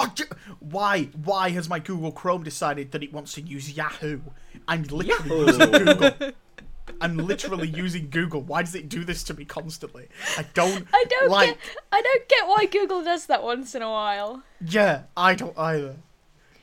Oh, 0.00 0.12
why? 0.60 1.04
Why 1.24 1.50
has 1.50 1.68
my 1.68 1.78
Google 1.78 2.12
Chrome 2.12 2.44
decided 2.44 2.92
that 2.92 3.02
it 3.02 3.12
wants 3.12 3.32
to 3.34 3.40
use 3.40 3.76
Yahoo? 3.76 4.20
I'm 4.66 4.84
literally 4.84 5.46
using 5.46 5.70
Google. 5.70 6.32
I'm 7.00 7.16
literally 7.16 7.68
using 7.68 8.10
Google. 8.10 8.40
Why 8.40 8.62
does 8.62 8.74
it 8.74 8.88
do 8.88 9.04
this 9.04 9.22
to 9.24 9.34
me 9.34 9.44
constantly? 9.44 10.08
I 10.36 10.44
don't. 10.54 10.86
I 10.92 11.04
don't 11.08 11.30
like. 11.30 11.48
get. 11.48 11.58
I 11.92 12.02
don't 12.02 12.28
get 12.28 12.46
why 12.46 12.66
Google 12.66 13.02
does 13.04 13.26
that 13.26 13.42
once 13.42 13.74
in 13.74 13.82
a 13.82 13.90
while. 13.90 14.42
Yeah, 14.64 15.02
I 15.16 15.34
don't 15.34 15.56
either. 15.58 15.96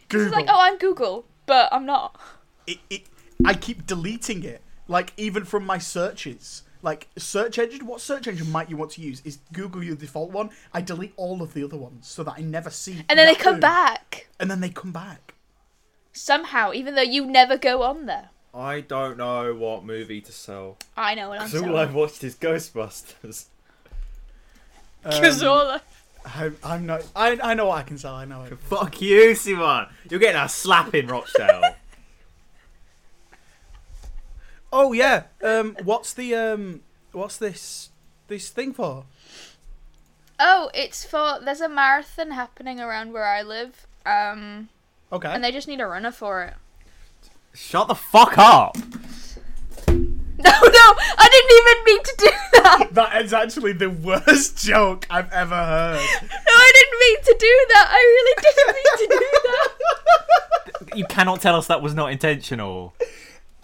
Google. 0.09 0.27
It's 0.27 0.35
like, 0.35 0.47
oh, 0.47 0.59
I'm 0.59 0.77
Google, 0.77 1.25
but 1.45 1.69
I'm 1.71 1.85
not. 1.85 2.19
it, 2.67 2.79
it, 2.89 3.03
I 3.45 3.53
keep 3.53 3.85
deleting 3.85 4.43
it. 4.43 4.61
Like 4.87 5.13
even 5.17 5.45
from 5.45 5.65
my 5.65 5.77
searches. 5.77 6.63
Like 6.85 7.07
search 7.17 7.57
engine, 7.57 7.87
what 7.87 7.99
search 7.99 8.27
engine 8.27 8.51
might 8.51 8.69
you 8.69 8.77
want 8.77 8.91
to 8.91 9.01
use? 9.01 9.19
Is 9.25 9.39
Google 9.51 9.83
your 9.83 9.95
default 9.95 10.29
one? 10.31 10.51
I 10.71 10.81
delete 10.81 11.13
all 11.17 11.41
of 11.41 11.55
the 11.55 11.63
other 11.63 11.77
ones 11.77 12.07
so 12.07 12.23
that 12.23 12.35
I 12.37 12.41
never 12.41 12.69
see. 12.69 13.03
And 13.09 13.17
then 13.17 13.25
they 13.25 13.33
come 13.33 13.55
Yahoo. 13.55 13.61
back 13.61 14.27
And 14.39 14.51
then 14.51 14.61
they 14.61 14.69
come 14.69 14.91
back. 14.91 15.33
somehow, 16.13 16.71
even 16.73 16.93
though 16.93 17.01
you 17.01 17.25
never 17.25 17.57
go 17.57 17.81
on 17.81 18.05
there. 18.05 18.29
I 18.53 18.81
don't 18.81 19.17
know 19.17 19.53
what 19.55 19.83
movie 19.83 20.21
to 20.21 20.31
sell. 20.31 20.77
I 20.95 21.15
know 21.15 21.29
what 21.29 21.41
I'm 21.41 21.49
'Cause 21.49 21.61
all. 21.63 21.75
I've 21.75 21.95
watched 21.95 22.23
is 22.23 22.35
Ghostbusters. 22.35 23.45
Because 25.03 25.41
Um, 25.41 25.49
all 25.49 25.67
I- 25.71 25.81
I'm, 26.25 26.57
I'm 26.63 26.85
not. 26.85 27.03
I, 27.15 27.37
I 27.43 27.53
know 27.55 27.67
what 27.67 27.79
I 27.79 27.83
can 27.83 27.97
sell. 27.97 28.15
I 28.15 28.25
know 28.25 28.43
it. 28.43 28.57
Fuck 28.59 28.99
you, 29.01 29.35
Simon. 29.35 29.87
You're 30.09 30.19
getting 30.19 30.41
a 30.41 30.49
slap 30.49 30.93
in 30.95 31.05
Rochdale. 31.07 31.75
Oh 34.77 34.91
yeah. 34.91 35.23
Um. 35.41 35.77
What's 35.83 36.13
the 36.13 36.35
um. 36.35 36.81
What's 37.13 37.37
this 37.37 37.89
this 38.27 38.49
thing 38.49 38.73
for? 38.73 39.05
Oh, 40.37 40.69
it's 40.73 41.05
for 41.05 41.39
there's 41.41 41.61
a 41.61 41.69
marathon 41.69 42.31
happening 42.31 42.81
around 42.81 43.13
where 43.13 43.23
I 43.25 43.41
live. 43.41 43.87
Um, 44.05 44.67
Okay. 45.13 45.29
and 45.29 45.41
they 45.41 45.51
just 45.53 45.67
need 45.69 45.79
a 45.79 45.87
runner 45.87 46.11
for 46.11 46.43
it. 46.43 46.55
Shut 47.53 47.87
the 47.87 47.95
fuck 47.95 48.37
up. 48.37 48.75
No, 50.37 50.51
no, 50.51 50.93
I 51.17 51.29
didn't 51.31 51.51
even 51.57 51.83
mean 51.85 52.03
to 52.03 52.15
do 52.17 52.61
that. 52.61 52.89
that 52.95 53.21
is 53.23 53.31
actually 53.31 53.71
the 53.71 53.89
worst 53.89 54.57
joke 54.65 55.07
I've 55.09 55.31
ever 55.31 55.55
heard. 55.55 55.95
No, 56.21 56.53
I 56.53 56.71
didn't 56.75 56.99
mean 56.99 57.17
to 57.23 57.35
do 57.39 57.65
that. 57.69 57.87
I 57.89 57.95
really 57.95 58.35
didn't 58.43 58.75
mean 58.75 58.97
to 58.97 59.07
do 59.15 60.87
that. 60.89 60.97
You 60.97 61.05
cannot 61.05 61.39
tell 61.41 61.55
us 61.55 61.67
that 61.67 61.81
was 61.81 61.93
not 61.95 62.11
intentional. 62.11 62.93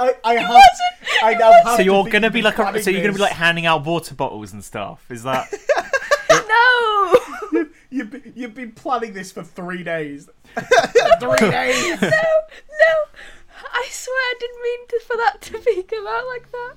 I, 0.01 0.15
I 0.23 0.33
have. 0.35 0.49
wasn't. 0.49 1.23
I 1.23 1.31
It 1.33 1.39
now 1.39 1.51
have 1.63 1.75
So 1.77 1.81
you're 1.83 2.03
be- 2.03 2.11
gonna 2.11 2.29
be 2.31 2.41
like 2.41 2.55
a, 2.57 2.61
planning 2.63 2.81
so 2.81 2.89
you're 2.89 3.01
gonna 3.01 3.13
be 3.13 3.19
like 3.19 3.31
handing 3.33 3.65
out 3.65 3.85
water 3.85 4.15
bottles 4.15 4.53
and 4.53 4.63
stuff. 4.63 5.05
Is 5.09 5.23
that 5.23 5.51
No, 7.53 7.65
You've 7.89 8.09
been, 8.09 8.33
you've 8.35 8.53
been 8.53 8.71
planning 8.71 9.13
this 9.13 9.31
for 9.33 9.43
three 9.43 9.83
days. 9.83 10.29
three 10.55 11.49
days. 11.49 12.01
no, 12.01 12.09
no. 12.09 12.93
I 13.73 13.87
swear 13.91 14.15
I 14.15 14.33
didn't 14.39 14.63
mean 14.63 14.87
to, 14.87 14.99
for 15.05 15.17
that 15.17 15.41
to 15.41 15.59
be 15.59 15.83
come 15.83 16.07
out 16.07 16.25
like 16.27 16.51
that. 16.51 16.73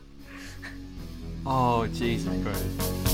Oh 1.46 1.86
Jesus 1.88 2.32
Christ. 2.42 3.13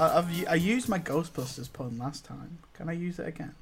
I, 0.00 0.18
I've, 0.18 0.30
u- 0.32 0.46
I 0.48 0.54
used 0.54 0.88
my 0.88 0.98
Ghostbusters 0.98 1.72
pun 1.72 1.98
last 1.98 2.24
time. 2.24 2.58
Can 2.74 2.88
I 2.88 2.92
use 2.92 3.18
it 3.18 3.26
again? 3.28 3.54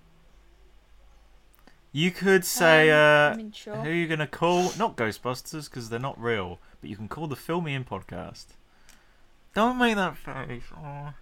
You 1.93 2.11
could 2.11 2.45
say 2.45 2.91
Um, 2.91 2.97
uh 2.97 3.35
I 3.35 3.37
mean, 3.37 3.53
sure. 3.53 3.77
who 3.77 3.89
are 3.89 3.93
you 3.93 4.07
gonna 4.07 4.27
call? 4.27 4.73
Not 4.79 4.97
Ghostbusters 4.97 5.69
because 5.69 5.89
they're 5.89 5.99
not 5.99 6.21
real, 6.21 6.59
but 6.81 6.91
you 6.91 6.97
can 6.97 7.09
call 7.09 7.27
the 7.27 7.37
Film 7.37 7.65
Me 7.65 7.75
In 7.75 7.85
podcast. 7.85 8.47
Don't 9.55 9.79
make 9.79 9.97
that 9.97 10.17
face. 10.17 10.63
Oh. 10.77 11.13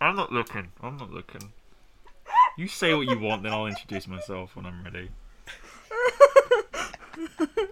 I'm 0.00 0.14
not 0.16 0.32
looking. 0.32 0.68
I'm 0.82 0.96
not 0.96 1.10
looking. 1.10 1.52
You 2.56 2.68
say 2.68 2.94
what 2.94 3.08
you 3.08 3.18
want, 3.18 3.42
then 3.42 3.52
I'll 3.52 3.66
introduce 3.66 4.06
myself 4.06 4.54
when 4.54 4.66
I'm 4.66 4.84
ready. 4.84 5.08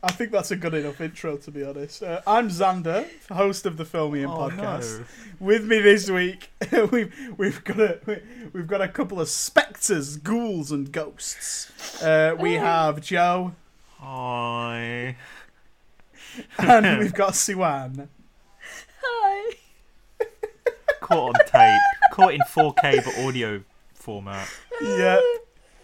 I 0.00 0.12
think 0.12 0.30
that's 0.30 0.52
a 0.52 0.56
good 0.56 0.74
enough 0.74 1.00
intro, 1.00 1.36
to 1.38 1.50
be 1.50 1.64
honest. 1.64 2.04
Uh, 2.04 2.20
I'm 2.24 2.48
Xander, 2.50 3.08
host 3.32 3.66
of 3.66 3.76
the 3.76 3.84
Film 3.84 4.12
Me 4.12 4.22
In 4.22 4.26
Oh, 4.30 4.36
podcast. 4.48 5.04
With 5.40 5.64
me 5.64 5.80
this 5.80 6.08
week, 6.08 6.50
we've 6.92 7.12
we've 7.36 7.64
got 7.64 7.80
a 7.80 7.98
we- 8.06 8.22
we've 8.52 8.66
got 8.68 8.80
a 8.80 8.86
couple 8.88 9.20
of 9.20 9.28
specters, 9.28 10.16
ghouls, 10.16 10.70
and 10.70 10.92
ghosts. 10.92 12.00
Uh, 12.00 12.36
we 12.38 12.54
have 12.54 13.00
Joe, 13.00 13.54
Hi. 13.98 15.16
and 16.58 16.98
we've 17.00 17.14
got 17.22 17.32
Siwan. 17.32 18.06
Hi. 19.02 19.54
Caught 21.00 21.28
on 21.40 21.46
tape. 21.46 21.80
Caught 22.12 22.34
in 22.34 22.40
4K 22.42 23.04
but 23.04 23.18
audio 23.26 23.64
format. 23.94 24.48
Yeah. 24.80 25.20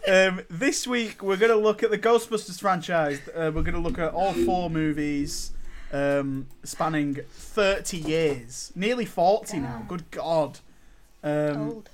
Um, 0.07 0.43
this 0.51 0.87
week 0.87 1.23
we're 1.23 1.39
going 1.39 1.51
to 1.51 1.57
look 1.59 1.83
at 1.83 1.91
the 1.91 1.99
Ghostbusters 1.99 2.61
franchise. 2.61 3.21
Uh, 3.29 3.51
we're 3.55 3.63
going 3.63 3.75
to 3.75 3.81
look 3.81 3.99
at 3.99 4.13
all 4.13 4.35
four 4.35 4.69
movies, 4.69 5.53
um, 5.93 6.47
spanning 6.63 7.21
thirty 7.31 7.97
years, 7.97 8.71
nearly 8.75 9.07
forty 9.07 9.61
now. 9.61 9.85
Good 9.89 10.11
God! 10.11 10.61
Um, 11.23 11.57
Old. 11.71 11.91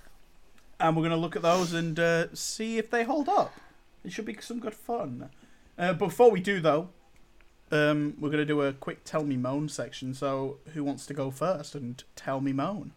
and 0.81 0.97
we're 0.97 1.03
going 1.03 1.12
to 1.12 1.16
look 1.16 1.37
at 1.37 1.43
those 1.43 1.72
and 1.72 1.99
uh, 2.00 2.34
see 2.34 2.78
if 2.78 2.91
they 2.91 3.04
hold 3.04 3.28
up. 3.28 3.54
It 4.04 4.12
should 4.12 4.25
be 4.25 4.37
some 4.41 4.59
good 4.59 4.75
fun. 4.75 5.31
Uh, 5.78 5.93
before 5.93 6.32
we 6.32 6.41
do, 6.41 6.59
though, 6.60 6.88
um, 7.70 8.16
we're 8.19 8.31
going 8.31 8.38
to 8.38 8.44
do 8.44 8.62
a 8.62 8.72
quick 8.72 9.04
tell 9.04 9.22
me 9.22 9.37
moan 9.37 9.69
section. 9.69 10.15
So, 10.15 10.59
who 10.75 10.82
wants 10.82 11.06
to 11.06 11.15
go 11.15 11.31
first 11.31 11.76
and 11.76 12.03
tell 12.16 12.41
me 12.41 12.53
moan? 12.53 12.91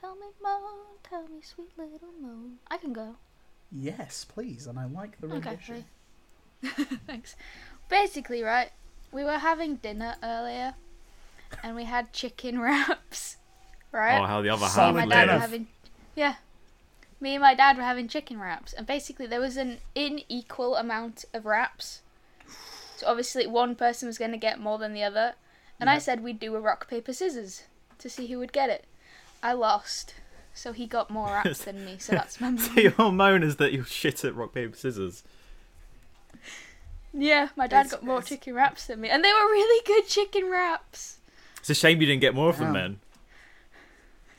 Tell 0.00 0.14
me, 0.14 0.26
moan, 0.40 0.60
tell 1.02 1.26
me, 1.26 1.40
sweet 1.42 1.72
little 1.76 2.12
moan. 2.20 2.58
I 2.70 2.76
can 2.76 2.92
go. 2.92 3.16
Yes, 3.74 4.24
please. 4.24 4.66
And 4.66 4.78
I 4.78 4.84
like 4.86 5.20
the 5.20 5.28
rendition. 5.28 5.84
Okay. 6.64 6.84
Thanks. 7.06 7.34
Basically, 7.88 8.42
right, 8.42 8.70
we 9.10 9.24
were 9.24 9.38
having 9.38 9.76
dinner 9.76 10.16
earlier, 10.22 10.74
and 11.62 11.76
we 11.76 11.84
had 11.84 12.12
chicken 12.12 12.60
wraps, 12.60 13.36
right? 13.90 14.20
Oh, 14.20 14.26
how 14.26 14.42
the 14.42 14.50
other 14.50 14.62
me 14.62 14.66
half 14.66 14.78
and 14.78 14.96
my 14.96 15.06
dad 15.06 15.28
were 15.28 15.38
having, 15.38 15.66
yeah. 16.14 16.34
Me 17.20 17.34
and 17.34 17.42
my 17.42 17.54
dad 17.54 17.76
were 17.76 17.82
having 17.82 18.08
chicken 18.08 18.40
wraps, 18.40 18.72
and 18.72 18.86
basically 18.86 19.26
there 19.26 19.40
was 19.40 19.56
an 19.56 19.78
unequal 19.94 20.76
amount 20.76 21.24
of 21.32 21.46
wraps. 21.46 22.00
So 22.96 23.06
obviously 23.06 23.46
one 23.46 23.74
person 23.74 24.06
was 24.06 24.18
going 24.18 24.32
to 24.32 24.36
get 24.38 24.58
more 24.58 24.78
than 24.78 24.92
the 24.92 25.04
other, 25.04 25.34
and 25.78 25.90
I 25.90 25.98
said 25.98 26.22
we'd 26.22 26.40
do 26.40 26.54
a 26.56 26.60
rock 26.60 26.88
paper 26.88 27.12
scissors 27.12 27.64
to 27.98 28.08
see 28.08 28.26
who 28.26 28.38
would 28.38 28.52
get 28.52 28.70
it. 28.70 28.84
I 29.42 29.52
lost, 29.52 30.14
so 30.54 30.72
he 30.72 30.86
got 30.86 31.10
more 31.10 31.26
wraps 31.44 31.64
than 31.64 31.84
me. 31.84 31.96
So 31.98 32.12
that's 32.12 32.40
my 32.40 32.56
So 32.58 32.72
your 32.80 33.12
moan 33.12 33.42
is 33.42 33.56
that 33.56 33.72
you're 33.72 33.84
shit 33.84 34.24
at 34.24 34.34
rock 34.34 34.52
paper 34.54 34.76
scissors. 34.76 35.22
yeah. 37.12 37.48
My 37.56 37.66
dad 37.66 37.86
It's- 37.86 37.92
got 37.92 38.02
more 38.04 38.16
it's- 38.18 38.28
chicken 38.28 38.54
wraps 38.54 38.86
than 38.86 39.00
me, 39.00 39.08
and 39.10 39.24
they 39.24 39.32
were 39.32 39.40
really 39.50 39.82
good 39.86 40.06
chicken 40.08 40.50
wraps. 40.50 41.18
It's 41.58 41.70
a 41.70 41.74
shame 41.74 42.00
you 42.00 42.06
didn't 42.06 42.20
get 42.22 42.34
more 42.34 42.48
of 42.50 42.58
them 42.58 42.68
Wow. 42.68 42.80
then. 42.80 43.00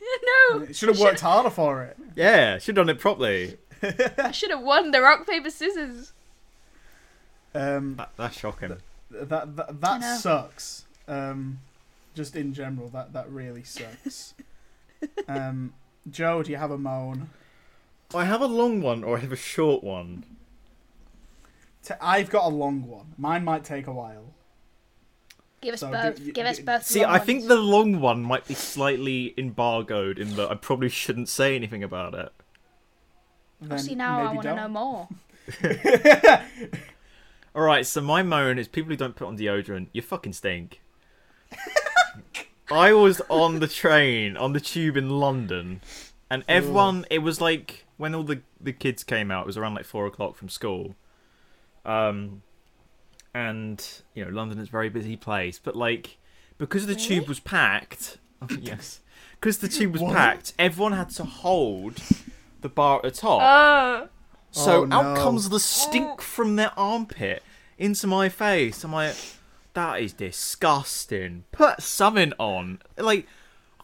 no, 0.60 0.66
Should 0.74 0.90
have 0.90 1.00
worked 1.00 1.22
harder 1.22 1.50
for 1.50 1.84
it. 1.84 1.98
Yeah, 2.16 2.58
should 2.58 2.76
have 2.78 2.86
done 2.88 2.96
it 2.96 3.00
properly. 3.00 3.58
I 4.18 4.32
should 4.32 4.50
have 4.52 4.62
won 4.62 4.92
the 4.92 5.02
rock 5.02 5.26
paper 5.28 5.50
scissors. 5.50 6.12
Um, 7.56 7.96
That, 7.98 8.12
that's 8.18 8.38
shocking. 8.38 8.78
that 9.12 9.56
that, 9.56 9.80
that 9.82 10.20
sucks. 10.20 10.86
Um, 11.08 11.60
just 12.16 12.36
in 12.36 12.54
general, 12.54 12.90
that 12.90 13.14
that 13.14 13.30
really 13.30 13.64
sucks. 13.64 14.34
um, 15.28 15.74
Joe, 16.10 16.44
do 16.44 16.52
you 16.52 16.58
have 16.58 16.72
a 16.72 16.78
moan? 16.78 17.30
I 18.14 18.26
have 18.26 18.42
a 18.42 18.46
long 18.48 18.82
one 18.82 19.04
or 19.04 19.18
I 19.18 19.22
have 19.22 19.32
a 19.32 19.36
short 19.38 19.84
one. 19.84 20.24
T- 21.84 21.94
I've 22.02 22.30
got 22.30 22.46
a 22.46 22.50
long 22.50 22.88
one. 22.88 23.14
Mine 23.18 23.44
might 23.44 23.64
take 23.64 23.88
a 23.88 23.92
while. 23.94 24.34
Give 25.62 25.74
us 25.74 25.80
So, 25.80 25.92
both. 25.92 26.18
do- 26.18 26.32
give 26.32 26.46
us 26.46 26.60
both. 26.60 26.86
See, 26.86 27.02
long 27.04 27.12
I 27.16 27.20
think 27.20 27.48
the 27.48 27.56
long 27.56 28.00
one 28.00 28.22
might 28.22 28.48
be 28.48 28.54
slightly 28.54 29.34
embargoed 29.38 30.20
in 30.20 30.36
that 30.36 30.52
I 30.52 30.56
probably 30.56 30.90
shouldn't 30.90 31.30
say 31.30 31.56
anything 31.56 31.84
about 31.84 32.14
it. 32.14 32.32
Oh, 33.64 33.68
Then 33.68 33.80
see 33.80 33.96
now 33.96 34.22
I 34.22 34.34
want 34.34 34.42
to 34.44 34.56
know 34.56 34.68
more. 34.68 35.08
All 37.56 37.62
right, 37.62 37.86
so 37.86 38.02
my 38.02 38.24
moan 38.24 38.58
is 38.60 38.68
people 38.68 38.90
who 38.90 38.98
don't 38.98 39.16
put 39.16 39.28
on 39.28 39.38
deodorant. 39.38 39.88
You 39.94 40.02
fucking 40.02 40.34
stink. 40.34 40.82
I 42.72 42.94
was 42.94 43.22
on 43.30 43.60
the 43.60 43.68
train 43.68 44.38
on 44.38 44.54
the 44.54 44.60
tube 44.60 44.98
in 44.98 45.10
London, 45.10 45.82
and 46.30 46.44
everyone. 46.48 47.06
It 47.10 47.20
was 47.20 47.40
like 47.42 47.86
when 47.98 48.16
all 48.16 48.24
the 48.24 48.42
the 48.60 48.74
kids 48.74 49.04
came 49.04 49.32
out. 49.32 49.42
It 49.42 49.48
was 49.48 49.58
around 49.58 49.76
like 49.76 49.86
four 49.86 50.06
o'clock 50.08 50.36
from 50.36 50.50
school. 50.50 50.96
Um, 51.86 52.42
and 53.34 53.86
you 54.14 54.24
know 54.24 54.32
London 54.32 54.60
is 54.60 54.68
a 54.70 54.72
very 54.72 54.90
busy 54.90 55.16
place, 55.16 55.60
but 55.60 55.76
like 55.76 56.18
because 56.58 56.86
the 56.86 56.96
tube 56.96 57.28
was 57.28 57.40
packed. 57.40 58.18
Oh, 58.42 58.48
yes, 58.62 59.02
because 59.40 59.58
the 59.60 59.68
tube 59.68 59.92
was 59.94 60.02
What? 60.02 60.14
packed, 60.14 60.54
everyone 60.60 60.94
had 60.94 61.10
to 61.12 61.24
hold 61.24 61.98
the 62.62 62.70
bar 62.70 62.98
at 62.98 63.04
the 63.04 63.12
top. 63.12 63.42
Oh. 63.44 64.10
So 64.52 64.84
Oh, 64.84 64.88
out 64.92 65.16
no. 65.16 65.22
comes 65.22 65.50
the 65.50 65.60
stink 65.60 66.22
from 66.22 66.56
their 66.58 66.72
armpit 66.78 67.42
into 67.80 68.06
my 68.06 68.30
face. 68.30 68.84
I'm 68.84 68.94
like, 68.94 69.16
that 69.74 70.02
is 70.02 70.14
disgusting. 70.14 71.44
Put 71.52 71.82
something 71.82 72.34
on. 72.38 72.80
Like, 72.98 73.28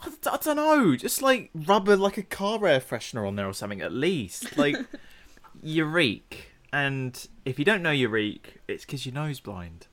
I, 0.01 0.09
I 0.31 0.38
don't 0.38 0.56
know. 0.56 0.95
Just 0.95 1.21
like 1.21 1.50
rub 1.53 1.89
a, 1.89 1.95
like 1.95 2.18
a 2.18 2.24
car 2.24 2.65
air 2.68 2.80
freshener 2.80 3.27
on 3.27 3.36
there 3.36 3.47
or 3.47 3.53
something 3.53 3.81
at 3.81 3.91
least. 3.91 4.57
Like, 4.57 4.75
you 5.62 5.86
reek. 5.86 6.51
And 6.71 7.27
if 7.45 7.57
you 7.57 7.65
don't 7.65 7.81
know 7.81 7.91
you 7.91 8.09
reek, 8.09 8.59
it's 8.68 8.86
because 8.86 9.06
your 9.06 9.15
nose 9.15 9.39
blind. 9.39 9.88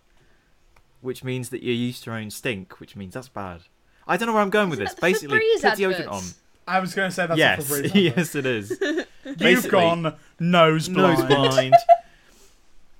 Which 1.01 1.25
means 1.25 1.51
that 1.51 1.63
you're 1.63 1.75
used 1.75 2.05
to 2.05 2.11
your 2.11 2.19
own 2.19 2.31
stink, 2.31 2.81
which 2.81 2.97
means 2.97 3.15
that's 3.15 3.29
bad. 3.29 3.63
I 4.07 4.17
don't 4.17 4.27
know 4.27 4.33
where 4.35 4.43
I'm 4.43 4.51
going 4.51 4.71
with 4.71 4.81
Isn't 4.81 4.87
this. 4.87 4.95
the 4.95 5.01
Basically, 5.01 5.39
put 5.61 5.73
deodorant 5.79 6.11
on. 6.11 6.23
I 6.69 6.81
was 6.81 6.95
going 6.95 7.09
to 7.11 7.15
say 7.15 7.27
that's 7.27 7.39
yes, 7.39 7.71
a 7.71 7.89
yes, 7.99 8.35
it 8.35 8.45
is. 8.47 8.77
You've 8.81 9.39
Basically- 9.39 9.71
gone 9.71 10.15
nose 10.41 10.89
blind. 10.89 11.19
nose 11.21 11.29
blind. 11.29 11.75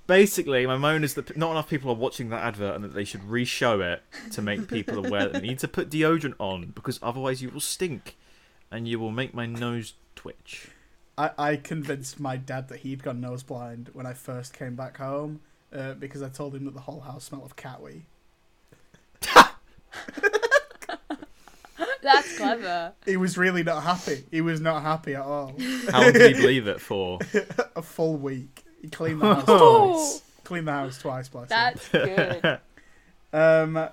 Basically, 0.07 0.65
my 0.65 0.77
moan 0.77 1.03
is 1.03 1.15
that 1.15 1.35
not 1.35 1.51
enough 1.51 1.69
people 1.69 1.91
are 1.91 1.95
watching 1.95 2.29
that 2.29 2.43
advert 2.43 2.75
and 2.75 2.83
that 2.83 2.93
they 2.93 3.03
should 3.03 3.25
re-show 3.25 3.81
it 3.81 4.01
to 4.31 4.41
make 4.41 4.69
people 4.69 5.05
aware 5.05 5.23
that 5.23 5.33
they 5.33 5.41
need 5.41 5.59
to 5.59 5.67
put 5.67 5.89
deodorant 5.89 6.35
on 6.39 6.71
because 6.73 6.97
otherwise 7.03 7.41
you 7.41 7.49
will 7.49 7.59
stink 7.59 8.15
and 8.71 8.87
you 8.87 8.99
will 8.99 9.11
make 9.11 9.33
my 9.33 9.45
nose 9.45 9.93
twitch. 10.15 10.69
I, 11.17 11.31
I 11.37 11.55
convinced 11.57 12.19
my 12.19 12.37
dad 12.37 12.69
that 12.69 12.79
he'd 12.79 13.03
gone 13.03 13.19
nose 13.19 13.43
blind 13.43 13.89
when 13.93 14.05
I 14.05 14.13
first 14.13 14.53
came 14.53 14.75
back 14.75 14.97
home 14.97 15.41
uh, 15.73 15.93
because 15.93 16.21
I 16.21 16.29
told 16.29 16.55
him 16.55 16.65
that 16.65 16.73
the 16.73 16.81
whole 16.81 17.01
house 17.01 17.25
smelled 17.25 17.43
of 17.43 17.55
cat 17.55 17.81
wee. 17.81 18.03
That's 22.01 22.37
clever. 22.37 22.93
He 23.05 23.17
was 23.17 23.37
really 23.37 23.63
not 23.63 23.83
happy. 23.83 24.23
He 24.31 24.39
was 24.39 24.61
not 24.61 24.83
happy 24.83 25.15
at 25.15 25.21
all. 25.21 25.55
How 25.91 26.03
long 26.03 26.13
did 26.13 26.35
he 26.35 26.41
believe 26.41 26.67
it 26.67 26.79
for? 26.79 27.19
a 27.75 27.81
full 27.81 28.15
week. 28.15 28.63
He 28.87 28.91
cleaned 28.91 29.21
the 29.21 29.35
house 29.35 29.43
Oh. 29.47 29.93
twice. 29.93 30.21
Cleaned 30.43 30.67
the 30.67 30.71
house 30.71 30.97
twice, 30.97 31.27
bless 31.29 31.49
him. 31.49 31.49
That's 31.49 31.89
good. 31.89 32.59
Um, 33.33 33.89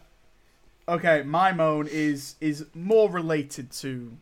okay, 0.89 1.23
my 1.25 1.51
moan 1.53 1.89
is 1.91 2.37
is 2.41 2.65
more 2.73 3.11
related 3.11 3.73
to 3.73 4.13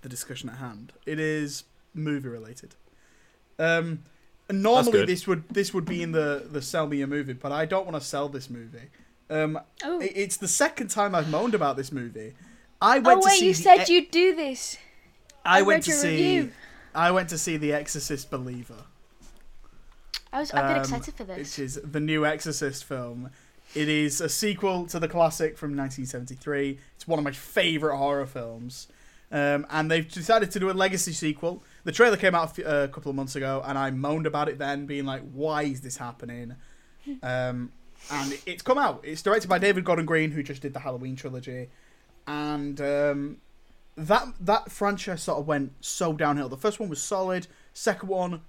the 0.00 0.08
discussion 0.08 0.48
at 0.48 0.56
hand. 0.56 0.92
It 1.04 1.20
is 1.20 1.64
movie 1.92 2.30
related. 2.30 2.74
Um, 3.58 4.04
normally 4.50 4.92
good. 4.92 5.08
this 5.08 5.26
would 5.26 5.44
this 5.50 5.74
would 5.74 5.84
be 5.84 6.02
in 6.02 6.12
the 6.12 6.46
the 6.50 6.62
sell 6.62 6.86
me 6.86 7.02
a 7.02 7.06
movie, 7.06 7.34
but 7.34 7.52
I 7.52 7.66
don't 7.66 7.84
want 7.86 7.94
to 8.00 8.06
sell 8.06 8.28
this 8.30 8.48
movie. 8.48 8.88
Um, 9.28 9.60
Oh. 9.84 10.00
it- 10.00 10.12
it's 10.16 10.36
the 10.38 10.48
second 10.48 10.88
time 10.88 11.14
I've 11.14 11.28
moaned 11.30 11.54
about 11.54 11.76
this 11.76 11.92
movie. 11.92 12.32
I 12.80 12.98
went 13.00 13.18
Oh 13.18 13.20
to 13.20 13.26
wait, 13.26 13.38
see 13.38 13.46
you 13.48 13.54
the 13.54 13.62
said 13.62 13.88
E- 13.90 13.92
you'd 13.94 14.10
do 14.10 14.34
this. 14.34 14.78
I, 15.44 15.58
I 15.58 15.62
went 15.62 15.78
read 15.78 15.82
to 15.84 15.90
your 15.90 16.00
see 16.00 16.08
review. 16.38 16.52
I 16.94 17.10
went 17.10 17.28
to 17.28 17.38
see 17.38 17.56
The 17.58 17.72
Exorcist 17.74 18.30
Believer. 18.30 18.84
I 20.32 20.40
was. 20.40 20.52
I've 20.52 20.68
been 20.68 20.76
um, 20.76 20.82
excited 20.82 21.14
for 21.14 21.24
this. 21.24 21.38
Which 21.38 21.58
is 21.58 21.80
the 21.82 22.00
new 22.00 22.26
Exorcist 22.26 22.84
film. 22.84 23.30
It 23.74 23.88
is 23.88 24.20
a 24.20 24.28
sequel 24.28 24.86
to 24.86 25.00
the 25.00 25.08
classic 25.08 25.58
from 25.58 25.70
1973. 25.70 26.78
It's 26.94 27.08
one 27.08 27.18
of 27.18 27.24
my 27.24 27.32
favourite 27.32 27.96
horror 27.96 28.26
films. 28.26 28.88
Um, 29.32 29.66
and 29.70 29.90
they've 29.90 30.08
decided 30.08 30.52
to 30.52 30.60
do 30.60 30.70
a 30.70 30.72
legacy 30.72 31.12
sequel. 31.12 31.64
The 31.82 31.90
trailer 31.90 32.16
came 32.16 32.36
out 32.36 32.52
a, 32.52 32.54
few, 32.54 32.64
uh, 32.64 32.84
a 32.84 32.88
couple 32.88 33.10
of 33.10 33.16
months 33.16 33.34
ago, 33.34 33.62
and 33.64 33.76
I 33.76 33.90
moaned 33.90 34.26
about 34.26 34.48
it 34.48 34.58
then, 34.58 34.86
being 34.86 35.06
like, 35.06 35.22
why 35.32 35.64
is 35.64 35.80
this 35.80 35.96
happening? 35.96 36.56
Um, 37.22 37.70
and 38.10 38.38
it's 38.46 38.62
come 38.62 38.78
out. 38.78 39.02
It's 39.04 39.20
directed 39.20 39.48
by 39.48 39.58
David 39.58 39.84
Gordon 39.84 40.06
Green, 40.06 40.30
who 40.30 40.42
just 40.42 40.62
did 40.62 40.72
the 40.72 40.80
Halloween 40.80 41.16
trilogy. 41.16 41.68
And 42.26 42.80
um, 42.80 43.36
that 43.96 44.28
that 44.40 44.70
franchise 44.70 45.22
sort 45.22 45.38
of 45.38 45.46
went 45.46 45.72
so 45.80 46.14
downhill. 46.14 46.48
The 46.48 46.56
first 46.56 46.80
one 46.80 46.88
was 46.88 47.02
solid. 47.02 47.46
Second 47.74 48.08
one, 48.08 48.40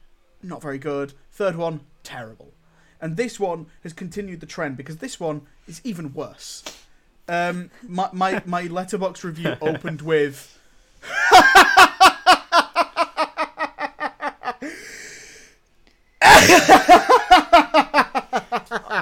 not 0.41 0.61
very 0.61 0.77
good. 0.77 1.13
Third 1.31 1.55
one, 1.55 1.81
terrible. 2.03 2.53
And 3.01 3.17
this 3.17 3.39
one 3.39 3.67
has 3.83 3.93
continued 3.93 4.39
the 4.39 4.45
trend 4.45 4.77
because 4.77 4.97
this 4.97 5.19
one 5.19 5.41
is 5.67 5.81
even 5.83 6.13
worse. 6.13 6.63
Um, 7.27 7.71
my 7.87 8.09
my 8.13 8.41
my 8.45 8.67
Letterboxd 8.67 9.23
review 9.23 9.55
opened 9.61 10.01
with. 10.01 10.51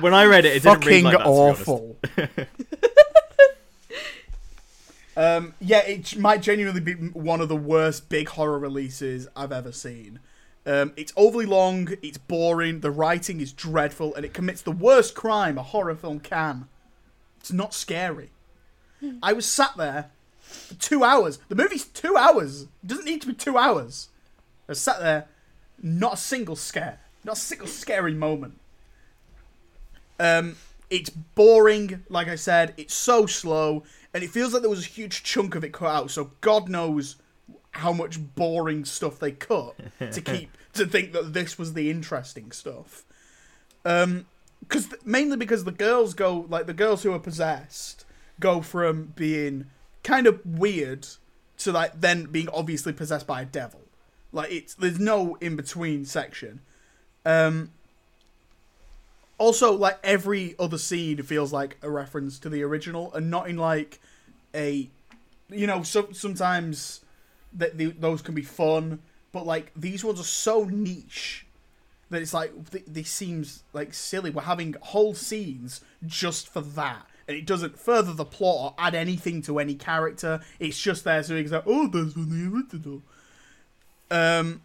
When 0.03 0.13
I 0.13 0.25
read 0.25 0.43
it, 0.43 0.57
it 0.57 0.63
didn't 0.63 0.85
read 0.85 1.01
fucking 1.01 1.03
like 1.05 1.17
that, 1.17 1.23
to 1.23 1.29
be 1.29 1.39
honest. 1.39 1.61
awful. 1.61 1.97
um, 5.17 5.53
yeah, 5.61 5.79
it 5.79 6.17
might 6.17 6.41
genuinely 6.41 6.81
be 6.81 6.93
one 6.93 7.39
of 7.39 7.47
the 7.47 7.55
worst 7.55 8.09
big 8.09 8.27
horror 8.27 8.59
releases 8.59 9.29
I've 9.33 9.53
ever 9.53 9.71
seen. 9.71 10.19
Um, 10.65 10.93
it's 10.95 11.11
overly 11.17 11.45
long, 11.45 11.89
it's 12.01 12.17
boring, 12.17 12.79
the 12.79 12.91
writing 12.91 13.41
is 13.41 13.51
dreadful, 13.51 14.15
and 14.15 14.23
it 14.23 14.33
commits 14.33 14.61
the 14.61 14.71
worst 14.71 15.13
crime 15.13 15.57
a 15.57 15.63
horror 15.63 15.95
film 15.95 16.19
can. 16.19 16.67
It's 17.39 17.51
not 17.51 17.73
scary. 17.73 18.29
I 19.21 19.33
was 19.33 19.45
sat 19.45 19.75
there 19.75 20.11
for 20.39 20.75
two 20.75 21.03
hours. 21.03 21.39
The 21.49 21.55
movie's 21.55 21.85
two 21.85 22.15
hours. 22.15 22.63
It 22.63 22.87
doesn't 22.87 23.03
need 23.05 23.21
to 23.21 23.27
be 23.27 23.33
two 23.33 23.57
hours. 23.57 24.07
I 24.69 24.71
was 24.71 24.79
sat 24.79 24.99
there, 24.99 25.27
not 25.81 26.13
a 26.13 26.17
single 26.17 26.55
scare, 26.55 26.99
not 27.25 27.35
a 27.35 27.41
single 27.41 27.67
scary 27.67 28.13
moment. 28.13 28.57
Um, 30.17 30.55
it's 30.89 31.09
boring, 31.09 32.03
like 32.07 32.29
I 32.29 32.35
said. 32.35 32.73
It's 32.77 32.93
so 32.93 33.25
slow, 33.25 33.83
and 34.13 34.23
it 34.23 34.29
feels 34.29 34.53
like 34.53 34.61
there 34.61 34.69
was 34.69 34.85
a 34.85 34.89
huge 34.89 35.23
chunk 35.23 35.55
of 35.55 35.65
it 35.65 35.73
cut 35.73 35.93
out. 35.93 36.11
So 36.11 36.31
God 36.39 36.69
knows 36.69 37.17
how 37.73 37.91
much 37.93 38.19
boring 38.35 38.85
stuff 38.85 39.19
they 39.19 39.31
cut 39.31 39.75
to 39.99 40.21
keep 40.25 40.55
to 40.73 40.85
think 40.85 41.11
that 41.13 41.33
this 41.33 41.57
was 41.57 41.73
the 41.73 41.89
interesting 41.89 42.51
stuff. 42.51 43.03
Um, 43.85 44.25
because 44.61 44.87
mainly 45.03 45.35
because 45.35 45.65
the 45.65 45.71
girls 45.71 46.13
go 46.13 46.45
like 46.49 46.67
the 46.67 46.73
girls 46.73 47.03
who 47.03 47.11
are 47.13 47.19
possessed 47.19 48.05
go 48.39 48.61
from 48.61 49.13
being 49.15 49.65
kind 50.03 50.25
of 50.25 50.39
weird 50.45 51.07
to 51.57 51.71
like 51.71 51.99
then 51.99 52.25
being 52.25 52.49
obviously 52.49 52.93
possessed 52.93 53.27
by 53.27 53.41
a 53.41 53.45
devil. 53.45 53.81
Like 54.31 54.51
it's 54.51 54.73
there's 54.73 54.99
no 54.99 55.35
in 55.41 55.55
between 55.55 56.05
section. 56.05 56.61
Um, 57.25 57.71
also, 59.37 59.73
like 59.73 59.99
every 60.03 60.55
other 60.59 60.77
scene 60.77 61.21
feels 61.23 61.51
like 61.51 61.77
a 61.81 61.89
reference 61.89 62.39
to 62.39 62.49
the 62.49 62.63
original, 62.63 63.13
and 63.13 63.29
not 63.29 63.49
in 63.49 63.57
like 63.57 63.99
a, 64.53 64.89
you 65.49 65.67
know, 65.67 65.83
so, 65.83 66.09
sometimes 66.11 67.01
that 67.55 68.01
those 68.01 68.21
can 68.21 68.35
be 68.35 68.41
fun, 68.41 68.99
but 69.31 69.45
like 69.45 69.71
these 69.75 70.03
ones 70.03 70.19
are 70.19 70.23
so 70.23 70.65
niche 70.65 71.45
that 72.09 72.21
it's 72.21 72.33
like 72.33 72.71
th- 72.71 72.85
this 72.87 73.09
seems 73.09 73.63
like 73.73 73.93
silly. 73.93 74.29
We're 74.29 74.43
having 74.43 74.75
whole 74.81 75.13
scenes 75.13 75.81
just 76.05 76.47
for 76.47 76.61
that, 76.61 77.05
and 77.27 77.37
it 77.37 77.45
doesn't 77.45 77.79
further 77.79 78.13
the 78.13 78.25
plot 78.25 78.55
or 78.59 78.75
add 78.77 78.95
anything 78.95 79.41
to 79.43 79.59
any 79.59 79.75
character. 79.75 80.41
It's 80.59 80.79
just 80.79 81.03
there 81.03 81.21
so 81.23 81.35
you 81.35 81.43
can 81.43 81.51
say, 81.51 81.61
"Oh, 81.65 81.87
that's 81.87 82.13
from 82.13 82.29
the 82.29 82.55
original." 82.55 83.01
Um, 84.11 84.61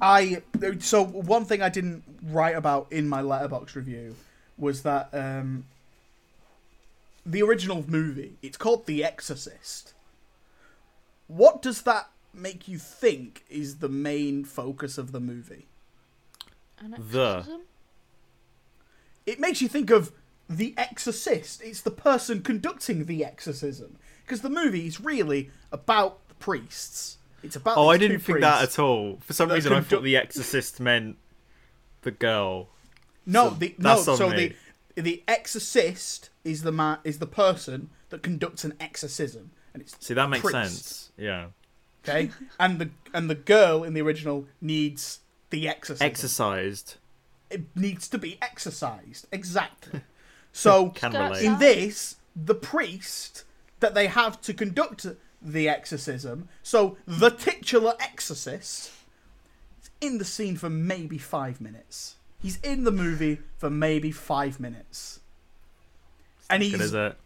I 0.00 0.42
so 0.78 1.04
one 1.04 1.44
thing 1.44 1.62
I 1.62 1.68
didn't 1.68 2.04
write 2.22 2.56
about 2.56 2.86
in 2.90 3.08
my 3.08 3.22
Letterboxd 3.22 3.74
review 3.74 4.16
was 4.58 4.82
that 4.82 5.10
um, 5.12 5.66
the 7.24 7.42
original 7.42 7.84
movie 7.88 8.36
it's 8.42 8.56
called 8.56 8.86
The 8.86 9.04
Exorcist. 9.04 9.92
What 11.26 11.60
does 11.60 11.82
that 11.82 12.08
make 12.36 12.68
you 12.68 12.78
think 12.78 13.44
is 13.48 13.76
the 13.76 13.88
main 13.88 14.44
focus 14.44 14.98
of 14.98 15.12
the 15.12 15.20
movie? 15.20 15.66
An 16.78 16.94
The. 16.98 17.60
It 19.24 19.40
makes 19.40 19.60
you 19.60 19.68
think 19.68 19.90
of 19.90 20.12
The 20.48 20.74
Exorcist. 20.76 21.62
It's 21.62 21.80
the 21.80 21.90
person 21.90 22.42
conducting 22.42 23.06
the 23.06 23.24
exorcism 23.24 23.96
because 24.24 24.42
the 24.42 24.50
movie 24.50 24.86
is 24.86 25.00
really 25.00 25.50
about 25.72 26.26
the 26.28 26.34
priests. 26.34 27.18
It's 27.42 27.56
about 27.56 27.76
Oh, 27.76 27.88
I 27.88 27.96
didn't 27.98 28.20
think 28.20 28.40
that 28.40 28.62
at 28.62 28.78
all. 28.78 29.18
For 29.20 29.32
some 29.32 29.48
that 29.48 29.56
reason, 29.56 29.72
I 29.72 29.80
thought 29.80 30.02
The 30.02 30.16
Exorcist 30.16 30.80
meant 30.80 31.16
the 32.02 32.10
girl. 32.10 32.68
No, 33.24 33.48
So 33.50 33.54
the 33.54 33.74
no. 33.78 33.96
So 33.96 34.30
me. 34.30 34.54
the 34.94 35.02
the 35.02 35.22
exorcist 35.28 36.30
is 36.44 36.62
the 36.62 36.72
man 36.72 36.98
is 37.04 37.18
the 37.18 37.26
person 37.26 37.90
that 38.08 38.22
conducts 38.22 38.64
an 38.64 38.74
exorcism, 38.80 39.50
and 39.74 39.82
it's 39.82 39.96
See, 40.04 40.14
that 40.14 40.30
makes 40.30 40.42
priest, 40.42 40.54
sense. 40.54 41.12
Yeah. 41.18 41.46
Okay, 42.08 42.30
and 42.60 42.78
the 42.78 42.90
and 43.12 43.28
the 43.30 43.34
girl 43.34 43.82
in 43.84 43.94
the 43.94 44.00
original 44.02 44.46
needs 44.60 45.20
the 45.50 45.68
exorcism. 45.68 46.06
Exercised. 46.06 46.96
it 47.50 47.62
needs 47.76 48.08
to 48.08 48.18
be 48.18 48.38
exercised 48.42 49.26
exactly. 49.32 50.00
So 50.52 50.88
Can 50.88 51.12
Skirt 51.12 51.20
relate. 51.32 51.44
in 51.44 51.58
this, 51.58 52.16
the 52.34 52.54
priest 52.54 53.44
that 53.80 53.94
they 53.94 54.06
have 54.06 54.40
to 54.40 54.54
conduct 54.54 55.06
the 55.42 55.68
exorcism, 55.68 56.48
so 56.62 56.96
the 57.06 57.28
titular 57.28 57.92
exorcist, 58.00 58.90
is 59.82 59.90
in 60.00 60.16
the 60.16 60.24
scene 60.24 60.56
for 60.56 60.70
maybe 60.70 61.18
five 61.18 61.60
minutes. 61.60 62.16
He's 62.40 62.56
in 62.62 62.84
the 62.84 62.90
movie 62.90 63.40
for 63.58 63.68
maybe 63.68 64.10
five 64.10 64.58
minutes, 64.58 65.20
and 66.48 66.62
Good, 66.62 66.70
he's 66.72 66.80
is 66.80 66.94
it? 66.94 67.16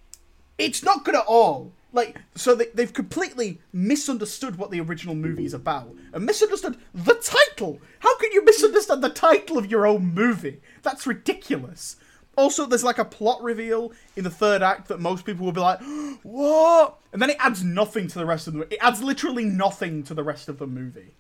It's 0.61 0.83
not 0.83 1.05
good 1.05 1.15
at 1.15 1.25
all. 1.27 1.73
Like, 1.93 2.21
so 2.37 2.55
they, 2.55 2.67
they've 2.67 2.93
completely 2.93 3.61
misunderstood 3.73 4.57
what 4.57 4.71
the 4.71 4.81
original 4.81 5.15
movie 5.15 5.45
is 5.45 5.55
about 5.55 5.93
and 6.13 6.25
misunderstood 6.25 6.77
the 6.95 7.15
title. 7.15 7.81
How 7.99 8.17
can 8.19 8.31
you 8.33 8.45
misunderstand 8.45 9.03
the 9.03 9.11
title 9.11 9.59
of 9.59 9.71
your 9.71 9.87
own 9.87 10.15
movie? 10.15 10.61
That's 10.83 11.07
ridiculous. 11.07 11.97
Also, 12.37 12.65
there's 12.65 12.85
like 12.85 12.99
a 12.99 13.05
plot 13.05 13.43
reveal 13.43 13.93
in 14.15 14.23
the 14.23 14.31
third 14.31 14.63
act 14.63 14.89
that 14.89 15.01
most 15.01 15.25
people 15.25 15.45
will 15.45 15.53
be 15.53 15.61
like, 15.61 15.81
"What?" 16.23 16.97
And 17.13 17.21
then 17.21 17.31
it 17.31 17.37
adds 17.41 17.65
nothing 17.65 18.07
to 18.07 18.19
the 18.19 18.27
rest 18.27 18.47
of 18.47 18.55
the. 18.55 18.61
It 18.73 18.79
adds 18.81 19.03
literally 19.03 19.45
nothing 19.45 20.05
to 20.05 20.15
the 20.15 20.23
rest 20.23 20.49
of 20.49 20.59
the 20.59 20.67
movie. 20.67 21.15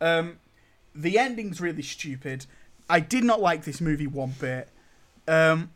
Um, 0.00 0.38
the 0.94 1.18
ending's 1.18 1.60
really 1.60 1.82
stupid. 1.82 2.44
I 2.88 3.00
did 3.00 3.24
not 3.24 3.40
like 3.40 3.64
this 3.64 3.80
movie 3.80 4.06
one 4.06 4.34
bit. 4.38 4.68
Um, 5.26 5.70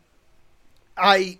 I 0.95 1.39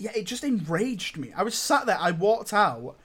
yeah, 0.00 0.12
it 0.16 0.24
just 0.24 0.44
enraged 0.44 1.18
me. 1.18 1.30
I 1.36 1.42
was 1.42 1.54
sat 1.54 1.84
there, 1.84 1.98
I 2.00 2.10
walked 2.10 2.54
out, 2.54 2.96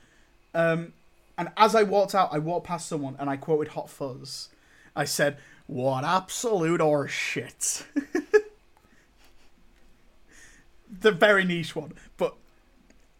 um, 0.53 0.93
and 1.37 1.49
as 1.57 1.75
I 1.75 1.83
walked 1.83 2.15
out, 2.15 2.29
I 2.31 2.39
walked 2.39 2.67
past 2.67 2.87
someone 2.87 3.17
and 3.19 3.29
I 3.29 3.35
quoted 3.35 3.73
Hot 3.73 3.89
Fuzz. 3.89 4.47
I 4.95 5.03
said, 5.03 5.37
"What 5.67 6.05
absolute 6.05 6.79
horseshit." 6.79 7.83
the 11.01 11.11
very 11.11 11.43
niche 11.43 11.75
one, 11.75 11.91
but 12.15 12.37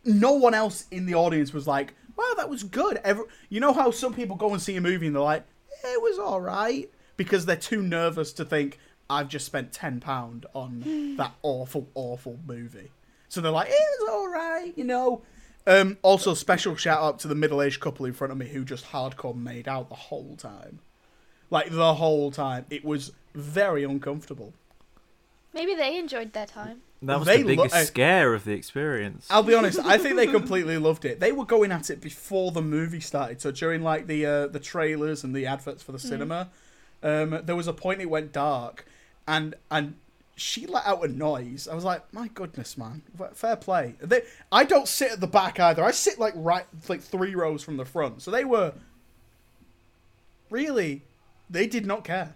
no 0.05 0.31
one 0.31 0.53
else 0.53 0.85
in 0.89 1.05
the 1.05 1.15
audience 1.15 1.51
was 1.51 1.67
like, 1.67 1.95
"Wow, 2.15 2.33
that 2.37 2.49
was 2.49 2.63
good." 2.63 3.01
Every, 3.03 3.25
you 3.49 3.59
know 3.59 3.73
how 3.73 3.91
some 3.91 4.13
people 4.13 4.37
go 4.37 4.53
and 4.53 4.61
see 4.61 4.77
a 4.77 4.81
movie 4.81 5.07
and 5.07 5.15
they're 5.17 5.21
like, 5.21 5.43
"It 5.83 6.01
was 6.01 6.17
all 6.17 6.39
right," 6.39 6.89
because 7.17 7.45
they're 7.45 7.57
too 7.57 7.81
nervous 7.81 8.31
to 8.33 8.45
think, 8.45 8.79
"I've 9.09 9.27
just 9.27 9.45
spent 9.45 9.73
ten 9.73 9.99
pound 9.99 10.45
on 10.53 11.17
that 11.17 11.33
awful, 11.43 11.89
awful 11.93 12.39
movie." 12.47 12.91
So 13.35 13.41
they're 13.41 13.51
like, 13.51 13.67
"It 13.67 13.99
was 13.99 14.09
all 14.09 14.29
right," 14.29 14.71
you 14.77 14.85
know. 14.85 15.21
Um, 15.67 15.97
also, 16.03 16.33
special 16.33 16.77
shout 16.77 17.01
out 17.01 17.19
to 17.19 17.27
the 17.27 17.35
middle-aged 17.35 17.81
couple 17.81 18.05
in 18.05 18.13
front 18.13 18.31
of 18.31 18.37
me 18.37 18.47
who 18.47 18.63
just 18.63 18.85
hardcore 18.85 19.35
made 19.35 19.67
out 19.67 19.89
the 19.89 19.95
whole 19.95 20.37
time, 20.37 20.79
like 21.49 21.69
the 21.69 21.95
whole 21.95 22.31
time. 22.31 22.65
It 22.69 22.85
was 22.85 23.11
very 23.33 23.83
uncomfortable. 23.83 24.53
Maybe 25.53 25.75
they 25.75 25.99
enjoyed 25.99 26.31
their 26.31 26.45
time. 26.45 26.83
That 27.01 27.19
was 27.19 27.27
They 27.27 27.41
the 27.43 27.55
lo- 27.55 27.63
biggest 27.63 27.75
uh, 27.75 27.83
scare 27.83 28.33
of 28.33 28.45
the 28.45 28.53
experience. 28.53 29.27
I'll 29.29 29.43
be 29.43 29.53
honest. 29.59 29.79
I 29.79 29.97
think 29.97 30.15
they 30.15 30.27
completely 30.27 30.77
loved 30.77 31.03
it. 31.03 31.19
They 31.19 31.33
were 31.33 31.45
going 31.45 31.73
at 31.73 31.89
it 31.89 31.99
before 31.99 32.53
the 32.53 32.61
movie 32.61 33.01
started. 33.01 33.41
So 33.41 33.51
during 33.51 33.81
like 33.83 34.07
the 34.07 34.25
uh, 34.25 34.47
the 34.47 34.61
trailers 34.61 35.25
and 35.25 35.35
the 35.35 35.45
adverts 35.45 35.83
for 35.83 35.91
the 35.91 35.99
cinema, 35.99 36.51
um, 37.03 37.41
there 37.43 37.57
was 37.57 37.67
a 37.67 37.73
point 37.73 37.99
it 37.99 38.09
went 38.09 38.31
dark, 38.31 38.85
and 39.27 39.55
and 39.69 39.95
she 40.35 40.67
let 40.67 40.85
out 40.85 41.03
a 41.03 41.07
noise. 41.07 41.67
I 41.67 41.75
was 41.75 41.85
like, 41.85 42.13
my 42.13 42.27
goodness, 42.27 42.77
man, 42.77 43.01
fair 43.33 43.55
play. 43.55 43.95
They, 44.01 44.21
I 44.51 44.65
don't 44.65 44.87
sit 44.87 45.11
at 45.13 45.21
the 45.21 45.27
back 45.27 45.59
either. 45.59 45.83
I 45.83 45.91
sit 45.91 46.19
like 46.19 46.33
right 46.35 46.65
like 46.89 47.01
three 47.01 47.35
rows 47.35 47.63
from 47.63 47.77
the 47.77 47.85
front. 47.85 48.21
So 48.21 48.31
they 48.31 48.43
were 48.43 48.73
really, 50.49 51.03
they 51.49 51.67
did 51.67 51.85
not 51.85 52.03
care. 52.03 52.35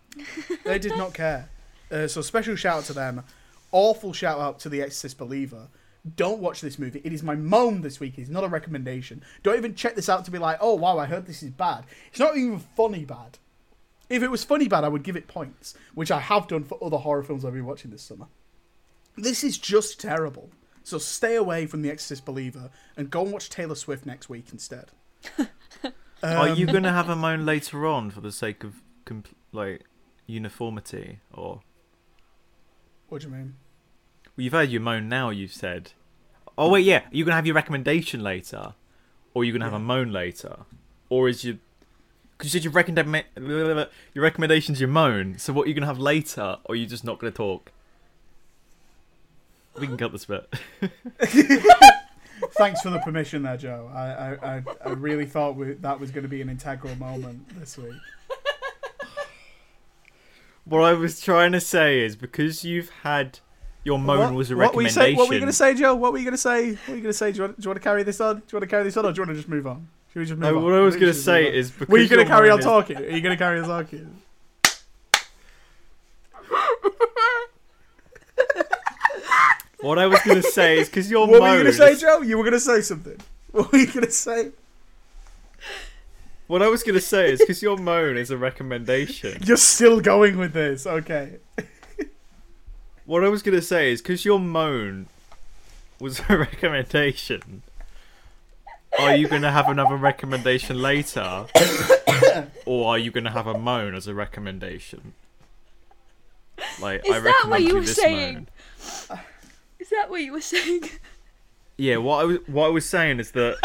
they 0.64 0.78
did 0.78 0.96
not 0.96 1.12
care. 1.12 1.50
Uh, 1.90 2.06
so 2.06 2.22
special 2.22 2.54
shout 2.54 2.78
out 2.78 2.84
to 2.84 2.92
them. 2.92 3.24
Awful 3.72 4.12
shout 4.12 4.38
out 4.38 4.60
to 4.60 4.68
the 4.68 4.80
Exorcist 4.80 5.18
Believer. 5.18 5.68
Don't 6.16 6.40
watch 6.40 6.60
this 6.60 6.78
movie. 6.78 7.00
It 7.02 7.12
is 7.12 7.22
my 7.22 7.34
moan 7.34 7.80
this 7.80 7.98
week. 7.98 8.18
It's 8.18 8.30
not 8.30 8.44
a 8.44 8.48
recommendation. 8.48 9.24
Don't 9.42 9.56
even 9.56 9.74
check 9.74 9.96
this 9.96 10.08
out 10.08 10.24
to 10.26 10.30
be 10.30 10.38
like, 10.38 10.58
oh 10.60 10.74
wow, 10.74 10.98
I 10.98 11.06
heard 11.06 11.26
this 11.26 11.42
is 11.42 11.50
bad. 11.50 11.84
It's 12.10 12.20
not 12.20 12.36
even 12.36 12.60
funny 12.60 13.04
bad. 13.04 13.38
If 14.14 14.22
it 14.22 14.30
was 14.30 14.44
funny 14.44 14.68
bad, 14.68 14.84
I 14.84 14.88
would 14.88 15.02
give 15.02 15.16
it 15.16 15.26
points, 15.28 15.74
which 15.94 16.10
I 16.10 16.20
have 16.20 16.46
done 16.48 16.64
for 16.64 16.78
other 16.82 16.98
horror 16.98 17.22
films 17.22 17.44
I've 17.44 17.52
been 17.54 17.66
watching 17.66 17.90
this 17.90 18.02
summer. 18.02 18.26
This 19.16 19.44
is 19.44 19.58
just 19.58 20.00
terrible. 20.00 20.50
So 20.82 20.98
stay 20.98 21.34
away 21.36 21.66
from 21.66 21.82
the 21.82 21.90
Exorcist 21.90 22.24
Believer 22.24 22.70
and 22.96 23.10
go 23.10 23.22
and 23.22 23.32
watch 23.32 23.48
Taylor 23.50 23.74
Swift 23.74 24.04
next 24.06 24.28
week 24.28 24.46
instead. 24.52 24.90
Are 26.22 26.48
Um, 26.48 26.56
you 26.58 26.66
going 26.66 26.82
to 26.84 26.92
have 26.92 27.08
a 27.08 27.16
moan 27.16 27.44
later 27.44 27.86
on 27.86 28.10
for 28.10 28.20
the 28.20 28.32
sake 28.32 28.64
of 28.64 28.82
compl- 29.04 29.34
like 29.52 29.82
uniformity, 30.26 31.20
or 31.32 31.60
What 33.08 33.22
do 33.22 33.28
you 33.28 33.34
mean? 33.34 33.54
well, 34.36 34.44
you've 34.44 34.52
had 34.52 34.70
your 34.70 34.80
moan 34.80 35.08
now? 35.08 35.30
You've 35.30 35.52
said. 35.52 35.92
Oh 36.56 36.70
wait, 36.70 36.84
yeah. 36.84 37.00
You're 37.10 37.18
you 37.18 37.24
going 37.24 37.32
to 37.32 37.36
have 37.36 37.46
your 37.46 37.54
recommendation 37.54 38.22
later, 38.22 38.74
or 39.34 39.44
you're 39.44 39.52
you 39.54 39.58
going 39.58 39.60
to 39.60 39.72
have 39.72 39.80
a 39.80 39.84
moan 39.84 40.12
later, 40.12 40.60
or 41.08 41.28
is 41.28 41.44
your 41.44 41.56
because 42.36 42.52
you 42.52 42.60
said 42.60 42.64
your 42.64 42.72
recommend 42.72 43.24
your 43.36 44.22
recommendation's 44.22 44.80
your 44.80 44.88
moan. 44.88 45.38
So 45.38 45.52
what 45.52 45.66
are 45.66 45.68
you 45.68 45.74
going 45.74 45.82
to 45.82 45.86
have 45.88 45.98
later, 45.98 46.58
or 46.64 46.72
are 46.72 46.76
you 46.76 46.86
just 46.86 47.04
not 47.04 47.18
going 47.18 47.32
to 47.32 47.36
talk? 47.36 47.72
We 49.78 49.86
can 49.86 49.96
cut 49.96 50.12
this 50.12 50.24
bit. 50.24 50.52
Thanks 52.52 52.82
for 52.82 52.90
the 52.90 53.00
permission 53.04 53.42
there, 53.42 53.56
Joe. 53.56 53.90
I 53.92 54.02
I, 54.02 54.56
I, 54.56 54.62
I 54.84 54.88
really 54.90 55.26
thought 55.26 55.56
we, 55.56 55.72
that 55.72 55.98
was 55.98 56.10
going 56.10 56.22
to 56.22 56.28
be 56.28 56.40
an 56.42 56.48
integral 56.48 56.94
moment 56.96 57.58
this 57.58 57.78
week. 57.78 57.94
What 60.66 60.80
I 60.80 60.94
was 60.94 61.20
trying 61.20 61.52
to 61.52 61.60
say 61.60 62.00
is 62.00 62.16
because 62.16 62.64
you've 62.64 62.88
had 63.02 63.40
your 63.84 63.98
moan 63.98 64.18
what, 64.18 64.34
was 64.34 64.50
a 64.50 64.56
what 64.56 64.74
were 64.74 64.80
you 64.80 64.88
recommendation. 64.88 65.02
say, 65.02 65.14
What 65.14 65.28
were 65.28 65.34
you 65.34 65.40
going 65.40 65.52
to 65.52 65.56
say, 65.56 65.74
Joe? 65.74 65.94
What 65.94 66.12
were 66.12 66.18
you 66.18 66.24
going 66.24 66.32
to 66.32 66.38
say? 66.38 66.70
What 66.70 66.88
were 66.88 66.94
you 66.94 67.02
going 67.02 67.12
to 67.12 67.18
say? 67.18 67.32
Do 67.32 67.36
you, 67.36 67.42
want, 67.42 67.60
do 67.60 67.64
you 67.64 67.68
want 67.68 67.82
to 67.82 67.84
carry 67.84 68.02
this 68.02 68.20
on? 68.20 68.36
Do 68.36 68.42
you 68.50 68.56
want 68.56 68.62
to 68.62 68.66
carry 68.68 68.84
this 68.84 68.96
on, 68.96 69.04
or 69.04 69.12
do 69.12 69.16
you 69.16 69.26
want 69.26 69.30
to 69.30 69.34
just 69.36 69.48
move 69.48 69.66
on? 69.66 69.88
Should 70.14 70.20
we 70.20 70.26
just 70.26 70.38
move 70.38 70.52
No, 70.52 70.58
on? 70.58 70.64
what 70.64 70.74
I 70.74 70.78
was 70.80 70.94
going 70.94 71.12
to 71.12 71.18
say 71.18 71.52
is 71.52 71.72
because 71.72 71.88
Were 71.88 71.98
you 71.98 72.08
going 72.08 72.24
to 72.24 72.30
carry 72.30 72.48
on 72.48 72.60
talking? 72.60 72.96
Are 72.96 73.02
you 73.02 73.20
going 73.20 73.36
to 73.36 73.36
carry 73.36 73.58
on 73.58 73.66
talking? 73.66 74.16
What 79.80 79.98
I 79.98 80.06
was 80.06 80.20
going 80.22 80.40
to 80.42 80.48
say 80.50 80.78
is 80.78 80.88
because 80.88 81.10
your 81.10 81.26
moan. 81.26 81.32
What 81.32 81.40
moan. 81.42 81.50
were 81.50 81.56
you 81.58 81.62
going 81.64 81.72
to 81.72 81.96
say, 81.96 82.00
Joe? 82.00 82.22
You 82.22 82.38
were 82.38 82.44
going 82.44 82.52
to 82.54 82.60
say 82.60 82.80
something. 82.80 83.18
What 83.50 83.70
were 83.70 83.78
you 83.78 83.86
going 83.86 84.06
to 84.06 84.10
say? 84.10 84.50
What 86.46 86.62
I 86.62 86.68
was 86.68 86.82
going 86.82 86.94
to 86.94 87.00
say 87.00 87.32
is 87.32 87.40
because 87.40 87.62
your 87.62 87.76
moan 87.76 88.16
is 88.16 88.30
a 88.30 88.36
recommendation. 88.36 89.42
You're 89.46 89.56
still 89.56 90.00
going 90.00 90.36
with 90.36 90.52
this. 90.52 90.86
Okay. 90.86 91.38
What 93.06 93.24
I 93.24 93.28
was 93.28 93.42
going 93.42 93.56
to 93.56 93.62
say 93.62 93.92
is 93.92 94.00
because 94.00 94.24
your 94.24 94.38
moan 94.38 95.06
was 96.00 96.20
a 96.28 96.36
recommendation. 96.38 97.62
Are 99.00 99.14
you 99.16 99.28
going 99.28 99.42
to 99.42 99.50
have 99.50 99.68
another 99.68 99.96
recommendation 99.96 100.80
later, 100.80 101.46
or 102.66 102.88
are 102.90 102.98
you 102.98 103.10
going 103.10 103.24
to 103.24 103.30
have 103.30 103.46
a 103.46 103.58
moan 103.58 103.94
as 103.94 104.06
a 104.06 104.14
recommendation? 104.14 105.14
Like 106.80 107.04
Is 107.04 107.12
I 107.14 107.20
that 107.20 107.44
what 107.48 107.62
you 107.62 107.74
were 107.74 107.86
saying? 107.86 108.34
moan. 109.10 109.20
Is 109.80 109.90
that 109.90 110.08
what 110.08 110.22
you 110.22 110.32
were 110.32 110.40
saying? 110.40 110.82
Yeah, 111.76 111.96
what 111.96 112.20
I 112.20 112.24
was 112.24 112.38
what 112.46 112.66
I 112.66 112.68
was 112.68 112.86
saying 112.86 113.18
is 113.18 113.32
that 113.32 113.56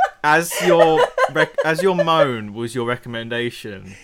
as 0.24 0.52
your 0.66 1.06
rec- 1.32 1.54
as 1.64 1.82
your 1.82 1.94
moan 1.94 2.54
was 2.54 2.74
your 2.74 2.86
recommendation, 2.86 3.94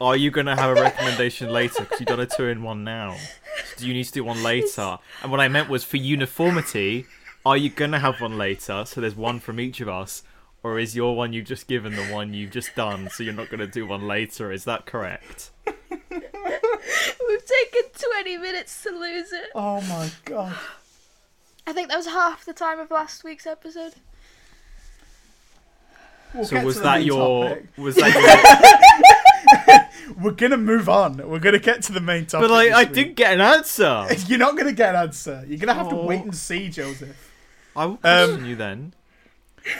are 0.00 0.16
you 0.16 0.30
gonna 0.32 0.56
have 0.56 0.76
a 0.76 0.80
recommendation 0.82 1.50
later? 1.50 1.82
Because 1.84 2.00
you've 2.00 2.08
done 2.08 2.20
a 2.20 2.26
two 2.26 2.46
in 2.48 2.62
one 2.64 2.82
now. 2.82 3.16
Do 3.76 3.86
you 3.86 3.94
need 3.94 4.04
to 4.04 4.12
do 4.12 4.24
one 4.24 4.42
later? 4.42 4.98
And 5.22 5.30
what 5.30 5.40
I 5.40 5.48
meant 5.48 5.68
was 5.68 5.84
for 5.84 5.96
uniformity, 5.96 7.06
are 7.46 7.56
you 7.56 7.70
gonna 7.70 7.98
have 8.00 8.20
one 8.20 8.36
later? 8.36 8.84
So 8.86 9.00
there's 9.00 9.14
one 9.16 9.40
from 9.40 9.58
each 9.60 9.80
of 9.80 9.88
us, 9.88 10.22
or 10.62 10.78
is 10.78 10.94
your 10.96 11.14
one 11.16 11.32
you've 11.32 11.46
just 11.46 11.66
given 11.68 11.94
the 11.96 12.04
one 12.06 12.34
you've 12.34 12.50
just 12.50 12.74
done? 12.74 13.08
So 13.10 13.22
you're 13.22 13.34
not 13.34 13.50
gonna 13.50 13.66
do 13.66 13.86
one 13.86 14.06
later? 14.06 14.52
Is 14.52 14.64
that 14.64 14.86
correct? 14.86 15.50
We've 16.10 17.44
taken 17.44 17.82
20 18.14 18.38
minutes 18.38 18.82
to 18.84 18.90
lose 18.90 19.32
it. 19.32 19.50
Oh 19.54 19.80
my 19.82 20.10
god. 20.24 20.54
I 21.66 21.72
think 21.72 21.88
that 21.88 21.96
was 21.96 22.06
half 22.06 22.44
the 22.44 22.52
time 22.52 22.78
of 22.78 22.90
last 22.90 23.24
week's 23.24 23.46
episode. 23.46 23.94
We'll 26.34 26.44
so 26.44 26.56
get 26.56 26.64
was 26.64 26.74
to 26.76 26.80
the 26.80 26.84
that 26.84 27.04
your 27.04 27.58
was 27.76 27.96
that 27.96 28.12
your? 28.12 29.82
We're 30.22 30.30
gonna 30.32 30.56
move 30.56 30.88
on. 30.88 31.16
We're 31.28 31.38
gonna 31.40 31.58
get 31.58 31.82
to 31.84 31.92
the 31.92 32.00
main 32.00 32.26
topic. 32.26 32.48
but 32.48 32.54
like 32.54 32.72
I 32.72 32.84
week. 32.84 32.92
didn't 32.92 33.16
get 33.16 33.34
an 33.34 33.40
answer. 33.40 34.06
You're 34.26 34.38
not 34.38 34.56
gonna 34.56 34.72
get 34.72 34.94
an 34.94 35.02
answer. 35.02 35.44
You're 35.48 35.58
gonna 35.58 35.74
have 35.74 35.88
to 35.90 35.96
Oh. 35.96 36.06
wait 36.06 36.22
and 36.22 36.34
see, 36.34 36.68
Joseph. 36.68 37.32
I 37.76 37.86
will 37.86 37.98
Um, 38.02 38.28
question 38.30 38.46
you 38.46 38.56
then. 38.56 38.94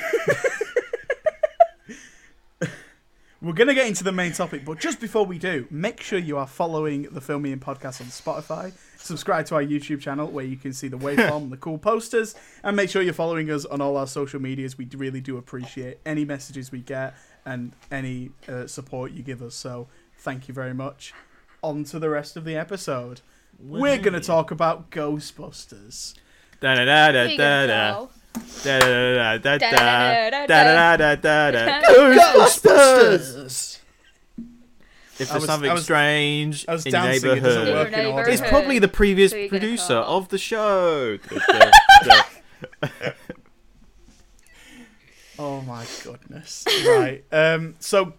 We're 3.42 3.52
gonna 3.52 3.74
get 3.74 3.86
into 3.86 4.02
the 4.02 4.12
main 4.12 4.32
topic, 4.32 4.64
but 4.64 4.80
just 4.80 4.98
before 4.98 5.26
we 5.26 5.38
do, 5.38 5.66
make 5.70 6.00
sure 6.00 6.18
you 6.18 6.38
are 6.38 6.46
following 6.46 7.02
the 7.12 7.20
Film 7.20 7.42
Me 7.42 7.52
In 7.52 7.60
podcast 7.60 8.00
on 8.00 8.06
Spotify. 8.08 8.72
Subscribe 8.96 9.44
to 9.46 9.56
our 9.56 9.62
YouTube 9.62 10.00
channel 10.00 10.26
where 10.28 10.44
you 10.44 10.56
can 10.56 10.72
see 10.72 10.88
the 10.88 10.96
waveform, 10.96 11.50
the 11.50 11.56
cool 11.58 11.76
posters, 11.78 12.34
and 12.64 12.74
make 12.76 12.88
sure 12.90 13.02
you're 13.02 13.12
following 13.12 13.50
us 13.50 13.64
on 13.66 13.80
all 13.82 13.96
our 13.98 14.06
social 14.06 14.40
medias. 14.40 14.78
We 14.78 14.88
really 14.96 15.20
do 15.20 15.36
appreciate 15.36 15.98
any 16.06 16.24
messages 16.24 16.72
we 16.72 16.80
get 16.80 17.14
and 17.44 17.72
any 17.90 18.30
uh, 18.48 18.66
support 18.66 19.12
you 19.12 19.22
give 19.22 19.42
us. 19.42 19.54
So 19.54 19.86
thank 20.18 20.48
you 20.48 20.54
very 20.54 20.74
much. 20.74 21.12
On 21.62 21.84
to 21.84 21.98
the 21.98 22.08
rest 22.08 22.36
of 22.36 22.44
the 22.44 22.56
episode. 22.56 23.20
We're 23.60 23.98
gonna 23.98 24.20
talk 24.20 24.50
about 24.50 24.90
Ghostbusters. 24.90 26.14
Da 26.60 26.74
da 26.74 26.84
da 26.84 27.12
da 27.12 27.36
da 27.36 27.66
da 27.66 28.08
da 28.64 28.78
da 28.78 29.38
da 29.38 29.38
da 29.38 29.58
da 29.58 30.38
Da-da-da-da-da. 30.46 30.46
da 30.46 30.96
da 30.96 31.14
da 31.16 31.50
da 31.50 31.50
da. 31.50 31.82
Ghostbusters. 32.38 33.78
If 35.18 35.30
there's 35.30 35.46
something 35.46 35.76
strange 35.78 36.64
in 36.64 36.92
your 36.92 37.02
neighborhood, 37.02 38.28
it's 38.28 38.42
probably 38.42 38.78
the 38.78 38.88
previous 38.88 39.32
producer 39.48 39.94
of 39.96 40.28
the 40.28 40.36
show. 40.38 41.16
Da, 41.16 41.38
da, 41.48 41.70
da. 42.04 43.10
Oh 45.38 45.60
my 45.62 45.84
goodness! 46.02 46.64
right. 46.86 47.22
So 47.80 48.14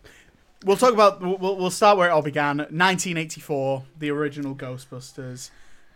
we'll 0.66 0.78
talk 0.78 0.94
about. 0.94 1.22
We'll, 1.22 1.56
we'll 1.58 1.72
start 1.72 1.98
where 1.98 2.10
it 2.10 2.12
all 2.12 2.22
began. 2.22 2.58
1984, 2.58 3.84
the 4.00 4.12
original 4.12 4.54
Ghostbusters, 4.56 5.50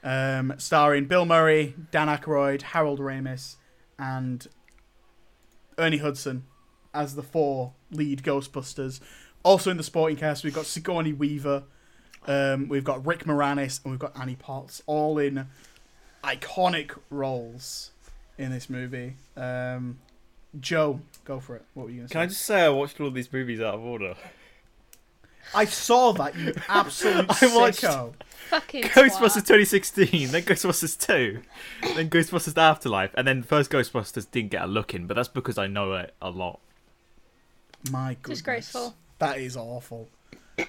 um, 0.04 0.54
starring 0.58 1.06
Bill 1.06 1.26
Murray, 1.26 1.76
Dan 1.92 2.08
Aykroyd, 2.08 2.62
Harold 2.62 3.00
Ramis, 3.00 3.56
and 4.00 4.48
Ernie 5.78 5.98
Hudson 5.98 6.44
as 6.94 7.16
the 7.16 7.24
four 7.24 7.74
lead 7.92 8.24
Ghostbusters. 8.24 9.00
Also 9.44 9.72
in 9.72 9.78
the 9.78 9.84
sporting 9.84 10.18
cast, 10.18 10.44
we've 10.44 10.54
got 10.54 10.66
Sigourney 10.66 11.14
Weaver, 11.14 11.64
um, 12.28 12.68
we've 12.68 12.84
got 12.84 13.06
Rick 13.06 13.26
Moranis, 13.26 13.84
and 13.84 13.92
we've 13.92 14.00
got 14.00 14.18
Annie 14.20 14.36
Potts, 14.36 14.84
all 14.86 15.18
in 15.18 15.48
iconic 16.24 16.98
roles 17.10 17.92
in 18.38 18.52
this 18.52 18.70
movie. 18.70 19.16
Um, 19.36 20.00
Joe, 20.60 21.02
go 21.26 21.40
for 21.40 21.56
it. 21.56 21.66
What 21.74 21.86
were 21.86 21.90
you 21.92 21.98
going 21.98 22.08
to 22.08 22.12
say? 22.12 22.14
Can 22.14 22.22
I 22.22 22.26
just 22.28 22.42
say 22.42 22.62
I 22.62 22.70
watched 22.70 23.00
all 23.00 23.10
these 23.10 23.32
movies 23.32 23.62
out 23.62 23.76
of 23.76 23.82
order? 23.82 24.16
I 25.54 25.66
saw 25.66 26.12
that, 26.14 26.36
you 26.38 26.54
absolute 26.70 27.26
I 27.30 27.56
watched- 27.56 27.82
sicko. 27.84 28.14
Fucking 28.50 28.84
Ghostbusters 28.84 29.44
twat. 29.44 29.48
2016, 29.48 30.32
then 30.32 30.42
Ghostbusters 30.44 31.00
2, 31.00 31.42
then 31.96 32.10
Ghostbusters 32.10 32.54
the 32.54 32.60
Afterlife, 32.62 33.12
and 33.14 33.26
then 33.26 33.42
the 33.42 33.48
first 33.48 33.72
Ghostbusters 33.72 34.30
didn't 34.30 34.52
get 34.52 34.62
a 34.64 34.68
look 34.68 34.94
in, 34.94 35.08
but 35.08 35.14
that's 35.14 35.30
because 35.30 35.58
I 35.58 35.68
know 35.68 35.94
it 35.94 36.14
a 36.22 36.30
lot. 36.30 36.60
My 37.90 38.16
goodness. 38.22 38.40
Disgraceful. 38.40 38.96
That 39.20 39.38
is 39.38 39.56
awful. 39.56 40.10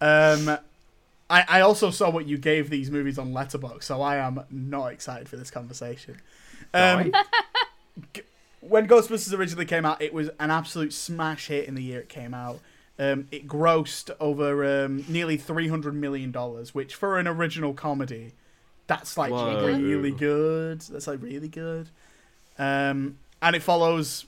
um, 0.00 0.58
I, 1.28 1.44
I 1.48 1.60
also 1.62 1.90
saw 1.90 2.10
what 2.10 2.26
you 2.26 2.38
gave 2.38 2.70
these 2.70 2.92
movies 2.92 3.18
on 3.18 3.32
Letterboxd, 3.32 3.82
so 3.82 4.02
I 4.02 4.16
am 4.16 4.42
not 4.48 4.92
excited 4.92 5.28
for 5.28 5.36
this 5.36 5.50
conversation. 5.50 6.20
Um, 6.72 7.12
g- 8.14 8.22
when 8.60 8.86
Ghostbusters 8.86 9.36
originally 9.36 9.66
came 9.66 9.84
out, 9.84 10.00
it 10.00 10.14
was 10.14 10.30
an 10.38 10.52
absolute 10.52 10.92
smash 10.92 11.48
hit 11.48 11.66
in 11.66 11.74
the 11.74 11.82
year 11.82 11.98
it 12.00 12.08
came 12.08 12.34
out. 12.34 12.60
Um, 12.98 13.28
it 13.30 13.46
grossed 13.46 14.10
over 14.18 14.84
um, 14.84 15.04
nearly 15.08 15.36
three 15.36 15.68
hundred 15.68 15.94
million 15.94 16.30
dollars, 16.30 16.74
which 16.74 16.94
for 16.94 17.18
an 17.18 17.28
original 17.28 17.74
comedy, 17.74 18.32
that's 18.86 19.18
like 19.18 19.32
Whoa. 19.32 19.66
really 19.78 20.12
good. 20.12 20.80
That's 20.80 21.06
like 21.06 21.20
really 21.20 21.48
good. 21.48 21.88
Um, 22.58 23.18
and 23.42 23.54
it 23.54 23.62
follows. 23.62 24.24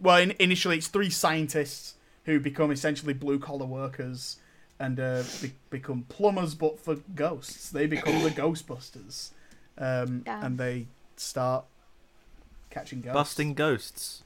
Well, 0.00 0.18
in, 0.18 0.34
initially, 0.38 0.76
it's 0.76 0.88
three 0.88 1.10
scientists 1.10 1.94
who 2.24 2.38
become 2.38 2.70
essentially 2.70 3.12
blue 3.12 3.38
collar 3.38 3.66
workers 3.66 4.36
and 4.78 4.98
uh, 4.98 5.22
be- 5.40 5.52
become 5.70 6.04
plumbers, 6.08 6.54
but 6.54 6.78
for 6.78 6.96
ghosts. 7.14 7.70
They 7.70 7.86
become 7.86 8.22
the 8.22 8.30
Ghostbusters, 8.42 9.30
um, 9.78 10.20
Damn. 10.20 10.44
and 10.44 10.58
they 10.58 10.86
start 11.16 11.64
catching 12.70 13.00
ghosts. 13.00 13.14
Busting 13.14 13.54
ghosts. 13.54 14.23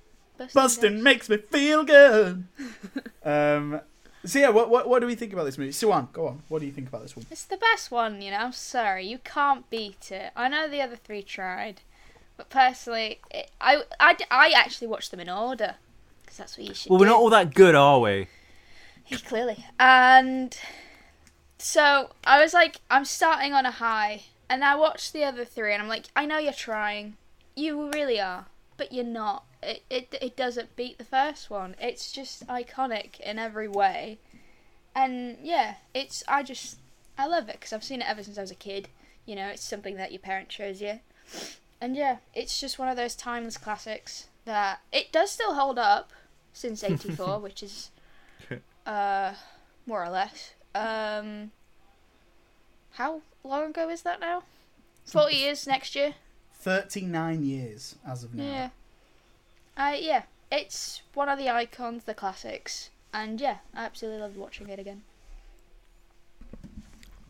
Busting 0.55 1.03
makes 1.03 1.29
me 1.29 1.37
feel 1.39 1.85
good. 1.85 2.45
um, 3.25 3.81
so 4.25 4.39
yeah, 4.39 4.49
what, 4.51 4.69
what 4.71 4.89
what 4.89 5.01
do 5.01 5.07
we 5.07 5.15
think 5.15 5.33
about 5.33 5.45
this 5.45 5.59
movie? 5.59 5.71
Siwan, 5.71 6.13
go 6.13 6.27
on. 6.29 6.43
What 6.49 6.61
do 6.61 6.67
you 6.67 6.73
think 6.73 6.89
about 6.89 7.03
this 7.03 7.17
one? 7.17 7.27
It's 7.31 7.45
the 7.45 7.57
best 7.57 7.91
one, 7.91 8.21
you 8.21 8.31
know. 8.31 8.39
I'm 8.39 8.53
sorry, 8.53 9.07
you 9.07 9.19
can't 9.19 9.69
beat 9.71 10.11
it. 10.11 10.33
I 10.37 10.49
know 10.49 10.69
the 10.69 10.81
other 10.83 10.97
three 10.97 11.23
tried, 11.23 11.83
but 12.37 12.51
personally, 12.51 13.21
it, 13.31 13.51
I, 13.61 13.83
I, 14.01 14.17
I 14.31 14.51
actually 14.57 14.89
watched 14.89 15.11
them 15.11 15.21
in 15.21 15.29
order 15.29 15.77
because 16.23 16.37
that's 16.39 16.59
what 16.59 16.67
you 16.67 16.75
should 16.75 16.91
Well, 16.91 16.99
do. 16.99 17.05
we're 17.05 17.11
not 17.11 17.19
all 17.19 17.31
that 17.31 17.55
good, 17.55 17.75
are 17.75 18.01
we? 18.01 18.27
Yeah, 19.07 19.19
clearly. 19.19 19.65
And 19.81 20.57
so 21.59 22.11
I 22.25 22.43
was 22.43 22.53
like, 22.53 22.81
I'm 22.91 23.05
starting 23.05 23.53
on 23.55 23.65
a 23.67 23.71
high, 23.71 24.25
and 24.51 24.63
I 24.65 24.75
watched 24.75 25.13
the 25.13 25.25
other 25.25 25.45
three, 25.45 25.73
and 25.73 25.83
I'm 25.83 25.89
like, 25.89 26.07
I 26.15 26.27
know 26.27 26.39
you're 26.39 26.53
trying, 26.53 27.17
you 27.57 27.91
really 27.93 28.21
are, 28.21 28.47
but 28.77 28.93
you're 28.93 29.05
not. 29.05 29.45
It 29.63 29.83
it 29.91 30.15
it 30.21 30.37
doesn't 30.37 30.77
beat 30.77 30.99
the 30.99 31.05
first 31.05 31.51
one. 31.51 31.75
It's 31.81 32.13
just 32.13 32.47
iconic 32.47 33.19
in 33.21 33.39
every 33.39 33.69
way, 33.69 34.19
and 34.95 35.37
yeah, 35.43 35.77
it's 35.95 36.23
I 36.29 36.43
just 36.43 36.79
I 37.17 37.27
love 37.27 37.49
it 37.49 37.55
because 37.55 37.73
I've 37.73 37.85
seen 37.85 38.01
it 38.01 38.09
ever 38.09 38.23
since 38.23 38.39
I 38.39 38.43
was 38.43 38.51
a 38.51 38.57
kid. 38.57 38.89
You 39.27 39.35
know, 39.35 39.49
it's 39.49 39.65
something 39.65 39.97
that 39.97 40.13
your 40.13 40.21
parent 40.21 40.53
shows 40.53 40.81
you, 40.81 41.01
and 41.81 41.97
yeah, 41.97 42.19
it's 42.35 42.61
just 42.61 42.79
one 42.79 42.89
of 42.89 42.97
those 42.97 43.17
timeless 43.17 43.57
classics 43.57 44.29
that 44.45 44.81
it 44.93 45.11
does 45.13 45.31
still 45.33 45.55
hold 45.55 45.79
up 45.79 46.13
since 46.53 46.85
'84, 46.85 47.41
which 47.41 47.63
is 47.63 47.91
uh, 48.87 49.35
more 49.87 50.05
or 50.05 50.11
less. 50.11 50.55
Um, 50.75 51.51
how 52.93 53.23
long 53.43 53.71
ago 53.71 53.89
is 53.89 54.03
that 54.03 54.21
now? 54.21 54.45
Forty 55.05 55.37
years 55.37 55.67
next 55.67 55.97
year. 55.97 56.15
Thirty 56.55 57.03
nine 57.03 57.43
years 57.45 57.97
as 58.07 58.25
of 58.25 58.35
now. 58.35 58.45
Yeah. 58.45 58.69
Uh, 59.79 59.95
yeah. 59.99 60.23
It's 60.51 61.03
one 61.15 61.29
of 61.29 61.39
the 61.39 61.49
icons, 61.51 62.05
the 62.05 62.15
classics, 62.15 62.91
and 63.13 63.41
yeah, 63.41 63.59
I 63.75 63.85
absolutely 63.85 64.23
loved 64.23 64.37
watching 64.37 64.69
it 64.71 64.79
again. 64.79 65.03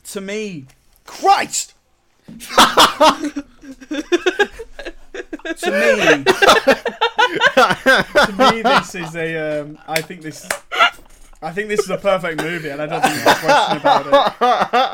To 0.05 0.21
me, 0.21 0.67
Christ. 1.05 1.75
to 2.29 2.35
me, 5.67 6.25
to 8.15 8.35
me, 8.39 8.63
this 8.63 8.95
is 8.95 9.17
a. 9.17 9.61
Um, 9.61 9.79
I 9.89 10.01
think 10.01 10.23
this. 10.23 10.49
I 11.43 11.51
think 11.53 11.69
this 11.69 11.81
is 11.81 11.91
a 11.91 11.99
perfect 11.99 12.41
movie, 12.41 12.69
and 12.69 12.81
I 12.83 12.87
don't 12.87 13.03
think 13.03 13.15
there's 13.15 13.37
a 13.37 13.41
question 13.41 13.77
about 13.79 14.07
it. 14.07 14.13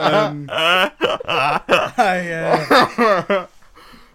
Um, 0.00 0.48
I, 0.50 2.32
uh, 2.32 3.46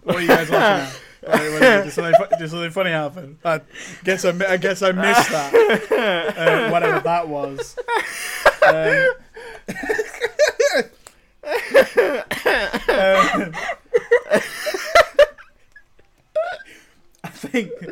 what 0.02 0.16
are 0.16 0.20
you 0.20 0.28
guys 0.28 0.50
laughing 0.50 0.86
at? 0.86 1.00
Wait, 1.22 1.38
wait, 1.38 1.60
wait, 1.60 1.84
did, 1.84 1.92
something, 1.92 2.14
did 2.38 2.50
something 2.50 2.70
funny 2.70 2.90
happen? 2.90 3.38
I 3.44 3.60
guess 4.04 4.24
I, 4.24 4.30
I 4.48 4.56
guess 4.56 4.80
I 4.82 4.92
missed 4.92 5.30
that. 5.30 5.52
Uh, 6.40 6.70
whatever 6.70 7.00
that 7.00 7.28
was. 7.28 7.76
Um, 8.66 9.08
um, 12.88 13.52
I 17.22 17.28
think 17.28 17.70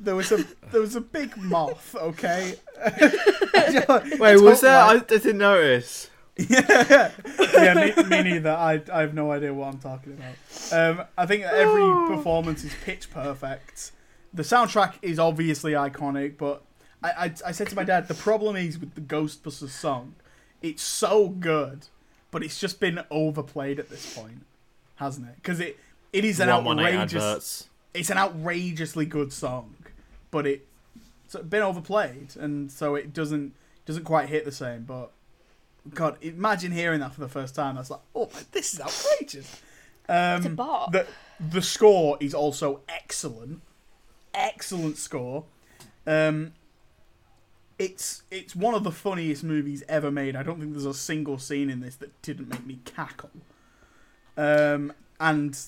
there 0.00 0.14
was 0.14 0.32
a 0.32 0.44
there 0.70 0.80
was 0.80 0.96
a 0.96 1.00
big 1.00 1.36
moth. 1.36 1.94
Okay. 1.94 2.54
Wait, 4.18 4.40
was 4.40 4.60
there? 4.60 4.78
I, 4.78 4.94
I 4.94 4.98
didn't 4.98 5.38
notice. 5.38 6.10
yeah, 6.36 7.10
yeah 7.52 7.74
me, 7.74 8.02
me 8.04 8.22
neither. 8.22 8.50
I, 8.50 8.80
I 8.92 9.00
have 9.00 9.12
no 9.12 9.32
idea 9.32 9.52
what 9.52 9.74
I'm 9.74 9.80
talking 9.80 10.12
about. 10.12 10.72
Um, 10.72 11.06
I 11.16 11.26
think 11.26 11.42
every 11.42 11.82
performance 12.16 12.62
is 12.62 12.72
pitch 12.84 13.10
perfect. 13.10 13.90
The 14.32 14.44
soundtrack 14.44 14.94
is 15.02 15.18
obviously 15.18 15.72
iconic, 15.72 16.38
but 16.38 16.62
I, 17.02 17.10
I, 17.10 17.32
I 17.46 17.52
said 17.52 17.68
to 17.68 17.76
my 17.76 17.82
dad, 17.82 18.06
the 18.06 18.14
problem 18.14 18.54
is 18.54 18.78
with 18.78 18.94
the 18.94 19.00
Ghostbusters 19.00 19.70
song, 19.70 20.14
it's 20.62 20.82
so 20.82 21.28
good, 21.28 21.86
but 22.30 22.42
it's 22.42 22.60
just 22.60 22.78
been 22.78 23.00
overplayed 23.10 23.78
at 23.78 23.90
this 23.90 24.14
point, 24.14 24.44
hasn't 24.96 25.28
it? 25.28 25.36
Because 25.36 25.60
it, 25.60 25.78
it 26.12 26.24
is 26.24 26.40
an 26.40 26.48
outrageous, 26.50 27.68
it's 27.94 28.10
an 28.10 28.18
outrageously 28.18 29.06
good 29.06 29.32
song, 29.32 29.74
but 30.30 30.46
it, 30.46 30.66
it's 31.24 31.36
been 31.36 31.62
overplayed, 31.62 32.36
and 32.36 32.70
so 32.70 32.94
it 32.94 33.12
doesn't 33.12 33.54
doesn't 33.86 34.04
quite 34.04 34.28
hit 34.28 34.44
the 34.44 34.52
same. 34.52 34.84
But 34.84 35.10
God, 35.94 36.16
imagine 36.20 36.72
hearing 36.72 37.00
that 37.00 37.14
for 37.14 37.20
the 37.20 37.28
first 37.28 37.54
time. 37.54 37.76
That's 37.76 37.90
like, 37.90 38.00
oh, 38.14 38.30
this 38.52 38.74
is 38.74 38.80
outrageous. 38.80 39.60
Um, 40.08 40.36
It's 40.36 40.46
a 40.46 40.50
bop. 40.50 40.92
The 40.92 41.06
the 41.40 41.62
score 41.62 42.16
is 42.20 42.34
also 42.34 42.80
excellent, 42.88 43.62
excellent 44.34 44.96
score. 44.98 45.44
Um, 46.06 46.52
it's 47.78 48.22
it's 48.30 48.56
one 48.56 48.74
of 48.74 48.82
the 48.84 48.90
funniest 48.90 49.44
movies 49.44 49.84
ever 49.88 50.10
made. 50.10 50.34
I 50.34 50.42
don't 50.42 50.58
think 50.58 50.72
there's 50.72 50.86
a 50.86 50.94
single 50.94 51.38
scene 51.38 51.70
in 51.70 51.80
this 51.80 51.96
that 51.96 52.20
didn't 52.22 52.48
make 52.48 52.66
me 52.66 52.80
cackle. 52.84 53.30
Um, 54.36 54.92
and 55.20 55.58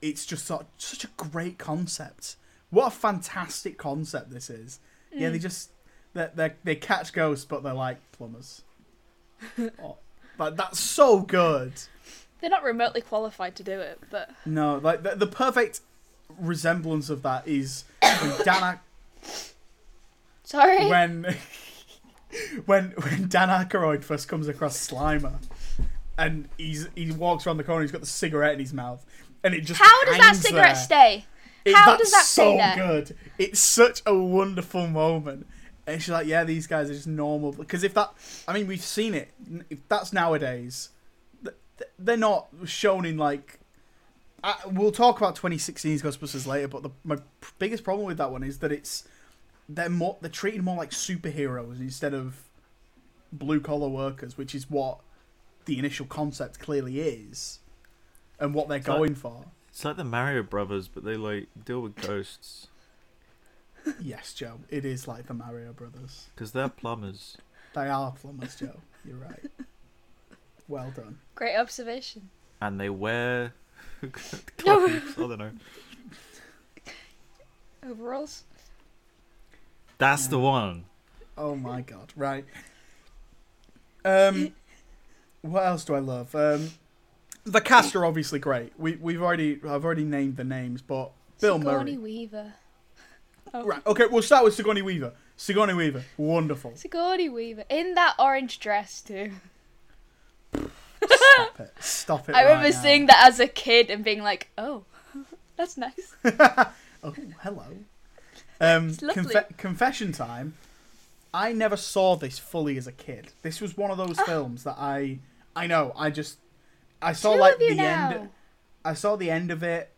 it's 0.00 0.24
just 0.24 0.46
such, 0.46 0.66
such 0.78 1.04
a 1.04 1.08
great 1.16 1.58
concept. 1.58 2.36
What 2.74 2.88
a 2.88 2.90
fantastic 2.90 3.78
concept 3.78 4.30
this 4.30 4.50
is. 4.50 4.80
Yeah, 5.12 5.30
they 5.30 5.38
mm. 5.38 5.42
just 5.42 5.70
they 6.12 6.28
they 6.34 6.52
they 6.64 6.74
catch 6.74 7.12
ghosts, 7.12 7.44
but 7.44 7.62
they're 7.62 7.72
like 7.72 7.98
plumbers. 8.12 8.62
oh, 9.82 9.96
like 10.38 10.56
that's 10.56 10.80
so 10.80 11.20
good. 11.20 11.72
They're 12.40 12.50
not 12.50 12.64
remotely 12.64 13.00
qualified 13.00 13.54
to 13.56 13.62
do 13.62 13.78
it, 13.78 14.00
but 14.10 14.30
No, 14.44 14.78
like 14.78 15.04
the, 15.04 15.14
the 15.14 15.26
perfect 15.26 15.80
resemblance 16.38 17.10
of 17.10 17.22
that 17.22 17.46
is 17.46 17.84
when 18.00 18.32
Dan 18.44 18.80
sorry. 20.42 20.88
when 20.88 21.36
when 22.66 22.90
when 22.90 23.28
Dan 23.28 23.50
Aykroyd 23.50 24.02
first 24.02 24.26
comes 24.26 24.48
across 24.48 24.76
Slimer, 24.88 25.38
and 26.18 26.48
he's 26.58 26.88
he 26.96 27.12
walks 27.12 27.46
around 27.46 27.58
the 27.58 27.64
corner. 27.64 27.82
He's 27.82 27.92
got 27.92 28.00
the 28.00 28.06
cigarette 28.08 28.54
in 28.54 28.58
his 28.58 28.72
mouth, 28.72 29.06
and 29.44 29.54
it 29.54 29.60
just 29.60 29.80
How 29.80 30.04
does 30.06 30.18
that 30.18 30.34
cigarette 30.34 30.74
there. 30.74 30.74
stay? 30.74 31.24
It- 31.64 31.74
How 31.74 31.86
that's 31.92 32.02
does 32.02 32.10
that 32.12 32.24
so 32.24 32.42
stay 32.42 32.56
there? 32.58 32.76
good? 32.76 33.16
It's 33.38 33.60
such 33.60 34.02
a 34.06 34.14
wonderful 34.16 34.86
moment. 34.86 35.46
And 35.86 36.00
she's 36.00 36.10
like, 36.12 36.26
"Yeah, 36.26 36.44
these 36.44 36.66
guys 36.66 36.88
are 36.90 36.94
just 36.94 37.06
normal." 37.06 37.52
Because 37.52 37.82
if 37.84 37.92
that, 37.94 38.12
I 38.48 38.54
mean, 38.54 38.66
we've 38.66 38.80
seen 38.82 39.12
it. 39.14 39.32
If 39.68 39.78
that's 39.88 40.12
nowadays, 40.14 40.88
th- 41.42 41.54
th- 41.78 41.90
they're 41.98 42.16
not 42.16 42.48
shown 42.64 43.04
in 43.04 43.16
like. 43.18 43.60
I, 44.42 44.54
we'll 44.70 44.92
talk 44.92 45.18
about 45.18 45.36
2016's 45.36 46.02
Ghostbusters 46.02 46.46
later, 46.46 46.68
but 46.68 46.82
the, 46.82 46.90
my 47.02 47.16
biggest 47.58 47.82
problem 47.82 48.06
with 48.06 48.18
that 48.18 48.30
one 48.30 48.42
is 48.42 48.58
that 48.58 48.72
it's 48.72 49.04
they're 49.68 49.88
more 49.88 50.16
they're 50.20 50.30
treated 50.30 50.62
more 50.62 50.76
like 50.76 50.90
superheroes 50.90 51.80
instead 51.80 52.12
of 52.14 52.36
blue 53.32 53.60
collar 53.60 53.88
workers, 53.88 54.36
which 54.38 54.54
is 54.54 54.70
what 54.70 55.00
the 55.66 55.78
initial 55.78 56.04
concept 56.06 56.60
clearly 56.60 57.00
is, 57.00 57.60
and 58.38 58.54
what 58.54 58.68
they're 58.68 58.78
like- 58.78 58.84
going 58.86 59.14
for. 59.14 59.46
It's 59.74 59.84
like 59.84 59.96
the 59.96 60.04
Mario 60.04 60.44
Brothers, 60.44 60.86
but 60.86 61.02
they 61.04 61.16
like 61.16 61.48
deal 61.64 61.80
with 61.80 61.96
ghosts 61.96 62.68
Yes, 64.00 64.32
Joe. 64.32 64.60
It 64.70 64.84
is 64.84 65.08
like 65.08 65.26
the 65.26 65.34
Mario 65.34 65.72
Brothers. 65.72 66.28
because 66.34 66.52
they're 66.52 66.68
plumbers. 66.68 67.36
They 67.74 67.88
are 67.88 68.12
plumbers, 68.12 68.54
Joe. 68.54 68.76
You're 69.04 69.16
right. 69.16 69.50
Well 70.68 70.92
done. 70.94 71.18
Great 71.34 71.56
observation. 71.56 72.30
and 72.60 72.78
they 72.80 72.88
wear 72.88 73.52
clothes. 74.56 75.02
I 75.18 75.20
don't 75.20 75.38
know. 75.38 75.50
Overalls. 77.84 78.44
That's 79.98 80.28
the 80.28 80.38
one. 80.38 80.84
Oh 81.36 81.56
my 81.56 81.80
god. 81.80 82.12
Right. 82.14 82.44
Um, 84.04 84.52
what 85.42 85.66
else 85.66 85.84
do 85.84 85.96
I 85.96 85.98
love? 85.98 86.32
Um, 86.36 86.70
the 87.44 87.60
cast 87.60 87.94
are 87.96 88.04
obviously 88.04 88.38
great. 88.38 88.72
We 88.78 88.96
we've 88.96 89.22
already 89.22 89.60
I've 89.66 89.84
already 89.84 90.04
named 90.04 90.36
the 90.36 90.44
names, 90.44 90.82
but 90.82 91.12
Bill 91.40 91.58
Sigourney 91.58 91.92
Murray. 91.96 92.02
Weaver. 92.02 92.54
Oh. 93.52 93.64
Right. 93.64 93.86
Okay. 93.86 94.06
We'll 94.06 94.22
start 94.22 94.44
with 94.44 94.54
Sigourney 94.54 94.82
Weaver. 94.82 95.12
Sigourney 95.36 95.74
Weaver. 95.74 96.04
Wonderful. 96.16 96.72
Sigourney 96.76 97.28
Weaver 97.28 97.64
in 97.68 97.94
that 97.94 98.14
orange 98.18 98.58
dress 98.60 99.00
too. 99.00 99.32
Stop 100.54 101.60
it. 101.60 101.72
Stop 101.80 102.28
it. 102.28 102.34
I 102.34 102.42
remember 102.42 102.70
now. 102.70 102.82
seeing 102.82 103.06
that 103.06 103.26
as 103.28 103.40
a 103.40 103.46
kid 103.46 103.90
and 103.90 104.02
being 104.04 104.22
like, 104.22 104.48
"Oh, 104.56 104.84
that's 105.56 105.76
nice." 105.76 106.14
Oh, 107.06 107.14
hello. 107.42 107.64
Um, 108.62 108.88
It's 108.88 109.02
lovely. 109.02 109.34
confession 109.58 110.12
time. 110.12 110.54
I 111.34 111.52
never 111.52 111.76
saw 111.76 112.16
this 112.16 112.38
fully 112.38 112.78
as 112.78 112.86
a 112.86 112.92
kid. 112.92 113.32
This 113.42 113.60
was 113.60 113.76
one 113.76 113.90
of 113.90 113.98
those 113.98 114.18
films 114.20 114.64
that 114.64 114.76
I, 114.78 115.18
I 115.54 115.66
know. 115.66 115.92
I 115.98 116.08
just, 116.08 116.38
I 117.04 117.12
saw 117.12 117.34
Two 117.34 117.40
like 117.40 117.58
the 117.58 117.74
now. 117.74 118.10
end. 118.10 118.30
I 118.84 118.94
saw 118.94 119.16
the 119.16 119.30
end 119.30 119.50
of 119.50 119.62
it 119.62 119.92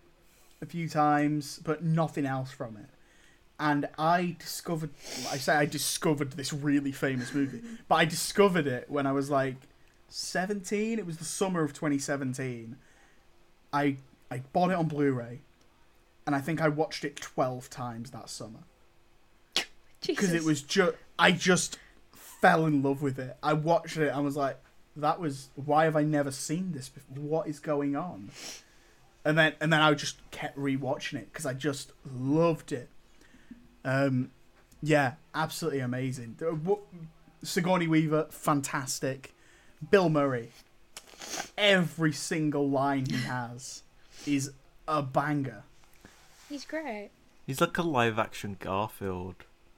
a 0.61 0.67
few 0.67 0.89
times, 0.89 1.61
but 1.65 1.83
nothing 1.83 2.27
else 2.27 2.51
from 2.51 2.77
it. 2.77 2.87
And 3.59 3.89
I 3.99 4.37
discovered, 4.39 4.91
I 5.31 5.39
say 5.39 5.55
I 5.55 5.67
discovered 5.67 6.33
this 6.33 6.53
really 6.53 6.93
famous 6.93 7.33
movie, 7.33 7.63
but 7.89 7.95
I 7.97 8.05
discovered 8.05 8.67
it 8.67 8.91
when 8.91 9.07
I 9.07 9.13
was 9.13 9.31
like 9.31 9.57
17. 10.09 10.99
It 10.99 11.07
was 11.07 11.19
the 11.19 11.25
summer 11.25 11.63
of 11.63 11.73
2017. 11.73 12.77
I 13.73 13.97
I 14.31 14.39
bought 14.53 14.71
it 14.71 14.75
on 14.75 14.89
Blu-ray, 14.89 15.41
and 16.27 16.35
I 16.35 16.41
think 16.41 16.61
I 16.61 16.69
watched 16.69 17.05
it 17.05 17.17
12 17.17 17.71
times 17.71 18.11
that 18.11 18.29
summer 18.29 18.65
because 20.07 20.33
it 20.33 20.43
was 20.43 20.63
just 20.63 20.95
I 21.19 21.33
just 21.33 21.79
fell 22.13 22.67
in 22.67 22.83
love 22.83 23.03
with 23.03 23.19
it. 23.19 23.37
I 23.43 23.53
watched 23.55 23.97
it 23.97 24.09
and 24.13 24.25
was 24.25 24.37
like, 24.37 24.59
that 24.97 25.21
was 25.21 25.49
why 25.55 25.85
have 25.85 25.97
I 25.97 26.03
never 26.03 26.31
seen 26.31 26.73
this 26.73 26.89
before? 26.89 27.17
What 27.23 27.49
is 27.49 27.59
going 27.61 27.97
on? 27.97 28.31
And 29.25 29.37
then 29.37 29.55
and 29.61 29.73
then 29.73 29.81
I 29.81 29.93
just 29.95 30.19
kept 30.31 30.59
rewatching 30.59 31.15
it 31.15 31.33
because 31.33 31.47
I 31.47 31.53
just 31.55 31.93
loved 32.15 32.73
it. 32.73 32.89
Um, 33.85 34.31
yeah, 34.83 35.15
absolutely 35.35 35.81
amazing. 35.81 36.37
What- 36.41 36.81
Sigourney 37.43 37.87
Weaver, 37.87 38.27
fantastic. 38.31 39.33
Bill 39.91 40.09
Murray, 40.09 40.51
every 41.57 42.13
single 42.13 42.69
line 42.69 43.07
he 43.07 43.17
has 43.19 43.83
is 44.27 44.53
a 44.89 45.03
banger. 45.03 45.63
He's 46.49 46.65
great. 46.65 47.11
He's 47.47 47.61
like 47.61 47.79
a 47.79 47.83
live 47.83 48.19
action 48.19 48.57
Garfield, 48.59 49.37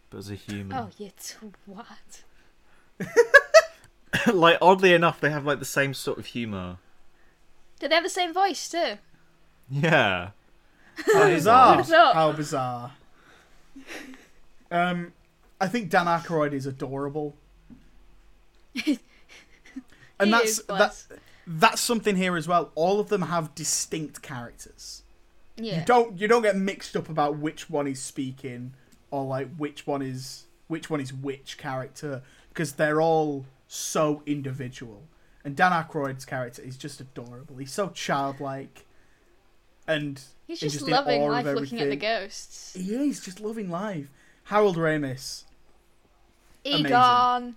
but 0.09 0.19
as 0.19 0.31
a 0.31 0.35
human. 0.35 0.77
Oh, 0.77 0.89
you 0.99 1.11
twat. 1.19 2.23
like 4.33 4.59
oddly 4.61 4.93
enough, 4.93 5.21
they 5.21 5.31
have 5.31 5.45
like 5.45 5.59
the 5.59 5.65
same 5.65 5.95
sort 5.95 6.19
of 6.19 6.27
humor. 6.27 6.79
Do 7.81 7.89
they 7.89 7.95
have 7.95 8.05
the 8.05 8.11
same 8.11 8.33
voice 8.33 8.69
too? 8.69 8.95
Yeah. 9.71 10.31
How 11.13 11.29
bizarre! 11.29 11.77
What's 11.77 11.93
up? 11.93 12.15
How 12.15 12.33
bizarre! 12.33 12.93
Um, 14.71 15.13
I 15.61 15.69
think 15.69 15.91
Dan 15.91 16.07
Aykroyd 16.07 16.53
is 16.53 16.67
adorable, 16.67 17.37
and 18.87 18.99
He 20.21 20.31
that's 20.31 20.51
is, 20.51 20.57
that, 20.65 20.67
bless. 20.77 21.09
that's 21.47 21.81
something 21.81 22.17
here 22.17 22.37
as 22.37 22.49
well. 22.49 22.73
All 22.75 22.99
of 23.01 23.09
them 23.09 23.23
have 23.23 23.55
distinct 23.55 24.23
characters. 24.23 25.03
Yeah. 25.57 25.81
You 25.81 25.85
don't 25.85 26.21
you 26.21 26.29
don't 26.29 26.43
get 26.43 26.57
mixed 26.57 26.97
up 26.97 27.09
about 27.09 27.39
which 27.39 27.69
one 27.71 27.87
is 27.87 28.01
speaking 28.01 28.75
or 29.11 29.25
like 29.25 29.49
which 29.57 29.87
one 29.87 30.03
is 30.03 30.45
which 30.69 30.89
one 30.91 31.01
is 31.01 31.13
which 31.13 31.59
character 31.59 32.23
because 32.51 32.73
they're 32.75 33.01
all 33.01 33.45
so 33.69 34.23
individual. 34.27 35.05
And 35.45 35.55
Dan 35.55 35.71
Aykroyd's 35.73 36.25
character 36.25 36.61
is 36.63 36.77
just 36.77 37.01
adorable. 37.01 37.57
He's 37.57 37.73
so 37.73 37.89
childlike, 37.91 38.85
and 39.87 40.21
He's 40.47 40.63
and 40.63 40.73
just, 40.73 40.85
in 40.85 40.91
loving 40.93 41.23
of 41.23 41.29
life 41.31 41.47
looking 41.47 41.81
at 41.81 41.89
the 41.91 41.97
ghosts. 41.97 42.75
Yeah, 42.77 43.03
he's 43.03 43.21
just 43.25 43.41
loving 43.41 43.71
life. 43.71 44.09
Harold 44.45 44.77
Ramis, 44.77 45.45
Amazing. 46.65 46.87
Egon. 46.87 47.57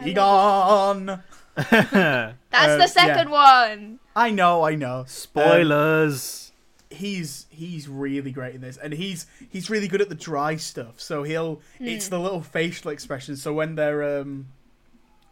I 0.00 0.08
Egon. 0.08 1.22
That's 1.56 2.34
Uh, 2.52 2.76
the 2.76 2.86
second 2.86 3.30
one. 3.30 3.98
I 4.14 4.30
know, 4.30 4.62
I 4.64 4.74
know. 4.74 5.04
Spoilers. 5.08 6.52
he's 6.90 7.46
he's 7.50 7.88
really 7.88 8.30
great 8.30 8.54
in 8.54 8.60
this, 8.60 8.76
and 8.76 8.92
he's 8.92 9.26
he's 9.50 9.68
really 9.70 9.88
good 9.88 10.00
at 10.00 10.08
the 10.08 10.14
dry 10.14 10.56
stuff. 10.56 11.00
So 11.00 11.22
he'll 11.22 11.60
it's 11.80 12.08
the 12.08 12.18
little 12.20 12.42
facial 12.42 12.90
expressions. 12.90 13.42
So 13.42 13.52
when 13.52 13.74
they're 13.74 14.20
um 14.20 14.48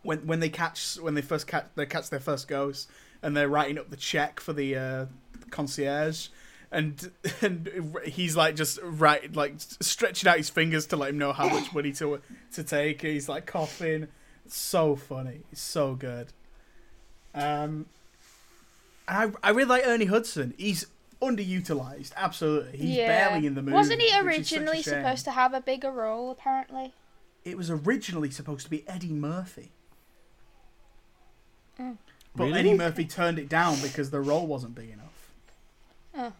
when 0.06 0.26
when 0.26 0.40
they 0.40 0.48
catch 0.48 0.96
when 0.96 1.14
they 1.14 1.22
first 1.22 1.46
catch 1.46 1.66
they 1.74 1.86
catch 1.86 2.10
their 2.10 2.20
first 2.20 2.48
ghost, 2.48 2.90
and 3.22 3.36
they're 3.36 3.48
writing 3.48 3.78
up 3.78 3.90
the 3.90 3.96
check 3.96 4.40
for 4.40 4.52
the 4.52 4.76
uh, 4.76 5.06
concierge. 5.50 6.28
And 6.70 7.10
and 7.42 7.70
he's 8.04 8.36
like 8.36 8.56
just 8.56 8.78
right 8.82 9.34
like 9.34 9.54
stretching 9.58 10.28
out 10.28 10.36
his 10.36 10.50
fingers 10.50 10.86
to 10.88 10.96
let 10.96 11.10
him 11.10 11.18
know 11.18 11.32
how 11.32 11.48
much 11.48 11.72
money 11.74 11.92
to 11.92 12.20
to 12.52 12.64
take. 12.64 13.02
He's 13.02 13.28
like 13.28 13.46
coughing. 13.46 14.08
It's 14.44 14.56
so 14.56 14.96
funny. 14.96 15.40
It's 15.50 15.60
so 15.60 15.94
good. 15.94 16.28
Um, 17.34 17.86
I 19.06 19.30
I 19.42 19.50
really 19.50 19.68
like 19.68 19.86
Ernie 19.86 20.06
Hudson. 20.06 20.54
He's 20.56 20.86
underutilized. 21.20 22.12
Absolutely, 22.16 22.78
he's 22.78 22.96
yeah. 22.96 23.06
barely 23.06 23.46
in 23.46 23.54
the 23.54 23.62
movie. 23.62 23.74
Wasn't 23.74 24.00
he 24.00 24.06
which 24.06 24.38
is 24.38 24.48
such 24.48 24.58
a 24.58 24.62
originally 24.62 24.82
supposed 24.82 25.24
to 25.24 25.30
have 25.30 25.54
a 25.54 25.60
bigger 25.60 25.90
role? 25.90 26.30
Apparently. 26.30 26.92
It 27.44 27.56
was 27.56 27.70
originally 27.70 28.30
supposed 28.30 28.64
to 28.64 28.70
be 28.70 28.82
Eddie 28.88 29.12
Murphy, 29.12 29.70
Mm. 31.80 31.96
but 32.34 32.44
Really? 32.44 32.58
Eddie 32.58 32.74
Murphy 32.74 33.04
turned 33.04 33.38
it 33.38 33.48
down 33.48 33.80
because 33.82 34.10
the 34.10 34.20
role 34.20 34.46
wasn't 34.46 34.74
big 34.74 34.90
enough. 34.90 35.30
Oh. 36.16 36.32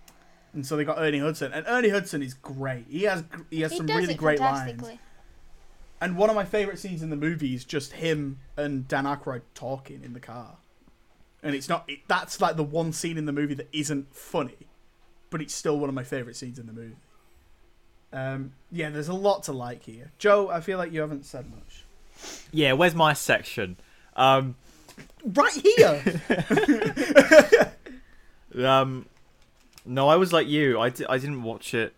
And 0.53 0.66
so 0.66 0.77
they 0.77 0.85
got 0.85 0.99
Ernie 0.99 1.18
Hudson, 1.18 1.53
and 1.53 1.66
Ernie 1.68 1.90
Hudson 1.90 2.22
is 2.22 2.33
great. 2.33 2.87
He 2.88 3.03
has 3.03 3.25
he 3.51 3.61
has 3.61 3.72
he 3.72 3.79
some 3.79 3.87
really 3.87 4.14
great 4.14 4.40
lines. 4.40 4.83
And 6.01 6.16
one 6.16 6.29
of 6.29 6.37
my 6.37 6.44
favorite 6.44 6.79
scenes 6.79 7.03
in 7.03 7.11
the 7.11 7.16
movie 7.16 7.55
is 7.55 7.64
just 7.64 7.92
him 7.92 8.38
and 8.57 8.87
Dan 8.87 9.05
Aykroyd 9.05 9.42
talking 9.55 10.03
in 10.03 10.12
the 10.12 10.20
car. 10.20 10.57
And 11.42 11.55
it's 11.55 11.68
not 11.68 11.85
it, 11.88 12.01
that's 12.09 12.40
like 12.40 12.57
the 12.57 12.62
one 12.62 12.92
scene 12.92 13.18
in 13.18 13.27
the 13.27 13.33
movie 13.33 13.55
that 13.55 13.68
isn't 13.72 14.14
funny, 14.14 14.68
but 15.31 15.40
it's 15.42 15.55
still 15.55 15.79
one 15.79 15.88
of 15.88 15.94
my 15.94 16.05
favorite 16.05 16.37
scenes 16.37 16.59
in 16.59 16.66
the 16.66 16.72
movie. 16.72 16.96
Um, 18.12 18.53
yeah, 18.70 18.88
there's 18.90 19.09
a 19.09 19.14
lot 19.14 19.42
to 19.44 19.53
like 19.53 19.83
here. 19.85 20.12
Joe, 20.18 20.49
I 20.49 20.61
feel 20.61 20.79
like 20.79 20.92
you 20.92 21.01
haven't 21.01 21.27
said 21.27 21.51
much. 21.51 21.85
Yeah, 22.51 22.72
where's 22.72 22.94
my 22.94 23.12
section? 23.12 23.77
Um, 24.14 24.57
Right 25.27 25.53
here. 25.53 26.23
um, 28.67 29.07
no, 29.85 30.09
I 30.09 30.17
was 30.17 30.33
like 30.33 30.47
you. 30.47 30.79
I, 30.79 30.87
I 31.09 31.19
didn't 31.19 31.43
watch 31.43 31.75
it 31.75 31.95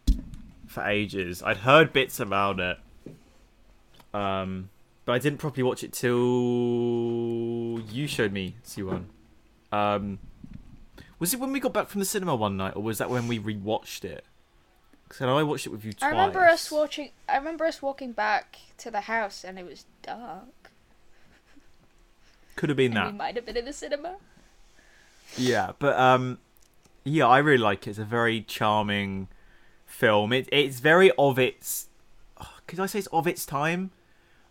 for 0.66 0.82
ages. 0.84 1.42
I'd 1.42 1.58
heard 1.58 1.92
bits 1.92 2.20
about 2.20 2.58
it, 2.58 2.78
um, 4.14 4.70
but 5.04 5.12
I 5.12 5.18
didn't 5.18 5.38
properly 5.38 5.62
watch 5.62 5.84
it 5.84 5.92
till 5.92 7.80
you 7.90 8.06
showed 8.06 8.32
me 8.32 8.56
Siwan. 8.64 9.04
Um, 9.72 10.18
was 11.18 11.34
it 11.34 11.40
when 11.40 11.52
we 11.52 11.60
got 11.60 11.72
back 11.72 11.88
from 11.88 11.98
the 11.98 12.06
cinema 12.06 12.34
one 12.34 12.56
night, 12.56 12.76
or 12.76 12.82
was 12.82 12.98
that 12.98 13.10
when 13.10 13.28
we 13.28 13.38
rewatched 13.38 14.04
it? 14.04 14.24
Because 15.08 15.22
I 15.22 15.42
watched 15.42 15.66
it 15.66 15.70
with 15.70 15.84
you 15.84 15.92
twice. 15.92 16.06
I 16.06 16.10
remember 16.10 16.44
us 16.44 16.70
watching. 16.70 17.10
I 17.28 17.36
remember 17.36 17.64
us 17.66 17.82
walking 17.82 18.12
back 18.12 18.58
to 18.78 18.90
the 18.90 19.02
house, 19.02 19.44
and 19.44 19.58
it 19.58 19.66
was 19.66 19.86
dark. 20.02 20.44
Could 22.58 22.70
have 22.70 22.76
been 22.76 22.96
And 22.96 22.96
that. 22.96 23.12
we 23.12 23.18
might 23.18 23.36
have 23.36 23.46
been 23.46 23.56
in 23.56 23.64
the 23.66 23.72
cinema. 23.72 24.16
Yeah, 25.36 25.72
but 25.78 25.96
um, 25.98 26.38
yeah, 27.04 27.26
I 27.28 27.38
really 27.38 27.62
like 27.62 27.86
it. 27.86 27.90
It's 27.90 27.98
a 28.00 28.04
very 28.04 28.40
charming 28.42 29.28
film. 29.86 30.32
It 30.32 30.48
it's 30.50 30.80
very 30.80 31.12
of 31.16 31.38
its. 31.38 31.88
oh, 32.40 32.50
Could 32.66 32.80
I 32.80 32.86
say 32.86 32.98
it's 32.98 33.08
of 33.08 33.28
its 33.28 33.46
time? 33.46 33.92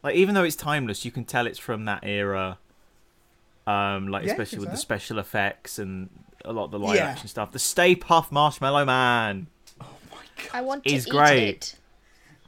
Like 0.04 0.16
even 0.16 0.36
though 0.36 0.46
it's 0.46 0.56
timeless, 0.56 1.04
you 1.04 1.12
can 1.12 1.26
tell 1.26 1.46
it's 1.48 1.60
from 1.60 1.84
that 1.86 2.00
era. 2.04 2.60
Um, 3.66 4.08
like 4.08 4.24
Yeah, 4.26 4.32
especially 4.32 4.60
with 4.60 4.72
the 4.72 4.78
special 4.78 5.20
effects 5.20 5.78
and 5.78 6.10
a 6.46 6.54
lot 6.54 6.66
of 6.66 6.72
the 6.72 6.80
live 6.80 6.96
Yeah. 6.96 7.08
action 7.08 7.28
stuff. 7.28 7.52
The 7.52 7.60
Stay 7.60 7.94
Puft 7.94 8.32
Marshmallow 8.32 8.86
Man. 8.86 9.48
Oh 9.82 9.86
my 10.10 10.18
god! 10.38 10.50
I 10.54 10.62
want 10.62 10.86
to 10.86 10.90
He's 10.92 11.06
eat 11.08 11.12
great. 11.12 11.40
it. 11.50 11.76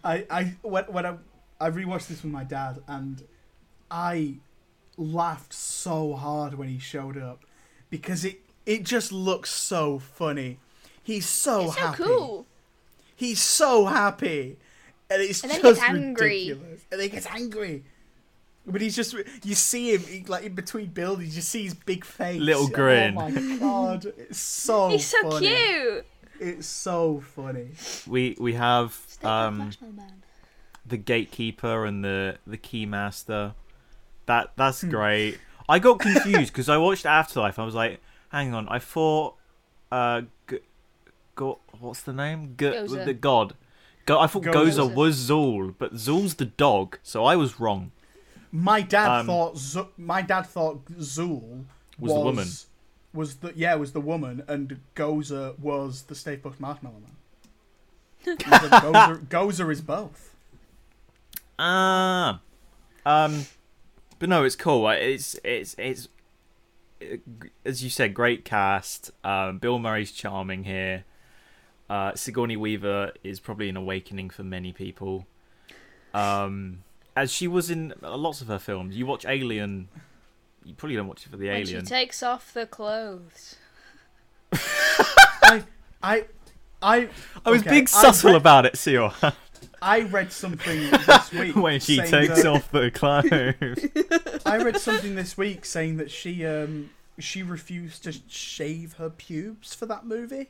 I, 0.05 0.25
I 0.29 0.43
when, 0.61 0.85
when 0.85 1.05
I 1.05 1.15
I 1.59 1.69
rewatched 1.69 2.07
this 2.07 2.23
with 2.23 2.31
my 2.31 2.45
dad 2.45 2.81
and 2.87 3.21
I 3.91 4.35
laughed 4.99 5.53
so 5.53 6.13
hard 6.13 6.55
when 6.55 6.67
he 6.67 6.77
showed 6.79 7.17
up 7.17 7.45
because 7.89 8.25
it 8.25 8.41
it 8.65 8.83
just 8.83 9.11
looks 9.11 9.49
so 9.49 9.97
funny. 9.99 10.59
He's 11.01 11.25
so 11.27 11.65
It's 11.65 11.75
so 11.75 11.79
happy. 11.79 12.03
cool. 12.03 12.45
He's 13.15 13.41
so 13.41 13.85
happy, 13.85 14.57
and 15.09 15.21
it's 15.21 15.41
And 15.43 15.51
then 15.51 15.61
he 15.61 15.63
just 15.69 15.79
gets 15.81 15.89
angry. 15.89 16.27
ridiculous. 16.51 16.81
And 16.91 16.99
then 16.99 17.09
he 17.09 17.09
gets 17.09 17.27
angry. 17.27 17.83
But 18.67 18.81
he's 18.81 18.95
just 18.95 19.15
you 19.43 19.55
see 19.55 19.93
him 19.95 20.01
he, 20.01 20.23
like 20.25 20.43
in 20.43 20.53
between 20.53 20.87
builds, 20.87 21.35
you 21.35 21.41
see 21.41 21.63
his 21.63 21.73
big 21.73 22.05
face, 22.05 22.39
Little 22.39 22.67
grin. 22.67 23.15
Oh 23.17 23.29
my 23.29 23.57
god, 23.57 24.05
it's 24.17 24.37
so 24.37 24.89
He's 24.93 25.07
so 25.07 25.29
funny. 25.31 25.47
cute. 25.47 26.05
It's 26.39 26.67
so 26.67 27.21
funny. 27.21 27.69
We 28.05 28.35
we 28.39 28.53
have 28.53 28.95
um 29.23 29.71
the 30.85 30.97
gatekeeper 30.97 31.85
and 31.85 32.03
the 32.03 32.37
the 32.45 32.57
keymaster. 32.57 33.53
That 34.29 34.51
that's 34.55 34.81
Hmm. 34.81 34.89
great. 34.91 35.39
I 35.67 35.79
got 35.79 35.99
confused 35.99 36.53
because 36.53 36.69
I 36.69 36.77
watched 36.77 37.05
Afterlife. 37.05 37.57
I 37.57 37.65
was 37.65 37.73
like, 37.73 37.99
hang 38.31 38.53
on, 38.53 38.69
I 38.69 38.77
thought, 38.77 39.35
uh, 39.91 40.21
G- 40.47 40.59
Go- 41.35 41.57
what's 41.79 42.01
the 42.01 42.13
name? 42.13 42.55
G- 42.57 42.65
Gozer. 42.65 43.05
the 43.05 43.13
god. 43.15 43.55
Go- 44.05 44.19
I 44.19 44.27
thought 44.27 44.43
Gozer. 44.43 44.53
Gozer 44.87 44.93
was 44.93 45.17
Zuul, 45.29 45.73
but 45.79 45.95
Zuul's 45.95 46.35
the 46.35 46.45
dog, 46.45 46.99
so 47.01 47.25
I 47.25 47.35
was 47.35 47.59
wrong. 47.59 47.91
My 48.51 48.81
dad 48.81 49.19
Um, 49.21 49.25
thought 49.25 49.57
Z- 49.57 49.87
my 49.97 50.21
dad 50.21 50.43
thought 50.43 50.85
Zuul 50.99 51.65
Was 51.99 52.13
the 52.13 52.19
woman. 52.19 52.47
Was 53.13 53.35
the 53.37 53.51
yeah 53.55 53.73
was 53.75 53.93
the 53.93 54.01
woman 54.01 54.43
and 54.47 54.79
Gozer 54.95 55.57
was 55.57 56.03
the 56.03 56.13
Stay 56.13 56.37
Puft 56.37 56.59
Marshmallow 56.59 56.99
Man. 57.01 57.15
He 58.25 58.31
said 58.37 58.71
Gozer, 58.71 59.25
Gozer 59.27 59.71
is 59.71 59.81
both. 59.81 60.35
Ah, 61.57 62.41
um, 63.05 63.45
but 64.19 64.29
no, 64.29 64.43
it's 64.43 64.55
cool. 64.55 64.87
It's 64.89 65.37
it's 65.43 65.75
it's 65.77 66.07
uh, 67.01 67.17
as 67.65 67.83
you 67.83 67.89
said, 67.89 68.13
great 68.13 68.45
cast. 68.45 69.11
Um, 69.23 69.57
Bill 69.57 69.79
Murray's 69.79 70.11
charming 70.11 70.65
here. 70.65 71.05
Uh, 71.89 72.13
Sigourney 72.13 72.55
Weaver 72.57 73.13
is 73.23 73.39
probably 73.39 73.67
an 73.69 73.75
awakening 73.77 74.29
for 74.29 74.43
many 74.43 74.71
people. 74.71 75.25
Um, 76.13 76.83
as 77.15 77.31
she 77.31 77.47
was 77.47 77.69
in 77.71 77.93
lots 78.01 78.41
of 78.41 78.47
her 78.47 78.59
films. 78.59 78.95
You 78.95 79.05
watch 79.05 79.25
Alien. 79.25 79.87
You 80.63 80.73
probably 80.75 80.95
don't 80.97 81.07
watch 81.07 81.25
it 81.25 81.29
for 81.29 81.37
the 81.37 81.47
When 81.47 81.57
alien. 81.57 81.83
she 81.85 81.89
takes 81.89 82.21
off 82.21 82.53
the 82.53 82.65
clothes. 82.67 83.55
I 84.53 85.63
I 86.03 86.25
I 86.81 87.09
I 87.45 87.49
was 87.49 87.61
okay, 87.61 87.69
being 87.71 87.87
subtle 87.87 88.31
read- 88.31 88.37
about 88.37 88.65
it, 88.65 88.73
Seo. 88.73 89.13
I 89.81 90.01
read 90.01 90.31
something 90.31 90.89
this 90.91 91.31
week 91.33 91.55
when 91.55 91.79
she 91.79 91.97
takes 91.97 92.43
that- 92.43 92.45
off 92.45 92.71
the 92.71 92.91
clothes. 92.91 94.41
I 94.45 94.57
read 94.57 94.77
something 94.77 95.15
this 95.15 95.37
week 95.37 95.65
saying 95.65 95.97
that 95.97 96.11
she 96.11 96.45
um 96.45 96.89
she 97.17 97.43
refused 97.43 98.03
to 98.03 98.13
shave 98.27 98.93
her 98.93 99.09
pubes 99.09 99.73
for 99.73 99.85
that 99.87 100.05
movie. 100.05 100.49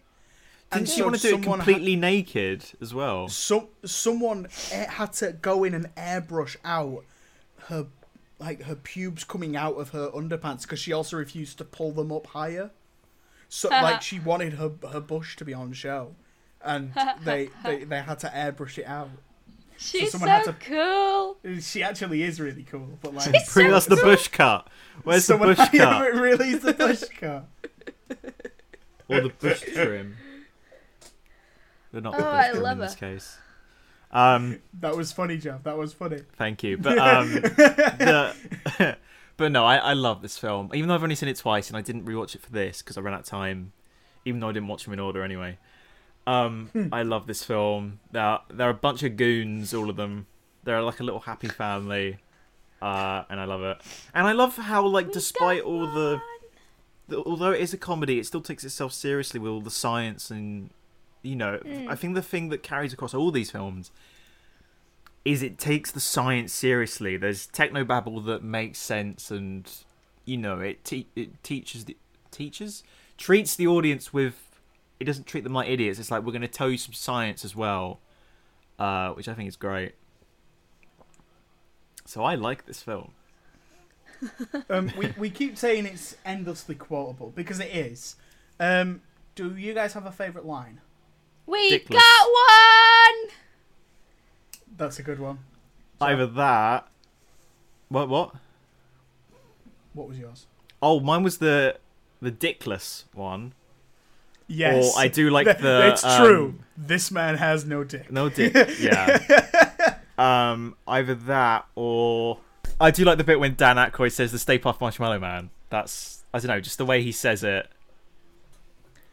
Didn't 0.72 0.89
she 0.89 0.98
so 1.00 1.06
want 1.06 1.15
to 1.15 1.22
do 1.22 1.28
it 1.30 1.32
someone 1.32 1.60
ha- 1.60 1.65
completely 1.65 1.96
naked 1.96 2.63
as 2.80 2.94
well? 2.94 3.28
So 3.28 3.70
someone 3.86 4.48
had 4.72 5.13
to 5.13 5.32
go 5.34 5.63
in 5.63 5.74
and 5.74 5.94
airbrush 5.96 6.58
out 6.63 7.04
her 7.68 7.88
like 8.39 8.63
her 8.63 8.76
pubes 8.76 9.24
coming 9.24 9.56
out 9.56 9.76
of 9.76 9.89
her 9.89 10.10
underpants 10.12 10.62
because 10.62 10.80
she 10.80 10.94
also 10.94 11.18
refused 11.18 11.58
to 11.58 11.65
pull 11.65 11.92
them 11.92 12.12
up 12.12 12.28
higher. 12.28 12.72
So 13.50 13.70
like 13.70 14.02
she 14.02 14.20
wanted 14.20 14.54
her 14.54 14.72
her 14.92 15.02
bush 15.02 15.36
to 15.38 15.46
be 15.46 15.54
on 15.54 15.74
show, 15.74 16.15
and 16.63 16.93
they 17.24 17.50
they, 17.63 17.84
they 17.84 18.02
had 18.02 18.19
to 18.19 18.28
airbrush 18.28 18.78
it 18.78 18.86
out. 18.86 19.10
She's 19.78 20.12
so, 20.12 20.17
someone 20.17 20.30
had 20.30 20.43
to- 20.45 20.54
cool. 20.54 21.38
She 21.62 21.82
actually 21.84 22.24
is 22.24 22.39
really 22.41 22.63
cool, 22.63 22.98
but 23.02 23.13
like 23.13 23.34
She's 23.34 23.54
Bring 23.54 23.69
so 23.69 23.76
us 23.76 23.86
the 23.86 23.95
bush 23.95 24.28
cut. 24.28 24.67
Where's 25.04 25.26
the 25.26 25.34
someone 25.34 25.50
bush 25.50 25.58
had 25.60 25.72
cut? 25.72 26.12
to 26.12 26.19
release 26.19 26.62
the 26.62 26.74
bush 26.74 27.04
cut. 27.19 27.45
or 29.08 29.22
the 29.22 29.30
bush 29.39 29.62
trim. 29.62 30.17
But 31.91 32.04
not 32.04 32.17
the 32.17 32.28
Oh, 32.28 32.32
bush 32.32 32.45
I 32.45 32.50
trim 32.52 32.63
love 32.63 32.72
in 32.74 32.80
this 32.80 32.93
her. 32.95 33.00
case. 33.13 33.38
Um, 34.12 34.60
That 34.82 34.98
was 34.98 35.12
funny, 35.12 35.38
Jeff. 35.38 35.63
That 35.63 35.78
was 35.78 35.93
funny. 35.93 36.19
thank 36.38 36.62
you. 36.63 36.78
But 36.82 36.98
um, 36.98 37.32
the, 37.34 38.98
but 39.38 39.52
no, 39.52 39.65
I, 39.65 39.78
I 39.78 39.93
love 39.93 40.22
this 40.22 40.38
film. 40.38 40.72
Even 40.74 40.89
though 40.89 40.95
I've 40.95 41.04
only 41.04 41.15
seen 41.15 41.30
it 41.30 41.38
twice 41.38 41.69
and 41.69 41.78
I 41.78 41.82
didn't 41.82 42.06
rewatch 42.06 42.36
it 42.36 42.41
for 42.41 42.52
this 42.52 42.82
because 42.82 42.98
I 42.98 43.02
ran 43.02 43.13
out 43.13 43.22
of 43.22 43.26
time. 43.28 43.72
Even 44.26 44.41
though 44.41 44.50
I 44.50 44.52
didn't 44.52 44.67
watch 44.67 44.84
them 44.84 44.91
in 44.93 45.00
order 45.00 45.24
anyway. 45.24 45.58
Um, 46.30 46.70
Hmm. 46.74 46.94
I 46.94 47.04
love 47.04 47.26
this 47.28 47.44
film. 47.44 48.00
They're 48.12 48.39
they're 48.50 48.70
a 48.70 48.74
bunch 48.74 49.04
of 49.04 49.18
goons, 49.18 49.74
all 49.74 49.89
of 49.89 49.96
them. 49.96 50.28
They're 50.63 50.82
like 50.82 51.00
a 51.00 51.04
little 51.04 51.22
happy 51.22 51.48
family, 51.48 52.18
uh, 52.82 53.24
and 53.30 53.39
I 53.39 53.46
love 53.46 53.63
it. 53.63 53.78
And 54.13 54.28
I 54.28 54.34
love 54.34 54.56
how 54.58 54.86
like 54.86 55.12
despite 55.12 55.62
all 55.63 55.88
the 55.88 56.22
the- 57.08 57.24
although 57.24 57.52
it 57.52 57.62
is 57.62 57.74
a 57.74 57.78
comedy, 57.78 58.20
it 58.20 58.26
still 58.26 58.42
takes 58.42 58.63
itself 58.63 58.94
seriously 58.94 59.39
with 59.39 59.52
all 59.52 59.62
the 59.62 59.72
science 59.72 60.30
and 60.30 60.70
you 61.24 61.36
know. 61.36 61.60
I 61.89 61.96
think 61.96 62.13
the 62.15 62.22
thing 62.22 62.50
that 62.50 62.62
carries 62.63 62.94
across 62.94 63.13
all 63.13 63.32
these 63.32 63.50
films 63.52 63.92
is 65.26 65.42
it 65.44 65.58
takes 65.58 65.92
the 65.92 66.00
science 66.00 66.54
seriously. 66.54 67.18
There's 67.18 67.48
technobabble 67.48 68.26
that 68.28 68.44
makes 68.44 68.80
sense, 68.80 69.32
and 69.32 69.70
you 70.26 70.38
know 70.38 70.60
it 70.60 70.84
te- 70.84 71.08
it 71.15 71.44
teaches 71.44 71.86
the 71.86 71.98
teaches 72.32 72.84
treats 73.18 73.56
the 73.56 73.68
audience 73.68 74.13
with. 74.13 74.46
It 74.99 75.05
doesn't 75.05 75.27
treat 75.27 75.43
them 75.43 75.53
like 75.53 75.69
idiots. 75.69 75.99
It's 75.99 76.12
like 76.12 76.23
we're 76.23 76.31
going 76.33 76.41
to 76.41 76.47
tell 76.47 76.69
you 76.69 76.77
some 76.77 76.93
science 76.93 77.45
as 77.45 77.55
well, 77.55 77.99
uh, 78.77 79.12
which 79.12 79.27
I 79.27 79.33
think 79.33 79.47
is 79.47 79.55
great. 79.55 79.95
So 82.05 82.23
I 82.23 82.35
like 82.35 82.65
this 82.65 82.81
film. 82.81 83.12
Um, 84.69 84.91
we 84.97 85.13
we 85.17 85.29
keep 85.29 85.57
saying 85.57 85.85
it's 85.85 86.17
endlessly 86.25 86.75
quotable 86.75 87.31
because 87.33 87.62
it 87.62 87.73
is. 87.73 88.17
Um, 88.59 89.01
do 89.33 89.55
you 89.55 89.73
guys 89.73 89.93
have 89.93 90.05
a 90.05 90.12
favorite 90.12 90.45
line? 90.45 90.81
We 91.45 91.79
Dickless. 91.79 91.91
got 91.91 92.27
one. 92.27 93.31
That's 94.75 94.99
a 94.99 95.03
good 95.03 95.19
one. 95.19 95.39
Either 96.01 96.27
that. 96.27 96.89
What? 97.88 98.09
What? 98.09 98.35
What 99.93 100.09
was 100.09 100.19
yours? 100.19 100.47
Oh, 100.81 100.99
mine 100.99 101.23
was 101.23 101.38
the 101.38 101.77
the 102.21 102.31
dickless 102.31 103.05
one. 103.13 103.53
Yes. 104.49 104.95
Or 104.95 104.99
I 104.99 105.07
do 105.07 105.29
like 105.29 105.45
Th- 105.45 105.57
the. 105.59 105.88
It's 105.88 106.03
um, 106.03 106.21
true. 106.21 106.55
This 106.75 107.12
man 107.12 107.38
has 107.38 107.65
no 107.65 107.83
dick. 107.83 108.12
No 108.12 108.29
dick. 108.29 108.53
Yeah. 108.79 109.97
um, 110.17 110.75
either 110.88 111.15
that 111.15 111.65
or 111.75 112.39
I 112.81 112.91
do 112.91 113.05
like 113.05 113.17
the 113.17 113.23
bit 113.23 113.39
when 113.39 113.55
Dan 113.55 113.77
Aykroyd 113.77 114.12
says 114.12 114.31
the 114.31 114.39
Stay 114.39 114.57
Puft 114.59 114.81
Marshmallow 114.81 115.19
Man. 115.19 115.51
That's 115.69 116.23
I 116.33 116.39
don't 116.39 116.47
know, 116.47 116.59
just 116.59 116.77
the 116.77 116.85
way 116.85 117.01
he 117.01 117.12
says 117.12 117.43
it. 117.43 117.69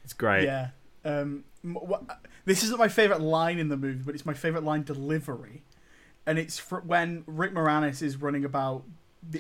It's 0.05 0.13
great. 0.13 0.45
Yeah. 0.45 0.69
Um, 1.05 1.45
m- 1.65 1.77
this 2.45 2.63
isn't 2.63 2.79
my 2.79 2.89
favorite 2.89 3.21
line 3.21 3.59
in 3.59 3.69
the 3.69 3.77
movie, 3.77 4.03
but 4.05 4.15
it's 4.15 4.27
my 4.27 4.35
favorite 4.35 4.65
line 4.65 4.85
delivery, 4.85 5.63
and 6.27 6.39
it's 6.39 6.59
fr- 6.59 6.77
when 6.77 7.25
Rick 7.27 7.53
Moranis 7.53 8.03
is 8.03 8.17
running 8.19 8.45
about, 8.45 8.85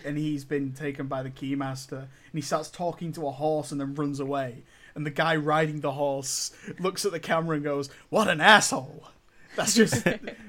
and 0.04 0.18
he's 0.18 0.44
been 0.44 0.72
taken 0.72 1.06
by 1.06 1.22
the 1.22 1.30
keymaster, 1.30 1.98
and 1.98 2.34
he 2.34 2.40
starts 2.40 2.68
talking 2.68 3.12
to 3.12 3.26
a 3.28 3.30
horse 3.30 3.70
and 3.70 3.80
then 3.80 3.94
runs 3.94 4.18
away, 4.18 4.64
and 4.96 5.06
the 5.06 5.10
guy 5.10 5.36
riding 5.36 5.80
the 5.80 5.92
horse 5.92 6.52
looks 6.80 7.04
at 7.04 7.12
the 7.12 7.20
camera 7.20 7.54
and 7.54 7.64
goes, 7.64 7.88
"What 8.08 8.26
an 8.26 8.40
asshole." 8.40 9.04
That's 9.54 9.74
just 9.74 10.06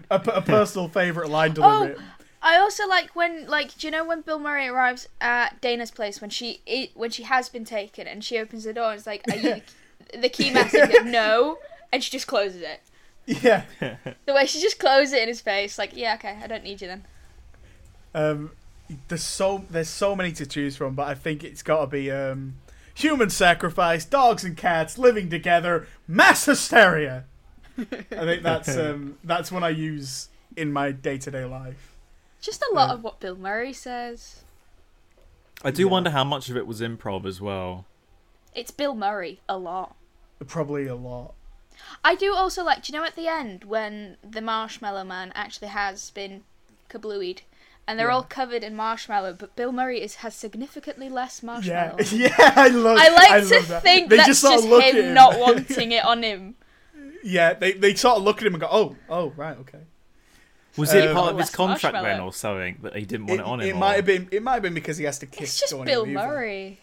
a 0.09 0.41
personal 0.41 0.89
favorite 0.89 1.29
line 1.29 1.53
delivery. 1.53 1.95
I 2.41 2.57
also 2.57 2.87
like 2.87 3.15
when, 3.15 3.47
like, 3.47 3.77
do 3.77 3.87
you 3.87 3.91
know 3.91 4.05
when 4.05 4.21
Bill 4.21 4.39
Murray 4.39 4.67
arrives 4.67 5.09
at 5.19 5.59
Dana's 5.59 5.91
place 5.91 6.21
when 6.21 6.29
she 6.29 6.61
i 6.67 6.89
when 6.95 7.11
she 7.11 7.23
has 7.23 7.49
been 7.49 7.65
taken 7.65 8.07
and 8.07 8.23
she 8.23 8.37
opens 8.37 8.63
the 8.63 8.73
door 8.73 8.91
and 8.91 8.97
it's 8.97 9.07
like, 9.07 9.23
"Are 9.31 9.35
you 9.35 9.61
the, 10.11 10.17
the 10.19 10.29
key 10.29 10.51
master?" 10.51 10.87
No, 11.03 11.59
and 11.91 12.03
she 12.03 12.09
just 12.09 12.27
closes 12.27 12.61
it. 12.61 12.81
Yeah. 13.25 13.63
The 14.25 14.33
way 14.33 14.45
she 14.45 14.61
just 14.61 14.79
closes 14.79 15.13
it 15.13 15.23
in 15.23 15.27
his 15.27 15.41
face, 15.41 15.77
like, 15.77 15.91
yeah, 15.95 16.15
okay, 16.15 16.37
I 16.41 16.47
don't 16.47 16.63
need 16.63 16.81
you 16.81 16.87
then. 16.87 17.05
Um, 18.15 18.51
there's 19.09 19.23
so 19.23 19.65
there's 19.69 19.89
so 19.89 20.15
many 20.15 20.31
to 20.33 20.45
choose 20.45 20.77
from, 20.77 20.95
but 20.95 21.07
I 21.07 21.15
think 21.15 21.43
it's 21.43 21.61
got 21.61 21.81
to 21.81 21.87
be 21.87 22.09
um, 22.09 22.55
human 22.97 23.29
sacrifice, 23.29 24.03
dogs 24.05 24.43
and 24.43 24.57
cats 24.57 24.97
living 24.97 25.29
together, 25.29 25.87
mass 26.07 26.45
hysteria. 26.45 27.25
I 27.77 27.83
think 27.83 28.43
that's 28.43 28.75
um, 28.77 29.17
that's 29.23 29.51
one 29.51 29.63
I 29.63 29.69
use 29.69 30.29
in 30.55 30.73
my 30.73 30.91
day 30.91 31.17
to 31.19 31.31
day 31.31 31.45
life. 31.45 31.95
Just 32.41 32.61
a 32.63 32.73
lot 32.73 32.87
Yeah. 32.89 32.93
of 32.95 33.03
what 33.03 33.19
Bill 33.19 33.35
Murray 33.35 33.73
says. 33.73 34.41
I 35.63 35.71
do 35.71 35.83
Yeah. 35.83 35.89
wonder 35.91 36.09
how 36.11 36.23
much 36.23 36.49
of 36.49 36.57
it 36.57 36.65
was 36.67 36.81
improv 36.81 37.25
as 37.25 37.39
well. 37.41 37.85
It's 38.55 38.71
Bill 38.71 38.95
Murray 38.95 39.41
a 39.47 39.57
lot. 39.57 39.95
Probably 40.47 40.87
a 40.87 40.95
lot. 40.95 41.33
I 42.03 42.15
do 42.15 42.33
also 42.33 42.63
like. 42.63 42.83
Do 42.83 42.91
you 42.91 42.99
know 42.99 43.05
at 43.05 43.15
the 43.15 43.27
end 43.27 43.63
when 43.63 44.17
the 44.27 44.41
Marshmallow 44.41 45.03
Man 45.03 45.31
actually 45.35 45.67
has 45.67 46.09
been 46.11 46.43
kablooied, 46.89 47.41
and 47.87 47.97
they're 47.97 48.07
Yeah. 48.09 48.15
all 48.15 48.23
covered 48.23 48.63
in 48.63 48.75
marshmallow, 48.75 49.33
but 49.33 49.55
Bill 49.55 49.71
Murray 49.71 50.01
is 50.01 50.15
has 50.15 50.35
significantly 50.35 51.09
less 51.09 51.41
marshmallow. 51.41 51.97
yeah, 52.11 52.29
yeah 52.39 52.53
I 52.55 52.67
love. 52.67 52.97
I 52.99 53.09
like 53.09 53.29
love 53.29 53.47
to 53.63 53.67
that. 53.69 53.83
think 53.83 54.09
they 54.09 54.17
that's 54.17 54.27
just 54.27 54.41
just, 54.41 54.53
sort 54.53 54.63
of 54.63 54.69
look 54.69 54.83
at 54.83 54.93
him 54.95 55.05
him. 55.05 55.13
not 55.13 55.39
wanting 55.39 55.91
it 55.91 56.03
on 56.03 56.23
him. 56.23 56.55
yeah, 57.23 57.53
they 57.53 57.73
they 57.73 57.95
sort 57.95 58.17
of 58.17 58.23
look 58.23 58.37
at 58.41 58.47
him 58.47 58.53
and 58.53 58.61
go, 58.61 58.67
"Oh, 58.71 58.95
oh, 59.09 59.29
right, 59.37 59.57
okay." 59.59 59.79
Was 60.75 60.93
it 60.93 61.07
Um, 61.07 61.15
part 61.15 61.33
of 61.33 61.39
his 61.39 61.49
contract 61.49 61.95
then, 62.03 62.19
or 62.19 62.31
something 62.31 62.77
that 62.83 62.95
he 62.95 63.03
didn't 63.03 63.25
want 63.25 63.39
it, 63.41 63.45
on 63.47 63.61
him? 63.61 63.67
it 63.67 63.71
or- 63.71 63.79
might 63.79 63.95
have 63.95 64.05
been. 64.05 64.27
It 64.31 64.43
might 64.43 64.53
have 64.53 64.61
been 64.61 64.75
because 64.75 64.97
he 64.97 65.05
has 65.05 65.17
to 65.19 65.25
kiss. 65.25 65.49
It's 65.49 65.59
just 65.59 65.69
Sigourney 65.71 65.91
Bill 65.91 66.05
Weaver. 66.05 66.19
Murray. 66.19 66.79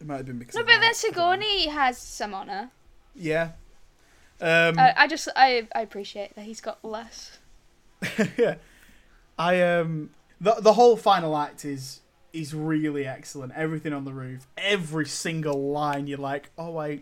It 0.00 0.06
might 0.08 0.16
have 0.16 0.26
been 0.26 0.38
because. 0.40 0.54
No, 0.56 0.62
of 0.62 0.66
but 0.66 0.80
then. 0.80 0.92
Sigourney 0.94 1.68
has 1.68 1.98
some 1.98 2.34
honor. 2.34 2.70
Yeah. 3.14 3.50
Um, 4.40 4.78
I, 4.78 4.92
I 4.96 5.06
just 5.06 5.28
I 5.36 5.68
I 5.74 5.82
appreciate 5.82 6.34
that 6.34 6.44
he's 6.44 6.60
got 6.60 6.84
less. 6.84 7.38
yeah. 8.36 8.56
I 9.38 9.60
um 9.62 10.10
the 10.40 10.54
the 10.60 10.74
whole 10.74 10.96
final 10.96 11.36
act 11.36 11.64
is 11.64 12.00
is 12.32 12.54
really 12.54 13.06
excellent. 13.06 13.52
Everything 13.54 13.92
on 13.92 14.04
the 14.04 14.12
roof, 14.12 14.46
every 14.56 15.06
single 15.06 15.70
line 15.70 16.06
you're 16.06 16.18
like, 16.18 16.50
"Oh, 16.58 16.78
I 16.78 17.00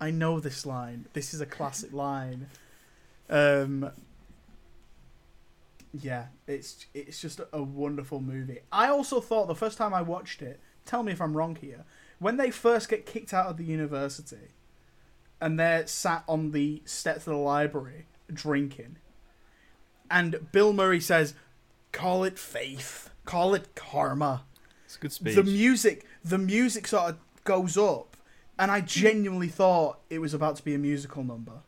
I 0.00 0.10
know 0.10 0.40
this 0.40 0.66
line. 0.66 1.06
This 1.12 1.34
is 1.34 1.40
a 1.40 1.46
classic 1.46 1.92
line." 1.92 2.48
Um 3.28 3.90
yeah, 5.92 6.26
it's 6.46 6.86
it's 6.94 7.20
just 7.20 7.40
a 7.52 7.62
wonderful 7.62 8.20
movie. 8.20 8.60
I 8.72 8.88
also 8.88 9.20
thought 9.20 9.48
the 9.48 9.54
first 9.54 9.78
time 9.78 9.94
I 9.94 10.02
watched 10.02 10.42
it, 10.42 10.60
tell 10.84 11.02
me 11.02 11.12
if 11.12 11.20
I'm 11.20 11.36
wrong 11.36 11.56
here, 11.56 11.84
when 12.18 12.36
they 12.36 12.50
first 12.50 12.88
get 12.88 13.06
kicked 13.06 13.32
out 13.32 13.46
of 13.46 13.56
the 13.56 13.64
university 13.64 14.52
and 15.40 15.58
they're 15.58 15.86
sat 15.86 16.24
on 16.28 16.52
the 16.52 16.82
steps 16.84 17.26
of 17.26 17.34
the 17.34 17.36
library 17.36 18.06
drinking 18.32 18.96
and 20.10 20.50
Bill 20.52 20.72
Murray 20.72 21.00
says, 21.00 21.34
"Call 21.96 22.24
it 22.24 22.38
faith, 22.38 23.10
call 23.24 23.54
it 23.54 23.74
karma." 23.74 24.44
It's 24.84 24.96
a 24.96 24.98
good 25.00 25.12
speech. 25.12 25.34
The 25.34 25.42
music, 25.42 26.04
the 26.24 26.38
music 26.38 26.86
sort 26.86 27.10
of 27.10 27.16
goes 27.44 27.76
up, 27.78 28.16
and 28.58 28.70
I 28.70 28.80
genuinely 28.82 29.48
thought 29.48 29.98
it 30.10 30.18
was 30.18 30.34
about 30.34 30.56
to 30.56 30.64
be 30.64 30.74
a 30.74 30.78
musical 30.78 31.24
number. 31.24 31.60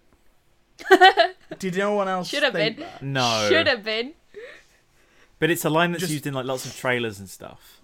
Did 1.58 1.76
no 1.76 1.94
one 1.94 2.08
else 2.08 2.28
Should 2.28 2.42
have 2.44 2.52
been. 2.52 2.76
that? 2.76 3.02
no, 3.02 3.46
Should 3.48 3.66
have 3.66 3.82
been. 3.82 4.12
but 5.38 5.50
it's 5.50 5.64
a 5.64 5.70
line 5.70 5.92
that's 5.92 6.02
Just- 6.02 6.12
used 6.12 6.26
in 6.26 6.34
like 6.34 6.46
lots 6.46 6.64
of 6.66 6.76
trailers 6.76 7.18
and 7.18 7.28
stuff. 7.28 7.80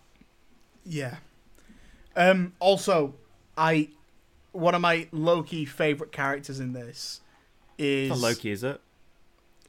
Yeah. 0.84 1.16
Um. 2.14 2.52
Also, 2.60 3.14
I 3.56 3.88
one 4.52 4.74
of 4.74 4.80
my 4.80 5.08
Loki 5.10 5.64
favorite 5.64 6.12
characters 6.12 6.60
in 6.60 6.72
this 6.74 7.20
is 7.78 8.10
It's 8.12 8.20
not 8.20 8.28
Loki, 8.28 8.50
is 8.52 8.62
it? 8.62 8.80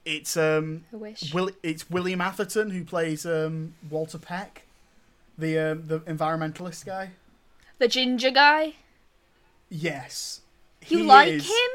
It's 0.05 0.37
um. 0.37 0.85
Will 1.33 1.49
it's 1.63 1.89
William 1.89 2.21
Atherton 2.21 2.69
who 2.69 2.83
plays 2.85 3.25
um 3.25 3.73
Walter 3.89 4.17
Peck, 4.19 4.63
the 5.37 5.57
um, 5.57 5.87
the 5.87 5.99
environmentalist 6.01 6.85
guy. 6.85 7.11
the 7.79 7.87
ginger 7.87 8.31
guy. 8.31 8.73
Yes. 9.69 10.41
You 10.87 11.03
like 11.03 11.29
is- 11.33 11.47
him? 11.47 11.71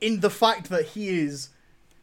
in 0.00 0.20
the 0.20 0.30
fact 0.30 0.70
that 0.70 0.86
he 0.86 1.08
is 1.08 1.50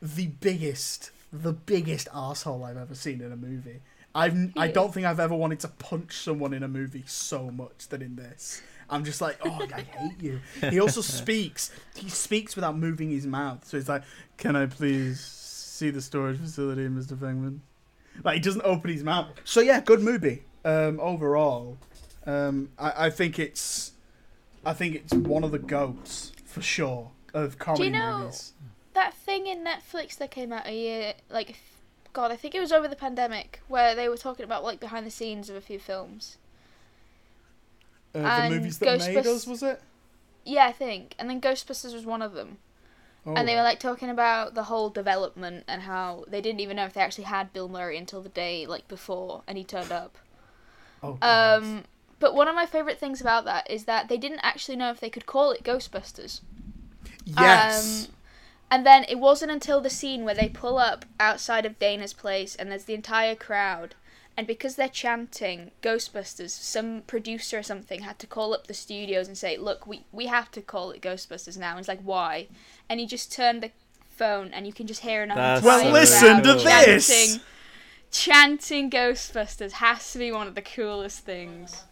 the 0.01 0.27
biggest, 0.27 1.11
the 1.33 1.53
biggest 1.53 2.07
asshole 2.13 2.63
I've 2.63 2.77
ever 2.77 2.93
seen 2.93 3.21
in 3.21 3.31
a 3.31 3.35
movie. 3.37 3.79
I've 4.13 4.51
I 4.57 4.67
don't 4.67 4.89
is. 4.89 4.93
think 4.95 5.05
I've 5.05 5.19
ever 5.19 5.33
wanted 5.35 5.59
to 5.61 5.67
punch 5.67 6.17
someone 6.17 6.53
in 6.53 6.61
a 6.63 6.67
movie 6.67 7.03
so 7.07 7.49
much 7.49 7.87
than 7.89 8.01
in 8.01 8.15
this. 8.15 8.61
I'm 8.89 9.03
just 9.03 9.19
like, 9.21 9.37
oh, 9.43 9.67
I 9.73 9.81
hate 9.81 10.21
you. 10.21 10.39
He 10.69 10.79
also 10.79 11.01
speaks. 11.21 11.71
He 11.95 12.09
speaks 12.09 12.55
without 12.55 12.77
moving 12.77 13.09
his 13.09 13.25
mouth. 13.27 13.65
So 13.67 13.77
he's 13.77 13.89
like, 13.89 14.03
"Can 14.37 14.55
I 14.55 14.65
please 14.67 15.19
see 15.77 15.89
the 15.89 16.01
storage 16.01 16.39
facility, 16.39 16.87
Mr. 16.87 17.15
Venkman?" 17.15 17.59
Like 18.23 18.35
he 18.35 18.39
doesn't 18.41 18.63
open 18.63 18.91
his 18.91 19.03
mouth. 19.03 19.27
So 19.43 19.61
yeah, 19.61 19.79
good 19.79 20.01
movie. 20.01 20.43
Um, 20.65 20.99
overall, 20.99 21.77
um, 22.25 22.69
I, 22.77 23.05
I 23.05 23.09
think 23.09 23.39
it's, 23.39 23.93
I 24.65 24.73
think 24.73 24.95
it's 24.95 25.13
one 25.13 25.43
of 25.43 25.51
the 25.51 25.59
goats 25.59 26.31
for 26.45 26.61
sure 26.61 27.11
of 27.33 27.57
comedy 27.59 27.89
know- 27.89 28.19
movies. 28.19 28.53
That 28.93 29.13
thing 29.13 29.45
in 29.45 29.63
Netflix 29.63 30.17
that 30.17 30.31
came 30.31 30.51
out 30.51 30.65
a 30.65 30.73
year, 30.73 31.13
like, 31.29 31.59
God, 32.13 32.31
I 32.31 32.35
think 32.35 32.55
it 32.55 32.59
was 32.59 32.71
over 32.71 32.87
the 32.87 32.95
pandemic, 32.95 33.61
where 33.67 33.93
they 33.93 34.09
were 34.09 34.17
talking 34.17 34.43
about 34.43 34.63
like 34.63 34.79
behind 34.79 35.05
the 35.05 35.11
scenes 35.11 35.51
of 35.51 35.55
a 35.55 35.61
few 35.61 35.77
films. 35.77 36.37
Uh, 38.15 38.21
the 38.23 38.27
and 38.27 38.55
movies 38.55 38.79
that 38.79 38.99
made 38.99 39.15
Ghostbusters- 39.17 39.25
us 39.27 39.47
was 39.47 39.61
it? 39.63 39.81
Yeah, 40.45 40.65
I 40.65 40.71
think, 40.71 41.13
and 41.19 41.29
then 41.29 41.39
Ghostbusters 41.39 41.93
was 41.93 42.05
one 42.07 42.23
of 42.23 42.33
them. 42.33 42.57
Oh, 43.27 43.35
and 43.35 43.47
they 43.47 43.55
were 43.55 43.63
like 43.63 43.79
talking 43.79 44.09
about 44.09 44.53
the 44.55 44.63
whole 44.63 44.89
development 44.89 45.65
and 45.67 45.83
how 45.83 46.25
they 46.27 46.41
didn't 46.41 46.61
even 46.61 46.77
know 46.77 46.85
if 46.85 46.93
they 46.93 47.01
actually 47.01 47.25
had 47.25 47.53
Bill 47.53 47.67
Murray 47.69 47.97
until 47.97 48.21
the 48.21 48.29
day 48.29 48.65
like 48.65 48.87
before, 48.87 49.43
and 49.47 49.57
he 49.57 49.63
turned 49.63 49.91
up. 49.91 50.17
oh, 51.03 51.17
Um, 51.21 51.83
but 52.19 52.33
one 52.33 52.47
of 52.47 52.55
my 52.55 52.65
favorite 52.65 52.99
things 52.99 53.21
about 53.21 53.45
that 53.45 53.69
is 53.69 53.85
that 53.85 54.07
they 54.07 54.17
didn't 54.17 54.39
actually 54.43 54.75
know 54.75 54.89
if 54.91 54.99
they 54.99 55.09
could 55.09 55.25
call 55.25 55.51
it 55.51 55.63
Ghostbusters. 55.63 56.41
yes, 57.25 58.09
Um, 58.09 58.13
and 58.71 58.85
then 58.85 59.05
it 59.07 59.19
wasn't 59.19 59.51
until 59.51 59.81
the 59.81 59.89
scene 59.89 60.25
where 60.25 60.35
they 60.35 60.49
pull 60.49 60.77
up 60.77 61.05
outside 61.19 61.65
of 61.65 61.79
Dana's 61.79 62.13
place 62.13 62.55
and 62.55 62.71
there's 62.71 62.85
the 62.85 62.93
entire 62.93 63.35
crowd. 63.35 63.95
And 64.37 64.45
because 64.45 64.75
they're 64.75 64.87
chanting 64.87 65.71
Ghostbusters, 65.81 66.51
some 66.51 67.01
producer 67.07 67.57
or 67.57 67.63
something 67.63 68.01
had 68.03 68.19
to 68.19 68.27
call 68.27 68.53
up 68.53 68.67
the 68.67 68.73
studios 68.75 69.27
and 69.27 69.35
say, 69.35 69.57
"Look, 69.57 69.87
we 69.87 70.05
we 70.11 70.27
have 70.27 70.51
to 70.51 70.61
call 70.61 70.91
it 70.91 71.01
Ghostbusters 71.01 71.57
now." 71.57 71.71
And 71.71 71.79
he's 71.79 71.87
like, 71.87 72.01
"Why?" 72.01 72.47
And 72.87 72.99
he 72.99 73.07
just 73.07 73.31
turned 73.31 73.63
the 73.63 73.71
phone, 74.09 74.51
and 74.53 74.67
you 74.67 74.73
can 74.73 74.85
just 74.87 75.01
hear 75.01 75.23
an 75.23 75.29
That's 75.29 75.63
entire 75.63 75.83
Well, 75.83 75.91
listen 75.91 76.43
to 76.43 76.53
this. 76.53 77.07
chanting, 77.07 77.41
chanting 78.11 78.89
Ghostbusters 78.91 79.73
has 79.73 80.11
to 80.13 80.19
be 80.19 80.31
one 80.31 80.47
of 80.47 80.55
the 80.55 80.61
coolest 80.61 81.19
things. 81.21 81.83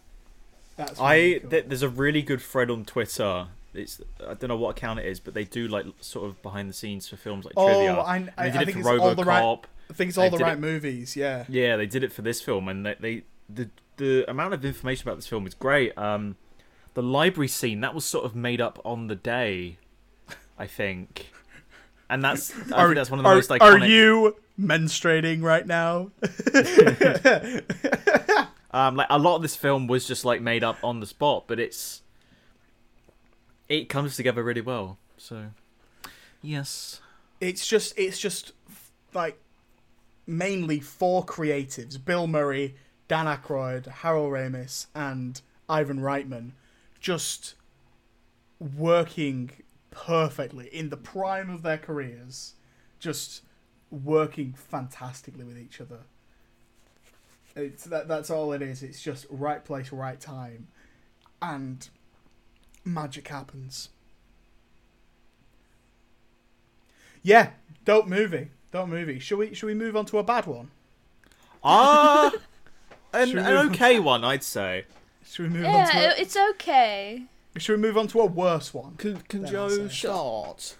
That's 0.77 0.99
I 0.99 1.39
cool. 1.39 1.49
th- 1.49 1.65
there's 1.67 1.81
a 1.83 1.89
really 1.89 2.21
good 2.21 2.41
thread 2.41 2.69
on 2.69 2.85
Twitter. 2.85 3.47
It's 3.73 4.01
I 4.21 4.33
don't 4.35 4.49
know 4.49 4.57
what 4.57 4.77
account 4.77 4.99
it 4.99 5.05
is, 5.05 5.19
but 5.19 5.33
they 5.33 5.43
do 5.45 5.67
like 5.67 5.85
sort 5.99 6.25
of 6.29 6.41
behind 6.41 6.69
the 6.69 6.73
scenes 6.73 7.07
for 7.07 7.17
films 7.17 7.45
like 7.45 7.53
oh, 7.57 7.67
trivia. 7.67 7.93
I, 7.95 8.17
And 8.17 8.31
I, 8.37 8.45
they 8.45 8.51
did 8.51 8.57
I 8.57 8.61
it 8.61 8.65
think 8.65 8.75
for 8.75 8.81
it's 8.81 8.89
all 9.01 9.15
the 9.15 9.23
right. 9.23 9.57
Think 9.93 10.09
it's 10.09 10.17
all 10.17 10.29
the 10.29 10.37
right 10.37 10.53
it- 10.53 10.59
movies. 10.59 11.15
Yeah. 11.15 11.45
Yeah, 11.47 11.77
they 11.77 11.85
did 11.85 12.03
it 12.03 12.11
for 12.11 12.21
this 12.21 12.41
film, 12.41 12.67
and 12.67 12.85
they, 12.85 12.95
they 12.99 13.23
the 13.49 13.69
the 13.97 14.29
amount 14.29 14.53
of 14.53 14.65
information 14.65 15.07
about 15.07 15.15
this 15.17 15.27
film 15.27 15.45
is 15.47 15.53
great. 15.53 15.97
Um, 15.97 16.35
the 16.95 17.03
library 17.03 17.47
scene 17.47 17.81
that 17.81 17.93
was 17.93 18.03
sort 18.05 18.25
of 18.25 18.35
made 18.35 18.59
up 18.61 18.79
on 18.83 19.07
the 19.07 19.15
day, 19.15 19.77
I 20.57 20.65
think, 20.67 21.31
and 22.09 22.23
that's 22.23 22.51
I 22.71 22.77
Are, 22.77 22.87
think 22.87 22.95
that's 22.95 23.09
one 23.11 23.19
of 23.19 23.23
the 23.23 23.29
are, 23.29 23.35
most 23.35 23.49
iconic. 23.49 23.61
are 23.61 23.85
you 23.85 24.35
menstruating 24.59 25.41
right 25.43 25.65
now? 25.67 26.11
Um, 28.71 28.97
like 28.97 29.07
a 29.09 29.17
lot 29.17 29.37
of 29.37 29.41
this 29.41 29.55
film 29.55 29.87
was 29.87 30.05
just 30.05 30.25
like 30.25 30.41
made 30.41 30.61
up 30.61 30.77
on 30.83 30.99
the 30.99 31.05
spot, 31.05 31.45
but 31.47 31.61
it's 31.61 32.01
it 33.69 33.87
comes 33.87 34.17
together 34.17 34.43
really 34.43 34.59
well. 34.59 34.97
So, 35.15 35.45
yes, 36.41 36.99
it's 37.39 37.65
just 37.65 37.97
it's 37.97 38.19
just 38.19 38.51
like 39.13 39.39
mainly 40.27 40.79
four 40.79 41.25
creatives: 41.25 42.03
Bill 42.03 42.27
Murray, 42.27 42.75
Dan 43.07 43.25
Aykroyd, 43.25 43.87
Harold 43.87 44.31
Ramis, 44.31 44.87
and 44.95 45.41
Ivan 45.69 45.99
Reitman, 45.99 46.51
just 46.99 47.55
working 48.59 49.51
perfectly 49.91 50.67
in 50.67 50.89
the 50.89 50.97
prime 50.97 51.49
of 51.49 51.61
their 51.61 51.77
careers, 51.77 52.53
just 52.99 53.41
working 53.89 54.53
fantastically 54.53 55.43
with 55.43 55.57
each 55.57 55.79
other. 55.79 55.99
It's 57.55 57.85
that 57.85 58.07
that's 58.07 58.29
all 58.29 58.51
it 58.51 58.61
is. 58.61 58.83
It's 58.83 59.01
just 59.01 59.25
right 59.29 59.63
place, 59.63 59.91
right 59.91 60.19
time, 60.19 60.67
and 61.41 61.87
magic 62.83 63.27
happens. 63.29 63.89
Yeah, 67.23 67.51
dope 67.85 68.07
movie. 68.07 68.49
Dope 68.75 68.89
movie. 68.89 69.19
Should 69.19 69.37
we 69.39 69.53
should 69.53 69.67
we 69.67 69.73
move 69.73 69.95
on 69.95 70.05
to 70.07 70.17
a 70.17 70.23
bad 70.23 70.45
one? 70.47 70.69
ah, 71.63 72.29
an, 73.13 73.29
an 73.29 73.35
move 73.35 73.45
on? 73.47 73.69
okay 73.69 73.99
one, 74.01 74.25
I'd 74.25 74.43
say. 74.43 74.83
Should 75.25 75.43
we 75.43 75.49
move 75.59 75.65
on 75.65 75.71
Yeah, 75.71 75.85
to 75.85 75.97
it- 76.09 76.19
it's 76.19 76.35
okay. 76.51 77.23
should 77.57 77.77
we 77.77 77.81
move 77.81 77.97
on 77.97 78.07
to 78.07 78.19
a 78.19 78.25
worse 78.25 78.73
one? 78.73 78.95
Can, 78.97 79.15
can 79.29 79.43
Then 79.43 79.89
start? 79.89 80.75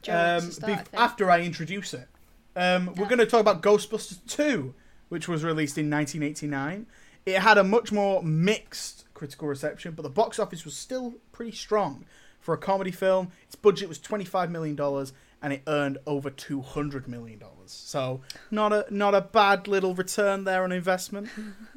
Joe 0.00 0.12
wants 0.14 0.44
Um, 0.44 0.48
to 0.48 0.54
start, 0.54 0.72
I 0.72 0.76
bef- 0.76 0.86
think. 0.86 1.02
after 1.02 1.30
I 1.30 1.40
introduce 1.42 1.92
it, 1.92 2.08
um, 2.56 2.86
we're 2.96 3.06
going 3.06 3.18
to 3.18 3.26
talk 3.26 3.40
about 3.40 3.62
Ghostbusters 3.62 4.18
2, 4.26 4.72
which 5.10 5.28
was 5.28 5.44
released 5.44 5.76
in 5.76 5.90
1989. 5.90 6.86
It 7.26 7.40
had 7.40 7.58
a 7.58 7.64
much 7.64 7.92
more 7.92 8.22
mixed 8.22 9.04
critical 9.12 9.46
reception, 9.46 9.92
but 9.92 10.04
the 10.04 10.08
box 10.08 10.38
office 10.38 10.64
was 10.64 10.74
still 10.74 11.16
pretty 11.32 11.52
strong 11.52 12.06
for 12.40 12.54
a 12.54 12.58
comedy 12.58 12.92
film. 12.92 13.30
Its 13.44 13.56
budget 13.56 13.90
was 13.90 13.98
25 13.98 14.50
million 14.50 14.74
dollars, 14.74 15.12
and 15.42 15.52
it 15.52 15.62
earned 15.66 15.98
over 16.06 16.30
200 16.30 17.08
million 17.08 17.38
dollars. 17.38 17.54
So 17.66 18.20
not 18.50 18.72
a 18.72 18.86
not 18.90 19.14
a 19.14 19.20
bad 19.20 19.68
little 19.68 19.94
return 19.94 20.44
there 20.44 20.64
on 20.64 20.72
investment. 20.72 21.28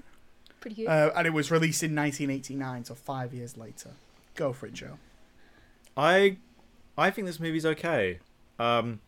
Pretty 0.59 0.83
good. 0.83 0.87
Uh, 0.87 1.11
and 1.15 1.25
it 1.25 1.31
was 1.31 1.49
released 1.49 1.81
in 1.81 1.95
1989, 1.95 2.85
so 2.85 2.95
five 2.95 3.33
years 3.33 3.57
later. 3.57 3.91
Go 4.35 4.53
for 4.53 4.67
it, 4.67 4.73
Joe. 4.73 4.97
I 5.97 6.37
I 6.97 7.09
think 7.11 7.27
this 7.27 7.39
movie's 7.39 7.65
okay. 7.65 8.19
Um, 8.59 8.99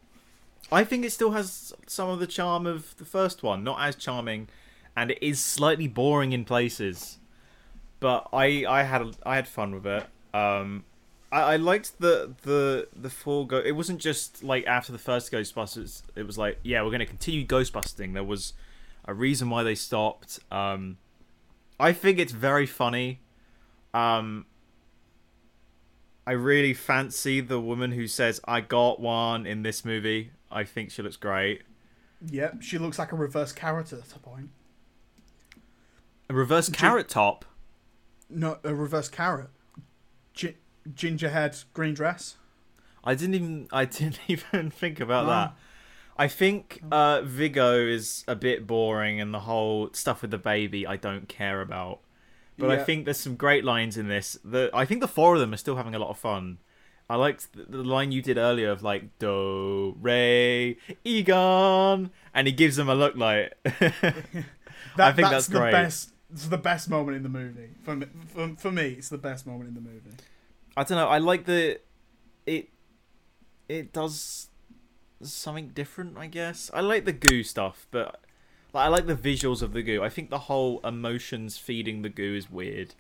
I 0.72 0.84
think 0.84 1.06
it 1.06 1.12
still 1.12 1.32
has 1.32 1.74
some 1.88 2.10
of 2.10 2.20
the 2.20 2.28
charm 2.28 2.66
of 2.66 2.96
the 2.98 3.06
first 3.06 3.44
one, 3.44 3.64
not 3.64 3.80
as 3.82 3.96
charming, 3.96 4.50
and 4.96 5.12
it 5.12 5.20
is 5.22 5.44
slightly 5.44 5.88
boring 5.88 6.34
in 6.34 6.46
places. 6.46 7.20
But 8.00 8.28
I 8.34 8.66
I 8.68 8.84
had 8.84 9.16
I 9.26 9.36
had 9.36 9.48
fun 9.48 9.76
with 9.76 9.86
it. 9.86 10.06
Um, 10.34 10.84
I, 11.34 11.54
I 11.54 11.56
liked 11.56 12.00
the 12.00 12.34
the 12.44 12.88
the 12.96 13.10
four 13.10 13.48
go. 13.48 13.58
It 13.58 13.72
wasn't 13.72 14.00
just 14.00 14.44
like 14.44 14.66
after 14.68 14.92
the 14.92 15.00
first 15.00 15.32
Ghostbusters. 15.32 16.04
It 16.16 16.28
was 16.28 16.38
like 16.38 16.60
yeah, 16.64 16.82
we're 16.84 16.92
going 16.92 17.00
to 17.00 17.06
continue 17.06 17.46
Ghostbusting. 17.46 18.14
There 18.14 18.24
was 18.24 18.54
a 19.06 19.14
reason 19.14 19.50
why 19.50 19.64
they 19.64 19.76
stopped. 19.76 20.40
Um, 20.52 20.98
I 21.80 21.92
think 21.92 22.20
it's 22.20 22.32
very 22.32 22.68
funny. 22.68 23.20
Um, 23.94 24.46
I 26.26 26.32
really 26.34 26.74
fancy 26.74 27.42
the 27.42 27.60
woman 27.60 27.92
who 27.92 28.08
says 28.08 28.40
"I 28.46 28.62
got 28.62 29.00
one" 29.00 29.48
in 29.48 29.64
this 29.64 29.84
movie. 29.84 30.32
I 30.52 30.64
think 30.64 30.92
she 30.92 31.02
looks 31.02 31.18
great. 31.18 31.64
Yep, 32.30 32.62
she 32.62 32.78
looks 32.78 33.00
like 33.00 33.12
a 33.12 33.16
reverse 33.16 33.52
carrot 33.52 33.92
at 33.92 34.00
a 34.00 34.20
point. 34.20 34.52
A 36.30 36.34
reverse 36.34 36.70
carrot 36.70 37.10
top. 37.10 37.44
No, 38.30 38.60
a 38.64 38.74
reverse 38.74 39.10
carrot. 39.10 39.50
Ginger 40.94 41.30
head, 41.30 41.58
green 41.74 41.94
dress. 41.94 42.38
I 43.04 43.16
didn't 43.16 43.36
even. 43.36 43.68
I 43.72 43.86
didn't 44.00 44.20
even 44.28 44.72
think 44.72 45.00
about 45.00 45.26
No. 45.26 45.30
that. 45.32 45.56
I 46.16 46.28
think 46.28 46.82
uh, 46.92 47.22
Vigo 47.24 47.76
is 47.80 48.24
a 48.28 48.36
bit 48.36 48.68
boring, 48.68 49.20
and 49.20 49.34
the 49.34 49.42
whole 49.42 49.90
stuff 49.94 50.22
with 50.22 50.32
the 50.32 50.38
baby 50.38 50.86
I 50.86 50.96
don't 50.96 51.28
care 51.28 51.60
about. 51.62 52.00
But 52.56 52.70
I 52.70 52.84
think 52.84 53.06
there's 53.06 53.20
some 53.20 53.36
great 53.36 53.66
lines 53.66 53.98
in 53.98 54.08
this. 54.10 54.38
The 54.44 54.70
I 54.74 54.86
think 54.86 55.02
the 55.02 55.08
four 55.08 55.34
of 55.34 55.40
them 55.40 55.54
are 55.54 55.58
still 55.58 55.76
having 55.76 55.96
a 55.96 56.00
lot 56.00 56.10
of 56.12 56.20
fun. 56.20 56.60
I 57.10 57.16
liked 57.16 57.52
the, 57.54 57.64
the 57.64 57.84
line 57.84 58.12
you 58.12 58.22
did 58.22 58.38
earlier 58.38 58.70
of 58.70 58.84
like 58.84 59.18
Do 59.18 59.98
Ray 60.00 60.78
Egon, 61.04 62.12
and 62.34 62.48
he 62.48 62.54
gives 62.54 62.76
them 62.76 62.90
a 62.90 62.96
look 62.96 63.16
like. 63.16 63.54
That, 64.96 65.08
I 65.08 65.12
think 65.14 65.30
that's, 65.30 65.48
that's 65.48 65.48
the 65.48 65.72
best. 65.72 66.12
It's 66.32 66.48
the 66.48 66.58
best 66.58 66.90
moment 66.90 67.18
in 67.18 67.24
the 67.24 67.30
movie. 67.30 67.70
For 67.84 67.96
me, 67.96 68.06
for, 68.28 68.56
for 68.58 68.72
me, 68.72 68.90
it's 68.90 69.10
the 69.10 69.18
best 69.18 69.48
moment 69.48 69.70
in 69.70 69.74
the 69.76 69.82
movie. 69.82 70.12
I 70.76 70.84
don't 70.84 70.98
know. 70.98 71.08
I 71.08 71.18
like 71.20 71.46
the 71.46 71.80
it. 72.46 72.70
It 73.70 73.94
does 73.94 74.50
something 75.22 75.70
different, 75.70 76.18
I 76.18 76.28
guess. 76.28 76.70
I 76.74 76.82
like 76.82 77.06
the 77.06 77.14
goo 77.14 77.44
stuff, 77.44 77.88
but 77.92 78.20
like, 78.74 78.86
I 78.86 78.88
like 78.90 79.06
the 79.08 79.16
visuals 79.16 79.62
of 79.62 79.74
the 79.74 79.82
goo. 79.82 80.04
I 80.04 80.10
think 80.10 80.30
the 80.30 80.40
whole 80.40 80.80
emotions 80.84 81.58
feeding 81.58 82.02
the 82.02 82.10
goo 82.10 82.36
is 82.36 82.50
weird. 82.52 82.94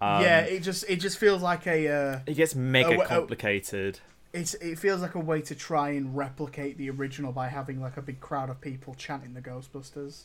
Um, 0.00 0.22
yeah, 0.22 0.40
it 0.40 0.60
just 0.60 0.84
it 0.88 0.96
just 0.96 1.18
feels 1.18 1.42
like 1.42 1.66
a. 1.66 1.88
Uh, 1.88 2.20
it 2.26 2.34
gets 2.34 2.54
mega 2.56 2.96
Oh, 2.96 3.02
oh. 3.02 3.06
complicated. 3.06 4.00
it's 4.32 4.54
it 4.54 4.78
feels 4.78 5.00
like 5.00 5.14
a 5.14 5.20
way 5.20 5.42
to 5.42 5.54
try 5.54 5.90
and 5.90 6.16
replicate 6.16 6.76
the 6.78 6.90
original 6.90 7.30
by 7.32 7.48
having 7.48 7.80
like 7.80 7.96
a 7.96 8.02
big 8.02 8.18
crowd 8.18 8.50
of 8.50 8.60
people 8.60 8.94
chanting 8.94 9.34
the 9.34 9.40
Ghostbusters 9.42 10.22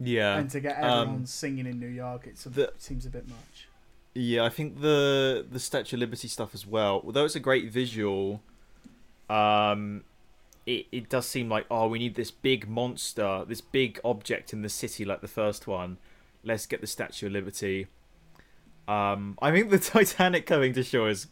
Yeah, 0.00 0.38
and 0.38 0.50
to 0.50 0.58
get 0.60 0.82
um, 0.82 1.00
everyone 1.02 1.26
singing 1.26 1.66
in 1.66 1.78
New 1.78 1.86
York. 1.86 2.26
It's 2.26 2.46
a, 2.46 2.48
the- 2.48 2.62
it 2.64 2.82
seems 2.82 3.06
a 3.06 3.10
bit 3.10 3.28
much. 3.28 3.67
Yeah, 4.14 4.44
I 4.44 4.48
think 4.48 4.80
the 4.80 5.46
the 5.50 5.60
Statue 5.60 5.96
of 5.96 6.00
Liberty 6.00 6.28
stuff 6.28 6.54
as 6.54 6.66
well. 6.66 7.02
Although 7.04 7.24
it's 7.24 7.36
a 7.36 7.40
great 7.40 7.70
visual, 7.70 8.42
um, 9.30 10.04
it 10.66 10.86
it 10.90 11.08
does 11.08 11.26
seem 11.26 11.48
like 11.48 11.66
oh 11.70 11.86
we 11.88 11.98
need 11.98 12.14
this 12.16 12.30
big 12.30 12.68
monster, 12.68 13.44
this 13.46 13.60
big 13.60 14.00
object 14.04 14.52
in 14.52 14.62
the 14.62 14.68
city 14.68 15.04
like 15.04 15.20
the 15.20 15.28
first 15.28 15.66
one. 15.66 15.98
Let's 16.42 16.66
get 16.66 16.80
the 16.80 16.86
Statue 16.86 17.26
of 17.26 17.32
Liberty. 17.32 17.86
Um, 18.86 19.38
I 19.42 19.50
think 19.52 19.70
the 19.70 19.78
Titanic 19.78 20.46
coming 20.46 20.72
to 20.74 20.82
shore 20.82 21.10
is 21.10 21.26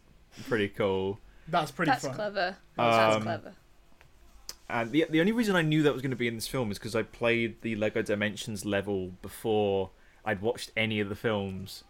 pretty 0.47 0.69
cool. 0.69 1.19
That's 1.47 1.71
pretty 1.71 1.91
That's 1.91 2.05
fun. 2.05 2.15
clever. 2.15 2.57
That's 2.75 3.15
Um, 3.15 3.21
clever. 3.23 3.53
And 4.69 4.91
the 4.91 5.05
the 5.09 5.19
only 5.19 5.31
reason 5.31 5.55
I 5.55 5.61
knew 5.61 5.81
that 5.83 5.93
was 5.93 6.01
going 6.01 6.11
to 6.11 6.17
be 6.17 6.27
in 6.27 6.35
this 6.35 6.47
film 6.47 6.71
is 6.71 6.77
because 6.77 6.95
I 6.95 7.03
played 7.03 7.61
the 7.61 7.75
Lego 7.75 8.01
Dimensions 8.01 8.65
level 8.65 9.13
before 9.21 9.89
I'd 10.25 10.41
watched 10.41 10.71
any 10.77 10.99
of 10.99 11.09
the 11.09 11.15
films. 11.15 11.83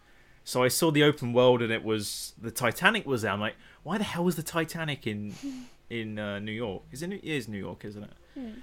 So 0.48 0.62
I 0.62 0.68
saw 0.68 0.90
the 0.90 1.02
open 1.02 1.34
world 1.34 1.60
and 1.60 1.70
it 1.70 1.84
was 1.84 2.32
the 2.40 2.50
Titanic 2.50 3.04
was 3.04 3.20
there. 3.20 3.32
I'm 3.32 3.38
like, 3.38 3.56
why 3.82 3.98
the 3.98 4.04
hell 4.04 4.24
was 4.24 4.36
the 4.36 4.42
Titanic 4.42 5.06
in 5.06 5.34
in 5.90 6.18
uh, 6.18 6.38
New 6.38 6.52
York? 6.52 6.84
Is 6.90 7.02
it, 7.02 7.08
New- 7.08 7.16
it 7.16 7.22
is 7.22 7.48
New 7.48 7.58
York, 7.58 7.84
isn't 7.84 8.02
it? 8.02 8.12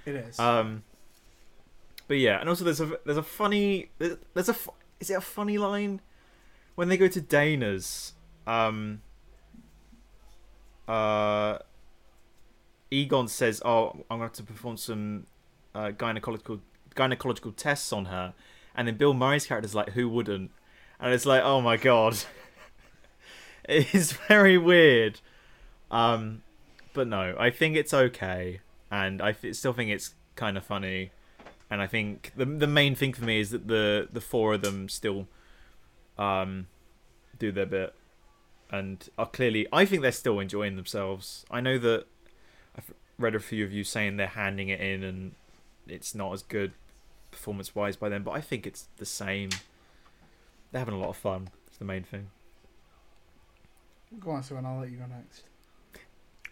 It 0.04 0.16
is. 0.16 0.36
Um, 0.40 0.82
but 2.08 2.16
yeah, 2.16 2.40
and 2.40 2.48
also 2.48 2.64
there's 2.64 2.80
a 2.80 2.98
there's 3.04 3.18
a 3.18 3.22
funny 3.22 3.90
there's, 3.98 4.16
there's 4.34 4.48
a 4.48 4.56
is 4.98 5.10
it 5.10 5.14
a 5.14 5.20
funny 5.20 5.58
line 5.58 6.00
when 6.74 6.88
they 6.88 6.96
go 6.96 7.06
to 7.06 7.20
Dana's 7.20 8.14
um 8.48 9.00
uh 10.88 11.58
Egon 12.90 13.28
says, 13.28 13.62
"Oh, 13.64 13.90
I'm 14.10 14.18
going 14.18 14.20
to 14.22 14.24
have 14.24 14.32
to 14.32 14.42
perform 14.42 14.76
some 14.76 15.28
uh, 15.72 15.92
gynecological 15.92 16.58
gynecological 16.96 17.54
tests 17.54 17.92
on 17.92 18.06
her," 18.06 18.34
and 18.74 18.88
then 18.88 18.96
Bill 18.96 19.14
Murray's 19.14 19.46
character's 19.46 19.76
like, 19.76 19.90
"Who 19.90 20.08
wouldn't?" 20.08 20.50
And 21.00 21.12
it's 21.12 21.26
like, 21.26 21.42
"Oh 21.42 21.60
my 21.60 21.76
god." 21.76 22.18
it 23.68 23.94
is 23.94 24.12
very 24.12 24.58
weird. 24.58 25.20
Um 25.90 26.42
but 26.92 27.06
no, 27.06 27.36
I 27.38 27.50
think 27.50 27.76
it's 27.76 27.92
okay, 27.92 28.60
and 28.90 29.20
I 29.20 29.32
th- 29.32 29.54
still 29.54 29.74
think 29.74 29.90
it's 29.90 30.14
kind 30.34 30.56
of 30.56 30.64
funny, 30.64 31.10
and 31.70 31.82
I 31.82 31.86
think 31.86 32.32
the 32.36 32.46
the 32.46 32.66
main 32.66 32.94
thing 32.94 33.12
for 33.12 33.24
me 33.24 33.38
is 33.38 33.50
that 33.50 33.68
the 33.68 34.08
the 34.10 34.20
four 34.20 34.54
of 34.54 34.62
them 34.62 34.88
still 34.88 35.28
um 36.16 36.68
do 37.38 37.52
their 37.52 37.66
bit, 37.66 37.94
and 38.70 39.08
are 39.18 39.26
clearly 39.26 39.66
I 39.72 39.84
think 39.84 40.00
they're 40.02 40.12
still 40.12 40.40
enjoying 40.40 40.76
themselves. 40.76 41.44
I 41.50 41.60
know 41.60 41.78
that 41.78 42.06
I've 42.76 42.92
read 43.18 43.34
a 43.34 43.40
few 43.40 43.64
of 43.64 43.72
you 43.72 43.84
saying 43.84 44.16
they're 44.16 44.26
handing 44.26 44.70
it 44.70 44.80
in 44.80 45.02
and 45.02 45.34
it's 45.86 46.14
not 46.14 46.32
as 46.32 46.42
good 46.42 46.72
performance 47.30 47.74
wise 47.74 47.96
by 47.96 48.08
them, 48.08 48.22
but 48.22 48.32
I 48.32 48.40
think 48.40 48.66
it's 48.66 48.88
the 48.96 49.06
same. 49.06 49.50
They're 50.72 50.78
having 50.80 50.94
a 50.94 50.98
lot 50.98 51.08
of 51.08 51.16
fun. 51.16 51.48
It's 51.68 51.78
the 51.78 51.84
main 51.84 52.02
thing. 52.02 52.28
Go 54.20 54.30
on, 54.32 54.42
Sue, 54.42 54.56
and 54.56 54.66
I'll 54.66 54.78
let 54.80 54.90
you 54.90 54.98
go 54.98 55.04
next. 55.06 55.44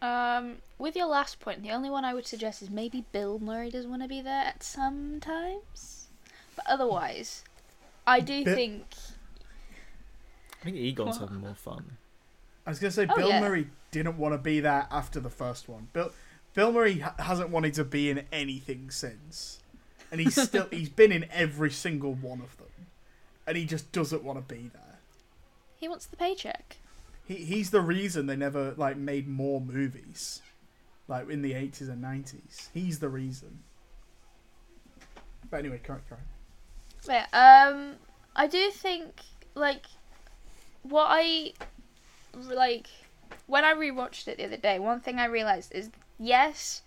Um, 0.03 0.57
with 0.79 0.97
your 0.97 1.07
last 1.07 1.41
point, 1.41 1.63
the 1.63 1.71
only 1.71 1.89
one 1.89 2.05
I 2.05 2.13
would 2.15 2.27
suggest 2.27 2.61
is 2.63 2.69
maybe 2.71 3.05
Bill 3.13 3.39
Murray 3.39 3.71
does 3.71 3.87
want 3.87 4.03
to 4.03 4.09
be 4.09 4.21
there 4.21 4.45
at 4.45 4.63
some 4.63 5.19
times, 5.21 6.09
but 6.57 6.67
otherwise, 6.69 7.43
I 8.07 8.21
do 8.21 8.45
Bi- 8.45 8.55
think 8.55 8.85
I 10.61 10.65
think 10.65 10.77
Egon's 10.77 11.19
What? 11.19 11.29
having 11.29 11.43
more 11.43 11.55
fun. 11.55 11.97
I 12.67 12.71
was 12.71 12.79
gonna 12.81 12.91
say 12.91 13.07
Oh, 13.09 13.17
Bill 13.17 13.29
yeah. 13.29 13.41
Murray 13.41 13.69
didn't 13.93 14.19
want 14.19 14.35
to 14.35 14.39
be 14.39 14.61
there 14.61 14.87
after 14.91 15.21
the 15.21 15.31
first 15.31 15.69
one. 15.69 15.89
Bill 15.95 16.13
Bill 16.55 16.73
Murray 16.73 16.99
ha- 16.99 17.15
hasn't 17.19 17.49
wanted 17.51 17.73
to 17.75 17.85
be 17.85 18.11
in 18.11 18.25
anything 18.31 18.91
since, 18.91 19.61
and 20.11 20.21
he's 20.21 20.41
still 20.41 20.67
he's 20.71 20.91
been 20.91 21.13
in 21.13 21.27
every 21.31 21.71
single 21.71 22.13
one 22.15 22.41
of 22.43 22.57
them, 22.59 22.67
and 23.47 23.57
he 23.57 23.65
just 23.65 23.93
doesn't 23.93 24.23
want 24.25 24.39
to 24.47 24.55
be 24.55 24.69
there. 24.73 24.99
he 25.77 25.89
wants 25.89 26.07
the 26.07 26.17
paycheck. 26.17 26.77
He 27.27 27.37
he's 27.37 27.71
the 27.71 27.81
reason 27.81 28.27
they 28.27 28.37
never 28.37 28.75
like 28.77 28.97
made 28.97 29.27
more 29.29 29.61
movies, 29.61 30.43
like 31.09 31.29
in 31.31 31.43
the 31.43 31.55
eighties 31.55 31.89
and 31.89 32.03
nineties. 32.03 32.69
He's 32.75 32.99
the 32.99 33.09
reason. 33.09 33.63
But 35.51 35.59
anyway, 35.59 35.81
correct, 35.83 36.09
correct. 36.09 36.27
Yeah, 37.09 37.27
um, 37.33 37.95
I 38.37 38.47
do 38.47 38.71
think 38.71 39.21
like 39.55 39.87
what 40.83 41.07
I 41.09 41.53
like 42.35 42.89
when 43.47 43.65
I 43.65 43.73
rewatched 43.75 44.29
it 44.29 44.39
the 44.39 44.45
other 44.45 44.57
day. 44.57 44.79
One 44.79 45.01
thing 45.01 45.19
I 45.19 45.27
realized 45.27 45.73
is 45.73 45.91
yes, 46.19 46.83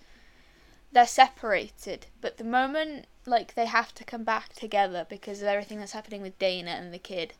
they're 0.91 1.07
separated, 1.07 2.07
but 2.21 2.37
the 2.37 2.43
moment 2.43 3.05
like 3.27 3.53
they 3.53 3.65
have 3.65 3.93
to 3.95 4.03
come 4.03 4.23
back 4.23 4.53
together 4.53 5.05
because 5.09 5.41
of 5.41 5.47
everything 5.47 5.79
that's 5.79 5.91
happening 5.91 6.21
with 6.21 6.39
Dana 6.39 6.71
and 6.71 6.93
the 6.93 6.99
kid, 6.99 7.33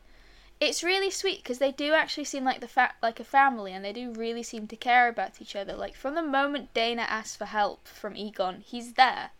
it's 0.60 0.82
really 0.82 1.10
sweet 1.10 1.42
because 1.42 1.58
they 1.58 1.72
do 1.72 1.94
actually 1.94 2.24
seem 2.24 2.44
like 2.44 2.60
the 2.60 2.68
fa- 2.68 2.94
like 3.02 3.20
a 3.20 3.24
family 3.24 3.72
and 3.72 3.84
they 3.84 3.92
do 3.92 4.12
really 4.12 4.42
seem 4.42 4.66
to 4.66 4.76
care 4.76 5.08
about 5.08 5.40
each 5.40 5.56
other. 5.56 5.74
Like 5.74 5.94
from 5.94 6.14
the 6.14 6.22
moment 6.22 6.74
Dana 6.74 7.02
asks 7.02 7.36
for 7.36 7.46
help 7.46 7.86
from 7.88 8.16
Egon, 8.16 8.62
he's 8.66 8.94
there. 8.94 9.30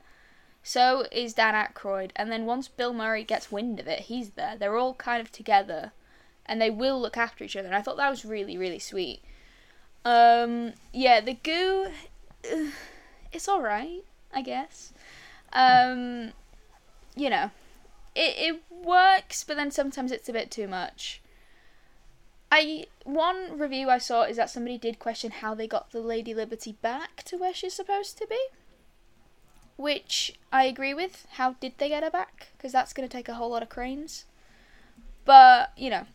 So 0.63 1.07
is 1.13 1.35
Dan 1.35 1.55
Aykroyd, 1.55 2.11
and 2.17 2.31
then 2.31 2.45
once 2.45 2.69
Bill 2.69 2.93
Murray 2.93 3.25
gets 3.25 3.51
wind 3.51 3.81
of 3.81 3.87
it, 3.87 4.01
he's 4.01 4.31
there. 4.31 4.57
They're 4.57 4.77
all 4.77 4.95
kind 4.95 5.21
of 5.21 5.33
together, 5.33 5.93
and 6.45 6.61
they 6.61 6.69
will 6.69 7.01
look 7.01 7.17
after 7.17 7.45
each 7.45 7.57
other. 7.57 7.69
And 7.69 7.77
I 7.77 7.81
thought 7.81 7.97
that 7.97 8.11
was 8.11 8.25
really, 8.25 8.59
really 8.59 8.79
sweet. 8.79 9.23
Um, 10.05 10.75
yeah, 10.93 11.21
the 11.21 11.35
goo, 11.35 11.87
it's 13.33 13.49
all 13.49 13.63
right, 13.63 14.05
I 14.35 14.43
guess. 14.43 14.93
Um, 15.53 16.33
you 17.17 17.31
know, 17.31 17.51
it 18.15 18.35
it 18.39 18.63
works, 18.71 19.45
but 19.45 19.57
then 19.57 19.71
sometimes 19.71 20.13
it's 20.13 20.29
a 20.29 20.33
bit 20.33 20.51
too 20.51 20.69
much. 20.69 21.23
I 22.53 22.87
one 23.05 23.59
review 23.59 23.89
I 23.91 23.99
saw 23.99 24.23
is 24.25 24.37
that 24.37 24.51
somebody 24.51 24.79
did 24.79 24.99
question 24.99 25.31
how 25.31 25.55
they 25.55 25.67
got 25.67 25.93
the 25.93 26.01
Lady 26.01 26.35
Liberty 26.35 26.73
back 26.73 27.23
to 27.25 27.37
where 27.39 27.55
she's 27.55 27.75
supposed 27.75 28.19
to 28.19 28.27
be. 28.27 28.39
which 29.77 30.35
I 30.53 30.65
agree 30.65 30.95
with. 30.95 31.27
How 31.33 31.53
did 31.55 31.75
they 31.79 31.89
get 31.89 32.03
her 32.03 32.11
back? 32.11 32.49
Because 32.57 32.73
that's 32.73 32.93
going 32.93 33.09
to 33.09 33.13
take 33.17 33.29
a 33.29 33.35
whole 33.35 33.51
lot 33.51 33.63
of 33.63 33.69
cranes. 33.69 34.25
But 35.25 35.73
you 35.77 35.91
know, 35.91 36.07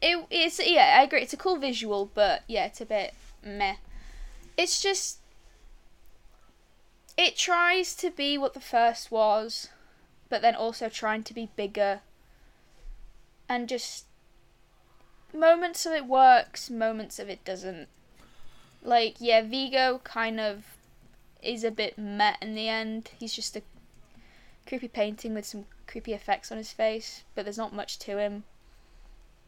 it, 0.00 0.26
it's 0.30 0.60
yeah, 0.64 0.96
I 1.00 1.04
agree. 1.04 1.22
It's 1.22 1.32
a 1.32 1.36
cool 1.38 1.56
visual, 1.58 2.10
but 2.14 2.42
yeah, 2.48 2.66
it's 2.66 2.80
a 2.80 2.86
bit 2.86 3.14
meh. 3.44 3.76
It's 4.58 4.82
just 4.82 5.20
it 7.22 7.36
tries 7.36 7.94
to 7.94 8.10
be 8.10 8.36
what 8.36 8.54
the 8.54 8.60
first 8.60 9.10
was, 9.10 9.68
but 10.28 10.42
then 10.42 10.56
also 10.56 10.88
trying 10.88 11.22
to 11.22 11.34
be 11.34 11.50
bigger. 11.56 12.00
And 13.48 13.68
just 13.68 14.06
moments 15.32 15.86
of 15.86 15.92
it 15.92 16.06
works, 16.06 16.68
moments 16.68 17.18
of 17.18 17.28
it 17.28 17.44
doesn't. 17.44 17.88
Like 18.82 19.16
yeah, 19.20 19.42
Vigo 19.42 20.00
kind 20.02 20.40
of 20.40 20.64
is 21.40 21.62
a 21.62 21.70
bit 21.70 21.96
met 21.96 22.38
in 22.42 22.54
the 22.54 22.68
end. 22.68 23.10
He's 23.18 23.34
just 23.34 23.56
a 23.56 23.62
creepy 24.66 24.88
painting 24.88 25.34
with 25.34 25.44
some 25.44 25.66
creepy 25.86 26.12
effects 26.12 26.50
on 26.50 26.58
his 26.58 26.72
face, 26.72 27.22
but 27.34 27.44
there's 27.44 27.58
not 27.58 27.74
much 27.74 27.98
to 28.00 28.18
him. 28.18 28.44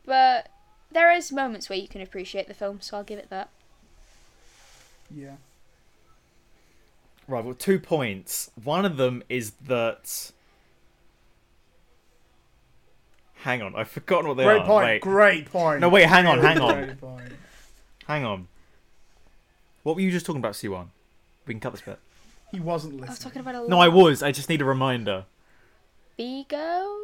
But 0.05 0.49
there 0.93 1.11
is 1.12 1.33
moments 1.33 1.68
where 1.68 1.79
you 1.79 1.89
can 1.89 2.01
appreciate 2.01 2.47
the 2.47 2.55
film, 2.55 2.81
so 2.81 2.97
I'll 2.97 3.05
give 3.05 3.18
it 3.18 3.31
that. 3.31 3.49
Yeah. 5.11 5.37
Right, 7.27 7.45
well, 7.45 7.55
two 7.55 7.79
points. 7.79 8.51
One 8.62 8.85
of 8.85 8.97
them 8.97 9.22
is 9.29 9.53
that. 9.66 10.31
Hang 13.37 13.61
on, 13.62 13.75
I've 13.77 13.89
forgotten 13.91 14.29
what 14.29 14.37
they 14.39 14.45
Great 14.45 14.62
are. 14.62 14.66
point. 14.66 14.87
Wait, 14.87 15.01
Great 15.03 15.51
point. 15.51 15.81
No, 15.81 15.89
wait, 15.89 16.05
hang 16.09 16.27
on, 16.27 16.39
hang 16.41 16.59
on. 16.61 16.97
Hang 18.07 18.25
on. 18.25 18.49
What 19.83 19.97
were 19.97 20.01
you 20.03 20.11
just 20.11 20.25
talking 20.25 20.41
about, 20.41 20.55
Siwan? 20.55 20.87
We 21.47 21.53
can 21.55 21.61
cut 21.61 21.72
this 21.72 21.83
bit. 21.83 21.99
He 22.51 22.61
wasn't 22.61 23.03
I 23.03 23.07
was 23.09 23.18
talking 23.18 23.41
about 23.41 23.55
a 23.55 23.68
No, 23.68 23.79
I 23.81 23.89
was. 23.89 24.22
I 24.22 24.33
just 24.33 24.49
need 24.49 24.62
a 24.62 24.64
reminder. 24.64 25.25
Vigo, 26.16 26.97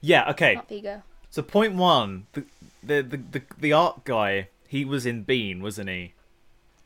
Yeah, 0.00 0.30
okay. 0.30 0.54
not 0.54 0.68
Vigo. 0.68 1.02
So 1.30 1.42
point 1.42 1.74
one, 1.74 2.26
the 2.32 2.44
the 2.82 3.02
the 3.02 3.16
the, 3.16 3.42
the 3.58 3.72
art 3.72 4.04
guy, 4.04 4.48
he 4.68 4.84
was 4.84 5.04
in 5.04 5.24
Bean, 5.24 5.60
wasn't 5.62 5.88
he? 5.90 6.12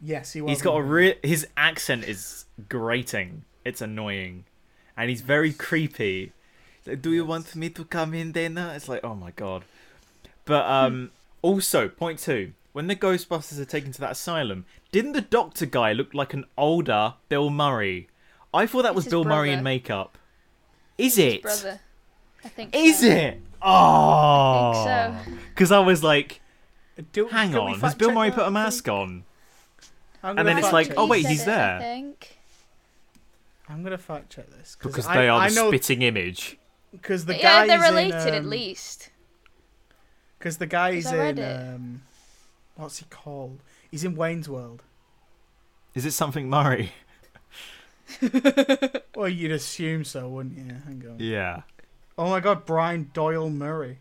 Yes, 0.00 0.32
he 0.32 0.40
was. 0.40 0.50
He's 0.50 0.62
got 0.62 0.76
a 0.76 0.82
real. 0.82 1.14
His 1.22 1.46
accent 1.56 2.04
is 2.04 2.44
grating. 2.68 3.44
It's 3.64 3.80
annoying, 3.80 4.44
and 4.96 5.10
he's 5.10 5.22
very 5.22 5.52
creepy. 5.52 6.32
Like, 6.86 7.02
Do 7.02 7.12
you 7.12 7.24
want 7.24 7.56
me 7.56 7.70
to 7.70 7.84
come 7.84 8.14
in, 8.14 8.32
Dana? 8.32 8.72
It's 8.76 8.88
like, 8.88 9.02
oh 9.04 9.14
my 9.14 9.32
god. 9.32 9.64
But 10.44 10.64
um, 10.66 11.10
also 11.42 11.88
point 11.88 12.20
two, 12.20 12.52
when 12.72 12.86
the 12.86 12.94
Ghostbusters 12.94 13.58
are 13.58 13.64
taken 13.64 13.90
to 13.92 14.00
that 14.00 14.12
asylum, 14.12 14.64
didn't 14.92 15.12
the 15.12 15.20
doctor 15.22 15.66
guy 15.66 15.92
look 15.92 16.14
like 16.14 16.32
an 16.34 16.44
older 16.56 17.14
Bill 17.28 17.50
Murray? 17.50 18.08
I 18.54 18.66
thought 18.66 18.82
that 18.82 18.90
It's 18.90 18.96
was 18.96 19.04
his 19.06 19.10
Bill 19.10 19.24
Murray 19.24 19.50
in 19.50 19.62
makeup. 19.64 20.16
Is 20.96 21.16
His 21.16 21.34
it? 21.34 21.42
brother. 21.42 21.80
I 22.44 22.48
think. 22.48 22.74
Is 22.76 23.00
so. 23.00 23.06
it? 23.06 23.40
Oh, 23.60 24.84
so. 24.84 25.16
Because 25.48 25.72
I 25.72 25.80
was 25.80 26.04
like, 26.04 26.40
Do- 27.12 27.26
hang 27.26 27.50
can 27.50 27.64
we 27.64 27.72
on, 27.72 27.72
has 27.72 27.80
fact 27.80 27.98
Bill 27.98 28.08
check 28.10 28.14
Murray 28.14 28.30
that, 28.30 28.36
put 28.36 28.46
a 28.46 28.50
mask 28.50 28.88
on? 28.88 29.24
I'm 30.26 30.38
And 30.38 30.46
then 30.48 30.58
it's 30.58 30.72
like, 30.72 30.88
check 30.88 30.96
oh, 30.98 31.06
wait, 31.06 31.22
He 31.24 31.32
he's 31.32 31.44
said 31.44 31.48
it, 31.48 31.52
I 31.52 31.78
there. 31.78 31.80
think. 31.80 32.38
I'm 33.68 33.82
gonna 33.82 33.98
fact 33.98 34.30
check 34.30 34.48
this 34.50 34.76
Because 34.80 35.06
I, 35.06 35.16
they 35.16 35.28
are 35.28 35.40
I 35.40 35.48
the 35.48 35.54
know 35.54 35.68
spitting 35.70 36.02
image. 36.02 36.58
because 36.92 37.24
the 37.26 37.36
yeah, 37.36 37.42
guy 37.42 37.66
they're 37.66 37.80
related 37.92 38.14
at 38.34 38.42
um, 38.42 38.50
least. 38.50 39.10
Because 40.38 40.58
the 40.58 40.66
guy's 40.66 41.04
'Cause 41.04 41.12
I 41.14 41.16
read 41.16 41.38
in 41.38 41.74
um, 41.74 42.02
what's 42.76 42.98
he 42.98 43.06
called? 43.10 43.60
He's 43.90 44.04
in 44.04 44.14
Wayne's 44.16 44.48
World. 44.48 44.82
Is 45.94 46.04
it 46.04 46.12
something 46.12 46.48
Murray? 46.50 46.92
Well, 49.16 49.28
you'd 49.30 49.50
assume 49.50 50.04
so, 50.04 50.28
wouldn't 50.28 50.58
you? 50.58 50.64
Hang 50.84 51.02
on. 51.10 51.16
Yeah. 51.18 51.62
Oh 52.18 52.28
my 52.30 52.38
God, 52.40 52.66
Brian 52.66 53.10
Doyle 53.14 53.48
Murray, 53.50 53.98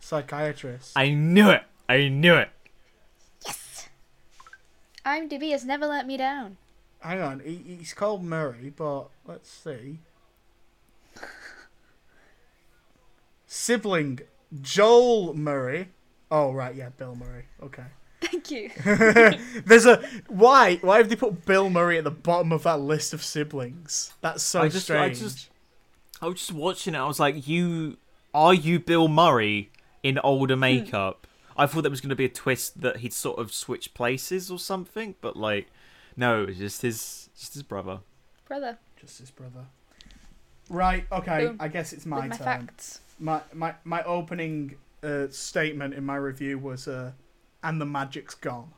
psychiatrist. 0.00 0.92
I 0.96 1.10
knew 1.10 1.50
it. 1.50 1.62
I 1.88 2.08
knew 2.08 2.34
it. 2.36 2.48
Yes. 5.04 5.20
IMDb 5.20 5.50
has 5.52 5.64
never 5.64 5.86
let 5.86 6.06
me 6.06 6.16
down. 6.16 6.56
Hang 7.00 7.20
on, 7.20 7.40
he, 7.40 7.76
he's 7.78 7.94
called 7.94 8.22
Murray, 8.22 8.72
but 8.74 9.08
let's 9.26 9.50
see. 9.50 9.98
Sibling 13.46 14.20
Joel 14.60 15.34
Murray. 15.34 15.88
Oh 16.30 16.52
right, 16.52 16.74
yeah, 16.74 16.90
Bill 16.90 17.16
Murray. 17.16 17.44
Okay. 17.62 17.84
Thank 18.20 18.50
you. 18.50 18.70
There's 19.66 19.84
a 19.84 20.02
why? 20.28 20.76
Why 20.76 20.98
have 20.98 21.08
they 21.08 21.16
put 21.16 21.44
Bill 21.44 21.68
Murray 21.68 21.98
at 21.98 22.04
the 22.04 22.10
bottom 22.10 22.52
of 22.52 22.62
that 22.62 22.80
list 22.80 23.12
of 23.12 23.22
siblings? 23.22 24.12
That's 24.20 24.42
so 24.42 24.62
I 24.62 24.68
just- 24.68 24.90
I 24.90 25.10
strange. 25.10 25.18
just- 25.18 25.48
I 26.20 26.26
was 26.26 26.36
just 26.36 26.52
watching 26.52 26.94
it. 26.94 26.98
I 26.98 27.06
was 27.06 27.18
like, 27.18 27.48
"You 27.48 27.96
are 28.32 28.54
you 28.54 28.78
Bill 28.78 29.08
Murray 29.08 29.70
in 30.04 30.20
older 30.20 30.54
hmm. 30.54 30.60
makeup?" 30.60 31.26
I 31.62 31.66
thought 31.66 31.82
there 31.82 31.90
was 31.90 32.00
going 32.00 32.10
to 32.10 32.16
be 32.16 32.24
a 32.24 32.28
twist 32.28 32.80
that 32.80 32.96
he'd 32.98 33.12
sort 33.12 33.38
of 33.38 33.52
switch 33.52 33.94
places 33.94 34.50
or 34.50 34.58
something, 34.58 35.14
but 35.20 35.36
like, 35.36 35.68
no, 36.16 36.42
it's 36.42 36.58
just 36.58 36.82
his, 36.82 37.28
just 37.38 37.54
his 37.54 37.62
brother. 37.62 38.00
Brother, 38.48 38.78
Just 39.00 39.20
his 39.20 39.30
brother. 39.30 39.66
Right. 40.68 41.04
Okay. 41.12 41.46
Boom. 41.46 41.56
I 41.60 41.68
guess 41.68 41.92
it's 41.92 42.04
my 42.04 42.16
with 42.16 42.30
my 42.30 42.36
turn. 42.36 42.44
facts. 42.44 43.00
My 43.20 43.42
my 43.52 43.74
my 43.84 44.02
opening 44.02 44.74
uh, 45.04 45.26
statement 45.30 45.94
in 45.94 46.04
my 46.04 46.16
review 46.16 46.58
was, 46.58 46.88
uh, 46.88 47.12
"And 47.62 47.80
the 47.80 47.86
magic's 47.86 48.34
gone." 48.34 48.72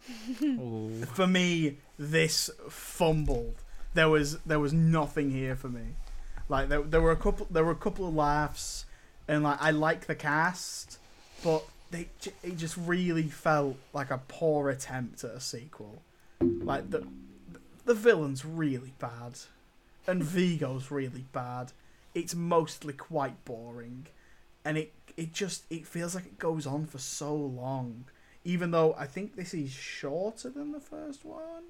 For 1.14 1.26
me, 1.26 1.78
this 1.98 2.50
fumbled. 2.68 3.56
There 3.94 4.08
was 4.08 4.38
there 4.40 4.60
was 4.60 4.72
nothing 4.72 5.30
here 5.30 5.56
for 5.56 5.68
me. 5.68 5.94
Like 6.48 6.68
there, 6.68 6.82
there 6.82 7.00
were 7.00 7.12
a 7.12 7.16
couple 7.16 7.46
there 7.50 7.64
were 7.64 7.72
a 7.72 7.76
couple 7.76 8.06
of 8.08 8.14
laughs, 8.14 8.84
and 9.28 9.42
like 9.42 9.58
I 9.60 9.70
like 9.70 10.06
the 10.06 10.14
cast, 10.14 10.98
but 11.42 11.64
they 11.90 12.08
it 12.42 12.56
just 12.56 12.76
really 12.76 13.28
felt 13.28 13.76
like 13.92 14.10
a 14.10 14.20
poor 14.28 14.70
attempt 14.70 15.24
at 15.24 15.30
a 15.30 15.40
sequel. 15.40 16.02
Like 16.40 16.90
the 16.90 17.06
the 17.84 17.94
villain's 17.94 18.44
really 18.44 18.92
bad, 18.98 19.38
and 20.06 20.22
Vigo's 20.22 20.90
really 20.90 21.24
bad. 21.32 21.72
It's 22.14 22.34
mostly 22.34 22.92
quite 22.92 23.44
boring, 23.44 24.06
and 24.64 24.76
it 24.76 24.92
it 25.16 25.32
just 25.32 25.64
it 25.70 25.86
feels 25.86 26.14
like 26.14 26.26
it 26.26 26.38
goes 26.38 26.66
on 26.66 26.86
for 26.86 26.98
so 26.98 27.34
long. 27.34 28.04
Even 28.44 28.70
though 28.70 28.94
I 28.96 29.06
think 29.06 29.34
this 29.34 29.54
is 29.54 29.72
shorter 29.72 30.48
than 30.50 30.72
the 30.72 30.80
first 30.80 31.24
one. 31.24 31.64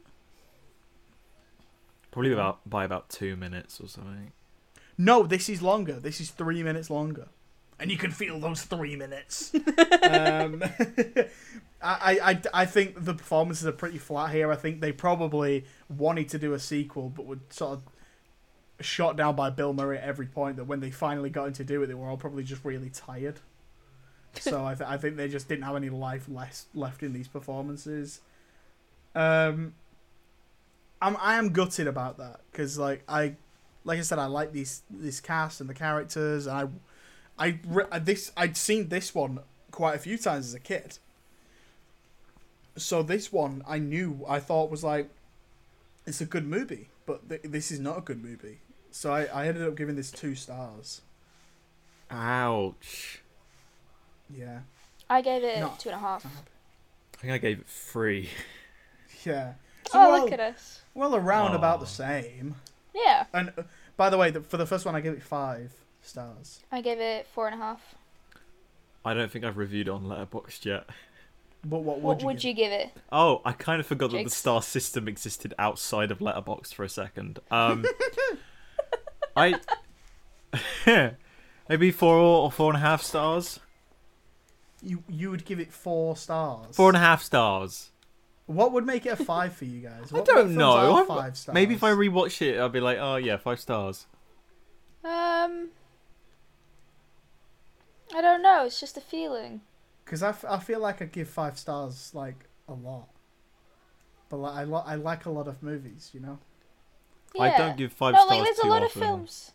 Probably 2.11 2.33
about 2.33 2.69
by 2.69 2.85
about 2.85 3.09
two 3.09 3.37
minutes 3.37 3.81
or 3.81 3.89
something. 3.89 4.33
No, 4.99 5.25
this 5.25 5.49
is 5.49 5.61
longer. 5.61 6.01
This 6.01 6.21
is 6.21 6.31
three 6.31 6.63
minutes 6.63 6.89
longer, 6.89 7.29
and 7.79 7.91
you 7.91 7.99
can 7.99 8.11
feel 8.11 8.41
those 8.41 8.63
three 8.63 8.97
minutes. 8.97 9.53
um, 10.03 10.63
I, 11.83 12.19
I, 12.23 12.41
I 12.55 12.67
think 12.67 13.05
the 13.05 13.15
performances 13.15 13.67
are 13.67 13.73
pretty 13.73 13.99
flat 13.99 14.33
here. 14.33 14.51
I 14.51 14.57
think 14.57 14.81
they 14.81 14.93
probably 14.93 15.65
wanted 15.89 16.29
to 16.31 16.39
do 16.39 16.55
a 16.55 16.59
sequel, 16.59 17.11
but 17.11 17.27
were 17.27 17.39
sort 17.51 17.73
of 17.79 18.85
shot 18.85 19.17
down 19.17 19.37
by 19.37 19.51
Bill 19.51 19.73
Murray 19.73 19.99
at 19.99 20.05
every 20.05 20.27
point. 20.27 20.57
That 20.57 20.65
when 20.65 20.81
they 20.81 20.91
finally 20.91 21.31
got 21.31 21.47
in 21.49 21.53
to 21.55 21.65
do 21.65 21.83
it, 21.83 21.87
they 21.87 21.95
were 21.95 22.09
all 22.09 22.17
probably 22.17 22.45
just 22.45 22.65
really 22.65 22.91
tired. 22.91 23.41
So 24.41 24.67
I, 24.67 24.75
th- 24.75 24.89
I 24.89 24.99
think 24.99 25.17
they 25.17 25.29
just 25.29 25.49
didn't 25.49 25.65
have 25.65 25.77
any 25.77 25.89
life 25.89 26.27
less 26.29 26.67
left 26.75 27.03
in 27.03 27.13
these 27.13 27.29
performances. 27.29 28.21
Um, 29.15 29.75
I'm 31.01 31.17
I 31.21 31.37
am 31.37 31.51
gutted 31.53 31.87
about 31.87 32.19
that 32.19 32.41
because 32.51 32.79
like 32.79 33.03
I 33.09 33.37
like 33.85 33.99
I 33.99 34.03
said, 34.03 34.19
I 34.19 34.27
like 34.27 34.53
these 34.53 34.83
this 34.91 35.21
cast 35.21 35.61
and 35.61 35.71
the 35.71 35.75
characters, 35.75 36.47
and 36.47 36.57
I, 36.57 36.65
I 37.39 37.59
re- 37.67 37.85
this 38.01 38.33
I'd 38.37 38.57
seen 38.57 38.89
this 38.89 39.15
one 39.15 39.41
quite 39.71 39.95
a 39.95 39.99
few 39.99 40.17
times 40.17 40.47
as 40.47 40.55
a 40.55 40.61
kid. 40.61 40.99
So 42.77 43.03
this 43.03 43.33
one 43.33 43.63
I 43.67 43.79
knew 43.79 44.25
I 44.29 44.39
thought 44.41 44.71
was 44.71 44.85
like, 44.85 45.11
it's 46.07 46.21
a 46.21 46.27
good 46.27 46.47
movie, 46.47 46.89
but 47.07 47.29
th- 47.29 47.43
this 47.45 47.71
is 47.71 47.81
not 47.81 47.99
a 47.99 48.01
good 48.01 48.23
movie. 48.23 48.59
So 48.91 49.13
I, 49.13 49.25
I 49.25 49.47
ended 49.49 49.67
up 49.67 49.77
giving 49.77 49.97
this 49.97 50.11
two 50.11 50.35
stars. 50.35 51.03
Ouch. 52.11 53.21
Yeah, 54.35 54.61
I 55.09 55.21
gave 55.23 55.43
it 55.45 55.59
No. 55.61 55.73
two 55.79 55.91
and 55.91 55.97
a 55.97 56.01
half. 56.01 56.25
I 56.27 57.17
think 57.21 57.33
I 57.33 57.39
gave 57.39 57.61
it 57.61 57.67
three. 57.67 58.31
yeah. 59.25 59.55
So 59.89 60.01
Oh, 60.01 60.11
well, 60.11 60.23
look 60.25 60.33
at 60.33 60.41
us. 60.41 60.81
well 60.95 61.15
around 61.15 61.55
about 61.55 61.79
the 61.79 61.87
same. 61.87 62.57
Yeah, 62.93 63.27
And 63.33 63.53
uh, 63.57 63.63
by 63.97 64.11
the 64.11 64.19
way, 64.19 64.33
the, 64.33 64.41
for 64.41 64.57
the 64.57 64.67
first 64.67 64.85
one 64.85 64.97
I 64.97 65.01
gave 65.01 65.13
it 65.13 65.23
five 65.23 65.73
stars. 66.07 66.61
I 66.73 66.81
gave 66.81 66.99
it 67.01 67.27
four 67.35 67.47
and 67.49 67.55
a 67.55 67.59
half. 67.65 67.95
I 69.05 69.15
don't 69.15 69.31
think 69.31 69.45
I've 69.45 69.57
reviewed 69.57 69.89
it 69.89 69.91
on 69.91 70.05
Letterboxd 70.05 70.65
yet. 70.65 70.87
But 71.65 71.79
what 71.79 71.97
would 72.01 72.05
What 72.05 72.21
you? 72.21 72.27
would 72.27 72.37
give 72.39 72.45
you 72.45 72.55
give 72.55 72.73
it? 72.73 72.91
Oh, 73.11 73.41
I 73.45 73.53
kind 73.53 73.81
of 73.81 73.87
forgot 73.87 74.11
that 74.13 74.25
the 74.25 74.31
star 74.31 74.63
system 74.63 75.09
existed 75.09 75.55
outside 75.59 76.11
of 76.11 76.19
Letterboxd 76.19 76.75
for 76.75 76.85
a 76.85 76.89
second. 76.89 77.39
Um, 77.51 77.85
I 79.37 79.61
maybe 81.69 81.91
four 81.91 82.17
or 82.17 82.51
four 82.53 82.71
and 82.71 82.77
a 82.77 82.81
half 82.81 83.03
stars. 83.03 83.61
You 84.83 85.03
you 85.09 85.31
would 85.31 85.45
give 85.45 85.59
it 85.61 85.73
four 85.73 86.17
stars. 86.17 86.75
Four 86.77 86.89
and 86.91 86.97
a 86.97 87.01
half 87.01 87.23
stars. 87.23 87.91
What 88.47 88.73
would 88.73 88.87
make 88.87 89.05
it 89.07 89.09
a 89.11 89.17
five 89.17 89.53
for 89.55 89.65
you 89.65 89.81
guys? 89.81 89.93
I 89.93 90.01
What- 90.01 90.13
what 90.13 90.27
don't 90.27 90.37
films 90.37 90.57
know. 90.57 91.05
Five 91.07 91.37
stars? 91.37 91.55
Maybe 91.55 91.75
if 91.75 91.83
I 91.83 91.91
rewatch 91.91 92.41
it, 92.43 92.59
I'll 92.59 92.69
be 92.69 92.81
like, 92.81 92.99
oh 92.99 93.17
yeah, 93.17 93.37
five 93.37 93.59
stars. 93.61 94.07
Um, 95.05 95.71
I 98.15 98.21
don't 98.21 98.43
know. 98.43 98.65
It's 98.67 98.81
just 98.81 98.97
a 98.97 99.01
feeling. 99.01 99.63
Because 100.05 100.23
I, 100.23 100.29
f- 100.31 100.45
I 100.45 100.59
feel 100.59 100.81
like 100.81 101.03
I 101.03 101.07
give 101.07 101.29
five 101.29 101.59
stars 101.59 102.13
like 102.15 102.45
a 102.69 102.75
lot, 102.75 103.09
but 104.29 104.37
like, 104.39 104.55
I 104.55 104.63
lo- 104.65 104.85
I 104.87 104.95
like 104.95 105.27
a 105.27 105.31
lot 105.31 105.49
of 105.49 105.63
movies, 105.63 106.11
you 106.15 106.21
know. 106.21 106.39
Yeah. 107.35 107.43
I 107.43 107.59
don't 107.59 107.77
give 107.77 107.93
five 107.93 108.15
no, 108.15 108.21
stars 108.25 108.31
like 108.31 108.45
there's 108.45 108.59
too 108.59 108.69
a 108.69 108.71
lot 108.71 108.83
often. 108.83 109.03
of 109.03 109.09
films. 109.09 109.53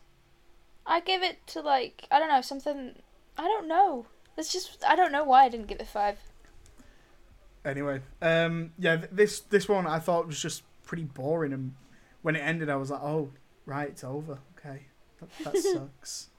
I 0.86 1.00
give 1.00 1.24
it 1.24 1.46
to 1.48 1.62
like 1.62 2.06
I 2.12 2.20
don't 2.20 2.28
know 2.30 2.42
something. 2.42 2.96
I 3.38 3.44
don't 3.44 3.68
know. 3.68 4.08
It's 4.38 4.52
just 4.52 4.84
I 4.86 4.96
don't 4.96 5.12
know 5.12 5.24
why 5.24 5.46
I 5.46 5.50
didn't 5.50 5.68
give 5.68 5.80
it 5.80 5.88
five. 5.88 6.18
Anyway, 7.64 8.02
um, 8.22 8.74
yeah, 8.78 8.98
th- 8.98 9.10
this 9.12 9.40
this 9.42 9.70
one 9.70 9.86
I 9.88 10.00
thought 10.00 10.28
was 10.28 10.42
just 10.42 10.64
pretty 10.84 11.04
boring, 11.04 11.54
and 11.54 11.76
when 12.24 12.36
it 12.36 12.40
ended, 12.40 12.70
I 12.70 12.76
was 12.76 12.90
like, 12.90 13.02
oh, 13.02 13.30
right, 13.66 13.88
it's 13.88 14.04
over. 14.04 14.40
Okay, 14.58 14.88
that, 15.20 15.54
that 15.54 15.58
sucks. 15.62 16.30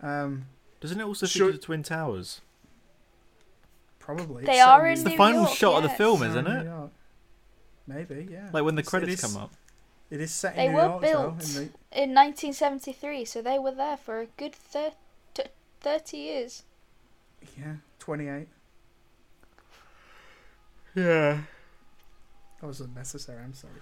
Um, 0.00 0.46
Doesn't 0.80 1.00
it 1.00 1.04
also 1.04 1.26
Sure. 1.26 1.46
feature 1.48 1.58
the 1.58 1.62
Twin 1.64 1.82
Towers? 1.82 2.40
probably 3.98 4.44
They 4.44 4.52
It's 4.58 4.66
are 4.66 4.86
in 4.86 4.92
It's 4.94 5.02
the 5.02 5.10
New 5.10 5.16
final 5.18 5.42
York, 5.42 5.54
shot 5.54 5.76
of 5.76 5.82
the 5.90 5.94
film, 5.96 6.22
isn't 6.22 6.44
New 6.46 6.50
it? 6.86 6.90
Maybe, 7.86 8.28
yeah. 8.30 8.48
Like 8.52 8.64
when 8.64 8.74
the 8.74 8.80
It's- 8.80 8.86
it 8.86 8.90
credits 8.90 9.22
is- 9.24 9.32
come 9.34 9.42
up. 9.42 9.52
It 10.10 10.20
is 10.22 10.30
set 10.32 10.56
They 10.56 10.66
in 10.66 10.72
New 10.72 10.78
were 10.78 10.84
York, 10.84 11.02
though, 11.02 11.30
built 11.30 11.42
in 11.44 11.54
the- 11.54 12.02
in 12.02 12.14
1973, 12.14 13.26
so 13.26 13.42
they 13.42 13.58
were 13.58 13.72
there 13.72 13.98
for 13.98 14.20
a 14.20 14.26
good 14.26 14.54
thir- 14.54 14.92
t- 15.34 15.42
30 15.80 16.16
years. 16.16 16.62
yeah, 17.58 17.76
twenty-eight. 17.98 18.48
Yeah. 20.94 21.42
That 22.60 22.66
was 22.66 22.80
unnecessary. 22.80 23.42
I'm 23.42 23.52
sorry. 23.54 23.74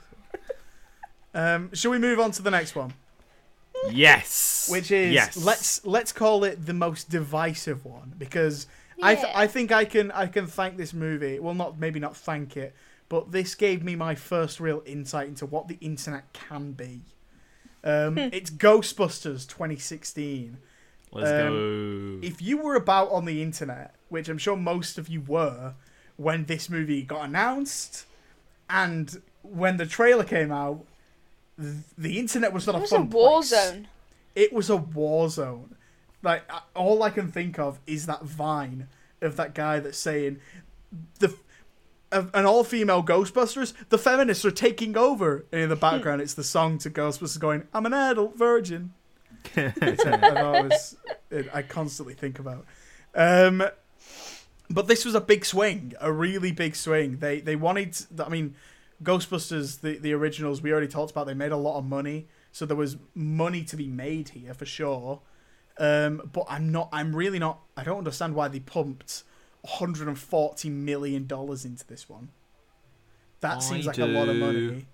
um, 1.35 1.73
shall 1.73 1.91
we 1.93 1.99
move 1.99 2.19
on 2.19 2.31
to 2.33 2.43
the 2.43 2.51
next 2.51 2.75
one? 2.75 2.93
Yes. 3.91 4.69
which 4.71 4.91
is 4.91 5.13
yes. 5.13 5.37
let's 5.37 5.85
let's 5.85 6.13
call 6.13 6.45
it 6.45 6.67
the 6.67 6.75
most 6.75 7.09
divisive 7.09 7.85
one 7.85 8.15
because 8.19 8.67
I 9.03 9.15
th- 9.15 9.33
I 9.35 9.47
think 9.47 9.73
I 9.73 9.85
can 9.85 10.11
I 10.11 10.27
can 10.27 10.47
thank 10.47 10.77
this 10.77 10.93
movie. 10.93 11.39
Well, 11.39 11.55
not 11.55 11.79
maybe 11.79 12.01
not 12.01 12.17
thank 12.17 12.57
it, 12.57 12.75
but 13.09 13.33
this 13.33 13.55
gave 13.55 13.85
me 13.85 13.95
my 13.95 14.15
first 14.15 14.61
real 14.61 14.83
insight 14.87 15.29
into 15.29 15.47
what 15.47 15.69
the 15.69 15.79
internet 15.81 16.33
can 16.33 16.73
be. 16.73 17.03
Um, 17.85 18.19
it's 18.19 18.51
Ghostbusters 18.51 19.47
2016. 19.47 20.59
Let's 21.13 21.31
um, 21.31 22.21
go. 22.21 22.27
If 22.27 22.43
you 22.43 22.59
were 22.59 22.75
about 22.75 23.11
on 23.11 23.25
the 23.27 23.43
internet, 23.43 23.95
which 24.09 24.29
I'm 24.29 24.39
sure 24.39 24.57
most 24.57 24.99
of 24.99 25.09
you 25.09 25.21
were, 25.21 25.75
when 26.17 26.47
this 26.47 26.69
movie 26.69 27.03
got 27.03 27.27
announced, 27.27 28.07
and 28.69 29.23
when 29.43 29.77
the 29.77 29.87
trailer 29.87 30.25
came 30.25 30.51
out, 30.51 30.79
th- 30.79 30.87
the 31.59 32.19
internet 32.19 32.53
was 32.53 32.67
not 32.67 32.75
It 32.77 32.79
a 32.79 32.81
was 32.83 32.93
a 32.93 33.01
war 33.03 33.39
place 33.41 33.49
zone. 33.51 33.89
it 34.35 34.53
was 34.53 34.69
a 34.71 34.77
war 34.77 35.29
zone. 35.31 35.75
Like 36.23 36.43
all 36.75 37.03
I 37.03 37.11
can 37.11 37.31
think 37.31 37.59
of 37.59 37.79
is 37.87 38.07
that 38.07 38.23
vine 38.23 38.89
of 39.23 39.37
that 39.37 39.55
guy 39.55 39.81
that's 39.81 39.99
saying 39.99 40.39
the 41.21 41.35
an 42.13 42.47
all 42.47 42.63
female 42.65 43.03
Ghostbusters. 43.03 43.73
The 43.89 43.99
feminists 43.99 44.45
are 44.45 44.51
taking 44.51 44.97
over, 44.97 45.45
and 45.53 45.63
in 45.63 45.69
the 45.69 45.77
background 45.77 46.21
it's 46.23 46.35
the 46.35 46.45
song 46.45 46.79
to 46.79 46.91
Ghostbusters 46.91 47.39
going, 47.39 47.67
"I'm 47.75 47.85
an 47.87 47.95
adult 47.95 48.37
virgin." 48.37 48.93
It's 49.55 50.05
a- 50.05 50.15
I 50.15 50.31
thought 50.35 50.57
it 50.57 50.65
was 50.73 50.97
it, 51.31 51.49
I 51.53 51.63
constantly 51.63 52.15
think 52.15 52.39
about. 52.39 52.65
Um, 53.15 53.63
but 54.69 54.89
this 54.89 55.05
was 55.05 55.15
a 55.15 55.21
big 55.21 55.45
swing, 55.45 55.95
a 56.01 56.11
really 56.13 56.53
big 56.53 56.75
swing. 56.77 57.19
They 57.19 57.41
they 57.41 57.57
wanted. 57.57 57.97
I 58.25 58.29
mean, 58.29 58.55
Ghostbusters, 59.03 59.81
the 59.81 59.99
the 59.99 60.13
originals, 60.13 60.63
we 60.63 60.73
already 60.73 60.89
talked 60.89 61.11
about. 61.11 61.27
They 61.27 61.35
made 61.35 61.53
a 61.53 61.57
lot 61.57 61.79
of 61.79 61.85
money, 61.85 62.29
so 62.53 62.65
there 62.65 62.77
was 62.77 62.97
money 63.15 63.63
to 63.65 63.77
be 63.77 63.87
made 63.89 64.31
here 64.31 64.55
for 64.55 64.65
sure. 64.67 65.21
Um, 65.79 66.31
but 66.33 66.47
I'm 66.49 66.73
not. 66.73 66.89
I'm 66.93 67.15
really 67.15 67.39
not. 67.39 67.61
I 67.77 67.85
don't 67.85 67.99
understand 67.99 68.35
why 68.35 68.49
they 68.49 68.61
pumped 68.61 69.23
140 69.63 70.71
million 70.71 71.27
dollars 71.27 71.65
into 71.65 71.87
this 71.87 72.09
one. 72.09 72.31
That 73.41 73.59
I 73.59 73.61
seems 73.61 73.87
like 73.87 73.99
a 73.99 74.07
lot 74.07 74.29
of 74.29 74.37
money. 74.37 74.87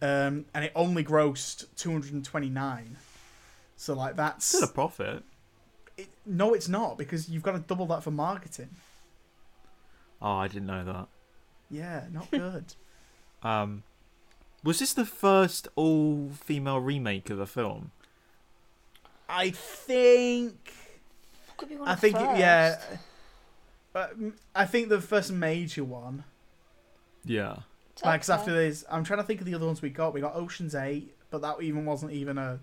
Um, 0.00 0.46
and 0.54 0.64
it 0.64 0.72
only 0.74 1.04
grossed 1.04 1.66
229. 1.76 2.96
So 3.76 3.94
like 3.94 4.16
that's 4.16 4.44
Still 4.44 4.64
a 4.64 4.72
profit. 4.72 5.22
it, 5.96 6.08
no, 6.26 6.54
it's 6.54 6.68
not 6.68 6.98
because 6.98 7.28
you've 7.28 7.42
got 7.42 7.52
to 7.52 7.58
double 7.60 7.86
that 7.86 8.02
for 8.04 8.10
marketing. 8.12 8.70
Oh, 10.20 10.34
I 10.36 10.46
didn't 10.46 10.66
know 10.66 10.84
that. 10.84 11.08
Yeah, 11.70 12.04
not 12.12 12.30
good. 12.30 12.74
Um, 13.42 13.82
was 14.62 14.78
this 14.78 14.92
the 14.92 15.04
first 15.06 15.68
all-female 15.74 16.78
remake 16.80 17.30
of 17.30 17.40
a 17.40 17.46
film? 17.46 17.90
I 19.28 19.50
think. 19.50 20.72
Could 21.56 21.68
be 21.68 21.76
one 21.76 21.88
I 21.88 21.92
of 21.94 21.98
think 22.00 22.16
the 22.16 22.30
it, 22.34 22.38
yeah. 22.38 22.76
first. 22.76 22.88
Uh, 24.54 24.64
think 24.66 24.88
the 24.88 25.00
first 25.00 25.32
major 25.32 25.84
one. 25.84 26.24
Yeah. 27.24 27.56
It's 27.92 28.02
Like, 28.04 28.20
'cause 28.22 28.30
up 28.30 28.40
after 28.40 28.52
there. 28.52 28.68
this, 28.68 28.84
I'm 28.90 29.04
trying 29.04 29.18
to 29.20 29.24
think 29.24 29.40
of 29.40 29.46
the 29.46 29.54
other 29.54 29.66
ones 29.66 29.82
we 29.82 29.90
got. 29.90 30.14
We 30.14 30.20
got 30.20 30.34
Ocean's 30.34 30.74
Eight, 30.74 31.14
but 31.30 31.42
that 31.42 31.60
even 31.62 31.84
wasn't 31.84 32.12
even 32.12 32.38
a 32.38 32.60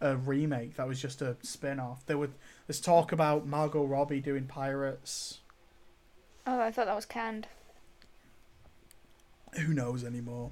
a 0.00 0.16
remake. 0.16 0.76
That 0.76 0.86
was 0.86 1.02
just 1.02 1.20
a 1.22 1.36
spin 1.42 1.80
off. 1.80 2.06
There 2.06 2.16
would 2.16 2.32
there's 2.66 2.80
talk 2.80 3.10
about 3.12 3.46
Margot 3.46 3.84
Robbie 3.84 4.20
doing 4.20 4.46
Pirates. 4.46 5.40
Oh, 6.46 6.60
I 6.60 6.70
thought 6.70 6.86
that 6.86 6.94
was 6.96 7.04
canned. 7.04 7.48
Who 9.58 9.74
knows 9.74 10.04
anymore? 10.04 10.50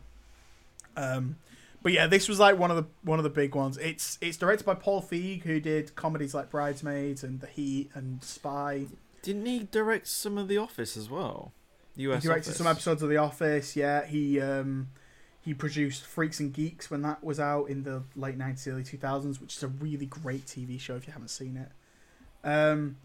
Um, 0.97 1.37
but 1.83 1.93
yeah, 1.93 2.07
this 2.07 2.29
was 2.29 2.41
like 2.41 2.59
one 2.59 2.71
of 2.71 2.77
the 2.77 2.87
one 3.03 3.19
of 3.19 3.23
the 3.23 3.31
big 3.31 3.55
ones. 3.55 3.79
It's 3.79 4.19
it's 4.21 4.37
directed 4.37 4.65
by 4.65 4.75
Paul 4.75 5.03
Feig, 5.03 5.43
who 5.43 5.61
did 5.61 5.95
comedies 5.95 6.35
like 6.35 6.51
Bridesmaids 6.51 7.23
and 7.23 7.41
The 7.41 7.47
Heat 7.47 7.91
and 7.95 8.23
Spy. 8.25 8.87
Didn't 9.23 9.47
he 9.47 9.69
direct 9.71 10.09
some 10.09 10.39
of 10.39 10.49
The 10.49 10.59
Office 10.59 10.97
as 10.97 11.09
well? 11.11 11.53
US 11.97 12.23
he 12.23 12.29
directed 12.29 12.51
Office. 12.51 12.59
some 12.59 12.67
episodes 12.67 13.03
of 13.03 13.09
The 13.09 13.17
Office. 13.19 13.77
Yeah, 13.77 14.05
he 14.05 14.41
um, 14.41 14.89
he 15.41 15.55
produced 15.55 16.05
Freaks 16.05 16.41
and 16.41 16.53
Geeks 16.53 16.91
when 16.91 17.03
that 17.03 17.23
was 17.23 17.39
out 17.39 17.67
in 17.67 17.85
the 17.85 18.03
late 18.17 18.37
nineties, 18.37 18.67
early 18.67 18.83
two 18.83 18.99
thousands, 18.99 19.41
which 19.41 19.57
is 19.57 19.63
a 19.63 19.69
really 19.69 20.07
great 20.07 20.47
TV 20.47 20.81
show 20.81 20.97
if 20.97 21.07
you 21.07 21.13
haven't 21.13 21.29
seen 21.29 21.57
it. 21.57 21.71
Um, 22.43 22.97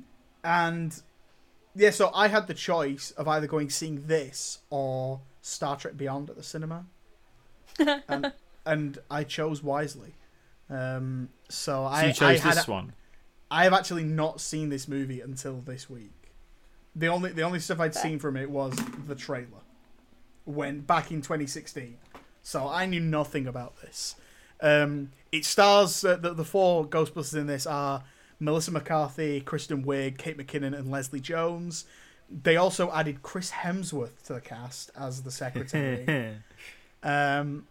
and 0.44 1.00
yeah, 1.76 1.92
so 1.92 2.12
I 2.14 2.28
had 2.28 2.48
the 2.48 2.54
choice 2.54 3.12
of 3.12 3.28
either 3.28 3.48
going 3.48 3.70
seeing 3.70 4.08
this 4.08 4.60
or 4.70 5.22
Star 5.42 5.78
Trek 5.78 5.98
Beyond 5.98 6.30
at 6.30 6.36
the 6.36 6.44
cinema, 6.44 6.86
and, 8.08 8.34
and 8.66 8.98
I 9.10 9.24
chose 9.24 9.64
wisely. 9.64 10.16
Um, 10.70 11.30
so, 11.50 11.74
So 11.74 11.84
I 11.86 12.06
you 12.08 12.14
chose 12.14 12.22
I 12.22 12.38
had 12.38 12.58
this 12.58 12.68
one. 12.68 12.94
I 13.50 13.66
have 13.66 13.74
actually 13.74 14.06
not 14.06 14.40
seen 14.40 14.70
this 14.70 14.88
movie 14.88 15.20
until 15.20 15.58
this 15.60 15.90
week. 15.90 16.14
The 16.96 17.08
only 17.08 17.32
the 17.32 17.42
only 17.42 17.60
stuff 17.60 17.80
I'd 17.80 17.96
seen 17.96 18.20
from 18.20 18.38
it 18.38 18.50
was 18.50 18.74
the 19.08 19.16
trailer 19.16 19.62
when 20.46 20.82
back 20.82 21.12
in 21.12 21.22
2016. 21.22 21.98
So 22.42 22.68
I 22.68 22.86
knew 22.86 23.00
nothing 23.00 23.48
about 23.48 23.82
this. 23.82 24.16
Um, 24.62 25.12
it 25.32 25.46
stars 25.46 26.04
uh, 26.04 26.16
the 26.16 26.34
the 26.34 26.46
four 26.46 26.86
Ghostbusters 26.86 27.36
in 27.36 27.48
this 27.48 27.66
are 27.66 28.04
Melissa 28.42 28.72
McCarthy, 28.72 29.40
Kristen 29.40 29.86
Wiig, 29.86 30.18
Kate 30.18 30.38
McKinnon, 30.38 30.78
and 30.78 30.90
Leslie 30.90 31.20
Jones. 31.20 31.86
They 32.30 32.58
also 32.58 32.92
added 32.92 33.22
Chris 33.22 33.52
Hemsworth 33.52 34.24
to 34.24 34.34
the 34.34 34.42
cast 34.42 34.92
as 34.98 35.24
the 35.24 35.32
secretary. 35.32 36.38
Um, 37.04 37.66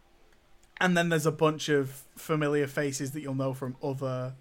and 0.81 0.97
then 0.97 1.09
there's 1.09 1.25
a 1.25 1.31
bunch 1.31 1.69
of 1.69 2.03
familiar 2.17 2.67
faces 2.67 3.13
that 3.13 3.21
you'll 3.21 3.37
know 3.37 3.55
from 3.55 3.77
other, 3.81 4.35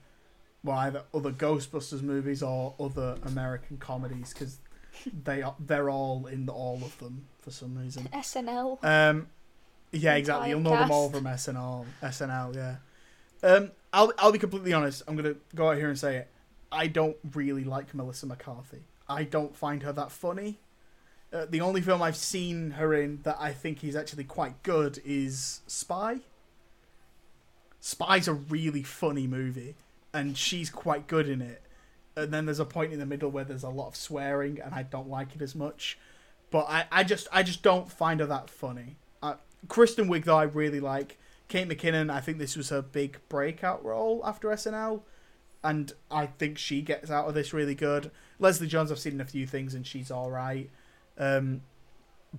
well, 0.64 0.78
either 0.80 1.04
other 1.14 1.32
Ghostbusters 1.32 2.02
movies 2.02 2.42
or 2.42 2.74
other 2.80 3.18
American 3.24 3.78
comedies 3.78 4.34
because 4.34 4.58
they 5.24 5.44
are 5.44 5.56
they're 5.60 5.92
all 5.92 6.26
in 6.26 6.50
all 6.50 6.82
of 6.84 6.98
them 6.98 7.28
for 7.40 7.52
some 7.52 7.78
reason. 7.78 8.10
SNL. 8.12 8.84
Um, 8.84 9.28
yeah, 9.92 10.16
exactly. 10.16 10.50
You'll 10.50 10.62
know 10.62 10.72
them 10.72 10.90
all 10.90 11.10
from 11.10 11.26
SNL. 11.26 11.86
SNL, 12.02 12.56
yeah. 12.56 12.76
Um, 13.44 13.72
I'll 13.92 14.14
I'll 14.20 14.32
be 14.32 14.40
completely 14.40 14.74
honest. 14.74 15.04
I'm 15.08 15.16
gonna 15.16 15.36
go 15.56 15.70
out 15.70 15.78
here 15.78 15.90
and 15.90 15.98
say 15.98 16.18
it. 16.18 16.28
I 16.72 16.88
don't 16.88 17.18
really 17.34 17.64
like 17.64 17.94
Melissa 17.94 18.26
McCarthy. 18.26 18.84
I 19.08 19.24
don't 19.24 19.56
find 19.56 19.84
her 19.84 19.92
that 19.94 20.12
funny. 20.12 20.60
Uh, 21.32 21.46
the 21.50 21.62
only 21.62 21.82
film 21.82 22.02
I've 22.02 22.16
seen 22.16 22.72
her 22.72 22.94
in 22.94 23.22
that 23.24 23.38
I 23.40 23.54
think 23.54 23.84
is 23.84 23.96
actually 23.96 24.24
quite 24.24 24.62
good 24.64 25.00
is 25.06 25.62
Spy. 25.68 26.22
Spy's 27.80 28.28
a 28.28 28.34
really 28.34 28.84
funny 28.84 29.28
movie, 29.28 29.76
and 30.14 30.38
she's 30.38 30.70
quite 30.70 31.08
good 31.08 31.30
in 31.30 31.42
it. 31.42 31.62
And 32.16 32.34
then 32.34 32.46
there's 32.46 32.60
a 32.60 32.66
point 32.66 32.94
in 32.94 33.00
the 33.00 33.06
middle 33.06 33.30
where 33.30 33.44
there's 33.44 33.64
a 33.64 33.70
lot 33.70 33.88
of 33.88 33.96
swearing, 33.96 34.60
and 34.60 34.74
I 34.74 34.84
don't 34.84 35.10
like 35.10 35.36
it 35.36 35.42
as 35.42 35.56
much. 35.56 35.98
But 36.52 36.66
I, 36.68 36.86
I 36.92 37.04
just 37.04 37.28
I 37.32 37.44
just 37.44 37.62
don't 37.64 37.92
find 37.92 38.20
her 38.20 38.26
that 38.26 38.50
funny. 38.50 38.98
Uh, 39.22 39.36
Kristen 39.68 40.10
Wiig 40.10 40.26
though 40.26 40.38
I 40.38 40.44
really 40.44 40.80
like. 40.80 41.18
Kate 41.50 41.68
McKinnon, 41.68 42.12
I 42.12 42.22
think 42.22 42.38
this 42.38 42.56
was 42.56 42.70
her 42.70 42.82
big 42.82 43.20
breakout 43.28 43.84
role 43.84 44.22
after 44.24 44.48
SNL, 44.50 45.02
and 45.64 45.92
I 46.10 46.28
think 46.28 46.60
she 46.60 46.82
gets 46.82 47.10
out 47.10 47.28
of 47.28 47.34
this 47.34 47.54
really 47.54 47.76
good. 47.76 48.12
Leslie 48.38 48.68
Jones, 48.68 48.92
I've 48.92 49.00
seen 49.00 49.14
in 49.14 49.22
a 49.22 49.26
few 49.26 49.46
things, 49.48 49.74
and 49.74 49.86
she's 49.86 50.12
all 50.12 50.30
right. 50.30 50.70
Um, 51.18 51.62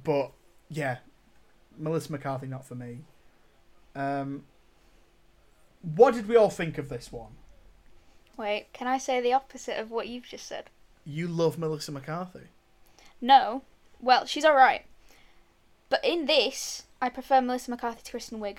but 0.05 0.31
yeah, 0.69 0.99
Melissa 1.77 2.13
McCarthy 2.13 2.47
not 2.47 2.65
for 2.65 2.77
me. 2.77 3.01
Um, 3.97 4.45
what 5.83 6.15
did 6.15 6.29
we 6.29 6.37
all 6.37 6.51
think 6.51 6.79
of 6.79 6.89
this 6.89 7.11
one? 7.11 7.33
Wait, 8.37 8.73
can 8.73 8.87
I 8.87 8.97
say 8.97 9.21
the 9.21 9.33
opposite 9.33 9.79
of 9.79 9.91
what 9.91 10.09
you've 10.09 10.29
just 10.29 10.47
said? 10.47 10.71
You 11.05 11.27
love 11.27 11.59
Melissa 11.59 11.91
McCarthy. 11.91 12.49
No. 13.21 13.63
Well, 14.01 14.25
she's 14.25 14.45
alright. 14.45 14.87
But 15.89 16.05
in 16.05 16.27
this, 16.27 16.85
I 17.03 17.09
prefer 17.09 17.41
Melissa 17.41 17.73
McCarthy 17.73 18.03
to 18.05 18.11
Kristen 18.13 18.39
Wiig. 18.39 18.59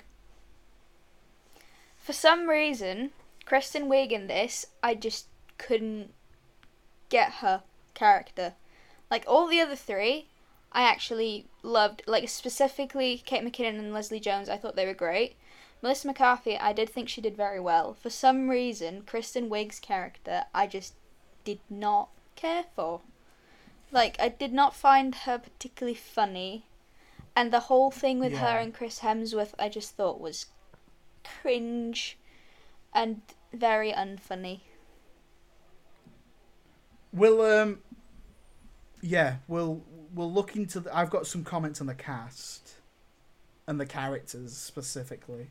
For 2.02 2.12
some 2.12 2.48
reason, 2.48 3.12
Kristen 3.44 3.88
Wiig 3.88 4.10
in 4.10 4.26
this, 4.26 4.66
I 4.82 4.96
just 4.96 5.26
couldn't 5.56 6.12
get 7.08 7.34
her 7.34 7.62
character. 7.94 8.54
Like 9.08 9.24
all 9.28 9.46
the 9.46 9.60
other 9.60 9.76
three, 9.76 10.26
I 10.72 10.82
actually 10.82 11.46
loved. 11.62 12.02
Like 12.08 12.28
specifically 12.28 13.22
Kate 13.24 13.44
McKinnon 13.44 13.78
and 13.78 13.92
Leslie 13.92 14.18
Jones, 14.18 14.48
I 14.48 14.56
thought 14.56 14.74
they 14.74 14.84
were 14.84 14.94
great. 14.94 15.36
Melissa 15.80 16.08
McCarthy, 16.08 16.58
I 16.58 16.72
did 16.72 16.90
think 16.90 17.08
she 17.08 17.20
did 17.20 17.36
very 17.36 17.60
well. 17.60 17.94
For 17.94 18.10
some 18.10 18.48
reason, 18.48 19.02
Kristen 19.02 19.48
Wiig's 19.48 19.78
character, 19.78 20.46
I 20.52 20.66
just 20.66 20.94
did 21.44 21.60
not 21.70 22.08
care 22.34 22.64
for. 22.74 23.02
Like, 23.92 24.16
I 24.18 24.28
did 24.28 24.52
not 24.52 24.74
find 24.74 25.14
her 25.14 25.38
particularly 25.38 25.94
funny. 25.96 26.64
And 27.36 27.52
the 27.52 27.68
whole 27.70 27.92
thing 27.92 28.18
with 28.18 28.38
her 28.38 28.58
and 28.58 28.74
Chris 28.74 29.00
Hemsworth, 29.00 29.54
I 29.56 29.68
just 29.68 29.94
thought 29.94 30.20
was 30.20 30.46
cringe 31.24 32.18
and 32.92 33.22
very 33.52 33.92
unfunny. 33.92 34.60
We'll 37.12 37.42
um, 37.42 37.80
yeah, 39.00 39.36
we'll 39.48 39.82
we'll 40.14 40.32
look 40.32 40.56
into. 40.56 40.80
The, 40.80 40.96
I've 40.96 41.10
got 41.10 41.26
some 41.26 41.44
comments 41.44 41.80
on 41.80 41.86
the 41.86 41.94
cast 41.94 42.74
and 43.66 43.78
the 43.78 43.86
characters 43.86 44.56
specifically. 44.56 45.50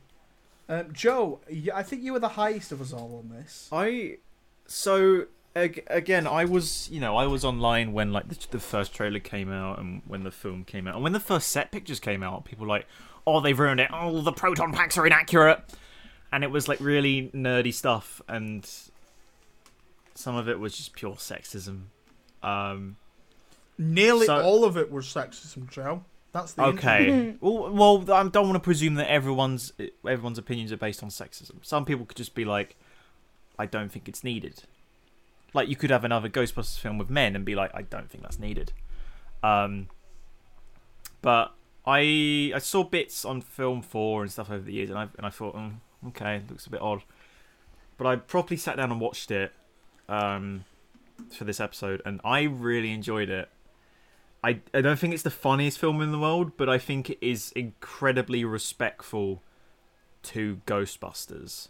Um, 0.67 0.93
Joe, 0.93 1.41
I 1.73 1.83
think 1.83 2.01
you 2.01 2.13
were 2.13 2.19
the 2.19 2.29
highest 2.29 2.71
of 2.71 2.81
us 2.81 2.93
all 2.93 3.21
on 3.23 3.35
this. 3.35 3.69
I 3.71 4.17
so 4.65 5.25
again, 5.55 6.25
I 6.27 6.45
was 6.45 6.89
you 6.91 6.99
know 6.99 7.17
I 7.17 7.27
was 7.27 7.43
online 7.43 7.93
when 7.93 8.13
like 8.13 8.29
the, 8.29 8.47
the 8.51 8.59
first 8.59 8.93
trailer 8.93 9.19
came 9.19 9.51
out 9.51 9.79
and 9.79 10.01
when 10.07 10.23
the 10.23 10.31
film 10.31 10.63
came 10.63 10.87
out 10.87 10.95
and 10.95 11.03
when 11.03 11.13
the 11.13 11.19
first 11.19 11.49
set 11.49 11.71
pictures 11.71 11.99
came 11.99 12.23
out. 12.23 12.45
People 12.45 12.65
were 12.65 12.69
like, 12.69 12.87
oh, 13.25 13.39
they've 13.41 13.57
ruined 13.57 13.79
it. 13.79 13.89
Oh, 13.93 14.21
the 14.21 14.31
proton 14.31 14.73
packs 14.73 14.97
are 14.97 15.05
inaccurate, 15.05 15.61
and 16.31 16.43
it 16.43 16.51
was 16.51 16.67
like 16.67 16.79
really 16.79 17.29
nerdy 17.33 17.73
stuff, 17.73 18.21
and 18.27 18.69
some 20.15 20.35
of 20.35 20.47
it 20.49 20.59
was 20.59 20.75
just 20.75 20.93
pure 20.93 21.15
sexism. 21.15 21.83
Um, 22.43 22.97
Nearly 23.77 24.27
So- 24.27 24.41
all 24.41 24.63
of 24.63 24.77
it 24.77 24.91
was 24.91 25.05
sexism, 25.05 25.69
Joe. 25.69 26.03
That's 26.33 26.53
the 26.53 26.63
Okay. 26.63 27.35
well, 27.41 27.73
well, 27.73 28.11
I 28.13 28.27
don't 28.27 28.45
want 28.45 28.53
to 28.55 28.59
presume 28.59 28.95
that 28.95 29.09
everyone's 29.09 29.73
everyone's 30.07 30.37
opinions 30.37 30.71
are 30.71 30.77
based 30.77 31.03
on 31.03 31.09
sexism. 31.09 31.55
Some 31.61 31.83
people 31.83 32.05
could 32.05 32.15
just 32.17 32.35
be 32.35 32.45
like, 32.45 32.75
I 33.59 33.65
don't 33.65 33.91
think 33.91 34.07
it's 34.07 34.23
needed. 34.23 34.63
Like 35.53 35.67
you 35.67 35.75
could 35.75 35.89
have 35.89 36.05
another 36.05 36.29
Ghostbusters 36.29 36.79
film 36.79 36.97
with 36.97 37.09
men 37.09 37.35
and 37.35 37.43
be 37.43 37.55
like, 37.55 37.71
I 37.73 37.81
don't 37.81 38.09
think 38.09 38.23
that's 38.23 38.39
needed. 38.39 38.71
Um, 39.43 39.89
but 41.21 41.53
I 41.85 42.51
I 42.53 42.59
saw 42.59 42.83
bits 42.83 43.25
on 43.25 43.41
Film 43.41 43.81
Four 43.81 44.21
and 44.21 44.31
stuff 44.31 44.51
over 44.51 44.63
the 44.63 44.73
years, 44.73 44.89
and 44.89 44.99
I 44.99 45.07
and 45.17 45.25
I 45.25 45.29
thought, 45.29 45.55
mm, 45.55 45.75
okay, 46.09 46.41
looks 46.49 46.67
a 46.67 46.69
bit 46.69 46.81
odd. 46.81 47.03
But 47.97 48.07
I 48.07 48.15
properly 48.15 48.57
sat 48.57 48.77
down 48.77 48.91
and 48.91 48.99
watched 48.99 49.29
it 49.31 49.53
um, 50.09 50.65
for 51.29 51.43
this 51.43 51.59
episode, 51.59 52.01
and 52.05 52.19
I 52.23 52.43
really 52.43 52.91
enjoyed 52.91 53.29
it. 53.29 53.49
I, 54.43 54.59
I 54.73 54.81
don't 54.81 54.97
think 54.97 55.13
it's 55.13 55.21
the 55.23 55.29
funniest 55.29 55.77
film 55.77 56.01
in 56.01 56.11
the 56.11 56.17
world, 56.17 56.53
but 56.57 56.67
I 56.67 56.79
think 56.79 57.11
it 57.11 57.19
is 57.21 57.51
incredibly 57.51 58.43
respectful 58.43 59.43
to 60.23 60.61
Ghostbusters. 60.65 61.67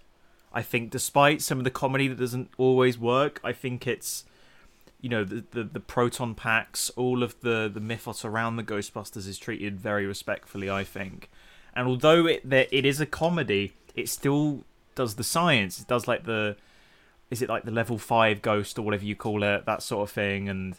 I 0.53 0.61
think 0.61 0.89
despite 0.89 1.41
some 1.41 1.57
of 1.57 1.63
the 1.65 1.71
comedy 1.71 2.07
that 2.07 2.17
doesn't 2.17 2.49
always 2.57 2.97
work, 2.97 3.41
I 3.43 3.51
think 3.51 3.87
it's 3.87 4.23
you 5.01 5.09
know 5.09 5.23
the 5.23 5.43
the, 5.51 5.63
the 5.63 5.79
proton 5.79 6.35
packs, 6.35 6.89
all 6.91 7.23
of 7.23 7.39
the 7.41 7.69
the 7.73 7.79
mythos 7.79 8.23
around 8.23 8.55
the 8.55 8.63
Ghostbusters 8.63 9.27
is 9.27 9.37
treated 9.37 9.79
very 9.79 10.05
respectfully. 10.05 10.69
I 10.69 10.83
think, 10.83 11.29
and 11.75 11.87
although 11.87 12.25
it 12.25 12.43
it 12.45 12.85
is 12.85 13.01
a 13.01 13.05
comedy, 13.05 13.73
it 13.95 14.09
still 14.09 14.63
does 14.95 15.15
the 15.15 15.23
science. 15.23 15.79
It 15.79 15.87
does 15.87 16.07
like 16.07 16.25
the 16.25 16.55
is 17.29 17.41
it 17.41 17.49
like 17.49 17.63
the 17.63 17.71
level 17.71 17.97
five 17.97 18.41
ghost 18.41 18.77
or 18.77 18.83
whatever 18.83 19.05
you 19.05 19.15
call 19.15 19.41
it, 19.43 19.65
that 19.65 19.81
sort 19.81 20.07
of 20.07 20.13
thing, 20.13 20.49
and 20.49 20.75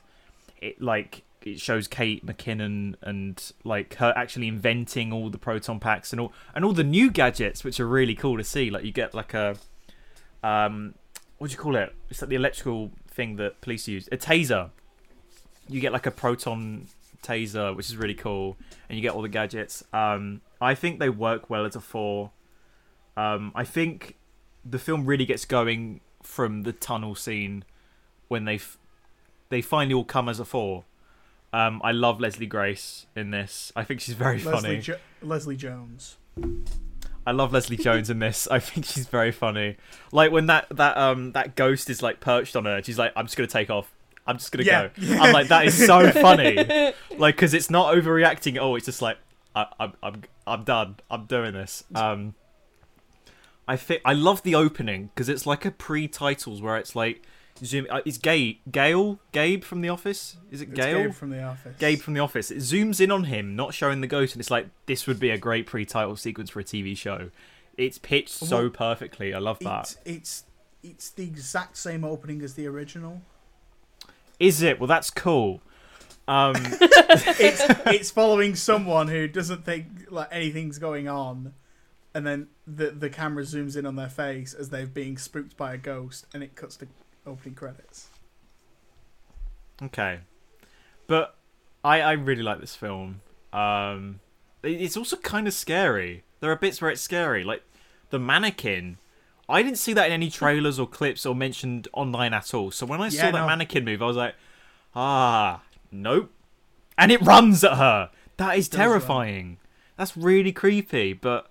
it 0.61 0.81
like 0.81 1.23
it 1.43 1.59
shows 1.61 1.89
Kate 1.89 2.25
McKinnon 2.25 2.95
and 3.03 3.53
like 3.65 3.95
her 3.95 4.13
actually 4.17 4.49
inventing 4.49 5.13
all 5.13 5.31
the 5.31 5.39
proton 5.39 5.81
packs 5.81 6.13
and 6.13 6.21
all 6.21 6.33
and 6.55 6.65
all 6.65 6.73
the 6.73 6.85
new 6.85 7.11
gadgets, 7.11 7.65
which 7.65 7.81
are 7.81 7.89
really 7.89 8.15
cool 8.15 8.37
to 8.37 8.45
see. 8.45 8.71
Like 8.71 8.85
you 8.85 8.93
get 8.93 9.15
like 9.15 9.35
a 9.35 9.57
um, 10.45 10.95
what 11.39 11.51
do 11.51 11.53
you 11.53 11.59
call 11.59 11.77
it? 11.77 11.95
It's 12.11 12.23
like 12.23 12.29
the 12.29 12.37
electrical 12.37 12.93
thing 13.13 13.37
that 13.37 13.61
police 13.61 13.87
use, 13.89 14.09
a 14.11 14.17
taser. 14.17 14.71
You 15.69 15.81
get 15.81 15.93
like 15.93 16.07
a 16.07 16.11
proton 16.11 16.89
taser, 17.23 17.75
which 17.75 17.89
is 17.89 17.97
really 17.97 18.15
cool, 18.15 18.57
and 18.89 18.97
you 18.99 19.03
get 19.03 19.13
all 19.15 19.23
the 19.23 19.29
gadgets. 19.29 19.85
Um, 19.93 20.41
I 20.61 20.75
think 20.75 20.99
they 20.99 21.09
work 21.09 21.49
well 21.49 21.65
as 21.65 21.77
a 21.77 21.81
four. 21.81 22.31
Um, 23.17 23.53
I 23.55 23.65
think 23.65 24.17
the 24.65 24.79
film 24.79 25.07
really 25.07 25.25
gets 25.27 25.45
going 25.45 26.01
from 26.23 26.63
the 26.63 26.73
tunnel 26.73 27.15
scene 27.15 27.65
when 28.29 28.45
they 28.45 28.57
f- 28.57 28.79
they 29.51 29.61
finally 29.61 29.95
all 29.95 30.05
come 30.05 30.29
as 30.29 30.41
a 30.41 30.45
four. 30.45 30.85
Um, 31.53 31.81
I 31.85 31.93
love 31.93 32.21
Leslie 32.21 32.47
Grace 32.47 33.07
in 33.15 33.31
this. 33.31 33.71
I 33.77 33.85
think 33.85 34.01
she's 34.01 34.15
very 34.15 34.39
Leslie, 34.43 34.53
funny. 34.53 34.79
jo- 34.81 34.97
Leslie 35.21 35.57
Jones. 35.57 36.17
I 37.27 37.31
love 37.33 37.53
Leslie 37.53 37.77
Jones 37.77 38.11
in 38.11 38.19
this. 38.19 38.49
I 38.51 38.59
think 38.59 38.85
she's 38.87 39.07
very 39.07 39.31
funny. 39.33 39.77
Like 40.11 40.33
when 40.33 40.47
that 40.47 40.67
that 40.77 40.97
um 40.97 41.33
that 41.33 41.55
ghost 41.57 41.89
is 41.91 42.03
like 42.03 42.21
perched 42.21 42.57
on 42.57 42.65
her, 42.65 42.83
she's 42.83 42.99
like, 42.99 43.13
"I'm 43.17 43.27
just 43.27 43.37
gonna 43.37 43.47
take 43.47 43.71
off. 43.71 43.93
I'm 44.27 44.39
just 44.39 44.51
gonna 44.53 44.65
Yeah. 44.65 44.89
go." 44.89 45.15
I'm 45.21 45.33
like, 45.33 45.49
that 45.49 45.67
is 45.67 45.87
so 45.87 46.11
funny. 46.27 46.57
Like, 47.17 47.37
because 47.37 47.55
it's 47.55 47.71
not 47.71 47.95
overreacting 47.95 48.57
at 48.57 48.61
all. 48.63 48.75
It's 48.77 48.87
just 48.87 49.03
like, 49.03 49.19
I, 49.55 49.67
I'm 49.79 49.93
I'm 50.03 50.23
I'm 50.47 50.65
done. 50.65 50.97
I'm 51.11 51.27
doing 51.27 51.53
this. 51.53 51.85
Um, 51.95 52.35
I 53.69 53.77
think 53.77 54.03
I 54.05 54.13
love 54.13 54.43
the 54.43 54.55
opening 54.57 55.11
because 55.15 55.29
it's 55.29 55.47
like 55.47 55.65
a 55.65 55.71
pre-titles 55.71 56.61
where 56.61 56.77
it's 56.77 56.97
like 56.97 57.23
zoom. 57.65 57.87
Uh, 57.91 58.01
is 58.05 58.19
Gabe 58.19 58.59
Gail. 58.71 59.19
Gabe 59.33 59.65
from 59.65 59.81
The 59.81 59.89
Office? 59.89 60.37
Is 60.51 60.61
it 60.61 60.71
It's 60.71 60.79
Gabe 60.79 61.13
from 61.13 61.31
The 61.31 61.43
Office. 61.43 61.77
Gabe 61.79 62.01
from 62.01 62.15
the 62.15 62.21
office. 62.21 62.51
It 62.51 62.59
zooms 62.59 63.01
in 63.01 63.11
on 63.11 63.25
him, 63.25 63.57
not 63.57 63.75
showing 63.75 64.01
the 64.01 64.07
ghost, 64.07 64.35
and 64.35 64.41
it's 64.41 64.51
like 64.51 64.69
this 64.87 65.07
would 65.07 65.19
be 65.19 65.31
a 65.31 65.39
great 65.39 65.67
pre-title 65.67 66.17
sequence 66.17 66.51
for 66.51 66.61
a 66.61 66.65
TV 66.65 66.97
show. 66.97 67.31
It's 67.77 67.99
pitched 67.99 68.31
so 68.31 68.69
perfectly. 68.69 69.33
I 69.33 69.39
love 69.39 69.59
that. 69.61 69.97
It's, 70.05 70.05
it's 70.05 70.45
it's 70.83 71.11
the 71.11 71.25
exact 71.25 71.77
same 71.77 72.05
opening 72.05 72.43
as 72.43 72.55
the 72.55 72.67
original. 72.67 73.23
Is 74.39 74.63
it? 74.63 74.81
Well, 74.81 74.89
that's 74.89 75.11
cool. 75.11 75.63
Um, 76.29 76.55
it's 76.59 77.63
it's 77.87 78.11
following 78.11 78.55
someone 78.55 79.09
who 79.09 79.27
doesn't 79.29 79.65
think 79.65 79.87
like 80.11 80.29
anything's 80.31 80.79
going 80.79 81.09
on, 81.09 81.55
and 82.15 82.27
then 82.27 82.49
the 82.67 82.91
the 82.91 83.11
camera 83.11 83.45
zooms 83.45 83.77
in 83.77 83.87
on 83.87 83.97
their 83.97 84.09
face 84.09 84.53
as 84.55 84.69
they're 84.71 84.87
being 84.87 85.17
spooked 85.17 85.57
by 85.57 85.75
a 85.75 85.79
ghost, 85.79 86.27
and 86.35 86.43
it 86.43 86.55
cuts 86.55 86.77
to 86.77 86.89
opening 87.27 87.55
credits. 87.55 88.09
okay, 89.83 90.21
but 91.07 91.37
I 91.85 92.01
I 92.01 92.13
really 92.13 92.43
like 92.43 92.61
this 92.61 92.75
film. 92.77 93.21
Um, 93.53 94.21
it's 94.63 94.97
also 94.97 95.17
kind 95.17 95.47
of 95.49 95.55
scary. 95.55 96.25
There 96.41 96.51
are 96.51 96.57
bits 96.57 96.81
where 96.81 96.91
it's 96.91 97.01
scary, 97.01 97.45
like 97.45 97.63
the 98.11 98.19
mannequin. 98.19 98.99
I 99.49 99.63
didn't 99.63 99.79
see 99.79 99.93
that 99.93 100.07
in 100.07 100.13
any 100.13 100.31
trailers 100.31 100.79
or 100.79 100.87
clips 100.87 101.27
or 101.27 101.35
mentioned 101.35 101.89
online 101.93 102.33
at 102.33 102.55
all. 102.55 102.71
So 102.71 102.87
when 102.87 103.01
I 103.01 103.09
saw 103.09 103.27
Yeah, 103.27 103.31
that 103.33 103.41
no. 103.41 103.47
mannequin 103.47 103.85
move, 103.85 104.01
I 104.03 104.07
was 104.07 104.17
like, 104.17 104.35
ah, 104.95 105.63
nope. 105.91 106.31
And 106.97 107.11
it 107.11 107.21
runs 107.23 107.63
at 107.65 107.77
her. 107.77 108.11
That 108.37 108.57
is 108.57 108.69
terrifying. 108.69 109.59
That's 109.97 110.17
really 110.17 110.53
creepy. 110.53 111.13
But 111.13 111.51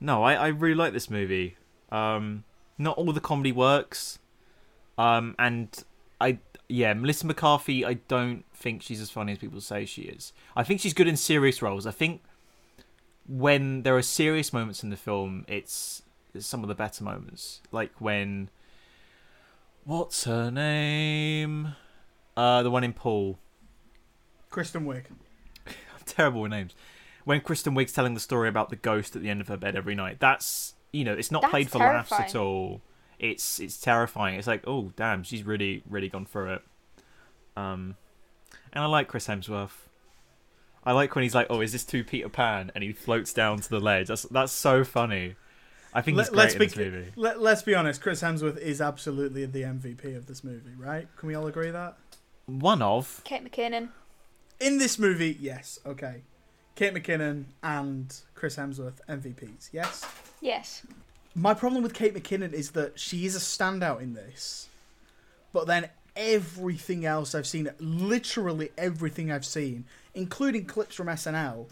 no, 0.00 0.22
I, 0.22 0.34
I 0.34 0.46
really 0.48 0.74
like 0.74 0.92
this 0.92 1.10
movie. 1.10 1.56
Um, 1.92 2.44
not 2.78 2.96
all 2.96 3.12
the 3.12 3.20
comedy 3.20 3.52
works. 3.52 4.18
Um, 5.00 5.34
and 5.38 5.82
I 6.20 6.38
yeah, 6.68 6.92
Melissa 6.92 7.26
McCarthy. 7.26 7.84
I 7.86 7.94
don't 7.94 8.44
think 8.54 8.82
she's 8.82 9.00
as 9.00 9.10
funny 9.10 9.32
as 9.32 9.38
people 9.38 9.60
say 9.62 9.86
she 9.86 10.02
is. 10.02 10.32
I 10.54 10.62
think 10.62 10.80
she's 10.80 10.92
good 10.92 11.08
in 11.08 11.16
serious 11.16 11.62
roles. 11.62 11.86
I 11.86 11.90
think 11.90 12.22
when 13.26 13.82
there 13.82 13.96
are 13.96 14.02
serious 14.02 14.52
moments 14.52 14.82
in 14.82 14.90
the 14.90 14.96
film, 14.96 15.46
it's, 15.48 16.02
it's 16.34 16.46
some 16.46 16.62
of 16.62 16.68
the 16.68 16.74
better 16.74 17.02
moments. 17.02 17.60
Like 17.72 17.92
when 17.98 18.50
what's 19.84 20.24
her 20.24 20.50
name? 20.50 21.76
Uh, 22.36 22.62
the 22.62 22.70
one 22.70 22.84
in 22.84 22.92
Paul. 22.92 23.38
Kristen 24.50 24.84
Wiig. 24.84 25.04
I'm 25.66 26.04
terrible 26.04 26.42
with 26.42 26.50
names. 26.50 26.74
When 27.24 27.40
Kristen 27.40 27.74
Wiig's 27.74 27.92
telling 27.92 28.12
the 28.12 28.20
story 28.20 28.50
about 28.50 28.68
the 28.68 28.76
ghost 28.76 29.16
at 29.16 29.22
the 29.22 29.30
end 29.30 29.40
of 29.40 29.48
her 29.48 29.56
bed 29.56 29.76
every 29.76 29.94
night, 29.94 30.20
that's 30.20 30.74
you 30.92 31.04
know, 31.04 31.14
it's 31.14 31.30
not 31.30 31.42
That's 31.42 31.50
played 31.50 31.70
for 31.70 31.78
laughs 31.78 32.12
at 32.12 32.36
all. 32.36 32.82
It's 33.20 33.60
it's 33.60 33.78
terrifying. 33.78 34.38
It's 34.38 34.46
like, 34.46 34.64
oh 34.66 34.92
damn, 34.96 35.22
she's 35.22 35.44
really 35.44 35.82
really 35.88 36.08
gone 36.08 36.24
through 36.26 36.54
it. 36.54 36.62
Um, 37.56 37.96
and 38.72 38.82
I 38.82 38.86
like 38.86 39.08
Chris 39.08 39.28
Hemsworth. 39.28 39.72
I 40.82 40.92
like 40.92 41.14
when 41.14 41.22
he's 41.22 41.34
like, 41.34 41.48
"Oh, 41.50 41.60
is 41.60 41.72
this 41.72 41.84
too 41.84 42.02
Peter 42.02 42.30
Pan?" 42.30 42.72
and 42.74 42.82
he 42.82 42.92
floats 42.92 43.32
down 43.34 43.60
to 43.60 43.68
the 43.68 43.78
ledge. 43.78 44.08
That's 44.08 44.22
that's 44.22 44.52
so 44.52 44.82
funny. 44.84 45.36
I 45.92 46.00
think 46.00 46.16
he's 46.16 46.30
Let, 46.30 46.46
us 46.46 46.54
great 46.54 46.76
be 46.76 46.82
in 46.84 46.90
this 46.92 46.94
movie. 46.94 47.12
let, 47.16 47.40
let's 47.42 47.62
be 47.62 47.74
honest. 47.74 48.00
Chris 48.00 48.22
Hemsworth 48.22 48.56
is 48.58 48.80
absolutely 48.80 49.44
the 49.44 49.62
MVP 49.62 50.16
of 50.16 50.26
this 50.26 50.44
movie, 50.44 50.70
right? 50.78 51.08
Can 51.16 51.26
we 51.26 51.34
all 51.34 51.48
agree 51.48 51.70
that? 51.70 51.96
One 52.46 52.80
of 52.80 53.20
Kate 53.24 53.44
McKinnon. 53.44 53.88
In 54.60 54.78
this 54.78 54.98
movie, 54.98 55.36
yes. 55.40 55.80
Okay. 55.84 56.22
Kate 56.76 56.94
McKinnon 56.94 57.44
and 57.62 58.16
Chris 58.34 58.56
Hemsworth 58.56 59.00
MVPs. 59.08 59.70
Yes. 59.72 60.06
Yes. 60.40 60.86
My 61.34 61.54
problem 61.54 61.82
with 61.82 61.94
Kate 61.94 62.14
McKinnon 62.14 62.52
is 62.52 62.72
that 62.72 62.98
she 62.98 63.24
is 63.24 63.36
a 63.36 63.38
standout 63.38 64.00
in 64.00 64.14
this, 64.14 64.68
but 65.52 65.66
then 65.66 65.88
everything 66.16 67.06
else 67.06 67.34
I've 67.34 67.46
seen, 67.46 67.70
literally 67.78 68.70
everything 68.76 69.30
I've 69.30 69.44
seen, 69.44 69.84
including 70.14 70.64
clips 70.64 70.94
from 70.94 71.06
SNL, 71.06 71.66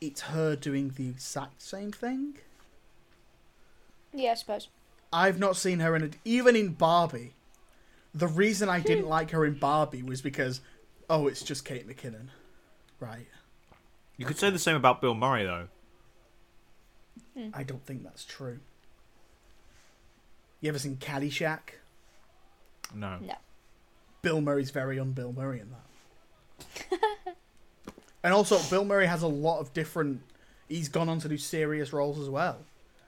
it's 0.00 0.22
her 0.22 0.54
doing 0.54 0.92
the 0.96 1.08
exact 1.08 1.62
same 1.62 1.92
thing. 1.92 2.36
Yeah, 4.12 4.32
I 4.32 4.34
suppose. 4.34 4.68
I've 5.12 5.38
not 5.38 5.56
seen 5.56 5.80
her 5.80 5.96
in 5.96 6.04
a, 6.04 6.10
even 6.24 6.54
in 6.56 6.70
Barbie. 6.70 7.34
The 8.14 8.28
reason 8.28 8.68
I 8.68 8.80
didn't 8.80 9.04
hmm. 9.04 9.10
like 9.10 9.30
her 9.30 9.44
in 9.44 9.54
Barbie 9.54 10.02
was 10.02 10.20
because, 10.20 10.60
oh, 11.08 11.26
it's 11.26 11.42
just 11.42 11.64
Kate 11.64 11.88
McKinnon, 11.88 12.28
right? 13.00 13.26
you 14.16 14.26
could 14.26 14.38
say 14.38 14.50
the 14.50 14.58
same 14.58 14.76
about 14.76 15.00
Bill 15.00 15.14
Murray 15.14 15.44
though. 15.44 15.68
Hmm. 17.36 17.48
I 17.52 17.64
don't 17.64 17.84
think 17.84 18.04
that's 18.04 18.24
true. 18.24 18.60
You 20.64 20.70
ever 20.70 20.78
seen 20.78 20.96
Caddyshack? 20.96 21.74
No. 22.94 23.18
No. 23.20 23.34
Bill 24.22 24.40
Murray's 24.40 24.70
very 24.70 24.98
un 24.98 25.12
Bill 25.12 25.30
Murray 25.30 25.60
in 25.60 25.68
that. 25.70 27.00
and 28.24 28.32
also, 28.32 28.58
Bill 28.70 28.86
Murray 28.86 29.04
has 29.04 29.20
a 29.22 29.26
lot 29.26 29.60
of 29.60 29.74
different. 29.74 30.22
He's 30.66 30.88
gone 30.88 31.10
on 31.10 31.18
to 31.18 31.28
do 31.28 31.36
serious 31.36 31.92
roles 31.92 32.18
as 32.18 32.30
well. 32.30 32.60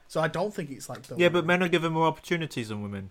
So 0.07 0.21
I 0.21 0.29
don't 0.29 0.53
think 0.53 0.71
it's 0.71 0.91
like 0.91 1.09
Bill. 1.09 1.19
Yeah, 1.19 1.31
but 1.31 1.47
men 1.47 1.63
are 1.63 1.69
given 1.69 1.95
more 1.95 2.07
opportunities 2.07 2.69
than 2.69 2.83
women. 2.83 3.09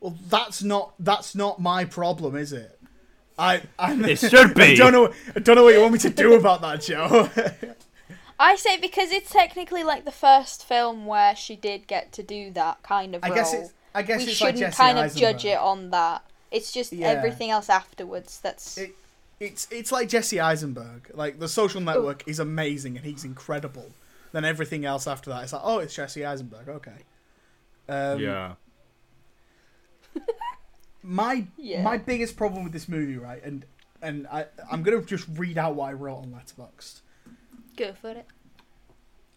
well, 0.00 0.18
that's 0.28 0.62
not 0.62 0.92
that's 0.98 1.34
not 1.34 1.58
my 1.58 1.86
problem, 1.86 2.36
is 2.36 2.52
it? 2.52 2.78
I 3.38 3.62
I 3.78 3.94
It 3.94 4.18
should 4.18 4.52
be. 4.52 4.62
I 4.62 4.74
don't 4.74 4.92
know. 4.92 5.10
I 5.34 5.40
don't 5.40 5.56
know 5.56 5.64
what 5.64 5.72
you 5.72 5.80
want 5.80 5.94
me 5.94 5.98
to 6.00 6.10
do 6.10 6.34
about 6.34 6.60
that, 6.60 6.82
Joe. 6.82 7.30
I 8.42 8.56
say 8.56 8.76
because 8.78 9.10
it's 9.12 9.30
technically 9.30 9.82
like 9.84 10.04
the 10.04 10.10
first 10.12 10.64
film 10.64 11.06
where 11.06 11.34
she 11.36 11.56
did 11.56 11.86
get 11.86 12.12
to 12.12 12.22
do 12.22 12.50
that 12.52 12.82
kind 12.82 13.14
of 13.14 13.22
I 13.24 13.28
role. 13.28 13.36
guess 13.36 13.54
it's. 13.54 13.72
I 13.94 14.02
guess 14.02 14.18
we 14.24 14.28
it's 14.30 14.36
shouldn't 14.38 14.58
Jesse 14.58 14.76
kind 14.76 14.98
of 14.98 15.04
Eisenberg. 15.04 15.20
judge 15.34 15.44
it 15.44 15.58
on 15.58 15.90
that. 15.90 16.24
It's 16.50 16.72
just 16.72 16.92
Yeah. 16.92 17.08
everything 17.08 17.50
else 17.50 17.68
afterwards 17.70 18.40
that's 18.40 18.76
It- 18.78 18.94
It's 19.40 19.66
it's 19.70 19.90
like 19.92 20.08
Jesse 20.08 20.38
Eisenberg. 20.40 21.10
Like 21.14 21.38
the 21.40 21.48
Social 21.48 21.80
Network 21.80 22.26
is 22.28 22.38
amazing 22.38 22.96
and 22.96 23.04
he's 23.04 23.24
incredible. 23.24 23.90
Then 24.32 24.44
everything 24.44 24.84
else 24.86 25.06
after 25.06 25.30
that, 25.30 25.42
it's 25.44 25.52
like, 25.52 25.62
oh, 25.64 25.78
it's 25.80 25.94
Jesse 25.94 26.24
Eisenberg. 26.24 26.68
Okay. 26.68 27.04
Um, 27.88 28.18
yeah. 28.20 28.54
my 31.02 31.44
Yeah. 31.56 31.82
my 31.82 31.98
biggest 31.98 32.36
problem 32.36 32.64
with 32.64 32.72
this 32.72 32.88
movie, 32.88 33.16
right, 33.16 33.42
and 33.44 33.64
and 34.00 34.26
I 34.28 34.46
I'm 34.70 34.82
gonna 34.82 35.02
just 35.02 35.26
read 35.36 35.58
out 35.58 35.74
what 35.74 35.90
I 35.90 35.92
wrote 35.92 36.16
on 36.18 36.26
Letterboxd. 36.32 37.00
Go 37.76 37.92
for 37.92 38.10
it. 38.10 38.26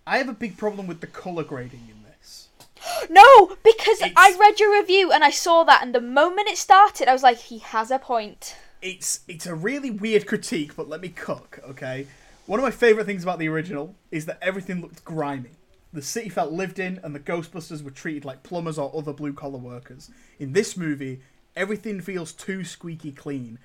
I 0.07 0.17
have 0.19 0.29
a 0.29 0.33
big 0.33 0.57
problem 0.57 0.87
with 0.87 1.01
the 1.01 1.07
color 1.07 1.43
grading 1.43 1.87
in 1.89 2.03
this. 2.03 2.49
No, 3.09 3.55
because 3.63 3.99
It's- 4.01 4.13
I 4.15 4.35
read 4.39 4.59
your 4.59 4.73
review 4.79 5.11
and 5.11 5.23
I 5.23 5.29
saw 5.31 5.63
that, 5.63 5.81
and 5.81 5.93
the 5.93 6.01
moment 6.01 6.49
it 6.49 6.57
started, 6.57 7.07
I 7.07 7.13
was 7.13 7.23
like, 7.23 7.37
he 7.37 7.59
has 7.59 7.89
a 7.91 7.99
point. 7.99 8.55
It's 8.81 9.21
it's 9.27 9.47
a 9.47 9.55
really 9.55 9.89
weird 9.89 10.27
critique, 10.27 10.75
but 10.75 10.87
let 10.87 11.01
me 11.01 11.09
cook, 11.09 11.59
okay? 11.67 12.07
One 12.45 12.59
of 12.59 12.63
my 12.63 12.71
favorite 12.71 13.05
things 13.05 13.23
about 13.23 13.39
the 13.39 13.47
original 13.49 13.95
is 14.11 14.25
that 14.27 14.37
everything 14.41 14.81
looked 14.81 15.03
grimy. 15.03 15.51
The 15.91 16.01
city 16.03 16.29
felt 16.29 16.51
lived 16.51 16.77
in, 16.77 16.99
and 17.03 17.15
the 17.15 17.19
Ghostbusters 17.19 17.81
were 17.83 17.89
treated 17.89 18.25
like 18.25 18.43
plumbers 18.43 18.77
or 18.77 18.91
other 18.95 19.13
blue 19.13 19.33
collar 19.33 19.57
workers. 19.57 20.11
In 20.39 20.53
this 20.53 20.77
movie, 20.77 21.21
everything 21.55 22.01
feels 22.01 22.31
too 22.33 22.63
squeaky 22.63 23.11
clean. 23.11 23.57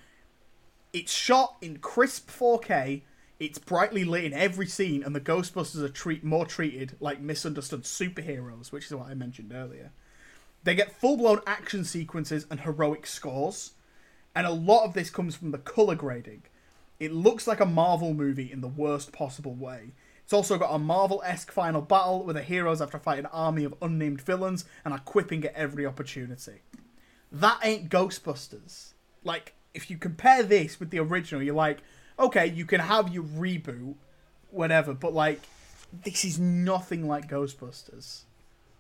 It's 0.93 1.13
shot 1.13 1.57
in 1.61 1.79
crisp 1.79 2.31
4K. 2.31 3.03
It's 3.41 3.59
brightly 3.59 4.05
lit 4.05 4.25
in 4.25 4.35
every 4.35 4.67
scene, 4.67 5.03
and 5.03 5.17
the 5.17 5.21
Ghostbusters 5.21 5.83
are 5.83 5.89
treat 5.89 6.23
more 6.23 6.45
treated 6.45 6.97
like 7.01 7.23
misunderstood 7.23 7.85
superheroes, 7.85 8.71
which 8.71 8.85
is 8.85 8.95
what 8.95 9.09
I 9.09 9.15
mentioned 9.15 9.53
earlier. 9.55 9.93
They 10.63 10.75
get 10.75 11.01
full 11.01 11.17
blown 11.17 11.41
action 11.47 11.87
sequences 11.87 12.47
and 12.51 12.61
heroic 12.61 13.07
scores, 13.07 13.73
and 14.37 14.47
a 14.47 14.51
lot 14.51 14.85
of 14.85 14.93
this 14.93 15.09
comes 15.09 15.35
from 15.35 15.53
the 15.53 15.59
color 15.59 15.95
grading. 15.95 16.43
It 16.99 17.15
looks 17.15 17.47
like 17.47 17.61
a 17.61 17.67
Marvel 17.67 18.13
movie 18.13 18.53
in 18.53 18.61
the 18.61 18.69
worst 18.69 19.11
possible 19.11 19.55
way. 19.55 19.93
It's 20.23 20.35
also 20.35 20.59
got 20.59 20.75
a 20.75 20.79
Marvel 20.79 21.23
esque 21.25 21.51
final 21.51 21.81
battle 21.81 22.23
where 22.23 22.35
the 22.35 22.43
heroes 22.43 22.81
have 22.81 22.91
to 22.91 22.99
fight 22.99 23.19
an 23.19 23.27
army 23.27 23.65
of 23.65 23.75
unnamed 23.81 24.21
villains 24.21 24.67
and 24.85 24.93
are 24.93 25.01
quipping 25.01 25.43
at 25.47 25.55
every 25.55 25.87
opportunity. 25.87 26.61
That 27.33 27.59
ain't 27.65 27.89
Ghostbusters. 27.89 28.93
Like, 29.25 29.55
if 29.73 29.91
you 29.91 29.97
compare 29.97 30.43
this 30.43 30.79
with 30.79 30.91
the 30.91 30.99
original, 30.99 31.43
you're 31.43 31.55
like, 31.55 31.79
okay, 32.21 32.47
you 32.47 32.65
can 32.67 32.81
have 32.81 33.13
your 33.13 33.25
reboot, 33.25 33.95
whatever, 34.51 34.95
but 34.95 35.13
like, 35.13 35.41
this 36.05 36.25
is 36.25 36.39
nothing 36.39 37.09
like 37.09 37.29
Ghostbusters. 37.29 38.23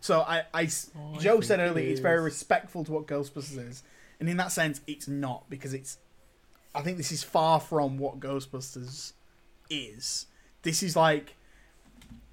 So 0.01 0.20
I, 0.20 0.45
I 0.55 0.68
Oh, 0.97 1.14
I 1.14 1.18
Joe 1.18 1.41
said 1.41 1.59
think 1.59 1.66
it 1.66 1.70
earlier 1.70 1.91
it's 1.91 2.01
very 2.01 2.20
respectful 2.20 2.84
to 2.84 2.93
what 2.93 3.07
Ghostbusters 3.07 3.68
is, 3.68 3.82
and 4.18 4.28
in 4.28 4.36
that 4.36 4.53
sense, 4.53 4.80
it's 4.86 5.09
not 5.09 5.49
because 5.51 5.74
it's. 5.74 5.99
I 6.74 6.82
think 6.82 6.99
this 6.99 7.11
is 7.11 7.24
far 7.24 7.59
from 7.59 7.99
what 7.99 8.20
Ghostbusters 8.20 9.12
is. 9.68 10.26
This 10.62 10.82
is 10.82 10.95
like, 10.95 11.36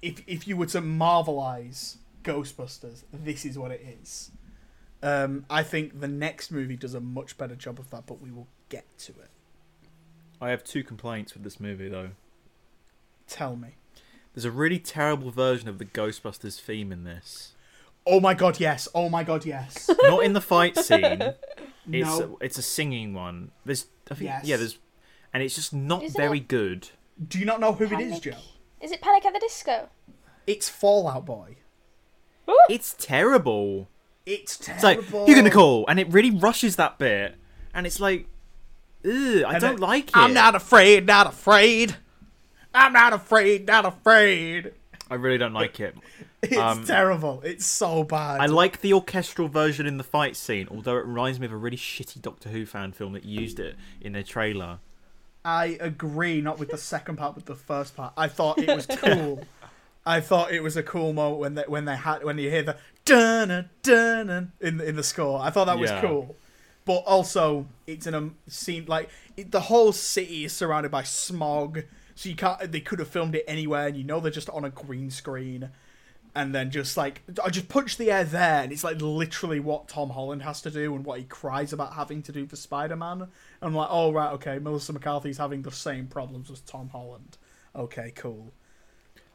if 0.00 0.22
if 0.26 0.46
you 0.46 0.56
were 0.56 0.66
to 0.66 0.80
marvelize 0.80 1.96
Ghostbusters, 2.22 3.02
this 3.12 3.44
is 3.44 3.58
what 3.58 3.70
it 3.70 3.84
is. 4.00 4.30
Um, 5.02 5.44
I 5.48 5.62
think 5.62 6.00
the 6.00 6.08
next 6.08 6.50
movie 6.50 6.76
does 6.76 6.94
a 6.94 7.00
much 7.00 7.38
better 7.38 7.54
job 7.54 7.78
of 7.78 7.90
that, 7.90 8.06
but 8.06 8.20
we 8.20 8.30
will 8.30 8.48
get 8.68 8.86
to 8.98 9.12
it. 9.12 9.30
I 10.40 10.50
have 10.50 10.62
two 10.64 10.82
complaints 10.84 11.34
with 11.34 11.42
this 11.44 11.58
movie 11.60 11.88
though. 11.88 12.10
Tell 13.26 13.56
me. 13.56 13.76
There's 14.34 14.44
a 14.44 14.50
really 14.50 14.78
terrible 14.78 15.30
version 15.30 15.68
of 15.68 15.78
the 15.78 15.84
Ghostbusters 15.84 16.60
theme 16.60 16.92
in 16.92 17.04
this. 17.04 17.54
Oh 18.06 18.20
my 18.20 18.34
god, 18.34 18.60
yes. 18.60 18.88
Oh 18.94 19.08
my 19.08 19.24
god, 19.24 19.44
yes. 19.44 19.90
Not 20.02 20.22
in 20.24 20.32
the 20.32 20.40
fight 20.40 20.76
scene. 20.76 21.22
It's 21.90 22.18
no. 22.18 22.36
it's 22.42 22.58
a 22.58 22.62
singing 22.62 23.14
one. 23.14 23.50
There's 23.64 23.86
I 24.10 24.14
think 24.14 24.28
Yes. 24.28 24.44
yeah, 24.44 24.56
there's 24.58 24.76
and 25.32 25.42
it's 25.42 25.54
just 25.54 25.72
not 25.72 26.02
Isn't 26.02 26.20
very 26.20 26.36
it- 26.36 26.46
good. 26.48 26.90
Do 27.26 27.38
you 27.38 27.46
not 27.46 27.60
know 27.60 27.72
who 27.72 27.84
it 27.84 27.92
is, 27.92 28.18
Panic. 28.18 28.22
Joe? 28.22 28.38
Is 28.82 28.92
it 28.92 29.00
Panic 29.00 29.24
at 29.24 29.32
the 29.32 29.38
Disco? 29.40 29.88
It's 30.46 30.68
Fallout 30.68 31.24
Boy. 31.24 31.56
It's 32.68 32.94
terrible. 32.98 33.88
It's 34.26 34.56
It's 34.68 34.82
like 34.82 34.98
terrible. 35.00 35.26
you're 35.26 35.36
gonna 35.36 35.50
call, 35.50 35.86
and 35.88 35.98
it 35.98 36.12
really 36.12 36.30
rushes 36.30 36.76
that 36.76 36.98
bit, 36.98 37.36
and 37.72 37.86
it's 37.86 38.00
like, 38.00 38.26
I 39.08 39.52
And 39.54 39.60
don't 39.60 39.72
then, 39.74 39.76
like 39.78 40.08
it. 40.08 40.16
I'm 40.16 40.34
not 40.34 40.54
afraid, 40.54 41.06
not 41.06 41.26
afraid. 41.26 41.96
I'm 42.74 42.92
not 42.92 43.12
afraid, 43.12 43.66
not 43.66 43.84
afraid. 43.86 44.72
I 45.10 45.14
really 45.14 45.38
don't 45.38 45.54
like 45.54 45.80
it. 45.80 45.96
It's 46.40 46.56
Um, 46.56 46.84
terrible. 46.84 47.40
It's 47.44 47.66
so 47.66 48.04
bad. 48.04 48.40
I 48.40 48.46
like 48.46 48.80
the 48.80 48.92
orchestral 48.92 49.48
version 49.48 49.86
in 49.86 49.96
the 49.98 50.04
fight 50.04 50.36
scene, 50.36 50.68
although 50.70 50.96
it 50.96 51.04
reminds 51.04 51.40
me 51.40 51.46
of 51.46 51.52
a 51.52 51.56
really 51.56 51.76
shitty 51.76 52.22
Doctor 52.22 52.48
Who 52.50 52.64
fan 52.64 52.92
film 52.92 53.12
that 53.14 53.24
used 53.24 53.58
it 53.58 53.74
in 54.00 54.12
their 54.12 54.22
trailer. 54.22 54.78
I 55.44 55.76
agree, 55.80 56.40
not 56.40 56.60
with 56.60 56.68
the 56.70 56.76
second 56.78 57.16
part, 57.16 57.34
but 57.34 57.46
the 57.46 57.56
first 57.56 57.96
part. 57.96 58.12
I 58.16 58.28
thought 58.28 58.58
it 58.60 58.68
was 58.68 58.86
cool. 58.98 59.42
I 60.06 60.20
thought 60.20 60.52
it 60.52 60.62
was 60.62 60.76
a 60.76 60.82
cool 60.84 61.12
moment 61.12 61.40
when 61.40 61.54
they 61.56 61.64
when 61.66 61.86
they 61.86 61.96
had 61.96 62.22
when 62.22 62.38
you 62.38 62.50
hear 62.50 62.62
the 62.62 62.76
dun 63.04 63.68
dun 63.82 64.52
in 64.60 64.80
in 64.80 64.94
the 64.94 65.02
score. 65.02 65.40
I 65.40 65.50
thought 65.50 65.64
that 65.64 65.78
was 65.80 65.90
Yeah. 65.90 66.00
cool. 66.02 66.36
But 66.88 67.04
also, 67.06 67.66
it's 67.86 68.06
in 68.06 68.14
a 68.14 68.30
scene 68.46 68.86
like 68.88 69.10
it, 69.36 69.50
the 69.50 69.60
whole 69.60 69.92
city 69.92 70.46
is 70.46 70.54
surrounded 70.54 70.90
by 70.90 71.02
smog, 71.02 71.82
so 72.14 72.30
you 72.30 72.34
can't. 72.34 72.72
They 72.72 72.80
could 72.80 72.98
have 72.98 73.08
filmed 73.08 73.34
it 73.34 73.44
anywhere, 73.46 73.88
and 73.88 73.94
you 73.94 74.04
know 74.04 74.20
they're 74.20 74.30
just 74.32 74.48
on 74.48 74.64
a 74.64 74.70
green 74.70 75.10
screen, 75.10 75.68
and 76.34 76.54
then 76.54 76.70
just 76.70 76.96
like 76.96 77.20
I 77.44 77.50
just 77.50 77.68
punch 77.68 77.98
the 77.98 78.10
air 78.10 78.24
there, 78.24 78.62
and 78.62 78.72
it's 78.72 78.84
like 78.84 79.02
literally 79.02 79.60
what 79.60 79.88
Tom 79.88 80.08
Holland 80.08 80.40
has 80.44 80.62
to 80.62 80.70
do 80.70 80.94
and 80.94 81.04
what 81.04 81.18
he 81.18 81.26
cries 81.26 81.74
about 81.74 81.92
having 81.92 82.22
to 82.22 82.32
do 82.32 82.46
for 82.46 82.56
Spider 82.56 82.96
Man. 82.96 83.28
I'm 83.60 83.74
like, 83.74 83.88
oh 83.90 84.10
right, 84.10 84.32
okay, 84.32 84.58
Melissa 84.58 84.94
McCarthy's 84.94 85.36
having 85.36 85.60
the 85.60 85.70
same 85.70 86.06
problems 86.06 86.50
as 86.50 86.62
Tom 86.62 86.88
Holland. 86.88 87.36
Okay, 87.76 88.12
cool. 88.16 88.54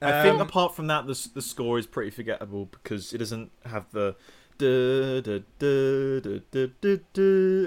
I 0.02 0.24
think 0.24 0.36
Um, 0.36 0.42
apart 0.42 0.76
from 0.76 0.88
that, 0.88 1.06
the 1.08 1.30
the 1.36 1.42
score 1.42 1.78
is 1.78 1.86
pretty 1.88 2.10
forgettable 2.12 2.66
because 2.66 3.14
it 3.14 3.20
doesn't 3.20 3.52
have 3.66 3.86
the. 3.92 4.16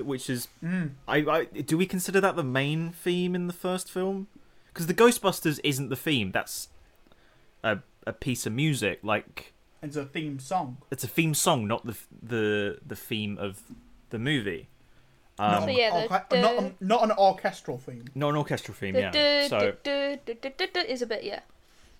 Which 0.04 0.30
is 0.30 0.48
mm, 0.62 0.90
I, 1.08 1.16
I 1.18 1.44
do 1.44 1.76
we 1.76 1.86
consider 1.86 2.20
that 2.20 2.36
the 2.36 2.44
main 2.44 2.90
theme 2.92 3.34
in 3.34 3.46
the 3.46 3.52
first 3.52 3.90
film? 3.90 4.28
Because 4.68 4.86
the 4.86 4.94
Ghostbusters 4.94 5.58
isn't 5.64 5.88
the 5.88 5.96
theme. 5.96 6.32
That's 6.32 6.68
a 7.62 7.78
a 8.06 8.12
piece 8.12 8.46
of 8.46 8.52
music. 8.52 9.00
Like 9.02 9.54
it's 9.82 9.96
a 9.96 10.04
theme 10.04 10.38
song. 10.38 10.78
it's 10.90 11.04
a 11.04 11.08
theme 11.08 11.34
song, 11.34 11.66
not 11.66 11.84
the 11.86 11.96
the 12.22 12.78
the 12.86 12.96
theme 12.96 13.38
of 13.38 13.62
the 14.10 14.18
movie. 14.18 14.68
not, 15.38 15.54
Um, 15.56 15.62
So 15.64 15.68
an 15.68 15.76
yeah, 15.76 15.90
the- 15.90 16.08
orche- 16.08 16.28
the- 16.30 16.40
not, 16.40 16.56
an- 16.58 16.74
not 16.80 17.04
an 17.04 17.12
orchestral 17.12 17.78
theme. 17.78 18.04
not 18.14 18.30
an 18.30 18.36
orchestral 18.36 18.74
theme, 18.74 18.94
The 18.94 19.00
yeah. 19.00 19.10
du- 19.10 19.48
So 19.48 19.58
is 20.88 21.02
a 21.02 21.06
bit 21.06 21.24
yeah. 21.24 21.40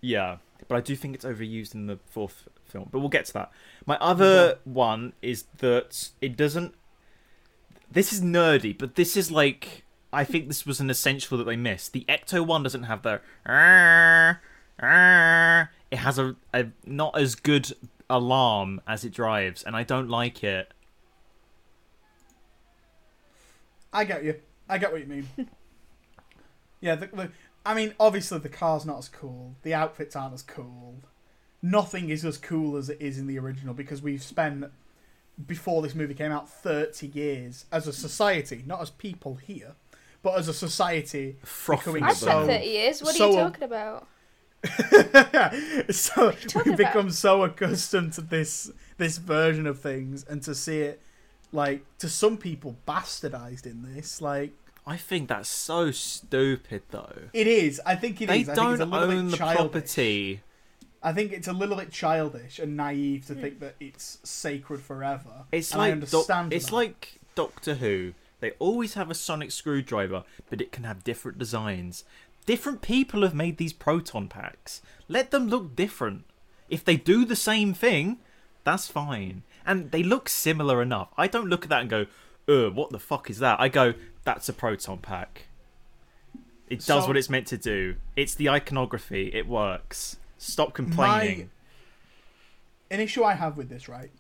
Yeah, 0.07 0.37
but 0.69 0.77
I 0.77 0.81
do 0.81 0.95
think 0.95 1.15
it's 1.15 1.25
overused 1.25 1.75
in 1.75 1.87
the 1.87 1.99
fourth 2.07 2.49
film. 2.65 2.89
But 2.93 3.01
we'll 3.01 3.09
get 3.09 3.27
to 3.27 3.33
that. 3.35 3.51
My 3.85 3.97
other 3.99 4.59
one 4.65 5.13
is 5.21 5.45
that 5.59 6.11
it 6.21 6.37
doesn't. 6.37 6.75
This 7.91 8.13
is 8.13 8.21
nerdy, 8.21 8.77
but 8.77 8.95
this 8.95 9.17
is 9.17 9.31
like 9.31 9.85
I 10.13 10.25
think 10.25 10.47
this 10.49 10.65
was 10.65 10.81
an 10.81 10.91
essential 10.91 11.37
that 11.39 11.45
they 11.45 11.57
missed. 11.57 11.93
The 11.93 12.05
Ecto 12.09 12.47
one 12.47 12.63
doesn't 12.63 12.85
have 12.85 13.03
the. 13.03 13.21
"Arr, 13.45 14.41
arr." 14.81 15.71
It 15.91 15.99
has 15.99 16.19
a, 16.19 16.37
a 16.55 16.67
not 16.85 17.19
as 17.19 17.35
good 17.35 17.73
alarm 18.09 18.81
as 18.87 19.05
it 19.05 19.13
drives, 19.13 19.63
and 19.65 19.75
I 19.77 19.83
don't 19.83 20.09
like 20.09 20.45
it. 20.45 20.73
I 23.93 24.05
get 24.05 24.25
you. 24.25 24.37
I 24.69 24.79
get 24.79 24.93
what 24.93 25.01
you 25.01 25.07
mean. 25.07 25.29
yeah, 26.81 26.95
the, 26.95 27.07
the, 27.07 27.31
I 27.67 27.75
mean, 27.75 27.95
obviously 27.99 28.39
the 28.39 28.49
car's 28.49 28.87
not 28.87 28.99
as 28.99 29.09
cool. 29.09 29.57
The 29.63 29.75
outfits 29.75 30.15
aren't 30.17 30.35
as 30.35 30.43
cool. 30.43 30.97
Nothing 31.63 32.11
is 32.11 32.25
as 32.25 32.39
cool 32.39 32.77
as 32.77 32.89
it 32.89 32.99
is 33.01 33.19
in 33.19 33.27
the 33.27 33.39
original 33.39 33.75
because 33.75 34.01
we've 34.01 34.23
spent 34.23 34.67
before 35.47 35.83
this 35.83 35.95
movie 35.95 36.15
came 36.15 36.33
out 36.33 36.49
30 36.49 37.09
years 37.09 37.67
as 37.73 37.87
a 37.87 37.93
society, 37.93 38.63
not 38.67 38.81
as 38.81 38.91
people 38.91 39.35
here, 39.35 39.75
but 40.23 40.39
as 40.39 40.49
a 40.49 40.55
society 40.55 41.37
Frothing 41.45 41.95
Becoming 41.95 42.03
I've 42.05 42.17
so- 42.17 42.47
thirty 42.47 42.67
years. 42.67 43.03
What 43.03 43.15
so- 43.17 43.25
are 43.27 43.31
you 43.31 43.37
talking 43.37 43.65
about? 43.65 44.07
so 45.91 46.31
talking 46.33 46.73
we've 46.73 46.77
become 46.79 47.11
so 47.11 47.45
accustomed 47.45 48.13
to 48.15 48.21
this 48.21 48.71
this 48.97 49.19
version 49.19 49.67
of 49.67 49.79
things 49.79 50.25
and 50.29 50.43
to 50.43 50.55
see 50.55 50.79
it 50.81 51.01
like 51.53 51.85
to 51.99 52.09
some 52.09 52.37
people 52.37 52.77
bastardized 52.89 53.67
in 53.67 53.95
this 53.95 54.21
like 54.21 54.53
I 54.87 54.97
think 54.97 55.29
that's 55.29 55.49
so 55.49 55.91
stupid, 55.91 56.83
though. 56.91 57.23
it 57.33 57.47
is 57.47 57.81
i 57.85 57.95
think 57.97 58.21
it 58.23 58.27
They 58.29 58.41
is. 58.41 58.49
I 58.49 58.55
think 58.55 58.71
it's 58.71 58.79
don't 58.79 58.81
a 58.81 58.85
little 58.99 59.11
own 59.19 59.25
bit 59.27 59.31
the 59.33 59.37
childish. 59.37 59.57
property. 59.73 60.41
i 61.03 61.13
think 61.13 61.33
it's 61.33 61.49
a 61.49 61.53
little 61.53 61.77
bit 61.77 61.91
childish 61.91 62.59
and 62.59 62.77
naive 62.77 63.27
to 63.27 63.35
think 63.35 63.61
that 63.61 63.75
it's 63.81 64.19
sacred 64.23 64.81
forever 64.81 65.45
It's 65.53 65.73
and 65.73 66.03
like 66.03 66.11
Doc- 66.11 66.53
it's 66.53 66.71
like 66.73 67.21
Doctor 67.35 67.75
Who. 67.77 68.15
They 68.41 68.53
always 68.59 68.95
have 68.95 69.11
a 69.11 69.15
sonic 69.15 69.51
screwdriver, 69.51 70.23
but 70.51 70.61
it 70.61 70.71
can 70.71 70.85
have 70.85 71.05
different 71.05 71.39
designs. 71.39 72.05
Different 72.45 72.81
people 72.83 73.23
have 73.23 73.35
made 73.35 73.57
these 73.57 73.73
proton 73.73 74.29
packs. 74.29 74.83
Let 75.09 75.31
them 75.31 75.49
look 75.49 75.75
different. 75.75 76.25
If 76.69 76.85
they 76.85 76.97
do 76.97 77.25
the 77.25 77.35
same 77.37 77.73
thing, 77.75 78.19
that's 78.63 78.89
fine. 78.89 79.43
And 79.67 79.91
they 79.91 80.03
look 80.03 80.29
similar 80.29 80.81
enough. 80.83 81.09
I 81.17 81.27
don't 81.29 81.49
look 81.49 81.65
at 81.65 81.71
that 81.71 81.81
and 81.81 81.91
go, 81.91 82.07
"Uh, 82.49 82.71
what 82.71 82.91
the 82.91 82.99
fuck 82.99 83.29
is 83.31 83.39
that?" 83.39 83.61
I 83.61 83.69
go, 83.69 83.95
"That's 84.25 84.49
a 84.49 84.53
proton 84.53 84.99
pack." 84.99 85.47
It 86.69 86.79
does 86.81 86.87
So- 87.05 87.07
what 87.07 87.17
it's 87.17 87.31
meant 87.31 87.47
to 87.49 87.57
do. 87.59 87.97
It's 88.17 88.35
the 88.35 88.49
iconography. 88.49 89.33
It 89.33 89.47
works. 89.47 90.17
Stop 90.39 90.75
complaining. 90.75 91.51
an 92.89 93.01
issue 93.01 93.25
i 93.25 93.35
have 93.35 93.57
with 93.57 93.69
this 93.69 93.89
right 93.89 94.13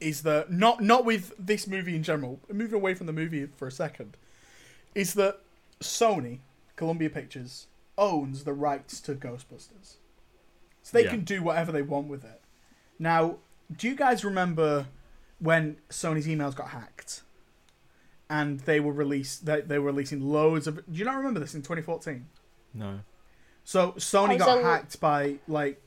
is 0.00 0.22
that 0.22 0.50
not 0.50 0.80
not 0.82 1.04
with 1.04 1.34
this 1.38 1.66
movie 1.66 1.94
in 1.94 2.02
general 2.02 2.40
moving 2.50 2.74
away 2.74 2.94
from 2.94 3.06
the 3.06 3.12
movie 3.12 3.44
for 3.54 3.68
a 3.68 3.70
second 3.70 4.16
is 4.94 5.12
that 5.12 5.38
sony 5.78 6.38
columbia 6.76 7.10
pictures 7.10 7.66
owns 7.98 8.44
the 8.44 8.54
rights 8.54 8.98
to 8.98 9.14
ghostbusters 9.14 9.96
so 10.82 10.90
they 10.96 11.04
Yeah. 11.04 11.10
can 11.10 11.20
do 11.24 11.42
whatever 11.42 11.70
they 11.70 11.82
want 11.82 12.06
with 12.08 12.24
it 12.24 12.40
now 12.98 13.36
do 13.76 13.88
you 13.90 13.94
guys 13.94 14.24
remember 14.24 14.86
when 15.40 15.76
sony's 15.88 16.26
emails 16.26 16.54
got 16.54 16.68
hacked 16.68 17.22
and 18.28 18.60
they 18.60 18.78
were 18.80 18.92
released 18.92 19.46
they, 19.46 19.60
they 19.62 19.78
were 19.78 19.86
releasing 19.86 20.20
loads 20.20 20.66
of 20.66 20.76
do 20.76 20.98
you 20.98 21.04
not 21.04 21.16
remember 21.16 21.40
this 21.40 21.54
in 21.54 21.62
2014 21.62 22.26
No. 22.74 23.00
so 23.64 23.92
sony 23.92 24.38
got 24.38 24.58
a- 24.58 24.62
hacked 24.62 25.00
by 25.00 25.36
like 25.48 25.80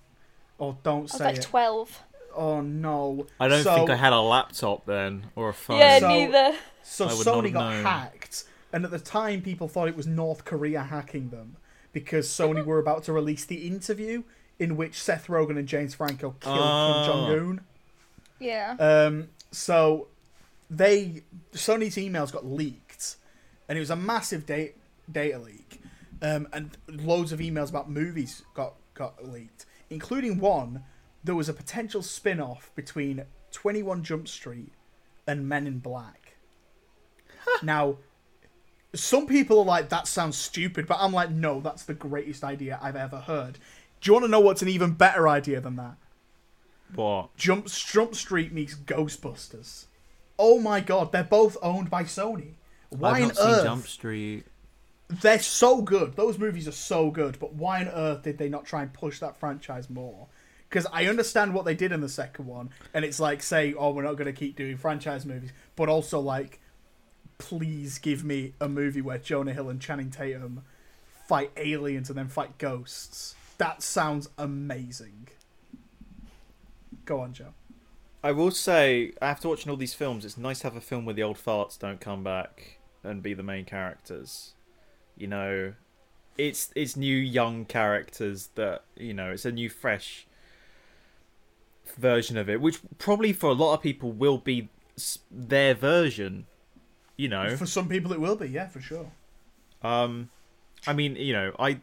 oh 0.59 0.77
don't 0.83 0.99
I 0.99 1.01
was 1.03 1.11
say 1.13 1.23
like 1.25 1.35
it 1.37 1.41
twelve. 1.43 2.01
oh 2.35 2.61
no 2.61 3.27
I 3.39 3.47
don't 3.47 3.63
So- 3.63 3.75
think 3.75 3.89
I 3.89 3.95
had 3.95 4.13
a 4.13 4.19
laptop 4.21 4.85
then 4.85 5.27
or 5.35 5.49
a 5.49 5.53
phone. 5.53 5.77
Yeah, 5.77 5.99
So- 5.99 6.07
neither. 6.07 6.57
So 6.85 7.05
I 7.07 7.11
Sony 7.11 7.53
got 7.53 7.71
known. 7.73 7.83
hacked, 7.85 8.43
and 8.73 8.83
at 8.83 8.91
the 8.91 8.99
time, 8.99 9.41
people 9.41 9.69
thought 9.69 9.87
it 9.87 9.95
was 9.95 10.05
North 10.05 10.43
Korea 10.43 10.83
hacking 10.83 11.29
them 11.29 11.55
because 11.93 12.27
Sony 12.27 12.65
were 12.65 12.77
about 12.77 13.03
to 13.05 13.13
release 13.13 13.45
the 13.45 13.65
interview 13.67 14.23
in 14.59 14.75
which 14.75 15.01
Seth 15.01 15.27
Rogen 15.27 15.57
and 15.57 15.65
James 15.65 15.93
Franco 15.95 16.35
killed 16.41 16.57
Oh. 16.57 16.59
Kim 16.59 16.61
ah. 16.61 17.05
Jong 17.05 17.39
Un. 17.39 17.61
Yeah. 18.43 18.75
Um, 18.79 19.29
so 19.51 20.07
they 20.69 21.23
Sony's 21.53 21.95
emails 21.95 22.31
got 22.31 22.45
leaked, 22.45 23.15
and 23.69 23.77
it 23.77 23.81
was 23.81 23.89
a 23.89 23.95
massive 23.95 24.45
data 24.45 24.73
data 25.11 25.39
leak, 25.39 25.81
um, 26.21 26.47
and 26.51 26.77
loads 26.87 27.31
of 27.31 27.39
emails 27.39 27.69
about 27.69 27.89
movies 27.89 28.43
got 28.53 28.73
got 28.93 29.23
leaked, 29.23 29.65
including 29.89 30.39
one. 30.39 30.83
There 31.23 31.35
was 31.35 31.47
a 31.47 31.53
potential 31.53 32.01
spin-off 32.01 32.69
between 32.75 33.23
Twenty 33.51 33.81
One 33.81 34.03
Jump 34.03 34.27
Street 34.27 34.73
and 35.25 35.47
Men 35.47 35.67
in 35.67 35.79
Black. 35.79 36.35
now, 37.61 37.97
some 38.93 39.25
people 39.25 39.59
are 39.59 39.65
like, 39.65 39.89
"That 39.89 40.07
sounds 40.07 40.37
stupid," 40.37 40.85
but 40.85 40.97
I'm 40.99 41.13
like, 41.13 41.29
"No, 41.29 41.61
that's 41.61 41.83
the 41.83 41.93
greatest 41.93 42.43
idea 42.43 42.77
I've 42.81 42.97
ever 42.97 43.19
heard." 43.19 43.57
Do 44.01 44.09
you 44.09 44.13
want 44.13 44.25
to 44.25 44.31
know 44.31 44.41
what's 44.41 44.61
an 44.61 44.67
even 44.67 44.91
better 44.91 45.29
idea 45.29 45.61
than 45.61 45.77
that? 45.77 45.95
What? 46.95 47.35
Jump 47.37 47.67
Jump 47.67 48.15
Street 48.15 48.51
meets 48.51 48.75
Ghostbusters. 48.75 49.85
Oh 50.37 50.59
my 50.59 50.79
god, 50.79 51.11
they're 51.11 51.23
both 51.23 51.57
owned 51.61 51.89
by 51.89 52.03
Sony. 52.03 52.53
Why 52.89 53.19
I've 53.19 53.23
on 53.23 53.35
seen 53.35 53.45
earth? 53.47 53.63
Jump 53.63 53.87
Street. 53.87 54.45
They're 55.09 55.39
so 55.39 55.81
good. 55.81 56.15
Those 56.15 56.39
movies 56.39 56.67
are 56.67 56.71
so 56.71 57.11
good, 57.11 57.37
but 57.39 57.53
why 57.53 57.81
on 57.81 57.87
earth 57.89 58.23
did 58.23 58.37
they 58.37 58.49
not 58.49 58.65
try 58.65 58.81
and 58.81 58.93
push 58.93 59.19
that 59.19 59.37
franchise 59.37 59.89
more? 59.89 60.27
Because 60.69 60.87
I 60.91 61.05
understand 61.05 61.53
what 61.53 61.65
they 61.65 61.75
did 61.75 61.91
in 61.91 62.01
the 62.01 62.09
second 62.09 62.47
one, 62.47 62.71
and 62.93 63.05
it's 63.05 63.19
like 63.19 63.43
say, 63.43 63.73
"Oh, 63.77 63.91
we're 63.91 64.03
not 64.03 64.17
going 64.17 64.25
to 64.25 64.33
keep 64.33 64.55
doing 64.55 64.77
franchise 64.77 65.25
movies," 65.25 65.51
but 65.75 65.87
also 65.87 66.19
like, 66.19 66.59
please 67.37 67.99
give 67.99 68.23
me 68.23 68.53
a 68.59 68.67
movie 68.67 69.01
where 69.01 69.17
Jonah 69.17 69.53
Hill 69.53 69.69
and 69.69 69.79
Channing 69.79 70.09
Tatum 70.09 70.63
fight 71.27 71.51
aliens 71.57 72.09
and 72.09 72.17
then 72.17 72.27
fight 72.27 72.57
ghosts. 72.57 73.35
That 73.57 73.83
sounds 73.83 74.29
amazing. 74.37 75.27
Go 77.05 77.19
on, 77.19 77.33
Joe. 77.33 77.53
I 78.23 78.31
will 78.31 78.51
say, 78.51 79.11
after 79.21 79.49
watching 79.49 79.69
all 79.69 79.77
these 79.77 79.93
films, 79.93 80.23
it's 80.23 80.37
nice 80.37 80.59
to 80.59 80.67
have 80.67 80.75
a 80.77 80.81
film 80.81 81.05
where 81.05 81.13
the 81.13 81.23
old 81.23 81.37
farts 81.37 81.77
don't 81.77 81.99
come 81.99 82.23
back 82.23 82.79
and 83.03 83.21
be 83.21 83.33
the 83.33 83.43
main 83.43 83.65
characters. 83.65 84.53
You 85.17 85.27
know, 85.27 85.73
it's 86.37 86.71
it's 86.75 86.95
new 86.95 87.15
young 87.15 87.65
characters 87.65 88.49
that 88.55 88.83
you 88.95 89.13
know 89.13 89.31
it's 89.31 89.45
a 89.45 89.51
new 89.51 89.69
fresh 89.69 90.25
version 91.97 92.37
of 92.37 92.49
it, 92.49 92.61
which 92.61 92.79
probably 92.97 93.33
for 93.33 93.49
a 93.49 93.53
lot 93.53 93.73
of 93.73 93.81
people 93.81 94.11
will 94.11 94.37
be 94.37 94.69
their 95.29 95.73
version. 95.73 96.45
You 97.17 97.27
know, 97.29 97.55
For 97.57 97.67
some 97.67 97.87
people, 97.87 98.11
it 98.11 98.19
will 98.19 98.35
be, 98.35 98.47
yeah, 98.47 98.67
for 98.67 98.81
sure. 98.81 99.11
Um, 99.83 100.29
I 100.87 100.93
mean, 100.93 101.15
you 101.15 101.33
know, 101.33 101.53
I 101.59 101.81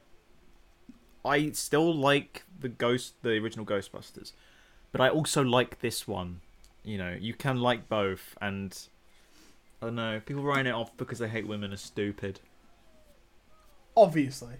I 1.24 1.50
still 1.52 1.94
like 1.94 2.44
the 2.58 2.68
ghost, 2.68 3.14
the 3.22 3.32
original 3.32 3.64
Ghostbusters, 3.64 4.32
but 4.92 5.00
I 5.00 5.08
also 5.08 5.42
like 5.42 5.80
this 5.80 6.06
one. 6.08 6.40
You 6.84 6.98
know, 6.98 7.16
you 7.18 7.34
can 7.34 7.60
like 7.60 7.88
both, 7.88 8.36
and 8.40 8.76
I 9.82 9.86
don't 9.86 9.94
know. 9.94 10.20
People 10.24 10.42
writing 10.42 10.66
it 10.66 10.74
off 10.74 10.96
because 10.96 11.18
they 11.18 11.28
hate 11.28 11.46
women 11.46 11.72
are 11.72 11.76
stupid. 11.76 12.40
Obviously, 13.96 14.54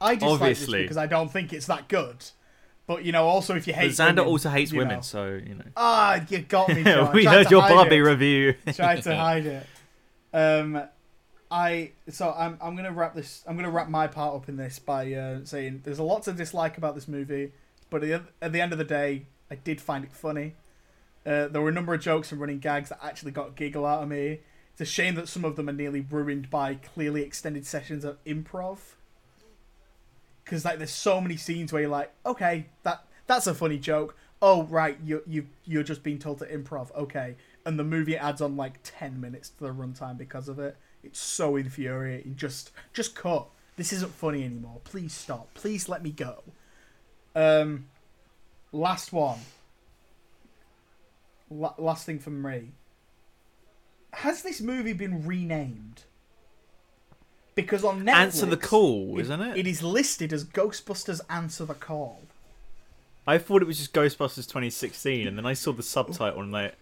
I 0.00 0.14
dislike 0.14 0.32
Obviously. 0.40 0.78
this 0.80 0.84
because 0.84 0.96
I 0.96 1.06
don't 1.06 1.30
think 1.30 1.52
it's 1.52 1.66
that 1.66 1.88
good. 1.88 2.16
But 2.86 3.04
you 3.04 3.12
know, 3.12 3.26
also 3.26 3.54
if 3.54 3.66
you 3.68 3.72
But 3.72 3.82
hate, 3.82 3.92
Xander 3.92 4.16
women, 4.16 4.26
also 4.26 4.50
hates 4.50 4.72
women, 4.72 4.96
know. 4.96 5.00
so 5.02 5.26
you 5.46 5.54
know. 5.54 5.64
Ah, 5.76 6.24
you 6.28 6.38
got 6.40 6.68
me. 6.68 6.82
We 7.12 7.24
heard 7.24 7.50
your 7.50 7.60
Barbie 7.60 7.96
it. 7.96 8.00
review. 8.00 8.54
Tried 8.72 9.02
to 9.04 9.14
hide 9.16 9.46
it. 9.46 9.66
Um, 10.32 10.82
I 11.52 11.92
so 12.08 12.34
I'm 12.36 12.58
I'm 12.60 12.74
gonna 12.74 12.90
wrap 12.92 13.14
this. 13.14 13.44
I'm 13.46 13.54
gonna 13.56 13.70
wrap 13.70 13.88
my 13.88 14.06
part 14.08 14.34
up 14.34 14.48
in 14.48 14.56
this 14.56 14.78
by 14.80 15.12
uh, 15.12 15.40
saying 15.44 15.82
there's 15.84 15.98
a 16.00 16.02
lot 16.04 16.24
to 16.24 16.32
dislike 16.32 16.78
about 16.78 16.94
this 16.96 17.06
movie, 17.06 17.52
but 17.90 18.02
at 18.02 18.08
the, 18.24 18.44
at 18.46 18.52
the 18.52 18.60
end 18.60 18.72
of 18.72 18.78
the 18.78 18.84
day, 18.84 19.26
I 19.50 19.56
did 19.56 19.80
find 19.80 20.04
it 20.04 20.12
funny. 20.12 20.54
Uh, 21.26 21.48
there 21.48 21.60
were 21.60 21.68
a 21.68 21.72
number 21.72 21.92
of 21.92 22.00
jokes 22.00 22.32
and 22.32 22.40
running 22.40 22.60
gags 22.60 22.88
that 22.88 22.98
actually 23.02 23.32
got 23.32 23.48
a 23.48 23.50
giggle 23.52 23.84
out 23.84 24.02
of 24.02 24.08
me. 24.08 24.40
It's 24.72 24.80
a 24.80 24.84
shame 24.84 25.14
that 25.16 25.28
some 25.28 25.44
of 25.44 25.56
them 25.56 25.68
are 25.68 25.72
nearly 25.72 26.00
ruined 26.00 26.48
by 26.48 26.76
clearly 26.76 27.22
extended 27.22 27.66
sessions 27.66 28.04
of 28.04 28.22
improv. 28.24 28.78
Because 30.44 30.64
like, 30.64 30.78
there's 30.78 30.90
so 30.90 31.20
many 31.20 31.36
scenes 31.36 31.72
where 31.72 31.82
you're 31.82 31.90
like, 31.90 32.12
okay, 32.24 32.66
that 32.84 33.04
that's 33.26 33.46
a 33.46 33.54
funny 33.54 33.78
joke. 33.78 34.16
Oh 34.42 34.62
right, 34.64 34.98
you 35.04 35.22
you 35.26 35.46
you're 35.64 35.82
just 35.82 36.02
being 36.02 36.18
told 36.18 36.38
to 36.38 36.46
improv. 36.46 36.94
Okay, 36.96 37.36
and 37.66 37.78
the 37.78 37.84
movie 37.84 38.16
adds 38.16 38.40
on 38.40 38.56
like 38.56 38.78
ten 38.82 39.20
minutes 39.20 39.50
to 39.50 39.64
the 39.64 39.70
runtime 39.70 40.16
because 40.16 40.48
of 40.48 40.58
it. 40.58 40.76
It's 41.02 41.20
so 41.20 41.56
infuriating. 41.56 42.36
Just 42.36 42.70
just 42.92 43.14
cut. 43.14 43.48
This 43.76 43.92
isn't 43.92 44.12
funny 44.12 44.44
anymore. 44.44 44.80
Please 44.84 45.12
stop. 45.12 45.52
Please 45.54 45.88
let 45.88 46.02
me 46.02 46.10
go. 46.10 46.42
Um, 47.34 47.86
last 48.72 49.12
one. 49.12 49.38
La- 51.50 51.74
last 51.78 52.06
thing 52.06 52.18
from 52.18 52.40
me. 52.42 52.70
has 54.12 54.42
this 54.42 54.60
movie 54.60 54.92
been 54.92 55.26
renamed? 55.26 56.02
Because 57.54 57.84
on 57.84 58.02
Netflix, 58.04 58.14
Answer 58.14 58.46
the 58.46 58.56
Call, 58.56 59.18
isn't 59.18 59.40
it? 59.40 59.56
It 59.58 59.66
is 59.66 59.82
listed 59.82 60.32
as 60.32 60.44
Ghostbusters 60.44 61.20
Answer 61.28 61.64
the 61.64 61.74
Call. 61.74 62.22
I 63.26 63.38
thought 63.38 63.62
it 63.62 63.66
was 63.66 63.78
just 63.78 63.92
Ghostbusters 63.92 64.46
2016, 64.48 65.26
and 65.26 65.36
then 65.36 65.44
I 65.46 65.52
saw 65.52 65.72
the 65.72 65.82
subtitle 65.82 66.40
and 66.42 66.52
like, 66.52 66.74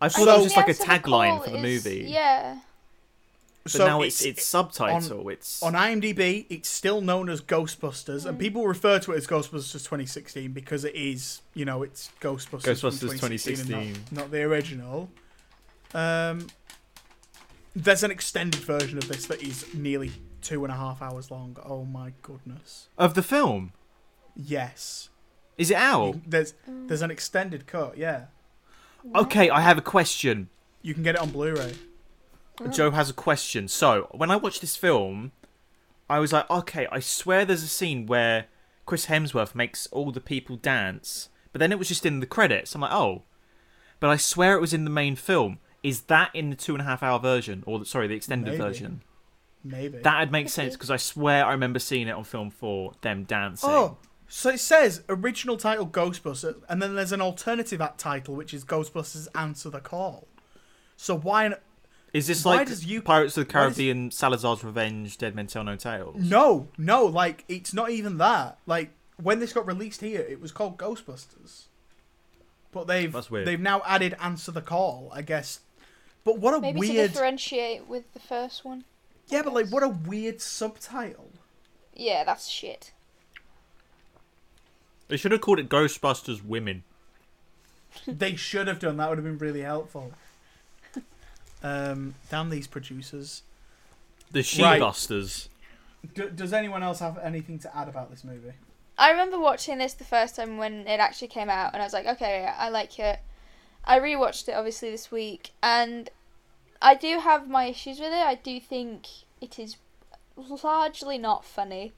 I 0.00 0.08
thought 0.08 0.20
So- 0.20 0.24
that 0.26 0.36
was 0.36 0.44
just 0.44 0.56
like 0.56 0.66
a 0.66 0.68
Answer 0.70 0.84
the 0.84 0.90
tagline 0.92 1.44
for 1.44 1.50
the 1.50 1.58
is- 1.64 1.84
movie. 1.84 2.06
Yeah. 2.10 2.58
But 3.72 3.78
now 3.86 4.02
it's 4.02 4.22
it's, 4.24 4.44
subtitle. 4.46 5.28
it's 5.28 5.62
on 5.62 5.72
IMDb. 5.74 6.46
It's 6.48 6.68
still 6.68 7.00
known 7.00 7.28
as 7.28 7.40
Ghostbusters, 7.40 8.22
Mm. 8.22 8.26
and 8.26 8.38
people 8.38 8.66
refer 8.66 8.98
to 9.00 9.12
it 9.12 9.16
as 9.16 9.26
Ghostbusters 9.26 9.82
2016 9.84 10.52
because 10.52 10.84
it 10.84 10.94
is, 10.94 11.40
you 11.54 11.64
know, 11.64 11.82
it's 11.82 12.10
Ghostbusters. 12.20 12.62
Ghostbusters 12.62 13.00
2016 13.00 13.60
and 13.60 13.68
2016. 13.68 13.92
not, 14.12 14.22
not 14.22 14.30
the 14.30 14.42
original. 14.42 15.10
Um, 15.94 16.46
there's 17.74 18.02
an 18.02 18.10
extended 18.10 18.60
version 18.60 18.98
of 18.98 19.08
this 19.08 19.26
that 19.26 19.42
is 19.42 19.66
nearly 19.74 20.12
two 20.42 20.64
and 20.64 20.72
a 20.72 20.76
half 20.76 21.02
hours 21.02 21.30
long. 21.30 21.56
Oh 21.64 21.84
my 21.84 22.12
goodness! 22.22 22.88
of 22.98 23.14
the 23.14 23.22
film. 23.22 23.72
Yes, 24.34 25.08
Is 25.56 25.70
it 25.70 25.76
out? 25.76 26.16
there's 26.26 26.54
there's 26.66 27.02
an 27.02 27.10
extended 27.10 27.66
cut. 27.66 27.96
Yeah, 27.96 28.26
Okay, 29.14 29.48
I 29.50 29.60
have 29.60 29.78
a 29.78 29.82
question. 29.82 30.48
you 30.82 30.92
can 30.94 31.02
get 31.02 31.14
it 31.14 31.20
on 31.20 31.30
Blu-ray. 31.30 31.74
Oh. 32.60 32.68
Joe 32.68 32.90
has 32.90 33.10
a 33.10 33.14
question. 33.14 33.68
So 33.68 34.08
when 34.12 34.30
I 34.30 34.36
watched 34.36 34.60
this 34.60 34.76
film, 34.76 35.32
I 36.08 36.18
was 36.18 36.32
like, 36.32 36.48
okay, 36.50 36.86
I 36.90 37.00
swear 37.00 37.44
there's 37.44 37.62
a 37.62 37.68
scene 37.68 38.06
where 38.06 38.46
Chris 38.86 39.06
Hemsworth 39.06 39.54
makes 39.54 39.86
all 39.88 40.12
the 40.12 40.20
people 40.20 40.56
dance, 40.56 41.28
but 41.52 41.58
then 41.58 41.72
it 41.72 41.78
was 41.78 41.88
just 41.88 42.06
in 42.06 42.20
the 42.20 42.26
credits. 42.26 42.74
I'm 42.74 42.80
like, 42.80 42.92
oh, 42.92 43.22
but 44.00 44.10
I 44.10 44.16
swear 44.16 44.56
it 44.56 44.60
was 44.60 44.72
in 44.72 44.84
the 44.84 44.90
main 44.90 45.16
film. 45.16 45.58
Is 45.82 46.02
that 46.02 46.30
in 46.34 46.50
the 46.50 46.56
two 46.56 46.74
and 46.74 46.82
a 46.82 46.84
half 46.84 47.02
hour 47.02 47.18
version, 47.18 47.62
or 47.66 47.78
the, 47.78 47.84
sorry, 47.84 48.06
the 48.06 48.14
extended 48.14 48.52
Maybe. 48.52 48.62
version? 48.62 49.02
Maybe. 49.62 49.98
That'd 49.98 50.32
make 50.32 50.48
sense 50.48 50.74
because 50.74 50.90
I 50.90 50.96
swear 50.96 51.44
I 51.44 51.52
remember 51.52 51.78
seeing 51.78 52.08
it 52.08 52.12
on 52.12 52.24
film 52.24 52.50
for 52.50 52.92
them 53.02 53.24
dancing. 53.24 53.70
Oh, 53.70 53.98
so 54.28 54.50
it 54.50 54.60
says 54.60 55.02
original 55.08 55.56
title 55.56 55.86
Ghostbusters, 55.86 56.62
and 56.68 56.80
then 56.80 56.94
there's 56.94 57.12
an 57.12 57.20
alternative 57.20 57.80
act 57.80 57.98
title 57.98 58.34
which 58.34 58.54
is 58.54 58.64
Ghostbusters 58.64 59.28
Answer 59.34 59.70
the 59.70 59.80
Call. 59.80 60.28
So 60.96 61.16
why? 61.16 61.46
n- 61.46 61.54
is 62.12 62.26
this 62.26 62.44
why 62.44 62.56
like 62.56 62.68
does 62.68 62.84
you- 62.86 63.02
Pirates 63.02 63.36
of 63.36 63.46
the 63.46 63.52
why 63.58 63.64
does- 63.66 63.74
Caribbean, 63.76 64.10
Salazar's 64.10 64.64
Revenge, 64.64 65.18
Dead 65.18 65.34
Men 65.34 65.46
Tell 65.46 65.64
No 65.64 65.76
Tales? 65.76 66.16
No, 66.22 66.68
no, 66.78 67.04
like 67.04 67.44
it's 67.48 67.72
not 67.74 67.90
even 67.90 68.18
that. 68.18 68.58
Like 68.66 68.90
when 69.22 69.38
this 69.40 69.52
got 69.52 69.66
released 69.66 70.00
here, 70.00 70.20
it 70.20 70.40
was 70.40 70.52
called 70.52 70.76
Ghostbusters, 70.78 71.64
but 72.72 72.86
they've 72.86 73.12
That's 73.12 73.30
weird. 73.30 73.46
they've 73.46 73.60
now 73.60 73.82
added 73.86 74.14
Answer 74.20 74.52
the 74.52 74.62
Call, 74.62 75.10
I 75.12 75.22
guess. 75.22 75.60
But 76.24 76.38
what 76.38 76.54
a 76.54 76.58
weird 76.58 76.74
Maybe 76.76 76.86
to 76.88 76.92
weird, 76.94 77.12
differentiate 77.12 77.86
with 77.86 78.12
the 78.12 78.18
first 78.20 78.64
one. 78.64 78.84
yeah, 79.28 79.42
but 79.42 79.52
like 79.54 79.68
what 79.68 79.82
a 79.82 79.88
weird 79.88 80.40
subtitle. 80.40 81.30
Yeah, 81.94 82.24
that's 82.24 82.48
shit. 82.48 82.92
They 85.08 85.16
should 85.16 85.32
have 85.32 85.40
called 85.40 85.58
it 85.60 85.68
Ghostbusters 85.68 86.44
Women. 86.44 86.82
they 88.06 88.34
should 88.36 88.66
have 88.66 88.80
done 88.80 88.96
that. 88.96 89.08
Would 89.08 89.18
have 89.18 89.24
been 89.24 89.38
really 89.38 89.62
helpful. 89.62 90.12
Um, 91.62 92.14
damn 92.30 92.50
these 92.50 92.66
producers. 92.66 93.42
The 94.30 94.40
Right. 94.40 94.74
She-Busters. 94.74 95.48
Does 96.14 96.52
anyone 96.52 96.82
else 96.82 97.00
have 97.00 97.18
anything 97.18 97.58
to 97.60 97.76
add 97.76 97.88
about 97.88 98.10
this 98.10 98.22
movie? 98.22 98.52
I 98.98 99.10
remember 99.10 99.38
watching 99.38 99.78
this 99.78 99.94
the 99.94 100.04
first 100.04 100.36
time 100.36 100.56
when 100.56 100.86
it 100.86 101.00
actually 101.00 101.28
came 101.28 101.50
out, 101.50 101.72
and 101.74 101.82
I 101.82 101.86
was 101.86 101.92
like, 101.92 102.06
okay, 102.06 102.50
I 102.56 102.68
like 102.68 102.98
it. 102.98 103.18
I 103.84 103.98
rewatched 103.98 104.48
it 104.48 104.52
obviously 104.52 104.90
this 104.90 105.10
week, 105.10 105.50
and 105.62 106.10
I 106.80 106.94
do 106.94 107.20
have 107.20 107.48
my 107.48 107.66
issues 107.66 107.98
with 107.98 108.12
it. 108.12 108.26
I 108.26 108.34
do 108.34 108.60
think 108.60 109.06
it 109.40 109.58
is 109.58 109.76
largely 110.62 111.18
not 111.18 111.44
funny. 111.44 111.92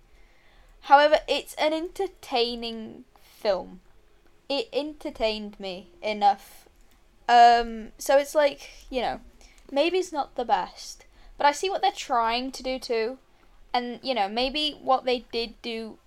However, 0.82 1.18
it's 1.28 1.54
an 1.54 1.72
entertaining 1.72 3.04
film. 3.22 3.80
It 4.48 4.68
entertained 4.72 5.58
me 5.60 5.90
enough. 6.02 6.68
Um, 7.28 7.88
so 7.98 8.16
it's 8.16 8.34
like, 8.34 8.70
you 8.90 9.02
know, 9.02 9.20
maybe 9.70 9.98
it's 9.98 10.12
not 10.12 10.36
the 10.36 10.44
best, 10.44 11.06
but 11.36 11.46
I 11.46 11.52
see 11.52 11.70
what 11.70 11.82
they're 11.82 11.92
trying 11.92 12.52
to 12.52 12.62
do 12.62 12.78
too. 12.78 13.18
And, 13.72 14.00
you 14.02 14.14
know, 14.14 14.28
maybe 14.28 14.78
what 14.80 15.04
they 15.04 15.26
did 15.30 15.60
do 15.62 15.98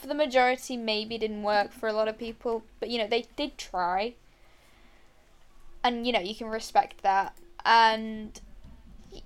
for 0.00 0.06
the 0.06 0.14
majority 0.14 0.76
maybe 0.76 1.18
didn't 1.18 1.42
work 1.42 1.72
for 1.72 1.88
a 1.88 1.92
lot 1.92 2.08
of 2.08 2.18
people, 2.18 2.64
but 2.78 2.88
you 2.88 2.98
know, 2.98 3.06
they 3.06 3.26
did 3.36 3.58
try. 3.58 4.14
And 5.84 6.06
you 6.06 6.12
know, 6.12 6.20
you 6.20 6.34
can 6.34 6.48
respect 6.48 7.02
that. 7.02 7.36
And 7.64 8.40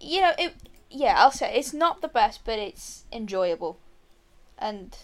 you 0.01 0.21
know, 0.21 0.33
it 0.39 0.55
yeah, 0.91 1.15
I'll 1.17 1.31
say 1.31 1.55
it's 1.55 1.73
not 1.73 2.03
the 2.03 2.09
best, 2.09 2.41
but 2.45 2.59
it's 2.59 3.05
enjoyable. 3.13 3.79
And 4.59 4.97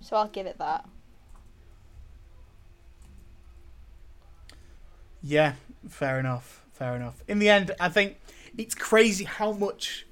so 0.00 0.16
I'll 0.16 0.28
give 0.28 0.46
it 0.46 0.58
that. 0.58 0.88
Yeah, 5.22 5.54
fair 5.88 6.18
enough. 6.18 6.61
Fair 6.72 6.96
enough. 6.96 7.22
In 7.28 7.38
the 7.38 7.48
end, 7.48 7.72
I 7.78 7.88
think 7.88 8.18
it's 8.56 8.74
crazy 8.74 9.24
how 9.24 9.52
much 9.52 10.06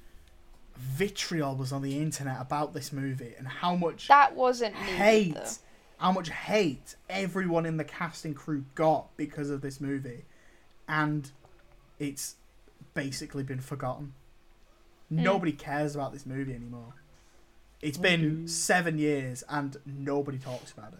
vitriol 0.75 1.55
was 1.55 1.71
on 1.71 1.81
the 1.81 1.97
internet 1.99 2.39
about 2.41 2.73
this 2.73 2.91
movie 2.91 3.33
and 3.37 3.47
how 3.47 3.75
much 3.75 4.07
That 4.07 4.35
wasn't 4.35 4.73
needed, 4.75 4.95
hate, 4.95 5.35
though. 5.35 5.49
how 5.97 6.11
much 6.11 6.29
hate 6.29 6.95
everyone 7.09 7.65
in 7.65 7.77
the 7.77 7.83
cast 7.83 8.25
and 8.25 8.35
crew 8.35 8.65
got 8.75 9.15
because 9.17 9.49
of 9.49 9.61
this 9.61 9.79
movie, 9.79 10.25
and 10.87 11.29
it's 11.99 12.35
basically 12.93 13.43
been 13.43 13.59
forgotten. 13.59 14.13
Hmm. 15.09 15.23
Nobody 15.23 15.51
cares 15.51 15.93
about 15.95 16.13
this 16.13 16.25
movie 16.25 16.53
anymore. 16.53 16.93
It's 17.81 17.97
been 17.97 18.47
seven 18.47 18.99
years 18.99 19.43
and 19.49 19.75
nobody 19.85 20.37
talks 20.37 20.71
about 20.71 20.93
it. 20.93 20.99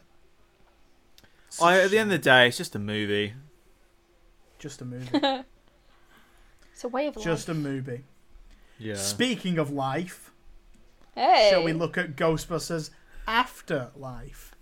It's 1.47 1.61
I, 1.61 1.75
a 1.75 1.83
at 1.85 1.91
the 1.91 1.99
end 1.99 2.11
of 2.11 2.17
the 2.19 2.23
day, 2.23 2.47
it's 2.47 2.57
just 2.57 2.75
a 2.75 2.79
movie. 2.79 3.33
Just 4.61 4.81
a 4.81 4.85
movie, 4.85 5.09
It's 6.73 6.83
a 6.83 6.87
way 6.87 7.07
of 7.07 7.15
life. 7.17 7.25
just 7.25 7.49
a 7.49 7.53
movie. 7.53 8.03
Yeah. 8.79 8.95
Speaking 8.95 9.57
of 9.57 9.69
life, 9.71 10.31
hey. 11.15 11.49
shall 11.51 11.63
we 11.63 11.73
look 11.73 11.97
at 11.97 12.15
Ghostbusters 12.15 12.89
Afterlife, 13.27 14.55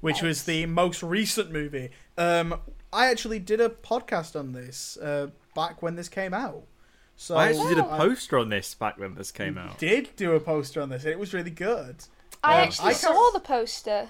which 0.00 0.22
was 0.22 0.44
the 0.44 0.66
most 0.66 1.02
recent 1.02 1.50
movie. 1.50 1.90
Um, 2.16 2.60
I 2.92 3.06
actually 3.10 3.38
did 3.40 3.60
a 3.60 3.68
podcast 3.68 4.38
on 4.38 4.52
this 4.52 4.96
uh, 4.98 5.28
back 5.54 5.82
when 5.82 5.96
this 5.96 6.08
came 6.08 6.32
out. 6.32 6.64
So 7.16 7.36
I 7.36 7.48
actually 7.48 7.74
did 7.74 7.78
a 7.84 7.96
poster 7.96 8.38
on 8.38 8.48
this 8.48 8.74
back 8.74 8.96
when 8.98 9.14
this 9.16 9.32
came 9.32 9.58
out. 9.58 9.78
Did 9.78 10.10
do 10.16 10.32
a 10.32 10.40
poster 10.40 10.80
on 10.80 10.88
this, 10.88 11.02
and 11.02 11.12
it 11.12 11.18
was 11.18 11.34
really 11.34 11.50
good. 11.50 11.96
I 12.44 12.58
Um, 12.62 12.68
actually 12.68 12.88
I 12.90 12.92
saw 12.92 13.30
the 13.32 13.40
poster. 13.40 14.08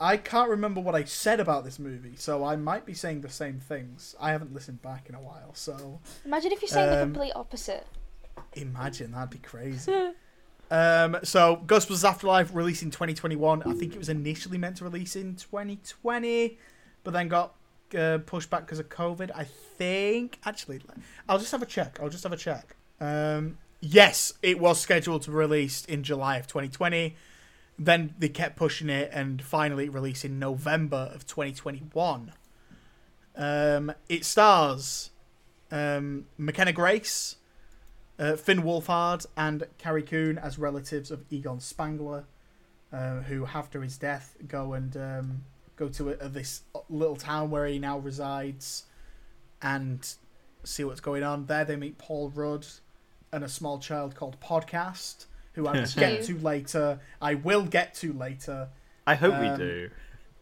I 0.00 0.16
can't 0.16 0.50
remember 0.50 0.80
what 0.80 0.94
I 0.94 1.04
said 1.04 1.38
about 1.40 1.64
this 1.64 1.78
movie, 1.78 2.14
so 2.16 2.44
I 2.44 2.56
might 2.56 2.84
be 2.84 2.94
saying 2.94 3.20
the 3.20 3.28
same 3.30 3.60
things. 3.60 4.14
I 4.20 4.32
haven't 4.32 4.52
listened 4.52 4.82
back 4.82 5.08
in 5.08 5.14
a 5.14 5.20
while, 5.20 5.54
so 5.54 6.00
Imagine 6.24 6.52
if 6.52 6.62
you're 6.62 6.68
saying 6.68 6.90
the 6.90 7.02
Um, 7.02 7.12
complete 7.12 7.32
opposite. 7.36 7.86
imagine 8.54 9.12
that'd 9.12 9.30
be 9.30 9.38
crazy. 9.38 9.92
um, 10.70 11.16
so 11.22 11.62
Ghostbusters 11.66 12.08
Afterlife 12.08 12.54
released 12.54 12.82
in 12.82 12.90
2021. 12.90 13.62
I 13.62 13.72
think 13.74 13.94
it 13.94 13.98
was 13.98 14.08
initially 14.08 14.58
meant 14.58 14.78
to 14.78 14.84
release 14.84 15.14
in 15.16 15.36
2020, 15.36 16.58
but 17.04 17.12
then 17.12 17.28
got 17.28 17.54
uh, 17.96 18.18
pushed 18.26 18.50
back 18.50 18.62
because 18.62 18.80
of 18.80 18.88
COVID. 18.88 19.30
I 19.34 19.44
think 19.44 20.38
actually, 20.44 20.80
I'll 21.28 21.38
just 21.38 21.52
have 21.52 21.62
a 21.62 21.66
check. 21.66 21.98
I'll 22.02 22.08
just 22.08 22.24
have 22.24 22.32
a 22.32 22.36
check. 22.36 22.74
Um, 23.00 23.58
yes, 23.80 24.32
it 24.42 24.58
was 24.58 24.80
scheduled 24.80 25.22
to 25.22 25.30
release 25.30 25.84
in 25.84 26.02
July 26.02 26.38
of 26.38 26.46
2020. 26.46 27.14
Then 27.78 28.14
they 28.18 28.28
kept 28.28 28.56
pushing 28.56 28.88
it 28.88 29.10
and 29.12 29.42
finally 29.42 29.88
released 29.88 30.24
in 30.24 30.38
November 30.38 31.10
of 31.12 31.26
2021. 31.26 32.32
Um, 33.36 33.92
it 34.08 34.24
stars 34.24 35.10
um, 35.72 36.26
McKenna 36.38 36.72
Grace, 36.72 37.36
uh, 38.18 38.36
Finn 38.36 38.62
Wolfhard, 38.62 39.26
and 39.36 39.66
Carrie 39.78 40.02
Coon 40.02 40.38
as 40.38 40.58
relatives 40.58 41.10
of 41.10 41.24
Egon 41.30 41.58
Spengler, 41.58 42.26
uh, 42.92 43.20
who 43.22 43.46
after 43.46 43.82
his 43.82 43.98
death 43.98 44.36
go 44.46 44.72
and 44.72 44.96
um, 44.96 45.44
go 45.74 45.88
to 45.88 46.10
a, 46.10 46.28
this 46.28 46.62
little 46.88 47.16
town 47.16 47.50
where 47.50 47.66
he 47.66 47.80
now 47.80 47.98
resides, 47.98 48.84
and 49.60 50.14
see 50.62 50.84
what's 50.84 51.00
going 51.00 51.22
on. 51.22 51.46
There 51.46 51.64
they 51.64 51.76
meet 51.76 51.98
Paul 51.98 52.30
Rudd 52.30 52.66
and 53.32 53.42
a 53.42 53.48
small 53.48 53.78
child 53.78 54.14
called 54.14 54.38
Podcast, 54.40 55.26
who 55.54 55.66
I 55.66 55.72
will 55.80 55.86
get 55.96 56.22
to 56.24 56.38
later. 56.38 57.00
I 57.20 57.34
will 57.34 57.64
get 57.64 57.94
to 57.96 58.12
later, 58.12 58.68
I 59.06 59.14
hope 59.14 59.38
we 59.40 59.46
Um, 59.48 59.58
do. 59.58 59.90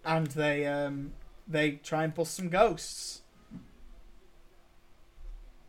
and 0.04 0.26
they 0.28 0.66
um, 0.66 1.12
they 1.48 1.72
try 1.72 2.04
and 2.04 2.14
bust 2.14 2.34
some 2.34 2.48
ghosts. 2.48 3.22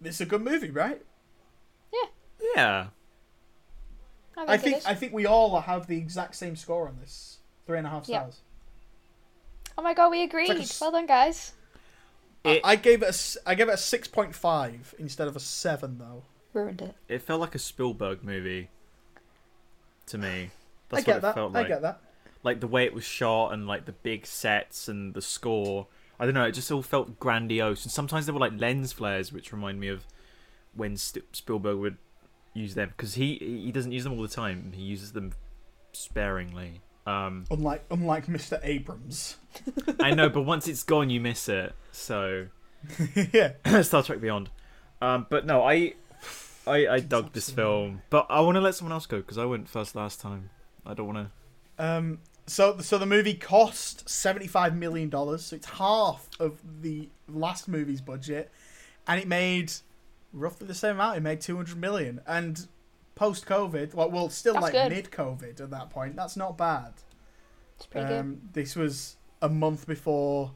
It's 0.04 0.20
a 0.22 0.26
good 0.26 0.42
movie, 0.42 0.70
right? 0.70 1.02
Yeah. 2.56 2.88
I 4.36 4.46
think, 4.46 4.50
I 4.50 4.58
think. 4.58 4.84
I 4.88 4.96
think 4.96 5.14
we 5.14 5.26
all 5.26 5.60
have 5.62 5.88
the 5.88 5.98
exact 5.98 6.36
same 6.36 6.56
score 6.56 6.88
on 6.88 6.98
this. 7.00 7.38
Three 7.66 7.78
and 7.78 7.88
a 7.88 7.90
half 7.90 8.08
Yeah. 8.10 8.22
stars. 8.22 8.42
Oh 9.78 9.82
my 9.82 9.94
god, 9.94 10.10
we 10.10 10.22
agreed. 10.24 10.50
like 10.50 10.58
a 10.60 10.62
s- 10.62 10.82
Well 10.82 10.92
done, 10.92 11.06
guys. 11.06 11.54
It, 12.44 12.60
I 12.64 12.76
gave 12.76 13.02
it 13.02 13.06
a 13.06 13.10
s- 13.10 13.38
I 13.46 13.56
gave 13.56 13.70
it 13.70 13.74
a 13.74 13.78
six 13.78 14.08
point 14.08 14.36
five 14.36 14.94
instead 15.00 15.28
of 15.30 15.36
a 15.36 15.40
seven 15.40 15.98
though. 15.98 16.24
Ruined 16.52 16.82
it. 16.82 16.96
it 17.08 17.22
felt 17.22 17.40
like 17.42 17.56
a 17.56 17.60
Spielberg 17.60 18.24
movie 18.24 18.70
to 20.14 20.18
me. 20.18 20.50
That's 20.90 21.04
I 21.04 21.06
get 21.06 21.12
what 21.12 21.18
it 21.18 21.22
that. 21.22 21.36
felt 21.36 21.56
I 21.56 21.60
like. 21.60 21.68
get 21.68 21.82
that. 21.82 22.02
Like 22.44 22.60
the 22.60 22.68
way 22.68 22.86
it 22.86 22.94
was 22.94 23.04
shot 23.04 23.54
and 23.54 23.68
like 23.68 23.86
the 23.86 23.92
big 23.92 24.26
sets 24.26 24.88
and 24.88 25.14
the 25.14 25.22
score. 25.22 25.88
I 26.20 26.26
don't 26.26 26.34
know. 26.34 26.46
It 26.46 26.52
just 26.54 26.72
all 26.72 26.82
felt 26.82 27.20
grandiose. 27.20 27.84
And 27.84 27.92
sometimes 27.92 28.26
there 28.26 28.34
were 28.34 28.40
like 28.40 28.54
lens 28.58 28.92
flares, 28.94 29.32
which 29.34 29.52
remind 29.52 29.80
me 29.80 29.88
of 29.90 30.06
when 30.76 30.96
St- 30.98 31.36
Spielberg 31.36 31.78
would 31.78 31.98
use 32.54 32.76
them 32.76 32.90
because 32.96 33.16
he 33.16 33.36
he 33.40 33.72
doesn't 33.72 33.92
use 33.92 34.04
them 34.04 34.14
all 34.14 34.22
the 34.22 34.28
time. 34.28 34.72
He 34.76 34.84
uses 34.84 35.12
them 35.14 35.34
sparingly. 35.94 36.82
Um, 37.06 37.46
Unlike 37.52 37.86
unlike 37.92 38.28
Mr. 38.28 38.60
Abrams. 38.64 39.38
I 40.00 40.12
know, 40.14 40.30
but 40.30 40.42
once 40.54 40.68
it's 40.68 40.84
gone, 40.84 41.10
you 41.10 41.20
miss 41.20 41.50
it. 41.50 41.74
So 41.92 42.48
yeah. 43.34 43.54
Star 43.82 44.04
Trek 44.04 44.22
Beyond. 44.22 44.50
Um, 45.02 45.28
but 45.30 45.46
no, 45.46 45.64
I 45.64 45.96
I, 46.66 46.88
I 46.88 47.00
dug 47.00 47.34
this 47.34 47.50
film, 47.50 48.02
but 48.10 48.26
I 48.30 48.42
want 48.42 48.56
to 48.56 48.62
let 48.62 48.76
someone 48.76 48.94
else 48.94 49.06
go 49.06 49.18
because 49.18 49.38
I 49.38 49.46
went 49.46 49.68
first 49.68 49.96
last 49.96 50.22
time. 50.22 50.50
I 50.86 50.94
don't 50.94 51.14
want 51.14 51.30
to. 51.78 51.84
Um. 51.84 52.20
So 52.46 52.80
so 52.80 52.98
the 52.98 53.06
movie 53.06 53.34
cost 53.34 54.10
seventy 54.10 54.48
five 54.48 54.76
million 54.76 55.10
dollars. 55.10 55.46
So 55.46 55.56
it's 55.56 55.68
half 55.68 56.28
of 56.40 56.60
the 56.82 57.10
last 57.28 57.68
movie's 57.68 58.02
budget, 58.02 58.52
and 59.08 59.20
it 59.20 59.28
made 59.28 59.72
roughly 60.32 60.68
the 60.68 60.74
same 60.74 60.96
amount. 60.96 61.18
It 61.18 61.22
made 61.22 61.42
two 61.42 61.56
hundred 61.56 61.78
million. 61.78 62.22
And 62.28 62.68
post 63.16 63.46
COVID, 63.46 63.94
well, 63.94 64.10
well, 64.10 64.30
still 64.30 64.54
That's 64.54 64.74
like 64.74 64.90
mid 64.90 65.12
COVID 65.12 65.62
at 65.62 65.70
that 65.70 65.90
point. 65.90 66.16
That's 66.16 66.36
not 66.36 66.58
bad. 66.58 66.94
It's 67.78 67.86
pretty 67.86 68.08
good. 68.08 68.20
Um, 68.20 68.42
this 68.54 68.76
was 68.76 69.16
a 69.42 69.50
month 69.50 69.88
before 69.88 70.52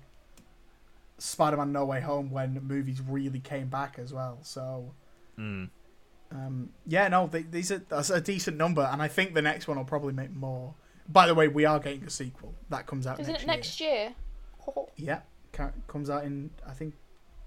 Spider-Man: 1.18 1.72
No 1.72 1.86
Way 1.86 2.02
Home, 2.02 2.30
when 2.32 2.62
movies 2.64 3.02
really 3.02 3.40
came 3.40 3.68
back 3.68 3.98
as 3.98 4.14
well. 4.14 4.40
So, 4.42 4.94
Mm. 5.38 5.70
Um, 6.32 6.70
yeah, 6.86 7.08
no, 7.08 7.28
they, 7.28 7.42
these 7.44 7.72
are 7.72 7.80
that's 7.80 8.10
a 8.10 8.20
decent 8.22 8.58
number, 8.58 8.82
and 8.92 9.02
I 9.02 9.08
think 9.08 9.34
the 9.34 9.42
next 9.42 9.68
one 9.68 9.78
will 9.78 9.86
probably 9.86 10.14
make 10.14 10.36
more. 10.36 10.74
By 11.10 11.26
the 11.28 11.34
way, 11.34 11.48
we 11.48 11.64
are 11.66 11.80
getting 11.80 12.04
a 12.04 12.10
sequel 12.10 12.54
that 12.70 12.86
comes 12.86 13.08
out 13.08 13.20
Isn't 13.20 13.32
next 13.32 13.42
it 13.44 13.48
year. 13.48 13.56
next 13.56 13.80
year? 13.82 14.14
Oh, 14.76 14.90
Yeah, 14.98 15.20
comes 15.88 16.10
out 16.10 16.26
in 16.26 16.50
I 16.68 16.72
think 16.74 16.96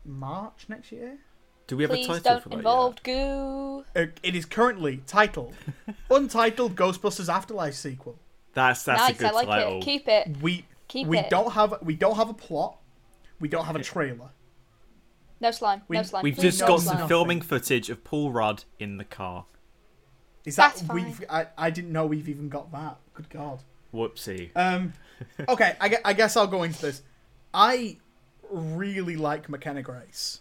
March 0.05 0.67
next 0.69 0.93
year. 0.93 1.19
Do 1.67 1.77
we 1.77 1.85
have 1.85 1.91
please 1.91 2.07
a 2.07 2.09
title 2.09 2.23
don't 2.23 2.43
for 2.43 2.49
that? 2.49 2.57
involve 2.57 3.03
goo. 3.05 3.85
Uh, 3.95 4.07
it 4.23 4.35
is 4.35 4.45
currently 4.45 5.03
titled 5.07 5.55
Untitled 6.11 6.75
Ghostbusters 6.75 7.33
Afterlife 7.33 7.75
sequel. 7.75 8.19
That's 8.55 8.83
that's 8.83 9.01
nice, 9.01 9.11
a 9.11 9.19
good 9.19 9.27
I 9.29 9.31
like 9.31 9.47
title. 9.47 9.79
it. 9.79 9.83
Keep 9.85 10.09
it. 10.09 10.37
We 10.43 10.65
Keep 10.89 11.07
we 11.07 11.19
it. 11.19 11.31
don't 11.31 11.53
have 11.53 11.75
we 11.83 11.95
don't 11.95 12.17
have 12.17 12.29
a 12.31 12.35
plot. 12.35 12.79
We 13.39 13.49
don't 13.49 13.67
have 13.67 13.77
a 13.77 13.83
trailer. 13.85 14.31
No 15.41 15.51
slime. 15.51 15.83
We- 15.89 15.97
no 15.97 16.03
slime. 16.03 16.23
We've 16.23 16.39
just 16.39 16.61
no 16.61 16.67
got 16.67 16.81
slime. 16.81 16.99
some 16.99 17.09
filming 17.09 17.41
footage 17.41 17.91
of 17.91 18.05
Paul 18.05 18.31
Rudd 18.31 18.65
in 18.79 18.99
the 18.99 19.05
car. 19.05 19.47
Is 20.45 20.57
that 20.57 20.77
That's 20.77 20.93
we've? 20.93 21.25
I, 21.29 21.47
I 21.57 21.71
didn't 21.71 21.93
know 21.93 22.07
we've 22.07 22.29
even 22.29 22.49
got 22.49 22.73
that. 22.73 22.97
Good 23.15 23.29
God. 23.29 23.61
Whoopsie. 23.93 24.51
Um, 24.57 24.93
okay, 25.49 25.77
I, 25.81 25.99
I 26.05 26.13
guess 26.13 26.37
I'll 26.37 26.47
go 26.47 26.63
into 26.63 26.81
this. 26.81 27.03
I 27.53 27.99
really 28.51 29.17
like 29.17 29.49
McKenna 29.49 29.83
Grace. 29.83 30.41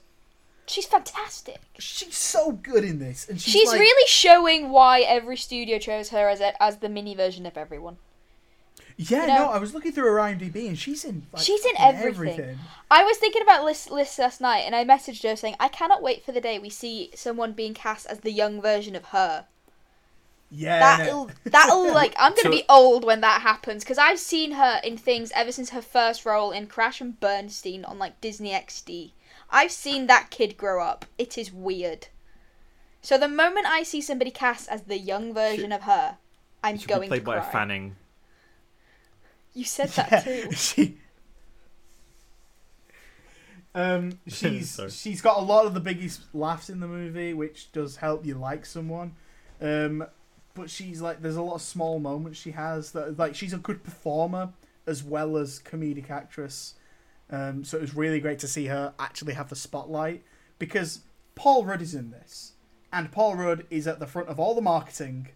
She's 0.67 0.85
fantastic. 0.85 1.59
She's 1.79 2.15
so 2.15 2.51
good 2.51 2.83
in 2.83 2.99
this, 2.99 3.27
and 3.27 3.41
she's, 3.41 3.53
She's, 3.53 3.67
like, 3.69 3.79
really 3.79 4.07
showing 4.07 4.69
why 4.69 5.01
every 5.01 5.35
studio 5.35 5.79
chose 5.79 6.09
her 6.09 6.29
as 6.29 6.41
a, 6.41 6.61
as 6.61 6.77
the 6.77 6.89
mini 6.89 7.15
version 7.15 7.47
of 7.47 7.57
everyone. 7.57 7.97
Yeah. 9.07 9.21
you 9.21 9.27
know- 9.27 9.35
no, 9.45 9.49
I 9.51 9.57
was 9.59 9.73
looking 9.73 9.91
through 9.93 10.05
her 10.11 10.17
IMDb, 10.17 10.67
and 10.67 10.77
she's 10.77 11.05
in. 11.05 11.25
Like, 11.31 11.41
She's 11.43 11.65
in 11.65 11.75
fucking 11.75 11.99
everything. 11.99 12.59
I 12.91 13.03
was 13.03 13.17
thinking 13.17 13.41
about 13.41 13.63
Liz, 13.63 13.89
Liz 13.89 14.19
last 14.19 14.41
night, 14.41 14.61
and 14.65 14.75
I 14.75 14.83
messaged 14.83 15.23
her 15.27 15.35
saying, 15.35 15.55
"I 15.59 15.69
cannot 15.69 16.01
wait 16.01 16.25
for 16.25 16.31
the 16.33 16.41
day 16.41 16.59
we 16.59 16.69
see 16.69 17.11
someone 17.15 17.53
being 17.53 17.73
cast 17.73 18.05
as 18.07 18.19
the 18.19 18.31
young 18.31 18.61
version 18.61 18.95
of 18.95 19.05
her. 19.05 19.45
Yeah. 20.51 20.79
That'll 20.97 21.29
that'll 21.45 21.93
like 22.01 22.13
I'm 22.17 22.31
gonna 22.31 22.41
So- 22.43 22.51
be 22.51 22.63
old 22.67 23.05
when 23.05 23.21
that 23.21 23.41
happens 23.41 23.83
because 23.83 23.97
I've 23.99 24.19
seen 24.19 24.53
her 24.53 24.81
in 24.83 24.97
things 24.97 25.31
ever 25.35 25.51
since 25.51 25.69
her 25.69 25.81
first 25.81 26.25
role 26.25 26.51
in 26.51 26.67
Crash 26.67 26.99
and 27.01 27.19
Bernstein 27.19 27.85
on 27.85 27.99
like 27.99 28.19
Disney 28.19 28.51
XD. 28.51 29.11
I've 29.51 29.71
seen 29.71 30.07
that 30.07 30.29
kid 30.31 30.57
grow 30.57 30.83
up. 30.83 31.05
It 31.17 31.37
is 31.37 31.51
weird. 31.53 32.07
So 33.01 33.17
the 33.17 33.27
moment 33.27 33.65
I 33.67 33.83
see 33.83 34.01
somebody 34.01 34.31
cast 34.31 34.67
as 34.69 34.81
the 34.83 34.97
young 34.97 35.33
version 35.33 35.71
of 35.71 35.83
her, 35.83 36.17
I'm 36.63 36.77
She 36.77 36.87
going 36.87 37.01
be 37.03 37.07
played 37.07 37.19
to 37.19 37.25
by 37.25 37.37
a 37.37 37.41
Fanning. 37.43 37.95
You 39.53 39.63
said 39.65 39.89
that 39.89 40.11
Yeah, 40.11 40.19
too. 40.23 40.51
She, 40.55 40.97
um, 43.75 44.19
she's 44.27 44.79
she's 44.89 45.21
got 45.21 45.37
a 45.37 45.41
lot 45.41 45.65
of 45.65 45.73
the 45.73 45.79
biggest 45.79 46.23
laughs 46.33 46.69
in 46.69 46.79
the 46.79 46.87
movie, 46.87 47.33
which 47.33 47.71
does 47.71 47.97
help 47.97 48.25
you 48.25 48.35
like 48.35 48.65
someone. 48.65 49.15
Um, 49.61 50.05
but 50.53 50.69
she's 50.69 51.01
like, 51.01 51.21
there's 51.21 51.35
a 51.35 51.41
lot 51.41 51.55
of 51.55 51.61
small 51.61 51.99
moments 51.99 52.39
she 52.39 52.51
has 52.51 52.91
that 52.91 53.17
like 53.17 53.35
she's 53.35 53.53
a 53.53 53.57
good 53.57 53.83
performer 53.83 54.53
as 54.87 55.03
well 55.03 55.37
as 55.37 55.59
comedic 55.59 56.09
actress. 56.09 56.75
Um, 57.29 57.63
so 57.63 57.77
it 57.77 57.81
was 57.81 57.95
really 57.95 58.19
great 58.19 58.39
to 58.39 58.47
see 58.47 58.65
her 58.65 58.93
actually 58.97 59.33
have 59.33 59.49
the 59.49 59.55
spotlight 59.55 60.23
because 60.57 61.01
Paul 61.35 61.63
Rudd 61.63 61.81
is 61.81 61.93
in 61.93 62.09
this, 62.09 62.53
and 62.91 63.11
Paul 63.11 63.35
Rudd 63.35 63.65
is 63.69 63.87
at 63.87 63.99
the 63.99 64.07
front 64.07 64.29
of 64.29 64.39
all 64.39 64.55
the 64.55 64.61
marketing, 64.61 65.29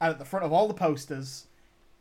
and 0.00 0.10
at 0.12 0.18
the 0.18 0.24
front 0.24 0.44
of 0.46 0.52
all 0.52 0.66
the 0.68 0.74
posters, 0.74 1.46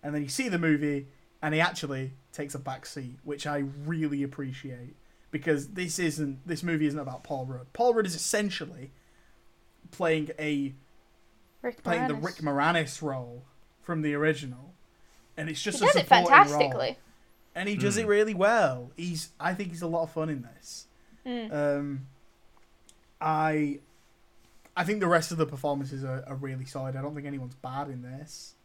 and 0.01 0.15
then 0.15 0.23
you 0.23 0.29
see 0.29 0.47
the 0.47 0.57
movie, 0.57 1.07
and 1.43 1.53
he 1.53 1.59
actually 1.61 2.13
takes 2.31 2.55
a 2.55 2.59
back 2.59 2.85
seat, 2.87 3.19
which 3.23 3.45
I 3.45 3.59
really 3.85 4.23
appreciate 4.23 4.95
because 5.29 5.69
this 5.69 5.99
isn't 5.99 6.47
this 6.47 6.63
movie 6.63 6.87
isn't 6.87 6.99
about 6.99 7.23
Paul 7.23 7.45
Rudd. 7.45 7.71
Paul 7.73 7.93
Rudd 7.93 8.05
is 8.07 8.15
essentially 8.15 8.91
playing 9.91 10.31
a 10.39 10.73
Rick 11.61 11.83
playing 11.83 12.07
the 12.07 12.15
Rick 12.15 12.35
Moranis 12.37 13.01
role 13.01 13.43
from 13.81 14.01
the 14.01 14.13
original, 14.15 14.73
and 15.37 15.49
it's 15.49 15.59
He 15.63 15.69
just 15.71 15.81
a 15.81 15.85
does 15.85 15.95
it 15.95 16.07
fantastically. 16.07 16.87
role, 16.87 16.95
and 17.55 17.69
he 17.69 17.75
does 17.75 17.95
Hmm. 17.95 18.01
it 18.01 18.07
really 18.07 18.33
well. 18.33 18.91
He's 18.97 19.29
I 19.39 19.53
think 19.53 19.69
he's 19.69 19.81
a 19.81 19.87
lot 19.87 20.03
of 20.03 20.11
fun 20.11 20.29
in 20.29 20.41
this. 20.41 20.87
Mm. 21.25 21.53
Um, 21.53 22.07
I 23.21 23.79
I 24.75 24.83
think 24.83 24.99
the 25.01 25.07
rest 25.07 25.31
of 25.31 25.37
the 25.37 25.45
performances 25.45 26.03
are, 26.03 26.23
are 26.27 26.35
really 26.35 26.65
solid. 26.65 26.95
I 26.95 27.01
don't 27.01 27.13
think 27.13 27.27
anyone's 27.27 27.55
bad 27.55 27.89
in 27.89 28.01
this. 28.01 28.55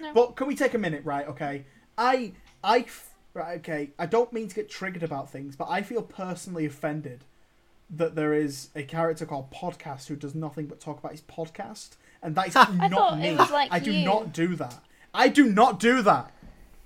No. 0.00 0.14
But 0.14 0.36
can 0.36 0.46
we 0.46 0.54
take 0.56 0.74
a 0.74 0.78
minute, 0.78 1.04
right? 1.04 1.26
Okay, 1.28 1.64
I 2.04 2.32
I 2.64 2.78
f- 2.80 3.10
right. 3.34 3.58
Okay, 3.58 3.90
I 3.98 4.06
don't 4.06 4.32
mean 4.32 4.48
to 4.48 4.54
get 4.54 4.68
triggered 4.68 5.02
about 5.02 5.30
things, 5.30 5.56
but 5.56 5.68
I 5.68 5.82
feel 5.82 6.02
personally 6.02 6.66
offended 6.66 7.24
that 7.90 8.14
there 8.14 8.32
is 8.34 8.70
a 8.74 8.82
character 8.82 9.26
called 9.26 9.50
Podcast 9.50 10.08
who 10.08 10.16
does 10.16 10.34
nothing 10.34 10.66
but 10.66 10.80
talk 10.80 10.98
about 10.98 11.12
his 11.12 11.20
podcast, 11.22 11.90
and 12.22 12.34
that 12.34 12.48
is 12.48 12.54
not 12.90 13.18
me. 13.18 13.34
like 13.36 13.68
I 13.70 13.78
do 13.78 13.92
you. 13.92 14.04
not 14.04 14.32
do 14.32 14.56
that. 14.56 14.80
I 15.14 15.28
do 15.28 15.44
not 15.52 15.78
do 15.78 16.02
that. 16.02 16.32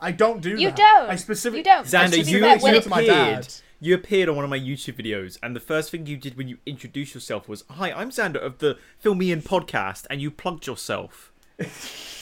I 0.01 0.11
don't 0.13 0.41
do 0.43 0.51
You 0.51 0.57
that. 0.57 0.63
You 0.63 0.71
don't. 0.73 1.11
I 1.11 1.17
specifically 1.17 1.61
You 1.61 1.65
don't. 1.65 1.87
Xander, 1.87 2.11
To 2.13 2.19
you, 2.31 2.41
fair, 2.41 2.57
you 2.57 2.63
when 2.63 2.75
it 2.75 2.79
it- 2.79 2.83
to 2.85 2.89
my 2.91 3.01
appeared. 3.01 3.43
dad. 3.45 3.55
You 3.79 3.95
appeared 3.95 4.29
on 4.31 4.37
one 4.37 4.45
of 4.45 4.51
my 4.51 4.59
YouTube 4.59 4.95
videos, 5.03 5.39
and 5.43 5.55
the 5.55 5.61
first 5.61 5.91
thing 5.91 6.07
you 6.07 6.17
did 6.17 6.37
when 6.37 6.49
you 6.49 6.59
introduced 6.67 7.15
yourself 7.15 7.47
was, 7.49 7.63
"Hi, 7.71 7.93
I'm 7.93 8.11
Xander 8.11 8.37
of 8.43 8.59
the 8.59 8.79
Film 8.99 9.19
Me 9.19 9.31
In 9.31 9.43
podcast," 9.43 10.07
and 10.11 10.21
you 10.21 10.31
plugged 10.31 10.67
yourself. 10.67 11.31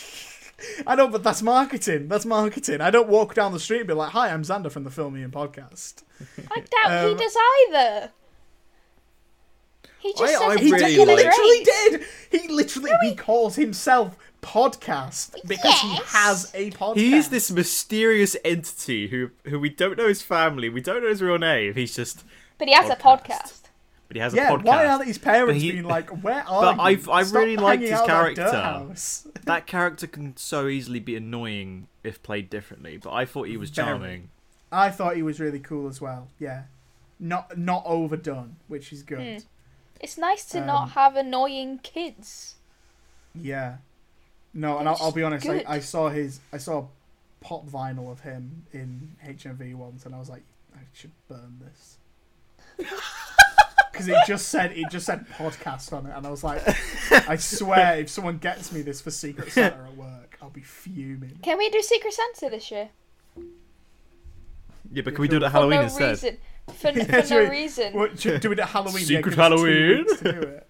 I 0.86 0.94
know, 0.94 1.08
but 1.08 1.22
that's 1.22 1.42
marketing. 1.42 2.08
That's 2.08 2.24
marketing. 2.26 2.80
I 2.80 2.90
don't 2.90 3.08
walk 3.08 3.34
down 3.34 3.52
the 3.52 3.60
street 3.60 3.80
and 3.80 3.88
be 3.88 3.94
like, 3.94 4.10
"Hi, 4.12 4.30
I'm 4.30 4.42
Xander 4.42 4.70
from 4.70 4.84
the 4.84 4.90
Film 4.90 5.14
Me 5.14 5.22
In 5.22 5.30
podcast." 5.30 6.02
I 6.50 6.60
doubt 6.60 7.06
he 7.06 7.12
Um, 7.12 7.16
does 7.16 7.36
either. 7.68 8.10
He 9.98 10.12
just 10.12 10.22
I- 10.22 10.26
says 10.26 10.40
I 10.42 10.52
it's 10.54 10.62
He, 10.62 10.72
really 10.72 10.84
did, 10.84 10.98
he 10.98 11.04
literally 11.04 11.64
did. 11.64 12.04
He 12.30 12.48
literally 12.48 12.90
he 13.02 13.14
calls 13.14 13.56
himself 13.56 14.16
podcast 14.42 15.34
because 15.48 15.80
he 15.80 15.96
has 16.06 16.50
a 16.54 16.70
podcast. 16.72 16.96
He 16.96 17.14
is 17.14 17.30
this 17.30 17.50
mysterious 17.50 18.36
entity 18.44 19.08
who 19.08 19.30
who 19.44 19.58
we 19.58 19.70
don't 19.70 19.96
know 19.96 20.08
his 20.08 20.20
family, 20.22 20.68
we 20.68 20.80
don't 20.82 21.02
know 21.02 21.08
his 21.08 21.22
real 21.22 21.38
name. 21.38 21.74
He's 21.74 21.96
just, 21.96 22.22
But 22.58 22.68
he 22.68 22.74
has 22.74 22.90
a 22.90 22.96
podcast. 22.96 23.60
Podcast. 24.14 24.14
but 24.14 24.18
he 24.18 24.18
has 24.20 24.34
Yeah, 24.34 24.52
a 24.52 24.56
podcast. 24.58 24.64
why 24.64 24.86
aren't 24.86 25.04
his 25.06 25.18
parents 25.18 25.54
But 25.54 25.62
he- 25.62 25.72
being 25.72 25.84
like, 25.84 26.10
"Where 26.22 26.42
are 26.48 26.62
But 26.62 26.76
you?" 26.76 26.82
I've- 26.82 27.10
I 27.10 27.20
really 27.22 27.56
liked 27.56 27.82
his 27.82 27.92
out 27.92 28.08
at 28.08 28.36
that 28.36 28.50
character. 28.52 28.94
That 29.44 29.66
character 29.66 30.06
can 30.06 30.36
so 30.36 30.68
easily 30.68 31.00
be 31.00 31.16
annoying 31.16 31.88
if 32.02 32.22
played 32.22 32.48
differently, 32.48 32.96
but 32.96 33.12
I 33.12 33.24
thought 33.26 33.48
he 33.48 33.56
was 33.58 33.68
Very. 33.70 33.86
charming. 33.88 34.30
I 34.72 34.90
thought 34.90 35.16
he 35.16 35.22
was 35.22 35.38
really 35.38 35.60
cool 35.60 35.86
as 35.88 36.00
well. 36.00 36.28
Yeah, 36.38 36.62
not 37.20 37.58
not 37.58 37.82
overdone, 37.86 38.56
which 38.68 38.92
is 38.92 39.02
good. 39.02 39.42
Hmm. 39.42 39.46
It's 40.00 40.16
nice 40.18 40.44
to 40.46 40.60
Um, 40.60 40.66
not 40.66 40.90
have 40.92 41.14
annoying 41.16 41.78
kids. 41.82 42.56
Yeah. 43.34 43.76
No, 44.52 44.78
and 44.78 44.86
They're 44.86 44.94
I'll, 44.94 45.02
I'll 45.06 45.12
be 45.12 45.22
honest. 45.22 45.48
I, 45.48 45.64
I 45.66 45.78
saw 45.80 46.08
his, 46.08 46.40
I 46.52 46.58
saw 46.58 46.78
a 46.80 46.86
pop 47.40 47.66
vinyl 47.68 48.10
of 48.12 48.20
him 48.20 48.66
in 48.72 49.16
HMV 49.26 49.74
once, 49.74 50.06
and 50.06 50.14
I 50.14 50.18
was 50.18 50.28
like, 50.30 50.42
I 50.74 50.80
should 50.92 51.10
burn 51.28 51.60
this 51.60 51.98
because 53.94 54.08
it 54.08 54.16
just 54.26 54.48
said 54.48 54.72
it 54.72 54.90
just 54.90 55.06
said 55.06 55.26
podcast 55.38 55.92
on 55.92 56.06
it, 56.06 56.12
and 56.16 56.26
I 56.26 56.30
was 56.30 56.44
like, 56.44 56.62
I 57.28 57.36
swear, 57.36 57.98
if 58.00 58.10
someone 58.10 58.36
gets 58.38 58.72
me 58.72 58.82
this 58.82 59.00
for 59.00 59.10
Secret 59.10 59.50
Santa 59.52 59.76
at 59.86 59.96
work, 59.96 60.36
I'll 60.42 60.50
be 60.50 60.60
fuming. 60.62 61.38
Can 61.42 61.56
we 61.56 61.70
do 61.70 61.80
Secret 61.80 62.12
Santa 62.12 62.50
this 62.50 62.70
year? 62.70 62.90
Yeah, 64.92 65.02
but 65.02 65.14
can 65.14 65.22
we 65.22 65.28
do 65.28 65.36
it 65.36 65.42
at 65.42 65.46
For 65.50 65.58
Halloween 65.58 65.78
no 65.78 65.84
instead? 65.84 66.10
reason. 66.10 66.38
for, 66.68 66.74
for 66.74 66.88
Yeah, 66.98 67.06
no 67.06 67.22
should 67.22 67.48
we- 67.50 67.56
reason. 67.56 67.92
What, 67.94 68.20
should 68.20 68.40
do 68.40 68.52
it 68.52 68.58
at 68.58 68.68
Halloween. 68.68 68.98
yeah, 69.00 69.18
Secret 69.18 69.22
give 69.24 69.32
us 69.32 69.34
two 69.36 69.40
Halloween. 69.42 69.96
weeks 69.98 70.16
to 70.20 70.32
do 70.32 70.40
it. 70.42 70.66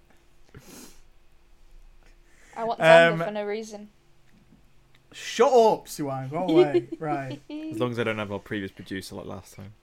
I 2.57 2.63
want 2.63 2.79
Xander 2.79 3.11
Um, 3.13 3.19
for 3.19 3.31
no 3.31 3.43
reason. 3.45 3.89
Shut 5.11 5.47
up, 5.51 5.87
Siwan. 5.87 6.29
Go 6.29 6.37
away. 6.47 6.87
right. 6.99 7.41
As 7.49 7.79
long 7.79 7.91
as 7.91 7.99
I 7.99 8.03
don't 8.03 8.17
have 8.17 8.31
our 8.31 8.39
previous 8.39 8.71
producer 8.71 9.15
like 9.15 9.25
last 9.25 9.55
time. 9.55 9.73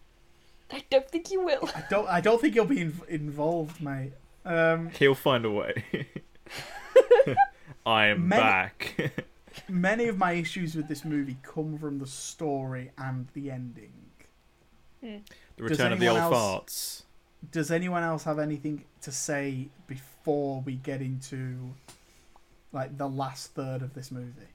I 0.72 0.82
don't 0.90 1.08
think 1.08 1.30
you 1.30 1.44
will. 1.44 1.68
I 1.74 1.84
don't. 1.90 2.08
I 2.08 2.20
don't 2.20 2.40
think 2.40 2.54
you'll 2.54 2.64
be 2.64 2.78
inv- 2.78 3.06
involved, 3.08 3.80
mate. 3.82 4.12
Um, 4.44 4.90
He'll 4.98 5.14
find 5.14 5.44
a 5.44 5.50
way. 5.50 5.84
I 7.86 8.06
am 8.06 8.28
Many- 8.28 8.42
back. 8.42 9.24
many 9.68 10.06
of 10.08 10.18
my 10.18 10.32
issues 10.32 10.74
with 10.74 10.88
this 10.88 11.04
movie 11.04 11.36
come 11.42 11.78
from 11.78 11.98
the 11.98 12.06
story 12.06 12.90
and 12.96 13.28
the 13.34 13.50
ending. 13.50 13.92
the 15.02 15.20
return 15.58 15.92
of 15.92 15.98
the 16.00 16.08
old 16.08 16.18
else- 16.18 16.34
farts. 16.34 17.02
Does 17.50 17.72
anyone 17.72 18.04
else 18.04 18.22
have 18.24 18.38
anything 18.38 18.84
to 19.00 19.10
say 19.10 19.68
before 19.88 20.60
we 20.60 20.74
get 20.76 21.00
into 21.00 21.74
like 22.72 22.96
the 22.96 23.08
last 23.08 23.52
third 23.54 23.82
of 23.82 23.94
this 23.94 24.12
movie? 24.12 24.51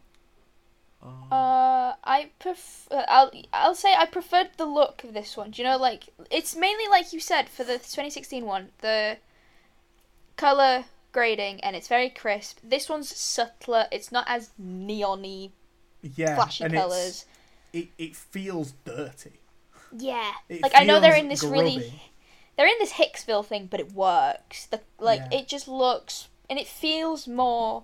Uh, 1.02 1.94
I 2.04 2.32
prefer. 2.40 3.06
I'll 3.08 3.32
I'll 3.54 3.76
say 3.76 3.94
I 3.94 4.06
preferred 4.06 4.50
the 4.58 4.66
look 4.66 5.04
of 5.04 5.14
this 5.14 5.38
one. 5.38 5.52
Do 5.52 5.62
you 5.62 5.68
know, 5.68 5.78
like 5.78 6.10
it's 6.32 6.56
mainly 6.56 6.88
like 6.88 7.14
you 7.14 7.20
said 7.20 7.50
for 7.50 7.64
the 7.64 7.74
2016 7.74 8.46
one, 8.46 8.70
the 8.80 9.18
color 10.36 10.86
grading, 11.12 11.62
and 11.64 11.76
it's 11.76 11.88
very 11.88 12.10
crisp. 12.10 12.60
This 12.64 12.90
one's 12.90 13.16
subtler. 13.16 13.86
It's 13.92 14.12
not 14.12 14.26
as 14.28 14.52
neony, 14.62 15.52
Yeah, 16.02 16.36
flashy 16.36 16.64
and 16.64 16.74
colors. 16.74 17.26
It 17.74 17.90
it 17.98 18.16
feels 18.16 18.74
dirty. 18.84 19.40
Yeah, 19.92 20.32
It 20.50 20.62
like 20.62 20.74
I 20.76 20.84
know 20.84 21.00
they're 21.00 21.16
in 21.16 21.30
this 21.30 21.42
grubby. 21.42 21.58
really, 21.60 22.02
they're 22.58 22.68
in 22.68 22.80
this 22.80 22.94
Hicksville 22.94 23.46
thing, 23.46 23.68
but 23.68 23.80
it 23.80 23.94
works. 23.94 24.66
The 24.66 24.82
like 25.00 25.22
Yeah. 25.32 25.40
it 25.40 25.48
just 25.48 25.68
looks 25.68 26.28
and 26.50 26.60
it 26.60 26.68
feels 26.68 27.28
more 27.28 27.84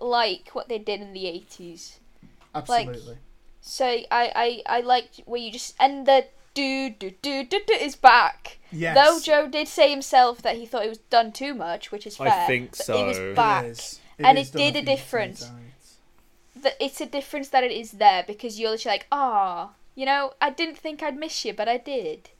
like 0.00 0.50
what 0.52 0.68
they 0.68 0.78
did 0.78 1.00
in 1.00 1.12
the 1.12 1.26
80s. 1.26 1.98
Absolutely. 2.54 3.18
So 3.60 3.84
I 3.86 4.62
I 4.66 4.78
I 4.78 4.80
liked 4.80 5.20
where 5.26 5.40
you 5.40 5.50
just 5.52 5.74
and 5.80 6.06
the 6.06 6.26
do 6.54 6.90
do 6.90 7.10
do 7.22 7.44
do 7.44 7.60
do 7.66 7.72
is 7.74 7.96
back. 7.96 8.58
yes. 8.70 8.94
Though 8.96 9.18
Joe 9.20 9.48
did 9.48 9.66
say 9.68 9.90
himself 9.90 10.42
that 10.42 10.56
he 10.56 10.66
thought 10.66 10.84
it 10.84 10.88
was 10.88 10.98
done 10.98 11.32
too 11.32 11.54
much, 11.54 11.90
which 11.90 12.06
is 12.06 12.16
fair. 12.16 12.28
I 12.28 12.30
fair. 12.30 12.46
think 12.46 12.70
but 12.72 12.86
so. 12.86 12.96
It 13.02 13.06
was 13.06 13.18
It 13.18 13.34
back. 13.36 13.64
is. 13.64 14.00
and 14.18 14.38
is 14.38 14.50
it 14.54 14.58
did 14.58 14.68
a 14.68 14.72
few- 14.72 14.82
few 14.82 14.96
difference. 14.96 15.50
That 16.56 16.76
it's 16.80 17.00
a 17.00 17.06
difference 17.06 17.48
that 17.48 17.64
it 17.64 17.72
is 17.72 17.92
there 17.92 18.22
because 18.26 18.60
you're 18.60 18.70
literally 18.70 18.94
like, 18.98 19.06
ah, 19.10 19.70
you 19.96 20.06
know, 20.06 20.34
I 20.40 20.50
didn't 20.50 20.78
think 20.78 21.02
I'd 21.02 21.16
miss 21.16 21.44
you, 21.44 21.52
but 21.52 21.68
I 21.68 21.76
did. 21.78 22.30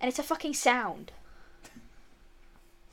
And 0.00 0.08
it's 0.08 0.18
a 0.18 0.22
fucking 0.22 0.54
sound. 0.54 1.12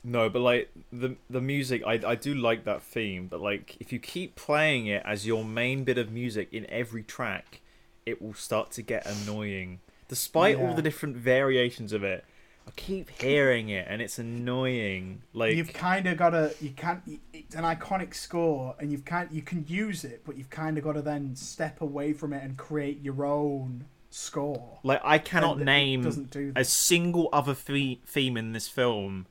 No, 0.08 0.30
but 0.30 0.40
like 0.40 0.70
the 0.90 1.16
the 1.28 1.40
music, 1.40 1.82
I 1.86 2.00
I 2.04 2.14
do 2.14 2.34
like 2.34 2.64
that 2.64 2.82
theme. 2.82 3.26
But 3.28 3.40
like, 3.40 3.76
if 3.78 3.92
you 3.92 3.98
keep 3.98 4.36
playing 4.36 4.86
it 4.86 5.02
as 5.04 5.26
your 5.26 5.44
main 5.44 5.84
bit 5.84 5.98
of 5.98 6.10
music 6.10 6.48
in 6.52 6.64
every 6.70 7.02
track, 7.02 7.60
it 8.06 8.22
will 8.22 8.34
start 8.34 8.70
to 8.72 8.82
get 8.82 9.06
annoying. 9.06 9.80
Despite 10.08 10.56
all 10.56 10.72
the 10.74 10.80
different 10.80 11.16
variations 11.16 11.92
of 11.92 12.02
it, 12.02 12.24
I 12.66 12.70
keep 12.76 13.10
hearing 13.10 13.68
it, 13.68 13.86
and 13.88 14.00
it's 14.00 14.18
annoying. 14.18 15.20
Like, 15.34 15.54
you've 15.54 15.74
kind 15.74 16.06
of 16.06 16.16
got 16.16 16.30
to 16.30 16.54
you 16.60 16.70
can't 16.70 17.02
it's 17.34 17.54
an 17.54 17.64
iconic 17.64 18.14
score 18.14 18.74
and 18.78 18.90
you've 18.90 19.04
kind 19.04 19.28
you 19.30 19.42
can 19.42 19.66
use 19.68 20.04
it 20.04 20.22
but 20.24 20.36
you've 20.38 20.50
kind 20.50 20.78
of 20.78 20.84
got 20.84 20.94
to 20.94 21.02
then 21.02 21.36
step 21.36 21.80
away 21.82 22.12
from 22.14 22.32
it 22.32 22.42
and 22.42 22.56
create 22.56 23.02
your 23.02 23.24
own 23.24 23.84
score 24.10 24.78
like 24.82 25.00
I 25.04 25.18
cannot 25.18 25.56
And 25.56 25.66
name 25.66 26.02
do 26.30 26.52
a 26.56 26.64
single 26.64 27.28
other 27.32 27.54
the- 27.54 27.98
theme 28.06 28.36
in 28.38 28.52
this 28.52 28.68
film. 28.68 29.26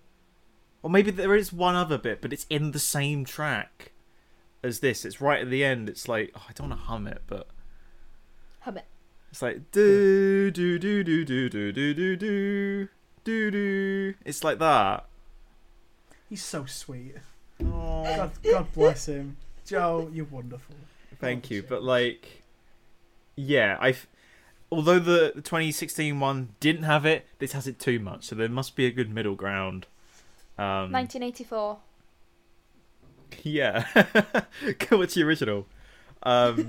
Or 0.81 0.89
maybe 0.89 1.11
there 1.11 1.35
is 1.35 1.51
one 1.51 1.75
other 1.75 1.97
bit, 1.97 2.21
but 2.21 2.31
it's 2.31 2.45
in 2.49 2.71
the 2.71 2.79
same 2.79 3.25
track 3.25 3.91
as 4.63 4.79
this. 4.79 5.03
It's 5.05 5.19
right 5.21 5.41
at 5.41 5.49
the 5.49 5.63
end. 5.63 5.89
It's 5.89 6.07
like 6.07 6.31
oh, 6.35 6.45
I 6.49 6.53
don't 6.53 6.69
want 6.69 6.79
to 6.81 6.85
hum 6.85 7.07
it, 7.07 7.21
but 7.27 7.47
Hum 8.61 8.77
it. 8.77 8.85
it's 9.31 9.41
like 9.41 9.71
do 9.71 10.51
do 10.51 10.77
do 10.79 11.03
do 11.03 11.25
do 11.25 11.49
do 11.49 11.71
do 11.73 11.93
do 11.93 12.15
do 12.17 12.89
do 13.23 13.51
do. 13.51 14.13
It's 14.25 14.43
like 14.43 14.59
that. 14.59 15.05
he's 16.29 16.43
so 16.43 16.65
sweet 16.65 17.15
Oh, 17.61 18.03
god, 18.03 18.31
god 18.43 18.73
bless 18.73 19.07
him 19.07 19.37
joe 19.65 20.09
you're 20.13 20.25
wonderful 20.25 20.75
thank 21.19 21.49
you. 21.49 21.63
But 21.63 21.83
like, 21.83 22.43
yeah, 23.35 23.77
I. 23.81 23.95
Although 24.71 24.99
the, 24.99 25.31
the 25.33 25.41
2016 25.41 26.19
one 26.19 26.49
didn't 26.59 26.83
have 26.83 27.05
it, 27.05 27.25
this 27.39 27.53
has 27.53 27.67
it 27.67 27.79
too 27.79 27.99
much. 27.99 28.25
So 28.25 28.35
there 28.35 28.49
must 28.49 28.75
be 28.75 28.85
a 28.85 28.91
good 28.91 29.09
middle 29.09 29.35
ground. 29.35 29.87
Um, 30.57 30.91
1984. 30.91 31.77
Yeah, 33.43 33.85
go 34.89 34.97
with 34.99 35.13
the 35.13 35.23
original. 35.23 35.65
Um, 36.23 36.67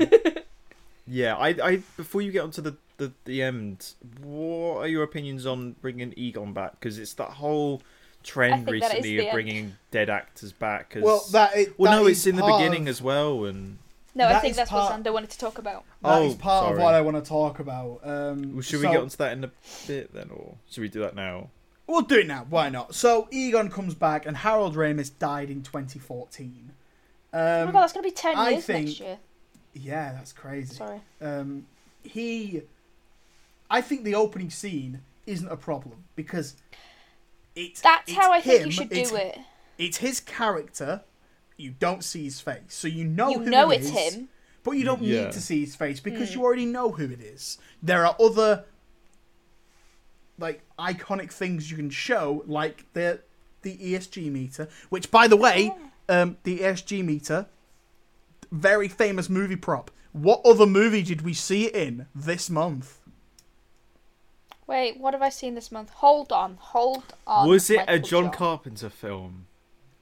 yeah, 1.06 1.36
I, 1.36 1.48
I 1.62 1.76
before 1.96 2.20
you 2.20 2.32
get 2.32 2.42
onto 2.42 2.60
the, 2.60 2.76
the 2.96 3.12
the 3.24 3.42
end, 3.42 3.92
what 4.22 4.78
are 4.78 4.88
your 4.88 5.04
opinions 5.04 5.46
on 5.46 5.76
bringing 5.80 6.12
Egon 6.16 6.52
back? 6.52 6.72
Because 6.72 6.98
it's 6.98 7.14
that 7.14 7.30
whole 7.30 7.80
trend 8.24 8.66
think 8.66 8.82
that 8.82 8.90
is 8.90 9.04
recently 9.04 9.16
the 9.16 9.18
of 9.18 9.24
end. 9.26 9.32
bringing 9.32 9.74
dead 9.92 10.10
actors 10.10 10.52
back. 10.52 10.90
'cause- 10.90 11.02
well 11.02 11.24
that 11.32 11.56
it, 11.56 11.78
well, 11.78 11.92
that 11.92 11.98
no, 12.02 12.06
is 12.08 12.18
it's 12.18 12.26
in 12.26 12.34
the 12.36 12.42
beginning 12.42 12.82
of- 12.82 12.88
as 12.88 13.00
well, 13.00 13.44
and 13.44 13.78
No, 14.16 14.26
I 14.26 14.40
think 14.40 14.56
that's 14.56 14.68
part- 14.68 14.90
what 14.92 15.04
Xander 15.04 15.12
wanted 15.12 15.30
to 15.30 15.38
talk 15.38 15.58
about. 15.58 15.84
That 16.02 16.22
is 16.22 16.34
Oh, 16.34 16.38
part 16.38 16.72
of 16.74 16.80
what 16.80 16.94
i 16.94 17.00
want 17.00 17.22
to 17.22 17.28
talk 17.28 17.60
about 17.60 18.00
um 18.02 18.54
well, 18.54 18.62
should 18.62 18.80
so- 18.80 18.88
we 18.88 18.92
get 18.92 19.00
onto 19.00 19.16
that 19.18 19.32
in 19.32 19.44
a 19.44 19.50
bit 19.86 20.12
then, 20.12 20.30
or 20.30 20.56
should 20.68 20.80
we 20.80 20.88
do 20.88 21.00
that 21.00 21.14
now? 21.14 21.50
We'll 21.88 22.02
do 22.02 22.18
it 22.20 22.26
now 22.26 22.46
why 22.48 22.68
not 22.68 22.94
so 22.94 23.26
egon 23.32 23.68
comes 23.70 23.94
back 23.94 24.26
and 24.26 24.36
harold 24.36 24.76
ramis 24.76 25.10
died 25.18 25.50
in 25.50 25.62
2014 25.62 26.70
oh 27.32 27.36
my 27.38 27.60
um, 27.62 27.72
god, 27.72 27.82
that's 27.82 27.92
gonna 27.92 28.04
be 28.04 28.10
10 28.12 28.36
I 28.36 28.50
years 28.50 28.64
think- 28.64 28.86
next 28.86 29.00
year. 29.00 29.18
yeah 29.74 30.12
that's 30.12 30.32
crazy 30.32 30.74
Sorry. 30.76 31.00
um, 31.20 31.66
he 32.04 32.62
i 33.70 33.80
think 33.80 34.04
the 34.04 34.14
opening 34.14 34.50
scene 34.50 35.00
isn't 35.26 35.48
a 35.48 35.56
problem 35.56 36.04
because 36.16 36.54
it's 37.56 37.80
That's 37.80 38.10
it's 38.12 38.16
how 38.18 38.30
I 38.32 38.40
think 38.40 38.66
you 38.66 38.70
should 38.72 38.92
it's, 38.92 39.10
do 39.10 39.16
it. 39.16 39.38
it's 39.78 39.96
his 39.98 40.20
character 40.20 41.02
you 41.56 41.72
don't 41.78 42.04
see 42.04 42.22
his 42.24 42.40
face 42.40 42.60
so 42.68 42.86
you 42.86 43.04
know 43.04 43.30
You 43.30 43.38
who 43.40 43.50
know 43.50 43.70
it 43.72 43.78
it's 43.80 43.90
is, 43.90 44.14
him. 44.14 44.28
but 44.62 44.72
you 44.72 44.84
don't 44.84 45.02
Yeah. 45.02 45.24
need 45.24 45.32
to 45.32 45.40
see 45.40 45.60
his 45.64 45.74
face 45.74 45.98
because 46.00 46.30
Mm. 46.30 46.34
you 46.36 46.44
already 46.44 46.64
know 46.66 46.92
who 46.92 47.04
it 47.10 47.20
is 47.20 47.58
there 47.82 48.06
are 48.06 48.14
other 48.20 48.64
like 50.38 50.62
iconic 50.78 51.32
things 51.32 51.70
you 51.70 51.76
can 51.76 51.90
show 51.90 52.44
like 52.46 52.84
the 52.92 53.20
the 53.62 53.76
esg 53.78 54.30
meter 54.30 54.68
which 54.88 55.10
by 55.10 55.26
the 55.26 55.36
way 55.36 55.72
um 56.08 56.36
the 56.44 56.60
esg 56.60 57.04
meter 57.04 57.46
very 58.52 58.88
famous 58.88 59.28
movie 59.28 59.56
prop 59.56 59.90
what 60.12 60.40
other 60.44 60.66
movie 60.66 61.02
did 61.02 61.22
we 61.22 61.34
see 61.34 61.66
it 61.66 61.74
in 61.74 62.06
this 62.14 62.48
month 62.48 62.98
Wait, 64.66 65.00
what 65.00 65.14
have 65.14 65.22
I 65.22 65.30
seen 65.30 65.54
this 65.54 65.72
month? 65.72 65.88
Hold 65.88 66.30
on, 66.30 66.58
hold 66.60 67.14
on. 67.26 67.48
Was 67.48 67.70
it 67.70 67.80
a 67.88 67.98
John 67.98 68.24
John. 68.24 68.32
Carpenter 68.32 68.90
film? 68.90 69.46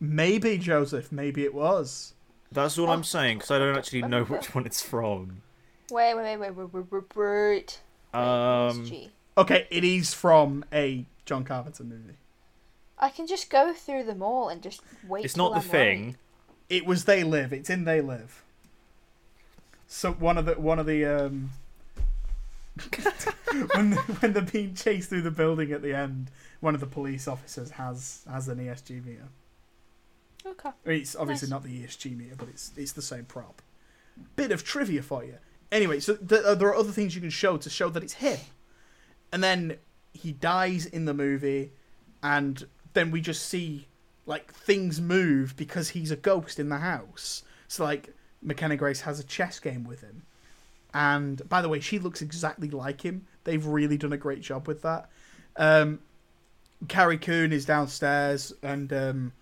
maybe 0.00 0.58
joseph 0.58 1.10
maybe 1.10 1.44
it 1.44 1.54
was 1.54 2.14
That's 2.52 2.78
all 2.78 2.88
Oh, 2.88 2.92
I'm 2.92 3.04
saying 3.04 3.38
because 3.38 3.50
I 3.50 3.58
don't 3.58 3.76
actually 3.76 4.02
know 4.02 4.24
which 4.24 4.54
one 4.54 4.66
it's 4.66 4.82
from. 4.82 5.42
Wait, 5.90 6.14
wait, 6.14 6.36
wait, 6.38 6.50
wait, 6.50 6.50
wait, 6.56 6.72
wait, 6.72 6.92
wait, 6.92 7.16
wait. 7.16 7.80
Um, 8.12 8.86
ESG. 8.86 9.10
Okay 9.38 9.66
it 9.70 9.84
is 9.84 10.14
from 10.14 10.64
a 10.72 11.04
john 11.24 11.44
carpenter 11.44 11.84
movie 11.84 12.16
I 12.98 13.10
can 13.10 13.26
just 13.26 13.50
go 13.50 13.74
through 13.74 14.04
them 14.04 14.22
all 14.22 14.48
and 14.48 14.62
just 14.62 14.80
wait. 15.06 15.24
it's 15.26 15.36
not 15.36 15.50
the 15.50 15.56
I'm 15.56 15.62
thing. 15.62 16.04
right. 16.06 16.16
It 16.70 16.86
was 16.86 17.04
They 17.04 17.22
Live. 17.24 17.52
It's 17.52 17.68
in 17.68 17.84
They 17.84 18.00
Live. 18.00 18.42
So 19.86 20.12
one 20.12 20.38
of 20.38 20.46
the 20.46 20.54
one 20.54 20.78
of 20.78 20.86
the 20.86 21.04
um 21.04 21.50
when 23.74 23.90
the, 23.90 23.96
when 24.20 24.32
they're 24.32 24.42
being 24.42 24.74
chased 24.74 25.10
through 25.10 25.22
the 25.22 25.30
building 25.30 25.72
at 25.72 25.82
the 25.82 25.94
end, 25.94 26.30
one 26.60 26.74
of 26.74 26.80
the 26.80 26.86
police 26.86 27.28
officers 27.28 27.72
has 27.72 28.22
has 28.30 28.48
an 28.48 28.58
ESG 28.58 29.04
meter. 29.04 29.28
Okay. 30.46 30.70
I 30.70 30.88
mean, 30.88 31.00
it's 31.02 31.14
obviously 31.16 31.46
Nice. 31.48 31.50
not 31.50 31.62
the 31.64 31.82
ESG 31.82 32.16
meter, 32.16 32.34
but 32.36 32.48
it's 32.48 32.72
it's 32.78 32.92
the 32.92 33.02
same 33.02 33.26
prop. 33.26 33.60
Bit 34.36 34.52
of 34.52 34.64
trivia 34.64 35.02
for 35.02 35.22
you. 35.22 35.34
Anyway, 35.70 36.00
so 36.00 36.16
th- 36.16 36.42
uh, 36.44 36.54
there 36.54 36.68
are 36.68 36.74
other 36.76 36.92
things 36.92 37.14
you 37.14 37.20
can 37.20 37.28
show 37.30 37.58
to 37.58 37.68
show 37.68 37.90
that 37.90 38.02
it's 38.02 38.14
him, 38.14 38.38
and 39.36 39.44
then 39.44 39.76
he 40.14 40.32
dies 40.32 40.86
in 40.86 41.04
the 41.04 41.12
movie, 41.12 41.70
and 42.22 42.66
then 42.94 43.10
we 43.10 43.20
just 43.20 43.46
see 43.46 43.86
like 44.24 44.50
things 44.50 44.98
move 44.98 45.54
because 45.58 45.90
he's 45.90 46.10
a 46.10 46.16
ghost 46.16 46.58
in 46.58 46.70
the 46.70 46.78
house. 46.78 47.42
So 47.68 47.84
like 47.84 48.14
McKenna 48.40 48.78
Grace 48.78 49.02
has 49.02 49.20
a 49.20 49.24
chess 49.24 49.60
game 49.60 49.84
with 49.84 50.00
him, 50.00 50.22
and 50.94 51.46
by 51.50 51.60
the 51.60 51.68
way, 51.68 51.80
she 51.80 51.98
looks 51.98 52.22
exactly 52.22 52.70
like 52.70 53.02
him. 53.02 53.26
They've 53.44 53.66
really 53.66 53.98
done 53.98 54.14
a 54.14 54.16
great 54.16 54.40
job 54.40 54.66
with 54.66 54.80
that. 54.80 55.10
Um, 55.58 55.98
Carrie 56.88 57.18
Coon 57.18 57.52
is 57.52 57.66
downstairs, 57.66 58.54
and 58.62 58.90
um, 58.94 59.32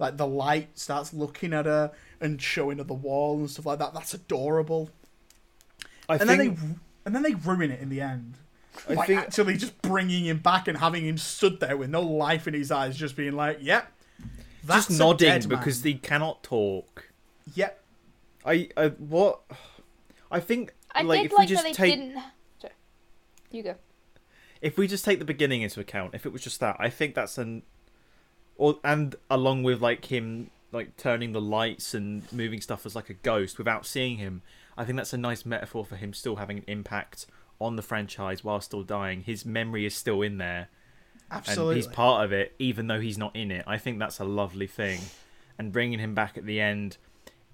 like 0.00 0.16
the 0.16 0.26
light 0.26 0.76
starts 0.76 1.14
looking 1.14 1.52
at 1.52 1.66
her 1.66 1.92
and 2.20 2.42
showing 2.42 2.78
her 2.78 2.84
the 2.84 2.92
wall 2.92 3.38
and 3.38 3.48
stuff 3.48 3.66
like 3.66 3.78
that. 3.78 3.94
That's 3.94 4.14
adorable. 4.14 4.90
I 6.08 6.14
and 6.16 6.22
think 6.22 6.28
then 6.28 6.38
they 6.38 6.74
and 7.06 7.14
then 7.14 7.22
they 7.22 7.34
ruin 7.34 7.70
it 7.70 7.78
in 7.78 7.88
the 7.88 8.00
end. 8.00 8.34
I 8.88 8.94
like 8.94 9.06
think 9.06 9.20
uh, 9.20 9.22
actually 9.22 9.56
just 9.56 9.80
bringing 9.82 10.26
him 10.26 10.38
back 10.38 10.68
and 10.68 10.78
having 10.78 11.06
him 11.06 11.18
stood 11.18 11.60
there 11.60 11.76
with 11.76 11.90
no 11.90 12.02
life 12.02 12.48
in 12.48 12.54
his 12.54 12.70
eyes, 12.70 12.96
just 12.96 13.16
being 13.16 13.34
like, 13.34 13.58
"Yep, 13.60 13.90
that's 14.64 14.86
just 14.86 14.98
a 14.98 15.02
nodding 15.02 15.28
dead 15.28 15.48
because 15.48 15.84
man. 15.84 15.92
they 15.92 15.98
cannot 15.98 16.42
talk. 16.42 17.10
Yep, 17.54 17.82
I, 18.44 18.68
I 18.76 18.88
what? 18.88 19.40
I 20.30 20.40
think 20.40 20.74
I 20.92 21.02
like 21.02 21.22
did 21.22 21.26
if 21.26 21.32
like 21.32 21.40
we 21.40 21.46
just 21.46 21.62
that 21.62 21.68
they 21.68 21.74
take 21.74 21.94
didn't. 21.94 22.22
Sorry. 22.60 22.72
You 23.50 23.62
go. 23.62 23.74
if 24.60 24.76
we 24.76 24.86
just 24.86 25.04
take 25.04 25.18
the 25.18 25.24
beginning 25.24 25.62
into 25.62 25.80
account, 25.80 26.14
if 26.14 26.26
it 26.26 26.32
was 26.32 26.42
just 26.42 26.60
that, 26.60 26.76
I 26.78 26.88
think 26.90 27.14
that's 27.14 27.38
an, 27.38 27.62
or 28.56 28.78
and 28.82 29.14
along 29.30 29.62
with 29.62 29.80
like 29.80 30.06
him 30.06 30.50
like 30.72 30.96
turning 30.96 31.32
the 31.32 31.40
lights 31.40 31.94
and 31.94 32.30
moving 32.32 32.60
stuff 32.60 32.84
as 32.84 32.96
like 32.96 33.08
a 33.08 33.14
ghost 33.14 33.58
without 33.58 33.86
seeing 33.86 34.16
him, 34.16 34.42
I 34.76 34.84
think 34.84 34.96
that's 34.96 35.12
a 35.12 35.18
nice 35.18 35.46
metaphor 35.46 35.84
for 35.84 35.96
him 35.96 36.12
still 36.12 36.36
having 36.36 36.58
an 36.58 36.64
impact 36.66 37.26
on 37.60 37.76
the 37.76 37.82
franchise 37.82 38.42
while 38.44 38.60
still 38.60 38.82
dying. 38.82 39.22
His 39.22 39.44
memory 39.44 39.86
is 39.86 39.94
still 39.94 40.22
in 40.22 40.38
there, 40.38 40.68
absolutely. 41.30 41.74
and 41.74 41.76
he's 41.76 41.86
part 41.86 42.24
of 42.24 42.32
it, 42.32 42.54
even 42.58 42.86
though 42.86 43.00
he's 43.00 43.18
not 43.18 43.34
in 43.34 43.50
it. 43.50 43.64
I 43.66 43.78
think 43.78 43.98
that's 43.98 44.18
a 44.20 44.24
lovely 44.24 44.66
thing, 44.66 45.00
and 45.58 45.72
bringing 45.72 45.98
him 45.98 46.14
back 46.14 46.36
at 46.36 46.46
the 46.46 46.60
end, 46.60 46.96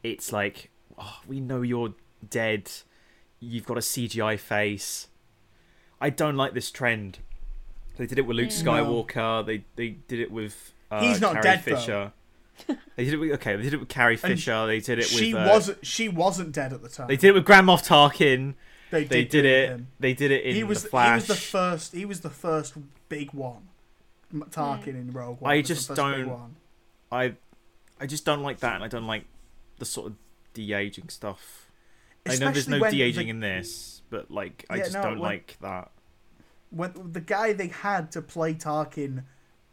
it's 0.03 0.33
like, 0.33 0.71
oh, 0.99 1.21
we 1.27 1.41
know 1.41 1.63
you're 1.63 1.95
dead. 2.29 2.71
You've 3.39 3.67
got 3.67 3.77
a 3.77 3.81
CGI 3.81 4.39
face. 4.39 5.09
I 6.01 6.11
don't 6.11 6.37
like 6.37 6.55
this 6.55 6.71
trend. 6.71 7.19
They 7.97 8.07
did 8.07 8.19
it 8.19 8.27
with 8.27 8.37
Luke 8.37 8.49
Mm. 8.49 8.65
No. 8.65 8.73
Skywalker. 8.73 9.47
They 9.47 9.65
they 9.77 9.89
did 9.91 10.21
it 10.21 10.31
with 10.31 10.73
uh, 10.91 11.03
He's 11.03 11.21
not 11.21 11.35
Carrie 11.35 11.43
dead, 11.43 11.63
though. 11.65 11.77
Fisher. 11.77 12.13
they 12.97 13.05
did 13.05 13.15
it 13.15 13.17
with 13.19 13.33
okay. 13.33 13.57
They 13.57 13.63
did 13.63 13.75
it 13.75 13.81
with 13.81 13.89
Carrie 13.89 14.17
Fisher. 14.17 14.67
They 14.67 14.81
did 14.81 14.99
it 14.99 15.05
she 15.05 15.35
with. 15.35 15.43
Uh, 15.43 15.49
wasn't. 15.51 15.87
She 15.87 16.09
wasn't 16.09 16.53
dead 16.53 16.73
at 16.73 16.83
the 16.83 16.89
time. 16.89 17.09
They 17.09 17.17
did 17.17 17.29
it 17.29 17.35
with 17.35 17.45
Grand 17.45 17.67
Moff 17.67 17.87
Tarkin. 17.87 18.55
They 18.91 19.05
They 19.05 19.23
did, 19.23 19.31
did 19.31 19.45
it. 19.45 19.69
him. 19.71 19.87
They 20.01 20.15
did 20.15 20.31
it 20.31 20.45
in 20.45 20.55
He 20.57 20.65
was. 20.65 20.83
the 20.83 20.89
Flash. 20.89 21.09
He 21.11 21.15
was 21.15 21.27
the 21.29 21.35
first. 21.37 21.93
He 21.95 22.05
was 22.05 22.21
the 22.21 22.31
first 22.31 22.75
big 23.09 23.33
one. 23.33 23.69
M- 24.33 24.45
Tarkin 24.51 24.89
in 24.89 25.13
Rogue 25.13 25.41
One. 25.41 25.53
I 25.53 25.59
was 25.59 25.67
just 25.69 25.95
don't- 25.95 26.29
one. 26.29 26.57
I, 27.13 27.35
I 28.01 28.07
just 28.07 28.25
don't 28.25 28.43
like 28.43 28.61
that, 28.61 28.77
and 28.77 28.85
I 28.85 28.89
don't 28.89 29.07
like 29.07 29.25
the 29.79 29.85
sort 29.85 30.09
of 30.09 30.17
de 30.55 30.73
aging 30.73 31.09
stuff. 31.09 31.67
I 32.27 32.37
know 32.37 32.51
there's 32.53 32.69
no 32.69 32.79
de 32.91 33.03
aging 33.03 33.27
the- 33.27 33.31
in 33.31 33.41
this, 33.41 34.03
but 34.11 34.31
like 34.31 34.65
I 34.71 34.77
Yeah, 34.77 34.83
just 34.85 34.95
no, 34.95 35.03
don't 35.03 35.13
when- 35.15 35.21
like 35.21 35.57
that. 35.63 35.91
when 36.71 36.93
the 37.13 37.21
guy 37.21 37.53
they 37.53 37.69
had 37.69 38.13
to 38.13 38.23
play 38.23 38.55
Tarkin 38.55 39.25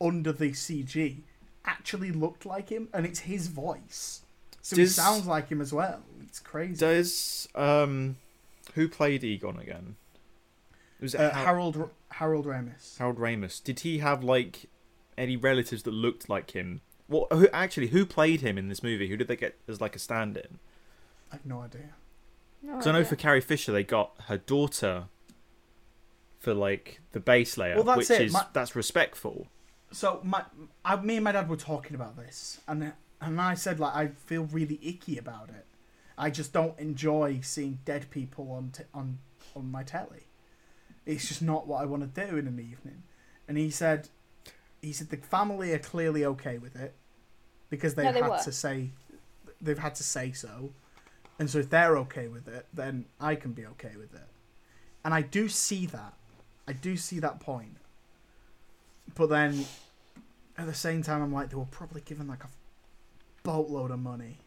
under 0.02 0.32
the 0.32 0.52
CG 0.52 1.24
actually 1.66 2.12
looked 2.12 2.46
like 2.46 2.70
him, 2.70 2.88
and 2.94 3.06
it's 3.06 3.20
his 3.20 3.48
voice, 3.48 4.22
so 4.62 4.76
he 4.76 4.86
sounds 4.88 5.26
like 5.28 5.50
him 5.50 5.62
as 5.62 5.72
well. 5.74 6.02
It's 6.24 6.40
crazy. 6.40 6.78
Does 6.80 7.48
um, 7.54 8.16
who 8.78 8.88
played 8.88 9.24
Egon 9.24 9.58
again? 9.60 9.96
Was 11.02 11.14
it 11.14 11.20
uh, 11.20 11.32
Har- 11.32 11.46
Harold 11.46 11.78
R- 11.78 11.90
Harold 12.12 12.46
Ramis. 12.46 12.98
Harold 12.98 13.18
Ramis? 13.18 13.62
Did 13.64 13.82
he 13.82 13.98
have 14.00 14.24
like 14.24 14.68
any 15.18 15.36
relatives 15.36 15.84
that 15.84 15.92
looked 15.92 16.30
like 16.30 16.52
him? 16.52 16.82
Well, 17.10 17.28
who 17.32 17.48
actually 17.54 17.88
who 17.88 18.06
played 18.06 18.42
him 18.42 18.58
in 18.58 18.68
this 18.70 18.82
movie? 18.82 19.08
Who 19.10 19.18
did 19.18 19.28
they 19.28 19.36
get 19.36 19.58
as 19.68 19.80
like 19.82 19.96
a 19.96 20.00
stand-in? 20.00 20.60
I 21.32 21.36
have 21.36 21.46
no 21.46 21.62
idea. 21.62 21.90
No 22.64 22.74
Because 22.74 22.88
I 22.88 22.92
know 22.94 23.04
for 23.04 23.16
Carrie 23.16 23.42
Fisher 23.42 23.72
they 23.72 23.84
got 23.84 24.14
her 24.28 24.38
daughter 24.38 25.06
for 26.40 26.54
like 26.54 27.00
the 27.12 27.20
base 27.20 27.58
layer, 27.58 27.76
Well, 27.76 27.84
that's 27.84 27.98
which 27.98 28.12
it. 28.12 28.22
is 28.22 28.34
My- 28.34 28.46
that's 28.54 28.76
respectful. 28.76 29.48
So 29.92 30.20
my, 30.24 30.44
I, 30.84 30.98
me 30.98 31.16
and 31.16 31.24
my 31.24 31.32
dad 31.32 31.48
were 31.50 31.56
talking 31.56 31.96
about 31.96 32.18
this, 32.18 32.60
and 32.68 32.92
and 33.22 33.40
I 33.40 33.54
said 33.54 33.80
like 33.80 33.96
I 33.96 34.08
feel 34.26 34.44
really 34.46 34.80
icky 34.84 35.18
about 35.18 35.50
it. 35.50 35.66
I 36.18 36.30
just 36.30 36.52
don't 36.54 36.78
enjoy 36.80 37.40
seeing 37.44 37.80
dead 37.86 38.10
people 38.10 38.52
on 38.52 38.72
t- 38.72 38.84
on 38.94 39.20
on 39.56 39.72
my 39.72 39.84
telly. 39.84 40.28
It's 41.06 41.28
just 41.28 41.42
not 41.42 41.68
what 41.68 41.82
I 41.82 41.86
want 41.86 42.14
to 42.14 42.26
do 42.28 42.38
in 42.38 42.48
an 42.48 42.60
evening. 42.60 43.04
And 43.48 43.58
he 43.58 43.70
said, 43.70 44.10
he 44.82 44.92
said 44.92 45.10
the 45.10 45.18
family 45.18 45.74
are 45.74 45.80
clearly 45.80 46.26
okay 46.26 46.58
with 46.58 46.76
it 46.76 46.94
because 47.70 47.96
they 47.96 48.04
No, 48.04 48.12
they 48.12 48.22
had 48.22 48.30
were. 48.30 48.40
to 48.44 48.52
say, 48.52 48.92
they've 49.62 49.78
had 49.80 49.96
to 49.96 50.04
say 50.04 50.32
so, 50.34 50.72
and 51.40 51.50
so 51.50 51.60
if 51.60 51.70
they're 51.70 51.98
okay 52.00 52.28
with 52.28 52.48
it, 52.48 52.66
then 52.74 53.06
I 53.20 53.36
can 53.36 53.54
be 53.54 53.66
okay 53.68 53.96
with 53.98 54.14
it. 54.14 54.28
And 55.06 55.14
I 55.14 55.22
do 55.22 55.48
see 55.48 55.86
that, 55.88 56.14
I 56.68 56.74
do 56.74 56.98
see 56.98 57.20
that 57.20 57.40
point. 57.40 57.78
But 59.16 59.30
then, 59.30 59.66
at 60.58 60.66
the 60.66 60.74
same 60.74 61.02
time, 61.04 61.22
I'm 61.22 61.32
like, 61.32 61.50
they 61.50 61.56
were 61.56 61.66
probably 61.66 62.02
given 62.02 62.28
like 62.28 62.44
a 62.44 62.50
boatload 63.44 63.92
of 63.92 64.00
money. 64.00 64.40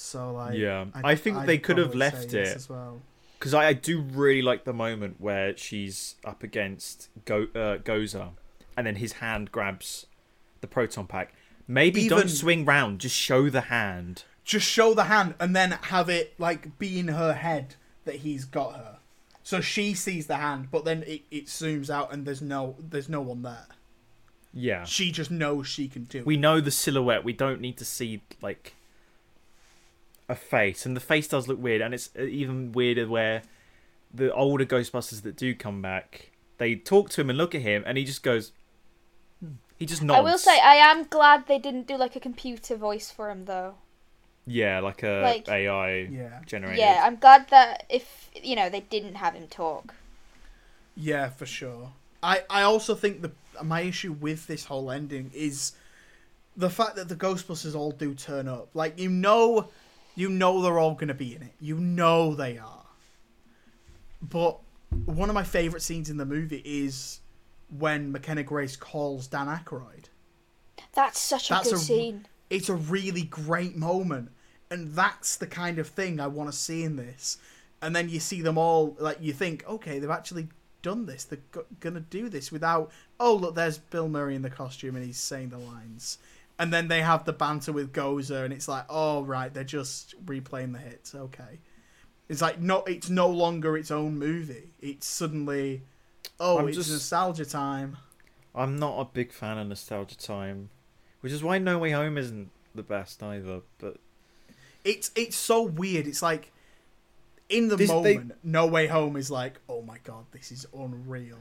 So 0.00 0.32
like, 0.32 0.56
Yeah. 0.56 0.86
I 0.94 1.14
think 1.14 1.46
they 1.46 1.58
could 1.58 1.78
have 1.78 1.94
left 1.94 2.34
it. 2.34 2.48
as 2.56 2.68
well. 2.68 3.00
Because 3.38 3.54
I, 3.54 3.68
I 3.68 3.72
do 3.72 4.00
really 4.00 4.42
like 4.42 4.64
the 4.64 4.72
moment 4.72 5.16
where 5.18 5.56
she's 5.56 6.16
up 6.24 6.42
against 6.42 7.08
Go 7.24 7.44
uh, 7.54 7.78
Gozer, 7.78 8.30
and 8.76 8.86
then 8.86 8.96
his 8.96 9.14
hand 9.14 9.50
grabs 9.50 10.06
the 10.60 10.66
proton 10.66 11.06
pack. 11.06 11.32
Maybe 11.66 12.02
Even- 12.02 12.18
don't 12.18 12.28
swing 12.28 12.64
round, 12.64 13.00
just 13.00 13.16
show 13.16 13.48
the 13.48 13.62
hand. 13.62 14.24
Just 14.44 14.66
show 14.66 14.94
the 14.94 15.04
hand 15.04 15.34
and 15.38 15.54
then 15.54 15.72
have 15.82 16.08
it 16.08 16.34
like 16.38 16.78
be 16.78 16.98
in 16.98 17.08
her 17.08 17.32
head 17.34 17.76
that 18.04 18.16
he's 18.16 18.44
got 18.44 18.74
her. 18.74 18.98
So 19.42 19.60
she 19.60 19.94
sees 19.94 20.26
the 20.26 20.36
hand, 20.36 20.68
but 20.70 20.84
then 20.84 21.02
it, 21.06 21.22
it 21.30 21.46
zooms 21.46 21.88
out 21.88 22.12
and 22.12 22.26
there's 22.26 22.42
no 22.42 22.74
there's 22.78 23.08
no 23.08 23.20
one 23.20 23.42
there. 23.42 23.66
Yeah. 24.52 24.84
She 24.84 25.12
just 25.12 25.30
knows 25.30 25.66
she 25.68 25.88
can 25.88 26.04
do 26.04 26.18
it. 26.18 26.26
We 26.26 26.34
it. 26.34 26.40
know 26.40 26.60
the 26.60 26.70
silhouette. 26.70 27.22
We 27.24 27.32
don't 27.32 27.60
need 27.60 27.76
to 27.78 27.84
see 27.84 28.22
like 28.42 28.74
a 30.30 30.34
face, 30.34 30.86
and 30.86 30.96
the 30.96 31.00
face 31.00 31.28
does 31.28 31.48
look 31.48 31.60
weird, 31.60 31.80
and 31.82 31.92
it's 31.92 32.10
uh, 32.18 32.22
even 32.22 32.72
weirder 32.72 33.06
where 33.08 33.42
the 34.12 34.32
older 34.32 34.64
Ghostbusters 34.64 35.22
that 35.22 35.36
do 35.36 35.54
come 35.54 35.82
back, 35.82 36.30
they 36.58 36.74
talk 36.76 37.10
to 37.10 37.20
him 37.20 37.30
and 37.30 37.36
look 37.38 37.54
at 37.54 37.62
him, 37.62 37.82
and 37.86 37.98
he 37.98 38.04
just 38.04 38.22
goes. 38.22 38.52
"Hmm." 39.40 39.54
He 39.78 39.86
just 39.86 40.02
nods. 40.02 40.18
I 40.18 40.22
will 40.22 40.38
say 40.38 40.58
I 40.60 40.74
am 40.76 41.04
glad 41.04 41.46
they 41.46 41.58
didn't 41.58 41.86
do 41.86 41.96
like 41.96 42.14
a 42.16 42.20
computer 42.20 42.76
voice 42.76 43.10
for 43.10 43.30
him 43.30 43.44
though. 43.46 43.74
yeah, 44.46 44.80
like 44.80 45.02
a 45.02 45.20
like- 45.22 45.48
AI 45.48 46.08
Yeah. 46.10 46.40
generated. 46.46 46.78
Yeah, 46.80 47.02
I'm 47.04 47.16
glad 47.16 47.48
that 47.50 47.84
if 47.88 48.30
you 48.34 48.56
know 48.56 48.68
they 48.70 48.80
didn't 48.80 49.14
have 49.16 49.34
him 49.34 49.46
talk. 49.48 49.94
Yeah, 50.96 51.28
for 51.30 51.46
sure. 51.46 51.92
I, 52.22 52.42
I 52.50 52.62
also 52.62 52.94
think 52.94 53.22
the 53.22 53.32
my 53.64 53.80
issue 53.82 54.12
with 54.12 54.46
this 54.46 54.64
whole 54.66 54.90
ending 54.90 55.30
is 55.34 55.72
the 56.56 56.68
fact 56.70 56.96
that 56.96 57.08
the 57.08 57.16
Ghostbusters 57.16 57.74
all 57.74 57.92
do 57.92 58.12
turn 58.14 58.48
up. 58.48 58.68
Like 58.74 58.98
you 58.98 59.08
know, 59.08 59.68
you 60.14 60.28
know 60.28 60.60
they're 60.62 60.78
all 60.78 60.94
gonna 60.94 61.14
be 61.14 61.34
in 61.34 61.42
it. 61.42 61.52
You 61.60 61.76
know 61.76 62.34
they 62.34 62.58
are. 62.58 62.84
But 64.22 64.58
one 65.06 65.28
of 65.30 65.34
my 65.34 65.44
favorite 65.44 65.82
scenes 65.82 66.10
in 66.10 66.16
the 66.16 66.26
movie 66.26 66.62
is 66.64 67.20
when 67.78 68.12
McKenna 68.12 68.42
Grace 68.42 68.76
calls 68.76 69.26
Dan 69.26 69.46
Aykroyd. 69.46 70.06
That's 70.92 71.20
such 71.20 71.50
a 71.50 71.54
That's 71.54 71.68
good 71.70 71.74
a- 71.74 71.78
scene. 71.78 72.26
It's 72.50 72.68
a 72.68 72.74
really 72.74 73.22
great 73.22 73.76
moment, 73.76 74.32
and 74.70 74.92
that's 74.92 75.36
the 75.36 75.46
kind 75.46 75.78
of 75.78 75.86
thing 75.86 76.18
I 76.18 76.26
want 76.26 76.50
to 76.50 76.56
see 76.56 76.82
in 76.82 76.96
this. 76.96 77.38
And 77.80 77.94
then 77.94 78.08
you 78.08 78.18
see 78.18 78.42
them 78.42 78.58
all 78.58 78.96
like 78.98 79.18
you 79.20 79.32
think, 79.32 79.64
okay, 79.68 79.98
they've 80.00 80.10
actually 80.10 80.48
done 80.82 81.06
this. 81.06 81.24
They're 81.24 81.38
go- 81.52 81.64
gonna 81.78 82.00
do 82.00 82.28
this 82.28 82.50
without. 82.50 82.90
Oh, 83.20 83.34
look, 83.36 83.54
there's 83.54 83.78
Bill 83.78 84.08
Murray 84.08 84.34
in 84.34 84.42
the 84.42 84.50
costume, 84.50 84.96
and 84.96 85.04
he's 85.04 85.18
saying 85.18 85.50
the 85.50 85.58
lines. 85.58 86.18
And 86.60 86.72
then 86.72 86.88
they 86.88 87.00
have 87.00 87.24
the 87.24 87.32
banter 87.32 87.72
with 87.72 87.90
Gozer, 87.92 88.44
and 88.44 88.52
it's 88.52 88.68
like, 88.68 88.84
oh 88.90 89.22
right, 89.24 89.52
they're 89.52 89.64
just 89.64 90.14
replaying 90.26 90.72
the 90.74 90.78
hits. 90.78 91.14
Okay, 91.14 91.58
it's 92.28 92.42
like 92.42 92.60
no, 92.60 92.82
it's 92.84 93.08
no 93.08 93.28
longer 93.28 93.76
its 93.78 93.90
own 93.90 94.18
movie. 94.18 94.74
It's 94.78 95.06
suddenly, 95.06 95.82
oh, 96.38 96.58
I'm 96.58 96.68
it's 96.68 96.76
just- 96.76 96.90
nostalgia 96.90 97.46
time. 97.46 97.96
I'm 98.54 98.78
not 98.78 98.98
a 99.00 99.04
big 99.06 99.32
fan 99.32 99.58
of 99.58 99.68
Nostalgia 99.68 100.18
Time, 100.18 100.70
which 101.20 101.32
is 101.32 101.40
why 101.42 101.58
No 101.58 101.78
Way 101.78 101.92
Home 101.92 102.18
isn't 102.18 102.50
the 102.74 102.82
best 102.82 103.22
either. 103.22 103.60
But 103.78 103.96
it's 104.84 105.10
it's 105.14 105.36
so 105.36 105.62
weird. 105.62 106.06
It's 106.08 106.20
like 106.20 106.52
in 107.48 107.68
the 107.68 107.76
This- 107.76 107.88
they- 107.90 108.16
moment, 108.18 108.34
No 108.42 108.66
Way 108.66 108.86
Home 108.88 109.16
is 109.16 109.30
like, 109.30 109.60
oh 109.68 109.82
my 109.82 109.98
god, 110.04 110.24
this 110.32 110.50
is 110.52 110.66
unreal. 110.76 111.38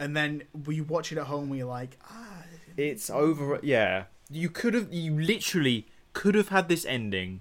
And 0.00 0.16
then 0.16 0.42
we 0.66 0.80
watch 0.80 1.12
it 1.12 1.18
at 1.18 1.26
home, 1.26 1.50
and 1.50 1.58
you're 1.58 1.68
like, 1.68 1.98
ah, 2.10 2.42
it's 2.76 3.10
over. 3.10 3.60
Yeah, 3.62 4.04
you 4.30 4.48
could 4.50 4.74
have. 4.74 4.92
You 4.92 5.18
literally 5.20 5.86
could 6.12 6.34
have 6.34 6.48
had 6.48 6.68
this 6.68 6.84
ending 6.84 7.40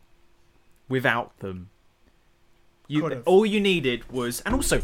without 0.89 1.37
them. 1.39 1.69
You 2.87 3.01
Could've. 3.01 3.23
all 3.27 3.45
you 3.45 3.59
needed 3.59 4.11
was, 4.11 4.41
and 4.41 4.53
also, 4.53 4.81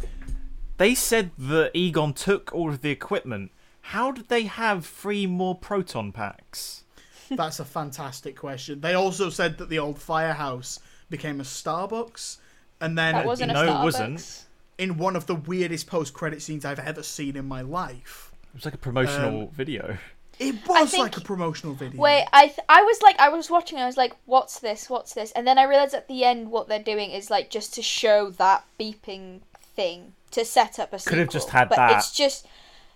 they 0.78 0.95
said 0.95 1.32
that 1.38 1.72
Egon 1.76 2.14
took 2.14 2.52
all 2.53 2.69
of 2.69 2.82
the 2.82 2.90
equipment. 2.90 3.52
How 3.86 4.11
did 4.11 4.28
they 4.30 4.44
have 4.44 4.86
three 4.86 5.26
more 5.28 5.56
proton 5.56 6.11
packs? 6.11 6.84
that's 7.30 7.60
a 7.60 7.65
fantastic 7.65 8.36
question. 8.36 8.82
They 8.82 8.94
also 8.94 9.30
said 9.30 9.57
that 9.60 9.69
the 9.69 9.80
old 9.80 9.99
firehouse 9.99 10.80
became 11.10 11.40
a 11.40 11.44
Starbucks, 11.44 12.38
and 12.82 12.98
then 12.98 13.14
That 13.14 13.26
wasn't 13.26 13.52
a 13.52 13.53
No, 13.53 13.82
it 13.82 13.84
wasn't. 13.84 14.45
in 14.78 14.98
one 14.98 15.15
of 15.15 15.28
the 15.28 15.36
weirdest 15.36 15.88
post-credit 15.88 16.41
scenes 16.41 16.65
I've 16.65 16.80
ever 16.80 17.03
seen 17.03 17.36
in 17.38 17.45
my 17.45 17.61
life. 17.61 18.32
It 18.44 18.56
was 18.56 18.65
like 18.65 18.73
a 18.73 18.78
promotional 18.80 19.44
Um, 19.44 19.49
video. 19.49 19.98
It 20.41 20.68
was 20.68 20.89
think- 20.89 21.03
like 21.03 21.18
a 21.18 21.22
promotional 21.22 21.76
video. 21.76 22.01
Wait, 22.01 22.26
I 22.34 22.47
th- 22.47 22.59
I 22.68 22.81
was 22.81 23.01
like 23.03 23.19
I 23.19 23.30
was 23.30 23.49
watching. 23.49 23.77
I 23.77 23.85
was 23.85 23.95
like, 23.95 24.15
"What's 24.26 24.59
this? 24.59 24.89
What's 24.89 25.13
this?" 25.13 25.31
And 25.34 25.45
then 25.45 25.59
I 25.59 25.63
realized 25.63 25.93
at 25.93 26.07
the 26.07 26.23
end 26.23 26.49
what 26.49 26.68
they're 26.68 26.80
doing 26.80 27.11
is 27.11 27.30
like 27.30 27.51
just 27.51 27.73
to 27.76 27.84
show 27.84 28.31
that 28.31 28.65
beeping 28.80 29.41
thing 29.76 30.13
to 30.31 30.43
set 30.43 30.80
up 30.80 30.93
a 30.93 30.99
sequel. 30.99 31.11
Could 31.11 31.19
have 31.19 31.30
just 31.30 31.49
had 31.49 31.69
but 31.69 31.76
that. 31.76 31.97
It's 31.97 32.11
just 32.11 32.47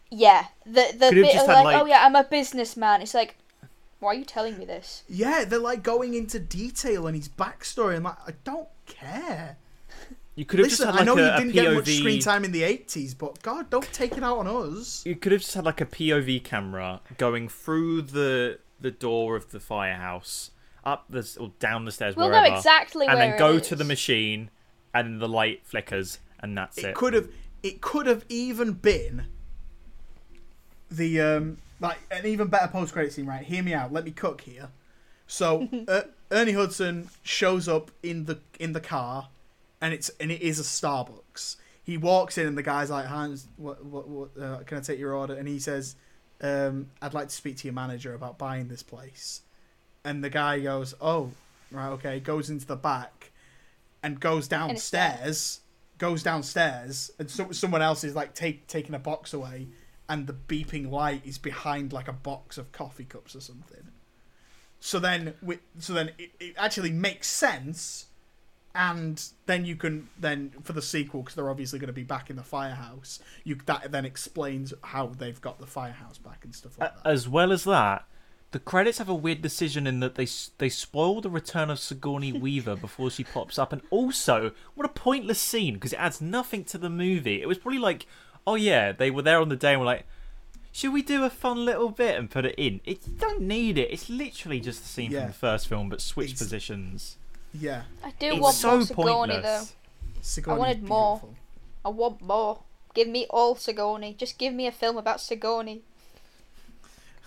yeah, 0.10 0.46
the 0.66 0.88
the 0.98 1.10
Could 1.10 1.18
have 1.18 1.26
bit 1.26 1.36
of 1.42 1.48
like, 1.48 1.66
like- 1.66 1.82
oh 1.82 1.86
yeah, 1.86 2.04
I'm 2.04 2.16
a 2.16 2.24
businessman. 2.24 3.02
It's 3.02 3.14
like, 3.14 3.36
why 4.00 4.10
are 4.10 4.16
you 4.16 4.26
telling 4.26 4.58
me 4.58 4.66
this? 4.66 5.04
Yeah, 5.08 5.46
they're 5.46 5.60
like 5.60 5.84
going 5.84 6.16
into 6.16 6.40
detail 6.40 7.06
on 7.08 7.14
his 7.14 7.30
backstory, 7.30 7.96
and 7.96 8.06
like 8.06 8.18
I 8.28 8.34
don't 8.44 8.70
care. 8.88 9.58
You 10.36 10.44
could 10.46 10.60
have 10.60 10.68
Listen, 10.70 10.88
just 10.88 10.96
had 10.98 11.08
I 11.08 11.12
like 11.12 11.18
know 11.18 11.24
a, 11.24 11.32
you 11.32 11.38
didn't 11.46 11.54
get 11.54 11.74
much 11.74 11.86
POV. 11.86 11.98
screen 12.00 12.20
time 12.20 12.44
in 12.44 12.52
the 12.52 12.62
'80s, 12.64 13.18
but 13.18 13.42
God, 13.42 13.70
don't 13.70 13.92
take 13.94 14.18
it 14.18 14.24
out 14.24 14.40
on 14.40 14.48
us. 14.48 15.06
You 15.06 15.16
could 15.16 15.32
have 15.32 15.42
just 15.42 15.54
had 15.54 15.64
like 15.66 15.80
a 15.82 15.86
POV 15.86 16.44
camera 16.44 17.02
going 17.18 17.48
through 17.48 18.02
the 18.04 18.60
the 18.80 18.92
door 18.92 19.38
of 19.38 19.52
the 19.52 19.60
firehouse, 19.62 20.52
up 20.84 21.06
the 21.10 21.26
or 21.40 21.54
down 21.60 21.86
the 21.86 21.92
stairs, 21.92 22.16
We'll 22.18 22.28
wherever, 22.28 22.50
know 22.50 22.56
exactly 22.58 23.06
and 23.08 23.16
where 23.18 23.26
then 23.28 23.36
it 23.36 23.40
go 23.40 23.54
is. 23.54 23.68
to 23.70 23.76
the 23.78 23.86
machine, 23.86 24.50
and 24.94 25.22
the 25.22 25.30
light 25.30 25.62
flickers, 25.66 26.20
and 26.42 26.58
that's 26.58 26.78
it. 26.80 26.86
It 26.88 26.96
could 26.96 27.14
have. 27.14 27.30
It 27.64 27.80
could 27.82 28.06
have 28.06 28.26
even 28.30 28.74
been 28.74 29.28
the 30.92 31.20
um 31.22 31.58
like 31.80 31.98
an 32.12 32.26
even 32.26 32.48
better 32.48 32.68
post 32.68 32.94
credit 32.94 33.14
scene. 33.14 33.26
Right, 33.26 33.44
hear 33.46 33.64
me 33.64 33.74
out. 33.74 33.92
Let 33.94 34.04
me 34.06 34.12
cook 34.12 34.42
here. 34.42 34.70
So 35.28 35.68
uh, 35.88 36.02
Ernie 36.32 36.52
Hudson 36.52 37.10
shows 37.24 37.68
up 37.68 37.90
in 38.04 38.26
the 38.26 38.40
in 38.60 38.74
the 38.74 38.80
car, 38.82 39.30
and 39.82 39.94
it's 39.94 40.10
and 40.20 40.32
it 40.32 40.42
is 40.42 40.60
a 40.60 40.64
Starbucks. 40.64 41.58
He 41.84 41.98
walks 41.98 42.38
in 42.38 42.48
and 42.48 42.58
the 42.58 42.64
guy's 42.64 42.90
like, 42.90 43.06
"Hans, 43.06 43.48
what 43.58 43.84
what, 43.86 44.08
what 44.08 44.30
uh, 44.42 44.60
can 44.64 44.78
I 44.78 44.82
take 44.82 45.00
your 45.00 45.14
order?" 45.14 45.36
And 45.36 45.48
he 45.48 45.60
says, 45.60 45.96
um, 46.42 46.90
"I'd 47.02 47.14
like 47.14 47.30
to 47.30 47.36
speak 47.36 47.58
to 47.58 47.68
your 47.68 47.74
manager 47.74 48.14
about 48.14 48.38
buying 48.38 48.68
this 48.68 48.84
place." 48.84 49.42
And 50.04 50.24
the 50.24 50.30
guy 50.30 50.60
goes, 50.60 50.94
"Oh, 51.02 51.32
right, 51.72 51.90
okay." 51.90 52.20
Goes 52.20 52.50
into 52.50 52.66
the 52.66 52.76
back, 52.76 53.32
and 54.02 54.20
goes 54.20 54.48
downstairs. 54.48 55.62
Goes 55.98 56.24
downstairs, 56.24 57.10
and 57.20 57.32
so, 57.32 57.52
someone 57.52 57.82
else 57.82 58.04
is 58.04 58.16
like 58.16 58.34
take, 58.34 58.68
taking 58.68 58.94
a 58.94 59.00
box 59.00 59.34
away, 59.34 59.70
and 60.10 60.28
the 60.28 60.34
beeping 60.34 60.92
light 60.92 61.22
is 61.26 61.38
behind 61.38 61.94
like 61.94 62.10
a 62.10 62.14
box 62.14 62.58
of 62.58 62.74
coffee 62.74 63.06
cups 63.06 63.34
or 63.34 63.40
something. 63.40 63.92
So 64.82 65.00
then, 65.00 65.36
we, 65.42 65.60
so 65.80 65.94
then 65.94 66.12
it, 66.18 66.32
it 66.40 66.56
actually 66.58 66.92
makes 66.92 67.28
sense, 67.28 68.08
and 68.76 69.24
then 69.46 69.66
you 69.66 69.76
can 69.76 70.10
then 70.20 70.52
for 70.64 70.74
the 70.74 70.82
sequel 70.82 71.22
because 71.22 71.36
they're 71.36 71.50
obviously 71.50 71.80
going 71.80 71.88
to 71.88 71.94
be 71.94 72.04
back 72.04 72.30
in 72.30 72.36
the 72.36 72.44
firehouse. 72.44 73.20
You 73.44 73.56
that 73.66 73.92
then 73.92 74.06
explains 74.06 74.74
how 74.84 75.08
they've 75.08 75.40
got 75.42 75.60
the 75.60 75.66
firehouse 75.66 76.18
back 76.18 76.44
and 76.44 76.54
stuff 76.54 76.78
like 76.78 76.94
that. 77.04 77.10
As 77.10 77.28
well 77.30 77.52
as 77.52 77.64
that, 77.64 78.06
the 78.52 78.60
credits 78.60 78.98
have 79.00 79.10
a 79.10 79.16
weird 79.16 79.42
decision 79.42 79.88
in 79.88 80.00
that 80.02 80.16
they 80.16 80.28
they 80.58 80.70
spoil 80.70 81.22
the 81.22 81.30
return 81.30 81.70
of 81.70 81.80
Sigourney 81.80 82.32
Weaver 82.40 82.76
before 82.76 83.10
she 83.10 83.24
pops 83.24 83.58
up, 83.58 83.72
and 83.74 83.82
also 83.90 84.52
what 84.76 84.86
a 84.86 84.90
pointless 84.90 85.40
scene 85.40 85.76
because 85.76 85.94
it 85.94 86.00
adds 86.00 86.22
nothing 86.22 86.64
to 86.66 86.78
the 86.78 86.90
movie. 86.90 87.42
It 87.42 87.48
was 87.48 87.58
probably 87.58 87.80
like, 87.80 88.06
oh 88.46 88.56
yeah, 88.56 88.92
they 88.92 89.10
were 89.12 89.22
there 89.24 89.40
on 89.42 89.50
the 89.50 89.56
day 89.56 89.72
and 89.72 89.80
were 89.80 89.86
like, 89.86 90.06
should 90.72 90.92
we 90.94 91.02
do 91.02 91.24
a 91.24 91.30
fun 91.30 91.64
little 91.66 91.90
bit 91.90 92.18
and 92.20 92.30
put 92.30 92.46
it 92.46 92.56
in? 92.58 92.82
It 92.86 93.08
you 93.08 93.14
don't 93.18 93.42
need 93.42 93.78
it. 93.78 93.90
It's 93.92 94.10
literally 94.10 94.60
just 94.60 94.82
the 94.84 94.88
scene 94.90 95.12
Yeah. 95.12 95.20
from 95.22 95.28
the 95.28 95.34
first 95.34 95.68
film, 95.68 95.90
but 95.90 96.02
switch 96.02 96.32
It's- 96.32 96.40
positions. 96.42 97.18
Yeah, 97.60 97.84
I 98.04 98.12
do 98.20 98.28
It's 98.28 98.40
want 98.40 98.56
so 98.56 98.72
more 98.72 98.82
Sigourney 98.82 99.06
though. 99.06 99.14
pointless. 99.42 99.74
Sigourney's 100.22 100.60
wanted 100.60 100.84
more. 100.84 101.22
I 101.84 101.90
want 101.90 102.22
more. 102.22 102.60
Give 102.94 103.08
me 103.08 103.28
all 103.30 103.56
Sigourney. 103.56 104.14
Just 104.18 104.38
give 104.38 104.54
me 104.54 104.68
a 104.68 104.72
film 104.72 104.98
about 104.98 105.20
Sigourney. 105.22 105.82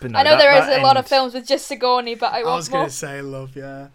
But 0.01 0.13
no, 0.13 0.19
I 0.19 0.23
know 0.23 0.31
that- 0.31 0.39
there 0.39 0.57
is 0.59 0.67
that 0.67 0.81
a 0.81 0.83
lot 0.83 0.97
of 0.97 1.07
films 1.09 1.35
with 1.35 1.47
just 1.47 1.67
Sigourney, 1.67 2.15
but 2.15 2.33
I 2.33 2.37
want 2.39 2.45
more. 2.45 2.53
I 2.53 2.57
was 2.57 2.69
gonna 2.69 2.91
say 2.91 3.21
love, 3.23 3.57
yeah. 3.57 3.89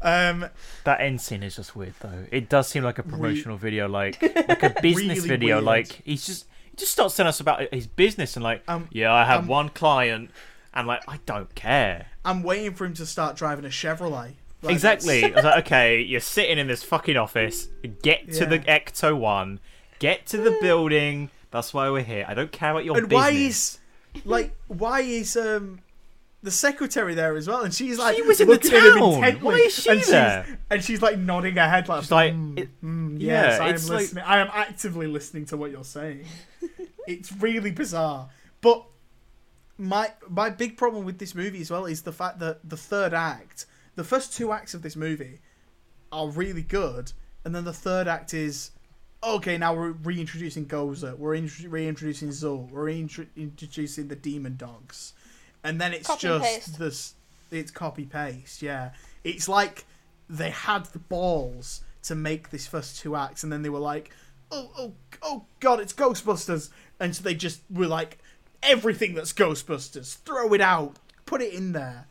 Um, 0.00 0.46
That 0.84 1.00
end 1.00 1.20
scene 1.20 1.42
is 1.42 1.56
just 1.56 1.76
weird 1.76 1.94
though. 2.00 2.26
It 2.30 2.48
does 2.48 2.68
seem 2.68 2.82
like 2.82 2.98
a 2.98 3.02
promotional 3.02 3.56
video, 3.56 3.88
like 3.88 4.20
like 4.48 4.62
a 4.62 4.74
business 4.82 5.18
Really 5.18 5.28
video. 5.28 5.56
weird. 5.56 5.64
Like 5.64 6.02
he's 6.04 6.26
just 6.26 6.46
he 6.70 6.76
just 6.76 6.92
starts 6.92 7.14
telling 7.16 7.28
us 7.28 7.38
about 7.40 7.72
his 7.72 7.86
business 7.86 8.34
and 8.36 8.42
like, 8.42 8.62
Um, 8.66 8.88
yeah, 8.90 9.12
I 9.12 9.24
have 9.24 9.40
um, 9.40 9.46
one 9.48 9.68
client, 9.68 10.30
and 10.74 10.86
like 10.88 11.02
I 11.06 11.18
don't 11.26 11.54
care. 11.54 12.06
I'm 12.24 12.42
waiting 12.42 12.74
for 12.74 12.84
him 12.84 12.94
to 12.94 13.06
start 13.06 13.36
driving 13.36 13.64
a 13.64 13.68
Chevrolet. 13.68 14.34
Like, 14.62 14.72
exactly. 14.74 15.24
I 15.24 15.28
was 15.34 15.44
like, 15.44 15.66
okay, 15.66 16.00
you're 16.00 16.20
sitting 16.20 16.58
in 16.58 16.68
this 16.68 16.82
fucking 16.84 17.16
office. 17.16 17.68
Get 18.02 18.32
to 18.34 18.46
the 18.46 18.60
Ecto 18.60 19.16
One. 19.18 19.58
Get 19.98 20.26
to 20.26 20.38
the 20.38 20.56
building. 20.60 21.30
That's 21.50 21.74
why 21.74 21.90
we're 21.90 22.02
here. 22.02 22.24
I 22.28 22.34
don't 22.34 22.50
care 22.52 22.70
about 22.70 22.84
your 22.84 22.96
And 22.96 23.08
business. 23.08 23.22
why 23.24 23.30
is 23.30 23.78
like 24.24 24.54
why 24.68 25.00
is 25.00 25.36
um 25.36 25.80
the 26.42 26.50
secretary 26.50 27.14
there 27.14 27.36
as 27.36 27.46
well? 27.48 27.62
And 27.62 27.72
she's 27.74 27.98
like 27.98 28.16
She 28.16 28.22
was 28.22 28.40
in 28.40 28.48
the 28.48 28.58
town. 28.58 29.40
Why 29.40 29.54
is 29.56 29.74
she 29.74 29.90
and 29.90 29.98
she's, 30.00 30.08
there? 30.08 30.58
And 30.70 30.82
she's 30.84 31.02
like 31.02 31.18
nodding 31.18 31.56
her 31.56 31.68
head 31.68 31.88
like, 31.88 32.02
She's 32.02 32.10
like, 32.10 32.32
"Mm, 32.34 32.58
it- 32.58 32.82
mm, 32.84 33.16
yeah, 33.20 33.42
yes, 33.42 33.60
I 33.60 33.68
am 33.68 33.74
it's 33.74 33.88
like- 33.88 33.98
listening. 34.00 34.24
I 34.26 34.38
am 34.38 34.48
actively 34.52 35.06
listening 35.06 35.44
to 35.46 35.56
what 35.56 35.70
you're 35.70 35.84
saying. 35.84 36.24
it's 37.06 37.32
really 37.32 37.70
bizarre, 37.70 38.28
but 38.60 38.84
my 39.78 40.12
my 40.28 40.50
big 40.50 40.76
problem 40.76 41.04
with 41.04 41.18
this 41.18 41.34
movie 41.34 41.60
as 41.60 41.70
well 41.70 41.86
is 41.86 42.02
the 42.02 42.12
fact 42.12 42.38
that 42.40 42.58
the 42.68 42.76
third 42.76 43.12
act, 43.14 43.66
the 43.94 44.04
first 44.04 44.32
two 44.32 44.52
acts 44.52 44.74
of 44.74 44.82
this 44.82 44.96
movie, 44.96 45.40
are 46.10 46.28
really 46.28 46.62
good, 46.62 47.12
and 47.44 47.54
then 47.54 47.64
the 47.64 47.72
third 47.72 48.06
act 48.06 48.34
is 48.34 48.70
okay. 49.24 49.56
Now 49.58 49.74
we're 49.74 49.92
reintroducing 49.92 50.66
Gozer, 50.66 51.16
we're 51.16 51.34
in- 51.34 51.50
reintroducing 51.68 52.28
Zuul, 52.28 52.70
we're 52.70 52.90
introducing 52.90 54.08
the 54.08 54.16
demon 54.16 54.56
dogs, 54.56 55.14
and 55.64 55.80
then 55.80 55.92
it's 55.92 56.06
Copy 56.06 56.20
just 56.20 56.44
paste. 56.44 56.78
this. 56.78 57.14
It's 57.50 57.70
copy 57.70 58.04
paste. 58.06 58.62
Yeah, 58.62 58.92
it's 59.24 59.48
like 59.48 59.84
they 60.28 60.50
had 60.50 60.86
the 60.86 60.98
balls 60.98 61.82
to 62.04 62.14
make 62.14 62.50
this 62.50 62.66
first 62.66 62.98
two 63.00 63.14
acts, 63.14 63.42
and 63.42 63.52
then 63.52 63.62
they 63.62 63.68
were 63.68 63.78
like, 63.78 64.10
"Oh, 64.50 64.70
oh, 64.78 64.92
oh, 65.22 65.44
God, 65.60 65.78
it's 65.80 65.92
Ghostbusters," 65.92 66.70
and 66.98 67.14
so 67.14 67.22
they 67.22 67.34
just 67.34 67.60
were 67.70 67.86
like, 67.86 68.18
"Everything 68.62 69.14
that's 69.14 69.32
Ghostbusters, 69.34 70.16
throw 70.18 70.52
it 70.54 70.60
out, 70.62 70.96
put 71.26 71.42
it 71.42 71.52
in 71.52 71.72
there," 71.72 72.06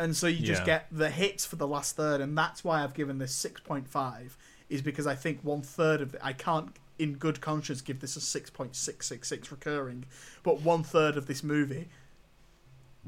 and 0.00 0.16
so 0.16 0.26
you 0.26 0.44
just 0.46 0.62
Yeah. 0.62 0.66
get 0.66 0.86
the 0.90 1.10
hits 1.10 1.44
for 1.46 1.56
the 1.56 1.66
last 1.66 1.96
third, 1.96 2.20
and 2.20 2.36
that's 2.36 2.64
why 2.64 2.82
I've 2.82 2.94
given 2.94 3.18
this 3.18 3.34
six 3.34 3.60
point 3.60 3.86
five, 3.88 4.36
is 4.68 4.82
because 4.82 5.06
I 5.06 5.14
think 5.14 5.40
one 5.42 5.62
third 5.62 6.00
of 6.00 6.14
it, 6.14 6.20
I 6.24 6.32
can't 6.32 6.74
in 6.98 7.14
good 7.14 7.40
conscience 7.40 7.80
give 7.80 8.00
this 8.00 8.16
a 8.16 8.20
six 8.20 8.50
point 8.50 8.76
six 8.76 9.06
six 9.06 9.28
six 9.28 9.50
recurring, 9.50 10.04
but 10.42 10.60
one 10.60 10.82
third 10.82 11.16
of 11.16 11.26
this 11.26 11.42
movie 11.42 11.88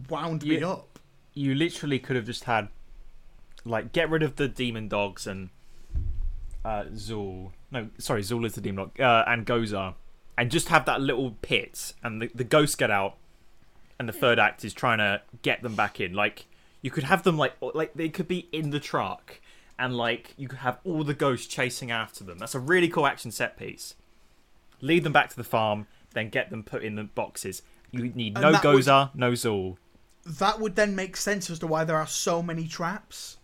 wound 0.09 0.43
me 0.45 0.59
You- 0.59 0.67
up. 0.69 0.99
you 1.35 1.55
literally 1.55 1.99
could 1.99 2.17
have 2.17 2.27
just 2.27 2.45
had 2.45 2.69
like 3.65 3.93
get 3.93 4.11
rid 4.11 4.23
of 4.23 4.37
the 4.37 4.49
demon 4.49 4.89
dogs 4.89 5.27
and 5.27 5.51
uh 6.65 6.85
Zuul. 6.95 7.53
No, 7.71 7.89
sorry, 7.99 8.23
Zuul 8.23 8.45
is 8.47 8.55
the 8.55 8.61
demon 8.61 8.85
dog. 8.87 9.01
Uh, 9.01 9.25
and 9.27 9.47
Gozer. 9.47 9.95
And 10.39 10.51
just 10.51 10.69
have 10.69 10.85
that 10.87 11.01
little 11.01 11.33
pit 11.43 11.93
and 12.03 12.23
the, 12.23 12.31
the 12.35 12.45
ghosts 12.45 12.75
get 12.77 12.91
out 12.91 13.17
and 13.99 14.09
the 14.09 14.13
third 14.13 14.39
act 14.39 14.65
is 14.65 14.73
trying 14.73 14.99
to 14.99 15.23
get 15.43 15.63
them 15.63 15.75
back 15.77 16.01
in. 16.01 16.13
Like 16.15 16.47
you 16.83 16.91
could 16.91 17.05
have 17.05 17.23
them 17.23 17.39
like 17.39 17.55
like 17.75 17.95
they 17.95 18.09
could 18.09 18.29
be 18.29 18.49
in 18.53 18.71
the 18.71 18.81
truck 18.81 19.41
and 19.79 19.97
like 19.97 20.35
you 20.37 20.49
could 20.49 20.59
have 20.61 20.79
all 20.85 21.03
the 21.05 21.15
ghosts 21.15 21.47
chasing 21.47 21.91
after 21.91 22.23
them. 22.25 22.39
That's 22.39 22.55
a 22.55 22.61
really 22.61 22.89
cool 22.89 23.07
action 23.07 23.31
set 23.31 23.57
piece. 23.57 23.95
Lead 24.81 25.05
them 25.05 25.13
back 25.13 25.31
to 25.31 25.37
the 25.37 25.45
farm, 25.45 25.87
then 26.13 26.29
get 26.29 26.51
them 26.51 26.63
put 26.63 26.83
in 26.83 26.97
the 26.97 27.05
boxes. 27.05 27.63
You 27.91 28.09
need 28.15 28.35
And 28.37 28.43
no 28.43 28.53
that 28.53 28.65
would- 28.65 28.83
Gozer, 28.85 29.11
no 29.15 29.33
Zuul. 29.33 29.77
that 30.27 30.61
would 30.61 30.77
then 30.77 30.95
make 30.97 31.17
sense 31.17 31.49
as 31.51 31.59
to 31.61 31.67
why 31.67 31.85
there 31.85 31.97
are 31.97 32.07
so 32.07 32.43
many 32.43 32.67
traps. 32.69 33.39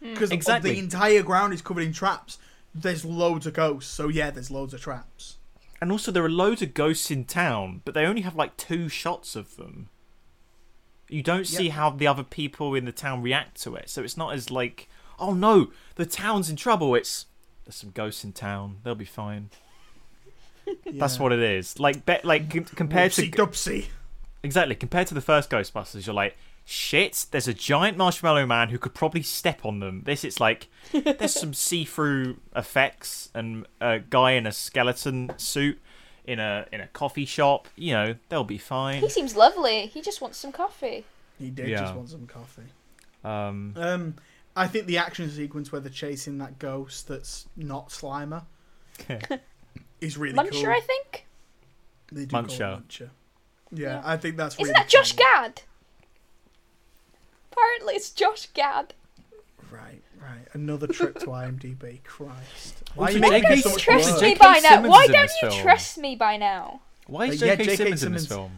Hmm. 0.00 0.10
Because 0.14 0.30
Exactly. 0.30 0.72
the 0.72 0.78
entire 0.78 1.22
ground 1.22 1.52
is 1.52 1.62
covered 1.62 1.82
in 1.84 1.92
traps. 1.92 2.38
There's 2.74 3.04
loads 3.04 3.46
of 3.46 3.54
ghosts, 3.54 3.92
so 3.92 4.08
yeah, 4.08 4.30
there's 4.30 4.50
loads 4.50 4.74
of 4.74 4.80
traps. 4.80 5.38
And 5.80 5.90
also, 5.92 6.10
there 6.12 6.24
are 6.24 6.30
loads 6.30 6.62
of 6.62 6.74
ghosts 6.74 7.10
in 7.10 7.24
town, 7.24 7.82
but 7.84 7.94
they 7.94 8.04
only 8.06 8.22
have 8.22 8.34
like 8.36 8.56
two 8.56 8.88
shots 8.88 9.36
of 9.36 9.56
them. 9.56 9.88
You 11.14 11.22
don't 11.22 11.46
see 11.46 11.64
Yep. 11.66 11.72
how 11.74 11.90
the 11.90 12.06
other 12.08 12.24
people 12.24 12.74
in 12.74 12.86
the 12.86 12.92
town 12.92 13.22
react 13.22 13.62
to 13.62 13.76
it, 13.76 13.88
so 13.88 14.02
it's 14.02 14.16
not 14.16 14.34
as 14.34 14.50
like, 14.50 14.88
oh 15.18 15.32
no, 15.32 15.70
the 15.94 16.06
town's 16.06 16.50
in 16.50 16.56
trouble. 16.56 16.94
It's 16.96 17.26
there's 17.64 17.76
some 17.76 17.90
ghosts 17.90 18.24
in 18.24 18.32
town. 18.32 18.78
They'll 18.82 18.94
be 18.96 19.04
fine. 19.04 19.50
That's 20.92 21.18
what 21.18 21.32
it 21.32 21.38
is. 21.40 21.78
Like, 21.78 22.04
be, 22.04 22.16
like 22.24 22.50
com- 22.50 22.64
compared 22.64 23.12
to 23.12 23.22
Whoopsie 23.22 23.34
dupsie. 23.34 23.86
exactly 24.42 24.74
compared 24.74 25.06
to 25.08 25.14
the 25.14 25.20
first 25.20 25.50
Ghostbusters, 25.50 26.06
you're 26.06 26.14
like, 26.14 26.36
shit. 26.64 27.26
There's 27.30 27.46
a 27.48 27.54
giant 27.54 27.96
marshmallow 27.96 28.46
man 28.46 28.70
who 28.70 28.78
could 28.78 28.94
probably 28.94 29.22
step 29.22 29.64
on 29.64 29.80
them. 29.80 30.02
This, 30.04 30.24
it's 30.24 30.40
like 30.40 30.68
there's 30.92 31.34
some 31.40 31.54
see-through 31.54 32.38
effects 32.56 33.28
and 33.34 33.66
a 33.80 34.00
guy 34.00 34.32
in 34.32 34.46
a 34.46 34.52
skeleton 34.52 35.32
suit 35.36 35.80
in 36.24 36.38
a 36.40 36.66
in 36.72 36.80
a 36.80 36.86
coffee 36.88 37.24
shop. 37.26 37.68
You 37.76 37.92
know, 37.92 38.14
they'll 38.28 38.44
be 38.44 38.58
fine. 38.58 39.00
He 39.00 39.08
seems 39.08 39.36
lovely. 39.36 39.86
He 39.86 40.00
just 40.02 40.20
wants 40.20 40.38
some 40.38 40.52
coffee. 40.52 41.04
He 41.38 41.50
did 41.50 41.68
Yeah. 41.68 41.80
just 41.80 41.94
want 41.94 42.08
some 42.10 42.26
coffee. 42.26 42.62
Um, 43.24 43.74
Um, 43.76 44.14
I 44.56 44.66
think 44.68 44.86
the 44.86 44.98
action 44.98 45.28
sequence 45.30 45.72
where 45.72 45.80
they're 45.80 45.90
chasing 45.90 46.38
that 46.38 46.58
ghost 46.58 47.08
that's 47.08 47.46
not 47.56 47.88
Slimer 47.88 48.44
is 50.00 50.16
really 50.16 50.36
Muncher, 50.36 50.50
cool. 50.62 50.66
I 50.70 50.80
think. 50.80 51.26
They 52.12 52.26
do 52.26 52.30
call 52.36 52.40
it 52.44 52.48
Muncher. 52.48 52.82
Muncher. 52.86 53.10
Yeah, 53.72 53.86
Yeah. 53.96 54.02
I 54.04 54.16
think 54.16 54.36
that's 54.36 54.54
Isn't 54.54 54.64
really 54.66 54.72
that 54.74 54.88
Josh 54.88 55.12
cool. 55.12 55.24
Gad? 55.32 55.62
Apparently, 57.50 57.94
it's 57.94 58.10
Josh 58.10 58.46
Gad. 58.54 58.94
Right, 59.70 60.02
right. 60.24 60.46
Another 60.52 60.86
trip 60.86 61.18
to 61.20 61.26
IMDb. 61.26 62.02
Christ. 62.04 62.82
Why 62.94 63.04
are 63.04 63.08
Also, 63.08 63.14
you 63.18 63.20
making 63.30 63.50
me 63.50 63.60
so 63.60 63.70
much 63.70 63.82
trust 63.82 64.10
worse. 64.12 64.22
me 64.22 64.34
by 64.34 64.58
now? 64.62 64.68
Simmons 64.70 64.90
Why 64.90 65.02
is 65.02 65.06
in 65.08 65.12
don't 65.12 65.22
this 65.22 65.38
you 65.42 65.50
film. 65.50 65.62
trust 65.62 65.98
me 65.98 66.16
by 66.16 66.36
now? 66.36 66.80
Why 67.06 67.26
is 67.26 67.42
Uh, 67.42 67.46
yeah, 67.46 67.54
J.K. 67.56 67.64
J.K. 67.64 67.76
Simmons, 67.76 68.02
in 68.04 68.12
this 68.12 68.28
Simmons. 68.28 68.50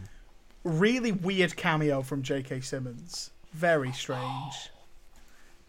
film? 0.63 0.79
Really 0.79 1.11
weird 1.11 1.55
cameo 1.55 2.01
from 2.01 2.21
J.K. 2.23 2.61
Simmons. 2.61 3.31
Very 3.53 3.91
strange. 3.91 4.69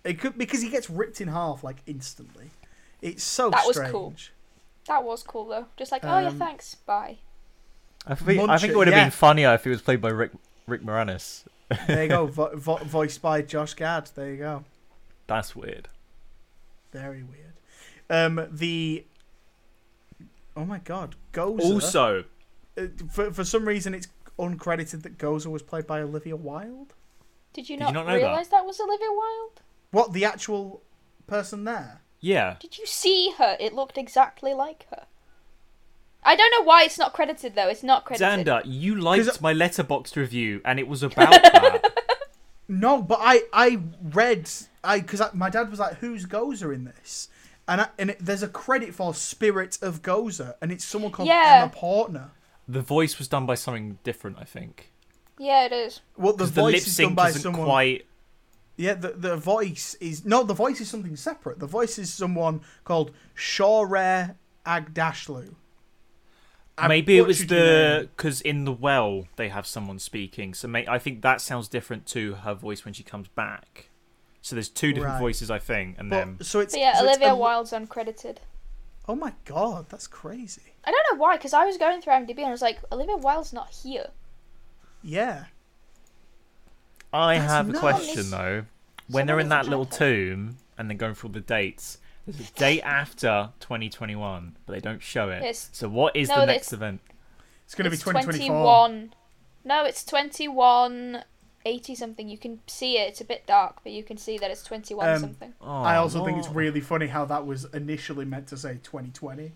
It 0.05 0.21
could 0.21 0.39
because 0.39 0.63
he 0.63 0.69
gets 0.71 0.89
ripped 0.89 1.21
in 1.21 1.29
half 1.29 1.63
like 1.65 1.79
instantly. 1.87 2.51
It's 3.03 3.23
so 3.23 3.51
That 3.51 3.67
was 3.67 3.77
strange. 3.77 3.93
cool. 3.93 4.15
That 4.87 5.05
was 5.05 5.23
cool 5.23 5.47
though. 5.47 5.67
Just 5.77 5.93
like, 5.93 6.05
oh 6.05 6.19
yeah, 6.19 6.29
Um, 6.29 6.39
thanks, 6.39 6.75
bye. 6.75 7.19
I 8.07 8.15
think, 8.15 8.49
I 8.49 8.57
think 8.59 8.73
it 8.73 8.77
would 8.77 8.87
have 8.87 8.97
yeah. 8.97 9.05
been 9.05 9.11
funnier 9.11 9.53
if 9.55 9.65
he 9.65 9.71
was 9.71 9.83
played 9.83 10.01
by 10.01 10.09
Rick 10.11 10.31
Rick 10.67 10.83
Moranis. 10.83 11.45
There 11.87 12.03
you 12.05 12.09
go. 12.09 12.27
Vo- 12.29 12.57
vo- 12.57 12.77
voiced 12.85 13.21
by 13.21 13.43
Josh 13.43 13.75
Gad. 13.75 14.11
There 14.15 14.31
you 14.31 14.37
go. 14.39 14.65
That's 15.29 15.55
weird. 15.55 15.89
Very 16.93 17.23
weird. 17.23 17.53
Um, 18.11 18.49
the 18.51 19.05
oh 20.57 20.65
my 20.65 20.79
god, 20.79 21.15
Gozer. 21.33 21.61
Also, 21.61 22.25
uh, 22.77 22.83
for 23.13 23.31
for 23.33 23.45
some 23.45 23.69
reason 23.69 23.95
it's 23.95 24.09
uncredited 24.39 25.03
that 25.03 25.19
Gozer 25.19 25.47
was 25.51 25.63
played 25.63 25.87
by 25.87 26.01
Olivia 26.01 26.35
Wilde. 26.35 26.95
Did 27.53 27.69
you 27.69 27.77
Did 27.77 27.83
not, 27.85 27.89
you 27.89 27.95
not 27.95 28.07
know 28.07 28.13
that? 28.13 28.19
realize 28.27 28.49
that? 28.49 28.65
was 28.65 28.81
Olivia 28.81 29.09
Wilde? 29.11 29.61
What 29.91 30.13
the 30.13 30.25
actual 30.25 30.83
person 31.27 31.65
there? 31.65 32.01
yeah, 32.21 32.57
Did 32.59 32.79
you 32.79 32.87
see 32.87 33.33
her? 33.39 33.57
It 33.61 33.75
looked 33.75 33.97
exactly 33.97 34.53
like 34.55 34.87
her. 34.91 35.05
I 36.25 36.35
don't 36.35 36.51
know 36.51 36.65
why 36.65 36.83
it's 36.85 36.99
not 36.99 37.13
credited 37.13 37.55
though. 37.55 37.69
It's 37.69 37.83
not 37.83 38.05
credited. 38.05 38.47
Xander, 38.47 38.63
you 38.65 38.97
liked 38.97 39.41
my 39.41 39.55
Letterboxd 39.55 40.17
review, 40.17 40.61
and 40.65 40.79
it 40.81 40.89
was 40.89 41.03
about 41.09 41.31
that. 41.31 41.83
No, 42.69 43.01
but 43.03 43.19
I 43.23 43.43
I 43.53 43.81
read 44.03 44.51
I 44.85 45.01
because 45.01 45.23
my 45.35 45.49
dad 45.51 45.71
was 45.71 45.81
like, 45.81 45.97
"Who's 45.99 46.27
Gozer 46.27 46.75
in 46.75 46.85
this?" 46.85 47.29
And 47.67 47.81
I, 47.83 47.89
and 47.99 48.11
it, 48.11 48.19
there's 48.21 48.43
a 48.43 48.49
credit 48.49 48.95
for 48.95 49.13
Spirit 49.15 49.79
of 49.83 50.03
Gozer, 50.03 50.55
and 50.63 50.71
it's 50.73 50.85
someone 50.85 51.11
called 51.13 51.29
Yeah. 51.29 51.61
Emma 51.63 51.73
Portner. 51.75 52.31
the 52.67 52.81
voice 52.83 53.19
was 53.19 53.29
done 53.29 53.47
by 53.47 53.55
something 53.55 53.99
different, 54.05 54.37
I 54.39 54.45
think. 54.45 54.93
Yeah, 55.39 55.65
it 55.67 55.73
is. 55.73 56.01
Well, 56.17 56.33
the 56.33 56.45
Because 56.45 56.53
the, 56.53 56.63
lip 56.65 56.75
is 56.77 56.85
done 56.85 56.93
sync 56.93 57.15
by 57.17 57.29
isn't 57.31 57.43
someone. 57.43 57.65
quite. 57.67 58.07
Yeah, 58.77 58.95
the 58.95 59.09
the 59.11 59.37
voice 59.37 59.95
is 60.01 60.25
no, 60.25 60.43
the 60.45 60.55
voice 60.55 60.81
is 60.81 60.89
something 60.89 61.17
separate. 61.17 61.59
The 61.59 61.67
voice 61.67 61.99
is 61.99 62.13
someone 62.13 62.61
called 62.85 63.13
Shohreh 63.37 64.37
Aghdashloo. 64.67 65.55
I 66.79 66.87
Maybe 66.89 67.19
it 67.19 67.27
was 67.27 67.47
the 67.47 68.09
because 68.17 68.41
in 68.41 68.65
the 68.65 68.73
well 68.73 69.27
they 69.37 69.49
have 69.49 69.67
someone 69.67 69.99
speaking, 69.99 70.55
so 70.55 70.69
may, 70.69 70.87
I 70.87 70.99
think 70.99 71.23
that 71.23 71.41
sounds 71.41 71.67
different 71.69 72.07
to 72.09 72.35
her 72.35 72.55
voice 72.55 72.85
when 72.85 72.95
she 72.95 73.03
comes 73.03 73.29
back. 73.29 73.89
So 74.43 74.55
there's 74.55 74.69
two 74.69 74.93
different 74.93 75.15
Right. 75.15 75.21
voices, 75.21 75.51
I 75.51 75.59
think, 75.59 75.97
and 75.99 76.09
But- 76.09 76.17
then 76.17 76.39
so 76.43 76.61
it's 76.61 76.73
But 76.75 76.81
yeah, 76.81 76.95
so 76.97 77.05
Olivia 77.05 77.33
a- 77.33 77.37
Wilde's 77.37 77.73
uncredited. 77.73 78.37
Oh 79.09 79.15
my 79.17 79.33
god, 79.45 79.87
that's 79.89 80.07
crazy. 80.07 80.75
I 80.85 80.91
don't 80.93 81.05
know 81.13 81.19
why, 81.23 81.37
because 81.37 81.53
I 81.53 81.65
was 81.65 81.77
going 81.79 82.01
through 82.01 82.13
IMDb 82.13 82.39
and 82.39 82.47
I 82.47 82.51
was 82.51 82.63
like, 82.63 82.79
Olivia 82.93 83.17
Wilde's 83.17 83.53
not 83.53 83.71
here. 83.71 84.11
Yeah. 85.03 85.47
I 87.13 87.39
That's 87.39 87.51
have 87.51 87.71
a 87.75 87.79
question 87.79 88.31
though. 88.31 88.65
When 89.09 89.27
they're 89.27 89.41
in 89.41 89.49
that 89.49 89.67
little 89.67 89.87
tomb 89.87 90.59
and 90.77 90.89
they're 90.91 90.97
going 90.97 91.15
through 91.15 91.31
all 91.31 91.35
the 91.35 91.41
dates, 91.41 91.99
there's 92.29 92.51
a 92.51 92.53
date 92.55 92.83
after 92.83 93.51
2021, 93.61 94.57
but 94.67 94.73
they 94.75 94.81
don't 94.81 95.03
show 95.03 95.31
it. 95.31 95.43
Yes. 95.43 95.71
So 95.73 95.89
what 95.89 96.15
is 96.17 96.29
No, 96.29 96.35
the 96.37 96.41
that's- 96.47 96.57
next 96.57 96.73
event? 96.73 97.01
It's 97.65 97.75
going 97.75 97.85
to 97.85 97.91
be 97.91 97.95
It's 97.95 98.03
2024. 98.05 98.49
21. 98.49 99.15
No, 99.65 99.85
it's 99.85 100.05
21 100.05 101.25
80 101.67 101.95
something. 101.97 102.29
You 102.29 102.39
can 102.39 102.61
see 102.67 102.97
it. 102.99 103.09
It's 103.09 103.21
a 103.21 103.25
bit 103.25 103.47
dark, 103.47 103.77
but 103.83 103.93
you 103.93 104.03
can 104.03 104.17
see 104.17 104.39
that 104.39 104.51
it's 104.51 104.63
21 104.63 105.07
Um, 105.09 105.19
something. 105.21 105.53
Oh, 105.61 105.83
I 105.83 105.97
also 105.97 106.25
think 106.25 106.39
it's 106.39 106.47
no. 106.49 106.55
really 106.55 106.81
funny 106.81 107.09
how 107.09 107.25
that 107.27 107.45
was 107.47 107.67
initially 107.75 108.25
meant 108.25 108.47
to 108.49 108.57
say 108.57 108.79
2020, 108.83 109.53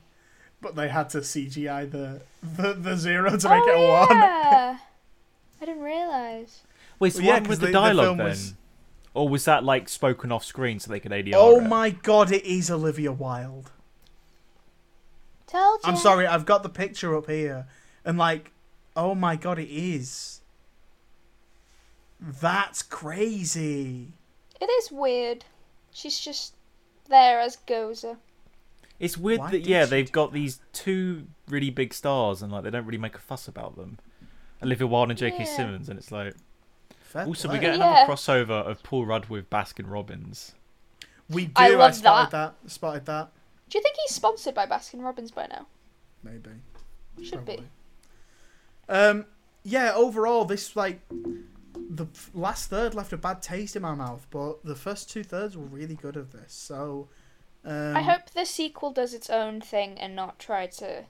but 0.60 0.74
they 0.76 0.88
had 0.88 1.08
to 1.10 1.18
CGI 1.18 1.90
the 1.90 2.20
the, 2.42 2.74
the 2.74 2.96
zero 2.96 3.30
to 3.36 3.48
make 3.48 3.62
it 3.66 3.74
a 3.74 3.78
oh, 3.78 4.06
one. 4.08 4.16
yeah. 4.18 4.78
I 5.62 5.64
didn't 5.64 5.82
realise. 5.82 6.62
Wait, 6.98 7.12
so 7.14 7.18
Well, 7.20 7.26
yeah, 7.26 7.30
what 7.30 7.34
happened 7.34 7.46
'cause 7.46 7.48
with 7.50 7.60
the, 7.60 7.66
the- 7.66 7.72
the 7.72 7.78
dialogue 7.78 8.04
film 8.06 8.16
then? 8.18 8.26
was- 8.26 8.54
Or 9.14 9.28
was 9.28 9.44
that 9.44 9.62
like 9.64 9.88
spoken 9.88 10.32
off 10.32 10.44
screen 10.44 10.80
so 10.80 10.90
they 10.90 11.00
could 11.00 11.12
ADR 11.12 11.32
Oh 11.34 11.60
it? 11.60 11.68
my 11.68 11.90
god, 11.90 12.32
it 12.32 12.44
is 12.44 12.70
Olivia 12.70 13.12
Wilde. 13.12 13.70
Told 15.46 15.80
you. 15.84 15.90
I'm 15.90 15.96
sorry, 15.96 16.26
I've 16.26 16.46
got 16.46 16.62
the 16.62 16.70
picture 16.70 17.14
up 17.16 17.28
here, 17.28 17.66
and 18.04 18.16
like, 18.16 18.52
oh 18.96 19.14
my 19.14 19.36
god, 19.36 19.58
it 19.58 19.68
is. 19.70 20.40
That's 22.20 22.82
crazy. 22.82 24.08
It 24.60 24.66
is 24.66 24.90
weird. 24.90 25.44
She's 25.90 26.18
just 26.18 26.54
there 27.08 27.40
as 27.40 27.58
Gozer. 27.66 28.16
It's 28.98 29.18
weird 29.18 29.40
Why 29.40 29.50
that 29.50 29.66
yeah 29.66 29.84
they've 29.84 30.06
do 30.06 30.12
got 30.12 30.32
these 30.32 30.60
two 30.72 31.26
really 31.48 31.70
big 31.70 31.92
stars 31.92 32.40
and 32.40 32.52
like 32.52 32.62
they 32.62 32.70
don't 32.70 32.86
really 32.86 32.98
make 32.98 33.16
a 33.16 33.20
fuss 33.20 33.48
about 33.48 33.76
them. 33.76 33.98
Olivia 34.62 34.86
Wilde 34.86 35.10
and 35.10 35.18
J.K. 35.18 35.38
Yeah. 35.40 35.56
Simmons, 35.56 35.88
and 35.88 35.98
it's 35.98 36.12
like 36.12 36.34
Fair 37.12 37.26
also 37.26 37.48
play. 37.48 37.58
we 37.58 37.60
get 37.60 37.76
Yeah. 37.78 38.04
another 38.04 38.12
crossover 38.12 38.66
of 38.66 38.82
Paul 38.82 39.06
Rudd 39.06 39.26
with 39.26 39.48
Baskin 39.50 39.90
Robbins. 39.90 40.54
We 41.28 41.46
do. 41.46 41.52
I 41.56 41.66
I, 41.72 41.74
love 41.76 41.94
spotted 41.94 42.30
that. 42.32 42.54
Spotted 42.66 43.06
that. 43.06 43.30
Do 43.68 43.78
you 43.78 43.82
think 43.82 43.96
he's 44.06 44.14
sponsored 44.14 44.54
by 44.54 44.66
Baskin 44.66 45.02
Robbins 45.02 45.30
by 45.30 45.46
now? 45.46 45.66
Maybe. 46.22 46.50
Should 47.22 47.44
be. 47.44 47.62
Um. 48.88 49.26
Yeah. 49.62 49.92
Overall, 49.94 50.44
this 50.44 50.74
like 50.76 51.00
the 51.10 52.04
f- 52.14 52.30
last 52.34 52.68
third 52.70 52.94
left 52.94 53.12
a 53.12 53.16
bad 53.16 53.42
taste 53.42 53.76
in 53.76 53.82
my 53.82 53.94
mouth, 53.94 54.26
but 54.30 54.64
the 54.64 54.74
first 54.74 55.10
two 55.10 55.22
thirds 55.22 55.56
were 55.56 55.64
really 55.64 55.94
good 55.94 56.16
of 56.16 56.32
this. 56.32 56.52
So. 56.52 57.08
Um, 57.64 57.96
I 57.96 58.02
hope 58.02 58.30
the 58.30 58.44
sequel 58.44 58.90
does 58.90 59.14
its 59.14 59.30
own 59.30 59.60
thing 59.60 59.96
and 59.98 60.16
not 60.16 60.40
try 60.40 60.66
to, 60.66 61.04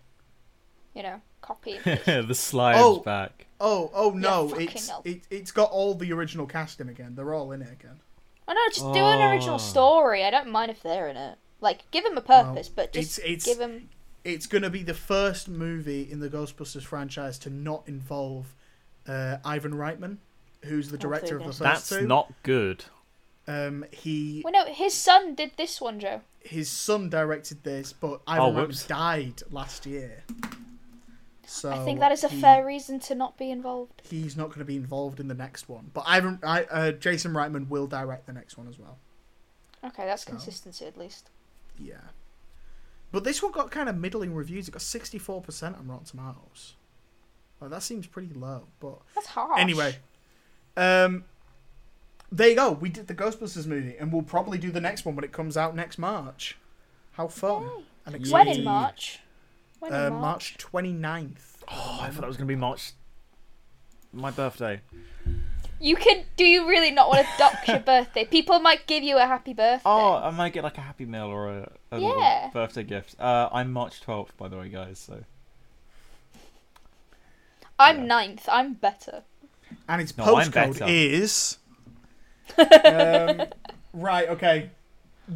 you 0.95 1.03
know, 1.03 1.23
copy. 1.41 1.79
and 1.87 2.01
paste. 2.01 2.29
the 2.29 2.35
slide's 2.35 2.79
Oh. 2.83 2.99
back. 3.01 3.47
Oh. 3.63 3.91
Oh 3.95 4.11
no! 4.11 4.49
fucking 4.49 4.69
it's 4.69 4.89
hell. 4.89 5.03
it, 5.05 5.23
it's 5.31 5.51
got 5.53 5.71
all 5.71 5.95
the 5.95 6.13
original 6.13 6.47
casting 6.47 6.89
again. 6.89 7.15
They're 7.15 7.33
all 7.33 7.53
in 7.53 7.63
it 7.63 7.73
again. 7.73 8.01
I 8.47 8.55
know, 8.55 8.61
just 8.69 8.81
do 8.93 8.99
an 8.99 9.31
original 9.33 9.55
Oh. 9.55 9.59
story. 9.59 10.25
I 10.25 10.31
don't 10.31 10.51
mind 10.51 10.71
if 10.71 10.83
they're 10.83 11.09
in 11.09 11.17
it. 11.17 11.39
Like, 11.61 11.89
give 11.93 12.03
them 12.05 12.19
a 12.19 12.21
purpose, 12.23 12.69
but 12.69 12.93
just 12.93 13.19
it's- 13.21 13.31
it's- 13.31 13.45
give 13.47 13.59
them. 13.59 13.89
It's 14.25 14.47
gonna 14.47 14.69
be 14.71 14.83
the 14.83 14.95
first 14.95 15.49
movie 15.49 16.09
in 16.11 16.19
the 16.21 16.29
Ghostbusters 16.29 16.83
franchise 16.85 17.39
to 17.41 17.51
not 17.51 17.85
involve 17.87 18.55
uh, 19.09 19.39
Ivan 19.45 19.73
Reitman, 19.73 20.19
who's 20.65 20.91
the 20.91 20.97
Oh, 20.97 21.01
director 21.01 21.37
of 21.37 21.43
the 21.43 21.51
goodness. 21.51 21.59
first 21.59 21.89
That's 21.91 22.01
two. 22.03 22.07
not 22.07 22.33
good. 22.45 22.85
Um, 23.49 23.85
he 23.91 24.43
Well, 24.45 24.53
no, 24.53 24.73
his 24.73 24.95
son 24.95 25.35
did 25.35 25.53
this 25.57 25.81
one, 25.81 25.99
Joe. 25.99 26.21
his 26.41 26.69
son 26.71 27.09
directed 27.11 27.65
this, 27.65 27.93
but 27.93 28.21
Oh, 28.29 28.33
Ivan 28.33 28.55
Reitman 28.69 28.87
died 28.87 29.43
last 29.51 29.87
year. 29.87 30.23
So 31.47 31.71
I 31.71 31.85
think 31.85 31.99
that 32.01 32.13
is 32.13 32.23
a 32.25 32.29
he- 32.29 32.41
fair 32.41 32.65
reason 32.65 33.01
to 33.01 33.15
not 33.15 33.37
be 33.37 33.51
involved. 33.51 34.03
He's 34.09 34.37
not 34.37 34.49
going 34.49 34.61
to 34.61 34.65
be 34.65 34.77
involved 34.77 35.19
in 35.21 35.29
the 35.29 35.35
next 35.35 35.69
one, 35.69 35.91
but 35.93 36.05
Ivan, 36.07 36.39
I, 36.43 36.65
uh, 36.65 36.93
Jason 36.93 37.33
Reitman 37.33 37.69
will 37.69 37.87
direct 37.87 38.27
the 38.27 38.33
next 38.33 38.57
one 38.57 38.69
as 38.69 38.79
well. 38.79 38.99
Okay, 39.85 40.05
that's 40.07 40.25
So. 40.25 40.31
consistency 40.31 40.87
at 40.87 40.97
least. 40.97 41.31
Yeah, 41.79 41.97
but 43.11 43.25
this 43.25 43.43
one 43.43 43.51
got 43.53 43.71
kind 43.71 43.89
of 43.89 43.97
middling 43.97 44.35
reviews. 44.35 44.69
It 44.69 44.73
got 44.73 44.83
sixty 44.83 45.19
four 45.19 45.41
percent 45.41 45.77
on 45.77 45.89
Rotten 45.89 46.07
Tomatoes. 46.07 46.75
Like, 47.61 47.71
that 47.71 47.83
seems 47.83 48.07
pretty 48.07 48.33
low, 48.35 48.65
but 48.81 48.99
That's 49.15 49.29
harsh. 49.29 49.61
anyway, 49.61 49.97
um, 50.77 51.25
there 52.31 52.49
you 52.49 52.57
go. 52.57 52.73
We 52.73 52.89
did 52.89 53.07
the 53.09 53.15
Ghostbusters 53.15 53.67
movie, 53.67 53.97
and 53.99 54.13
we'll 54.13 54.23
probably 54.23 54.59
do 54.59 54.71
the 54.71 54.81
next 54.81 55.05
one 55.05 55.15
when 55.17 55.25
it 55.25 55.33
comes 55.33 55.57
out 55.57 55.75
next 55.75 55.99
March. 55.99 56.57
How 57.13 57.29
fun 57.29 57.63
Yay. 57.65 57.69
and 58.07 58.13
when 58.15 58.21
exciting! 58.23 58.55
in 58.59 58.65
March? 58.65 59.19
When 59.83 59.93
Uh, 59.93 60.11
March 60.11 60.21
March? 60.21 60.59
29th. 60.59 61.57
Oh, 61.67 61.99
I 62.03 62.09
thought 62.11 62.21
that 62.21 62.29
was 62.29 62.37
gonna 62.37 62.47
be 62.47 62.55
March. 62.55 62.93
My 64.13 64.31
birthday. 64.31 64.81
You 65.81 65.97
could. 65.97 66.25
Do 66.37 66.45
you 66.45 66.69
really 66.69 66.93
not 66.93 67.09
want 67.09 67.27
to 67.27 67.33
dock 67.37 67.67
your 67.67 67.81
birthday? 67.93 68.25
People 68.25 68.61
might 68.61 68.87
give 68.87 69.03
you 69.03 69.17
a 69.19 69.27
happy 69.27 69.53
birthday. 69.53 69.83
Oh, 69.85 70.15
I 70.15 70.31
might 70.31 70.53
get 70.53 70.63
like 70.63 70.79
a 70.79 70.83
happy 70.83 71.05
meal 71.05 71.25
or 71.25 71.49
a, 71.49 71.73
a 71.91 71.99
little 71.99 72.21
Yeah. 72.21 72.51
birthday 72.53 72.85
gift. 72.85 73.17
Uh, 73.19 73.49
I'm 73.53 73.73
March 73.73 74.01
12th, 74.01 74.37
by 74.37 74.47
the 74.47 74.57
way, 74.57 74.69
guys. 74.69 75.01
So 75.01 75.25
I'm 77.77 78.03
yeah. 78.03 78.07
ninth. 78.07 78.49
I'm 78.53 78.75
better. 78.75 79.25
And 79.89 80.01
its 80.01 80.17
No, 80.17 80.37
I'm 80.37 80.53
postcode 80.53 80.89
is. 80.89 81.59
um, 82.85 83.49
right, 83.93 84.29
okay. 84.29 84.71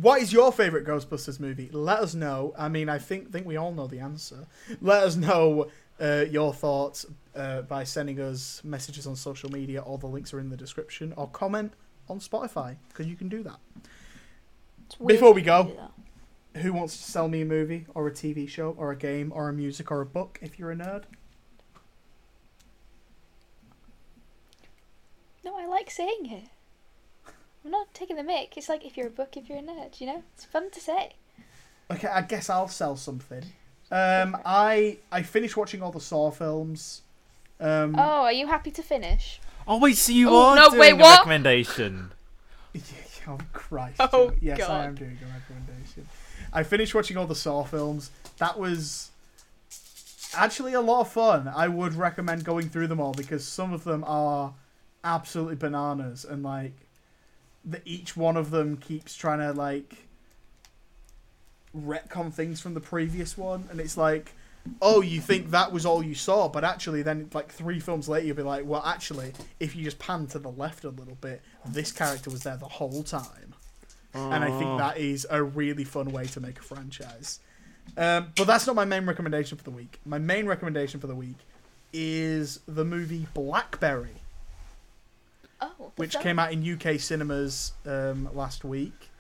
What 0.01 0.21
is 0.21 0.33
your 0.33 0.53
favourite 0.53 0.87
Ghostbusters 0.87 1.41
movie? 1.41 1.71
Let 1.73 2.01
us 2.01 2.15
know. 2.15 2.53
I 2.59 2.69
mean, 2.69 2.89
I 2.89 2.99
think 2.99 3.33
think 3.33 3.47
we 3.47 3.57
all 3.57 3.73
know 3.73 3.87
the 3.87 4.01
answer. 4.01 4.47
Let 4.81 5.03
us 5.05 5.17
know 5.17 5.69
uh, 6.01 6.25
your 6.31 6.53
thoughts 6.53 7.07
uh, 7.35 7.63
by 7.63 7.85
sending 7.85 8.21
us 8.21 8.63
messages 8.65 9.07
on 9.07 9.17
social 9.17 9.51
media. 9.51 9.81
All 9.81 9.97
the 9.99 10.07
links 10.07 10.35
are 10.35 10.41
in 10.41 10.51
the 10.51 10.57
description. 10.57 11.15
Or 11.17 11.29
comment 11.29 11.73
on 12.09 12.19
Spotify, 12.21 12.77
because 12.89 13.07
you 13.07 13.17
can 13.17 13.29
do 13.29 13.43
that. 13.45 13.59
Before 15.05 15.33
we 15.33 15.43
go- 15.43 15.91
Who 16.57 16.73
wants 16.73 16.97
to 16.97 17.03
sell 17.03 17.29
me 17.29 17.43
a 17.43 17.45
movie, 17.45 17.87
or 17.95 18.07
a 18.07 18.11
TV 18.13 18.49
show, 18.49 18.75
or 18.79 18.91
a 18.91 18.97
game, 18.97 19.33
or 19.35 19.49
a 19.49 19.53
music, 19.53 19.91
or 19.91 20.01
a 20.01 20.07
book 20.07 20.39
if 20.43 20.59
you're 20.59 20.71
a 20.73 20.77
nerd? 20.77 21.05
No, 25.45 25.57
I 25.57 25.67
like 25.67 25.91
saying 25.91 26.27
it. 26.27 26.45
I'm 27.67 27.73
not 27.73 27.93
taking 27.93 28.15
the 28.15 28.23
mic. 28.23 28.57
It's 28.57 28.69
like 28.69 28.87
if 28.87 28.97
you're 28.97 29.09
a 29.09 29.11
book, 29.11 29.37
if 29.37 29.49
you're 29.49 29.59
a 29.59 29.63
nerd, 29.63 30.01
you 30.01 30.07
know? 30.07 30.23
It's 30.37 30.45
fun 30.45 30.71
to 30.71 30.79
say. 30.81 31.15
Okay, 31.91 32.07
I 32.07 32.23
guess 32.23 32.49
I'll 32.49 32.69
sell 32.69 32.95
something. 32.97 33.43
Um, 33.91 34.37
I 34.45 34.99
I 35.11 35.23
finished 35.23 35.57
watching 35.57 35.83
all 35.83 35.91
the 35.91 35.99
Saw 36.01 36.31
films. 36.31 37.03
Um, 37.59 37.97
Oh, 37.99 38.23
are 38.23 38.33
you 38.33 38.47
happy 38.47 38.71
to 38.71 38.83
finish? 38.85 39.41
Oh 39.67 39.81
wait, 39.81 39.97
so 39.97 40.13
you 40.13 40.31
Oh, 40.31 40.51
are 40.51 40.55
no, 40.57 40.69
doing 40.69 40.81
wait, 40.81 40.93
a 40.93 40.97
what? 40.97 41.19
recommendation? 41.19 42.13
Oh 43.29 43.39
Christ! 43.53 43.97
Oh, 43.99 44.31
Joe. 44.31 44.35
yes, 44.41 44.61
I 44.63 44.67
God. 44.69 44.85
am 44.87 44.95
doing 44.95 45.19
a 45.21 45.27
recommendation. 45.41 46.07
I 46.53 46.63
finished 46.63 46.95
watching 46.95 47.17
all 47.17 47.27
the 47.27 47.35
Saw 47.35 47.65
films. 47.65 48.13
That 48.39 48.57
was 48.57 49.11
actually 50.33 50.75
a 50.75 50.81
lot 50.81 51.01
of 51.01 51.11
fun. 51.11 51.49
I 51.49 51.67
would 51.67 51.95
recommend 51.95 52.45
going 52.45 52.69
through 52.69 52.87
them 52.87 53.01
all 53.01 53.15
because 53.15 53.45
some 53.45 53.73
of 53.73 53.83
them 53.83 54.05
are 54.07 54.55
absolutely 55.03 55.57
bananas 55.57 56.25
and 56.25 56.45
like 56.45 56.86
the, 57.67 57.81
each 57.85 58.17
one 58.17 58.37
of 58.37 58.51
them 58.51 58.77
keeps 58.77 59.15
trying 59.17 59.41
to 59.41 59.53
like 59.53 60.07
retcon 61.77 62.33
things 62.33 62.61
from 62.61 62.75
the 62.75 62.81
previous 62.81 63.37
one 63.37 63.69
and 63.71 63.81
it's 63.81 63.97
like 63.97 64.33
oh 64.81 65.03
you 65.03 65.21
think 65.21 65.51
that 65.51 65.71
was 65.73 65.85
all 65.85 66.03
you 66.03 66.15
saw 66.15 66.49
but 66.49 66.65
actually 66.65 67.03
then 67.03 67.29
like 67.35 67.51
three 67.53 67.79
films 67.79 68.09
later 68.09 68.27
you'll 68.27 68.37
be 68.37 68.43
like 68.43 68.65
well 68.65 68.83
actually 68.85 69.33
if 69.61 69.77
you 69.77 69.85
just 69.85 69.99
pan 69.99 70.27
to 70.27 70.39
the 70.39 70.51
left 70.51 70.85
a 70.85 70.89
little 70.89 71.17
bit 71.21 71.43
this 71.67 71.93
character 71.93 72.31
was 72.31 72.43
there 72.45 72.57
the 72.57 72.65
whole 72.67 73.03
time 73.03 73.53
and 74.15 74.43
I 74.43 74.49
think 74.49 74.65
Oh. 74.65 74.79
that 74.79 74.97
is 74.97 75.27
a 75.29 75.43
really 75.43 75.85
fun 75.85 76.11
way 76.11 76.25
to 76.25 76.41
make 76.41 76.59
a 76.59 76.63
franchise. 76.63 77.39
Um, 77.99 78.33
but 78.35 78.47
that's 78.47 78.67
not 78.67 78.75
my 78.75 78.87
main 78.87 79.05
recommendation 79.05 79.59
for 79.59 79.65
the 79.65 79.71
week. 79.71 80.01
My 80.07 80.17
main 80.17 80.47
recommendation 80.47 81.01
for 81.01 81.07
the 81.07 81.15
week 81.15 81.37
is 81.93 82.61
the 82.67 82.87
movie 82.87 83.27
Blackberry, 83.35 84.23
Oh, 85.61 85.93
which 85.97 86.13
film. 86.13 86.23
came 86.23 86.39
out 86.39 86.53
in 86.53 86.63
UK 86.73 87.01
cinemas 87.01 87.73
um, 87.87 88.29
last 88.35 88.65
week. 88.65 89.11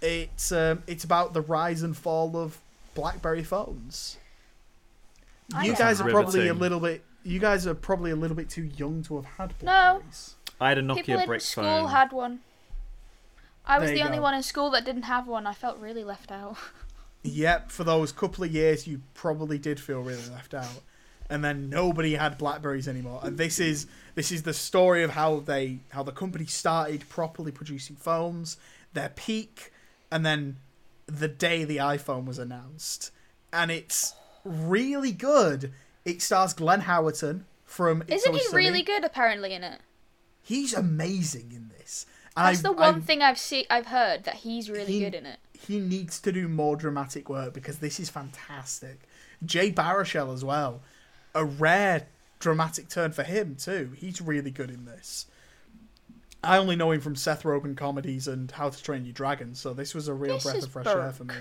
It's 0.00 0.50
um, 0.52 0.82
it's 0.86 1.04
about 1.04 1.32
the 1.34 1.40
rise 1.42 1.82
and 1.82 1.96
fall 1.96 2.36
of 2.36 2.58
BlackBerry 2.94 3.44
phones. 3.44 4.16
I 5.54 5.64
You 5.66 5.72
know. 5.72 5.78
guys 5.78 6.00
are 6.00 6.10
probably 6.10 6.48
a 6.48 6.54
little 6.54 6.80
bit. 6.80 7.04
You 7.24 7.38
guys 7.38 7.66
are 7.66 7.74
probably 7.74 8.10
a 8.10 8.16
little 8.16 8.36
bit 8.36 8.50
too 8.50 8.64
young 8.76 9.02
to 9.04 9.16
have 9.16 9.24
had 9.26 9.50
No. 9.62 9.66
Blackberries. 10.00 10.34
I 10.60 10.68
had 10.70 10.78
a 10.78 10.82
People 10.82 10.96
Nokia 10.96 11.20
in 11.20 11.26
brick 11.26 11.40
school 11.40 11.64
phone. 11.64 11.88
had 11.90 12.12
one. 12.12 12.40
I 13.64 13.78
was 13.78 13.86
There 13.88 13.94
the 13.94 14.00
you 14.00 14.06
only 14.06 14.18
go. 14.18 14.22
one 14.22 14.34
in 14.34 14.42
school 14.42 14.70
that 14.70 14.84
didn't 14.84 15.02
have 15.04 15.28
one. 15.28 15.46
I 15.46 15.54
felt 15.54 15.78
really 15.78 16.04
left 16.04 16.32
out. 16.32 16.56
Yep, 17.24 17.70
for 17.70 17.84
those 17.84 18.10
couple 18.10 18.42
of 18.42 18.50
years, 18.50 18.88
you 18.88 19.00
probably 19.14 19.56
did 19.56 19.78
feel 19.78 20.00
really 20.00 20.28
left 20.30 20.54
out, 20.54 20.80
and 21.32 21.42
then 21.44 21.70
nobody 21.70 22.14
had 22.14 22.36
Blackberries 22.38 22.86
anymore. 22.86 23.20
And 23.22 23.38
this 23.38 23.58
is 23.58 23.86
this 24.14 24.30
is 24.30 24.42
the 24.42 24.52
story 24.52 25.02
of 25.02 25.10
how 25.12 25.40
they 25.40 25.78
how 25.90 26.02
the 26.02 26.12
company 26.12 26.46
started 26.46 27.08
properly 27.08 27.50
producing 27.52 27.96
phones, 27.96 28.56
their 28.92 29.08
peak, 29.10 29.72
and 30.10 30.24
then 30.26 30.58
the 31.06 31.28
day 31.28 31.64
the 31.64 31.78
iPhone 31.78 32.24
was 32.26 32.38
announced, 32.38 33.10
and 33.52 33.70
it's 33.70 34.14
really 34.44 35.12
good. 35.12 35.72
It 36.04 36.20
stars 36.22 36.52
Glenn 36.52 36.82
Howerton 36.82 37.42
from. 37.64 38.02
It's 38.02 38.22
Isn't 38.22 38.34
he 38.34 38.40
Sunny. 38.44 38.56
really 38.66 38.82
good 38.82 39.04
apparently 39.04 39.52
in 39.54 39.64
it? 39.64 39.80
He's 40.42 40.74
amazing 40.74 41.52
in 41.54 41.70
this. 41.78 42.04
And 42.36 42.46
That's 42.48 42.60
I- 42.60 42.62
the 42.70 42.72
one 42.72 42.96
I- 42.96 43.00
thing 43.00 43.22
I've 43.22 43.38
seen 43.38 43.64
I've 43.70 43.86
heard 43.86 44.24
that 44.24 44.36
he's 44.36 44.68
really 44.70 44.92
He- 44.94 45.00
good 45.00 45.14
in 45.14 45.26
it. 45.26 45.38
he 45.52 45.78
needs 45.78 46.18
to 46.20 46.32
do 46.32 46.48
more 46.48 46.76
dramatic 46.76 47.28
work 47.28 47.52
because 47.54 47.78
this 47.78 48.00
is 48.00 48.08
fantastic. 48.10 49.02
Jay 49.44 49.70
Baruchel 49.70 50.32
as 50.32 50.44
well, 50.44 50.82
a 51.34 51.44
rare 51.44 52.06
dramatic 52.38 52.88
turn 52.88 53.12
for 53.12 53.22
him 53.22 53.56
too. 53.56 53.92
He's 53.96 54.20
really 54.20 54.50
good 54.50 54.70
in 54.70 54.84
this. 54.84 55.26
I 56.44 56.58
only 56.58 56.74
know 56.74 56.90
him 56.90 57.00
from 57.00 57.14
Seth 57.14 57.44
Rogen 57.44 57.76
comedies 57.76 58.26
and 58.26 58.50
How 58.50 58.68
to 58.68 58.82
Train 58.82 59.04
Your 59.04 59.12
Dragon, 59.12 59.54
so 59.54 59.72
this 59.72 59.94
was 59.94 60.08
a 60.08 60.14
real 60.14 60.34
This 60.34 60.44
breath 60.44 60.64
of 60.64 60.70
fresh 60.70 60.86
air 60.86 61.12
for 61.12 61.24
me. 61.24 61.34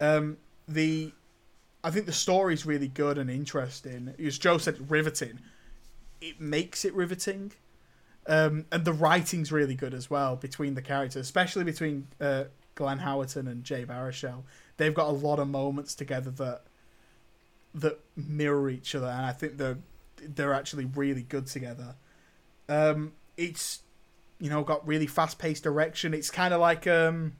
Um, 0.00 0.36
the, 0.68 1.12
I 1.82 1.90
think 1.90 2.06
the 2.06 2.12
story's 2.12 2.64
really 2.64 2.86
good 2.86 3.18
and 3.18 3.28
interesting. 3.28 4.14
As 4.24 4.38
Joe 4.38 4.58
said, 4.58 4.88
riveting. 4.88 5.40
It 6.20 6.40
makes 6.40 6.84
it 6.84 6.94
riveting. 6.94 7.52
Um, 8.26 8.66
and 8.70 8.84
the 8.84 8.92
writing's 8.92 9.50
really 9.50 9.74
good 9.74 9.94
as 9.94 10.08
well 10.08 10.36
between 10.36 10.74
the 10.74 10.82
characters, 10.82 11.22
especially 11.22 11.64
between 11.64 12.06
uh, 12.20 12.44
Glenn 12.76 13.00
Howerton 13.00 13.50
and 13.50 13.64
Jay 13.64 13.84
Baruchel. 13.84 14.44
They've 14.76 14.94
got 14.94 15.08
a 15.08 15.12
lot 15.12 15.40
of 15.40 15.48
moments 15.48 15.96
together 15.96 16.30
that 16.30 16.62
that 17.74 18.00
mirror 18.16 18.68
each 18.70 18.94
other, 18.94 19.06
and 19.06 19.24
I 19.24 19.32
think 19.32 19.56
they're 19.56 19.78
they're 20.22 20.54
actually 20.54 20.84
really 20.84 21.22
good 21.22 21.46
together. 21.46 21.94
Um, 22.68 23.12
it's 23.36 23.80
you 24.38 24.50
know 24.50 24.62
got 24.62 24.86
really 24.86 25.06
fast 25.06 25.38
paced 25.38 25.62
direction. 25.62 26.14
It's 26.14 26.30
kind 26.30 26.52
of 26.54 26.60
like 26.60 26.86
um, 26.86 27.34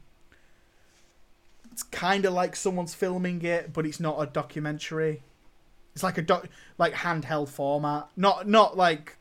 it's 1.73 1.83
kind 1.83 2.25
of 2.25 2.33
like 2.33 2.57
someone's 2.57 2.95
filming 2.95 3.43
it, 3.43 3.73
but 3.73 3.87
it's 3.87 4.01
not 4.01 4.21
a 4.21 4.27
documentary. 4.27 5.23
It's 5.95 6.03
like 6.03 6.19
a 6.19 6.23
doc, 6.23 6.49
like 6.79 6.95
handheld 6.95 7.49
format, 7.49 8.09
not 8.17 8.49
not 8.49 8.77
like 8.77 9.17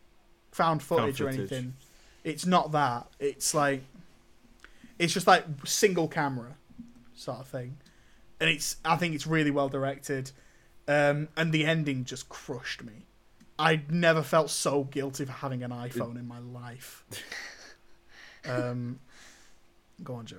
found 0.51 0.83
footage, 0.83 1.21
or 1.21 1.31
footage. 1.31 1.51
anything. 1.51 1.73
It's 2.23 2.45
not 2.45 2.71
that. 2.73 3.07
It's 3.19 3.53
like 3.53 3.83
it's 4.97 5.13
just 5.13 5.27
like 5.27 5.45
single 5.65 6.07
camera 6.07 6.55
sort 7.15 7.39
of 7.39 7.47
thing, 7.47 7.77
and 8.39 8.49
it's 8.49 8.77
I 8.83 8.97
think 8.97 9.15
it's 9.15 9.25
really 9.25 9.51
well 9.51 9.69
directed, 9.69 10.31
um, 10.89 11.29
and 11.37 11.53
the 11.53 11.65
ending 11.65 12.03
just 12.03 12.27
crushed 12.27 12.83
me. 12.83 13.05
I 13.57 13.81
never 13.89 14.21
felt 14.23 14.49
so 14.49 14.83
guilty 14.85 15.23
for 15.25 15.31
having 15.31 15.63
an 15.63 15.71
iPhone 15.71 16.17
in 16.19 16.27
my 16.27 16.39
life. 16.39 17.05
Um, 18.47 19.01
go 20.01 20.15
on, 20.15 20.25
Joe. 20.25 20.37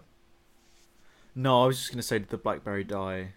No, 1.34 1.64
I 1.64 1.66
was 1.66 1.78
just 1.78 1.90
gonna 1.92 2.02
say, 2.02 2.18
did 2.18 2.30
the 2.30 2.38
BlackBerry 2.38 2.82
die? 2.82 3.34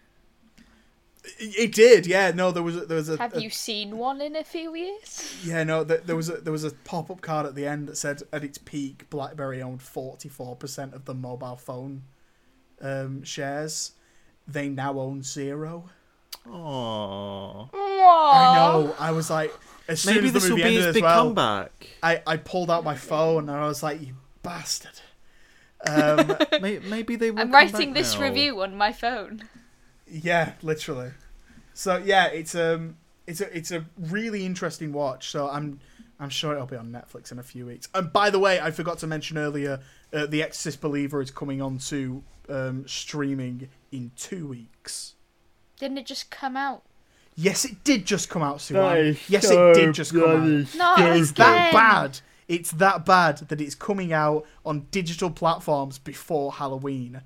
It, 1.37 1.55
it 1.59 1.71
did, 1.73 2.07
yeah. 2.07 2.31
No, 2.31 2.51
there 2.51 2.63
was 2.63 2.77
a, 2.77 2.85
there 2.85 2.95
was 2.97 3.09
a, 3.09 3.17
Have 3.17 3.35
a- 3.35 3.41
you 3.41 3.49
seen 3.49 3.97
one 3.97 4.21
in 4.21 4.37
a 4.37 4.43
few 4.43 4.73
years? 4.73 5.35
yeah 5.43 5.63
no 5.65 5.83
there, 5.83 5.97
there 5.97 6.15
was 6.15 6.29
a 6.29 6.37
there 6.37 6.53
was 6.53 6.63
a 6.63 6.71
pop 6.71 7.11
up 7.11 7.19
card 7.21 7.45
at 7.45 7.55
the 7.55 7.67
end 7.67 7.87
that 7.89 7.97
said 7.97 8.23
at 8.31 8.43
its 8.43 8.57
peak 8.57 9.09
BlackBerry 9.09 9.61
owned 9.61 9.81
forty 9.81 10.29
four 10.29 10.55
percent 10.55 10.93
of 10.93 11.03
the 11.05 11.13
mobile 11.13 11.57
phone 11.57 12.03
um, 12.81 13.21
shares. 13.23 13.91
They 14.47 14.69
now 14.69 14.97
own 14.97 15.23
zero. 15.23 15.89
Oh, 16.45 17.69
I 17.73 18.55
know. 18.55 18.95
I 18.99 19.11
was 19.11 19.29
like, 19.29 19.53
as 19.87 20.01
soon 20.01 20.15
maybe 20.15 20.27
as 20.27 20.33
the 20.33 20.39
this 20.39 20.49
will 20.49 20.57
movie 20.57 20.61
be 20.63 20.67
ended 20.67 20.79
his 20.79 20.87
as 20.87 20.93
big 20.95 21.03
well, 21.03 21.23
comeback. 21.25 21.87
I, 22.01 22.21
I 22.25 22.37
pulled 22.37 22.69
out 22.71 22.83
my 22.83 22.95
phone 22.95 23.49
and 23.49 23.57
I 23.57 23.67
was 23.67 23.83
like, 23.83 24.01
you 24.01 24.15
bastard. 24.41 24.99
Um, 25.85 26.35
May- 26.61 26.79
Maybe 26.79 27.15
they 27.15 27.31
will. 27.31 27.39
I'm 27.39 27.47
come 27.47 27.53
writing 27.53 27.89
back 27.93 28.01
this 28.01 28.15
now. 28.15 28.21
review 28.23 28.61
on 28.61 28.75
my 28.75 28.91
phone. 28.93 29.43
yeah, 30.07 30.53
literally. 30.61 31.11
So 31.73 31.97
yeah, 31.97 32.27
it's 32.27 32.55
um, 32.55 32.97
it's 33.27 33.41
a 33.41 33.55
it's 33.57 33.71
a 33.71 33.85
really 33.97 34.45
interesting 34.45 34.93
watch. 34.93 35.29
So 35.29 35.49
I'm 35.49 35.79
I'm 36.19 36.29
sure 36.29 36.53
it'll 36.53 36.67
be 36.67 36.77
on 36.77 36.91
Netflix 36.91 37.31
in 37.31 37.39
a 37.39 37.43
few 37.43 37.65
weeks. 37.65 37.89
And 37.93 38.13
by 38.13 38.29
the 38.29 38.39
way, 38.39 38.61
I 38.61 38.71
forgot 38.71 38.99
to 38.99 39.07
mention 39.07 39.37
earlier, 39.37 39.79
uh, 40.13 40.25
the 40.25 40.41
Exorcist 40.43 40.79
Believer 40.79 41.21
is 41.21 41.31
coming 41.31 41.61
on 41.61 41.79
to 41.79 42.23
um, 42.47 42.87
streaming 42.87 43.67
in 43.91 44.11
two 44.15 44.47
weeks. 44.47 45.15
Didn't 45.83 45.97
it 45.97 46.05
just 46.05 46.31
come 46.31 46.55
out? 46.55 46.81
Yes, 47.35 47.65
it 47.65 47.83
did 47.83 48.05
just 48.05 48.29
come 48.29 48.41
out, 48.41 48.59
That 48.59 48.73
Siwan. 48.73 49.19
Yes, 49.27 49.49
so 49.49 49.71
it 49.71 49.73
did 49.73 49.93
just 49.93 50.13
come 50.13 50.23
out. 50.23 50.75
No, 50.77 50.95
It's 50.97 51.19
it's 51.19 51.31
that 51.33 51.73
bad. 51.73 52.19
It's 52.47 52.71
that 52.71 53.05
bad 53.05 53.39
that 53.49 53.59
it's 53.59 53.75
coming 53.75 54.13
out 54.13 54.45
on 54.65 54.87
digital 54.91 55.29
platforms 55.29 55.97
before 55.99 56.53
Halloween. 56.53 57.21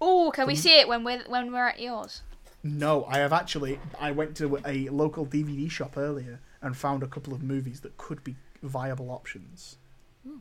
Oh, 0.00 0.30
can 0.30 0.46
we 0.46 0.54
see 0.54 0.78
it 0.78 0.86
when 0.86 1.02
we're 1.02 1.24
when 1.26 1.52
we're 1.52 1.66
at 1.66 1.80
yours? 1.80 2.22
No, 2.62 3.06
I 3.06 3.18
have 3.18 3.32
actually. 3.32 3.80
I 3.98 4.12
went 4.12 4.36
to 4.36 4.60
a 4.64 4.88
local 4.90 5.26
DVD 5.26 5.68
shop 5.68 5.96
earlier 5.96 6.38
and 6.62 6.76
found 6.76 7.02
a 7.02 7.08
couple 7.08 7.34
of 7.34 7.42
movies 7.42 7.80
that 7.80 7.96
could 7.96 8.22
be 8.22 8.36
viable 8.62 9.10
options. 9.10 9.78
Hmm. 10.24 10.36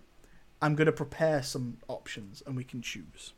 I'm 0.61 0.76
going 0.76 0.85
to 0.85 0.91
prepare 0.91 1.41
some 1.41 1.77
options 1.88 2.43
and 2.45 2.55
we 2.55 2.63
can 2.63 2.84
choose. 2.84 3.34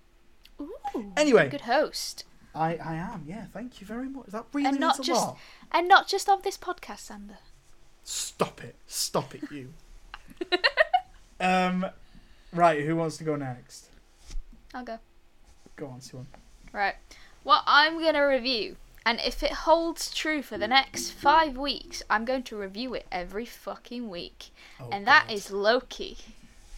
Ooh, 0.59 1.13
Anyway, 1.15 1.47
good 1.47 1.61
host, 1.61 2.25
I, 2.53 2.75
I 2.75 2.95
am. 2.95 3.23
Yeah, 3.25 3.45
thank 3.53 3.79
you 3.79 3.87
very 3.87 4.09
much. 4.09 4.27
That 4.27 4.45
really 4.53 4.69
and 4.69 4.79
not 4.79 4.97
means 4.97 5.07
a 5.07 5.11
just 5.11 5.25
lot. 5.27 5.37
and 5.71 5.87
not 5.87 6.07
just 6.07 6.27
of 6.29 6.43
this 6.43 6.57
podcast, 6.57 7.09
Xander. 7.09 7.37
Stop 8.03 8.63
it. 8.63 8.75
Stop 8.87 9.35
it, 9.35 9.43
you. 9.51 9.73
um, 11.39 11.85
right, 12.51 12.83
who 12.83 12.95
wants 12.95 13.17
to 13.17 13.23
go 13.23 13.35
next? 13.35 13.87
I'll 14.73 14.83
go. 14.83 14.99
Go 15.75 15.87
on, 15.87 15.99
Siwan. 15.99 16.25
Right. 16.73 16.95
What 17.43 17.63
I'm 17.65 17.99
going 17.99 18.13
to 18.13 18.21
review, 18.21 18.75
and 19.05 19.19
if 19.19 19.43
it 19.43 19.51
holds 19.51 20.13
true 20.13 20.41
for 20.41 20.57
the 20.57 20.67
next 20.67 21.11
five 21.11 21.57
weeks, 21.57 22.03
I'm 22.09 22.25
going 22.25 22.43
to 22.43 22.57
review 22.57 22.93
it 22.93 23.05
every 23.11 23.45
fucking 23.45 24.09
week. 24.09 24.49
Oh, 24.79 24.89
and 24.91 25.07
that 25.07 25.27
God. 25.27 25.33
is 25.33 25.51
Loki. 25.51 26.17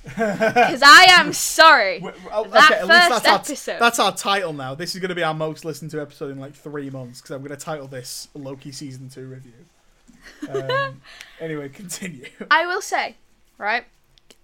Because 0.04 0.82
I 0.84 1.06
am 1.10 1.34
sorry. 1.34 2.04
Oh, 2.32 2.46
That 2.46 2.72
okay, 2.72 2.80
at 2.82 2.88
least 2.88 3.02
first 3.10 3.24
that's 3.24 3.28
our, 3.28 3.36
episode. 3.36 3.80
that's 3.80 4.00
our 4.00 4.16
title 4.16 4.54
now. 4.54 4.76
This 4.76 4.96
is 4.96 5.02
going 5.02 5.10
to 5.10 5.16
be 5.16 5.24
our 5.24 5.34
most 5.34 5.66
listened 5.66 5.92
to 5.92 6.02
episode 6.02 6.32
in 6.32 6.40
like 6.40 6.54
three 6.54 6.90
months 6.90 7.22
because 7.22 7.32
I'm 7.32 7.42
going 7.42 7.58
to 7.58 7.64
title 7.64 7.88
this 7.88 8.28
Loki 8.34 8.72
season 8.72 9.10
two 9.10 9.28
review. 9.28 9.54
Um, 10.50 11.02
anyway, 11.40 11.70
continue. 11.70 12.28
I 12.52 12.66
will 12.66 12.82
say, 12.82 13.16
right? 13.58 13.86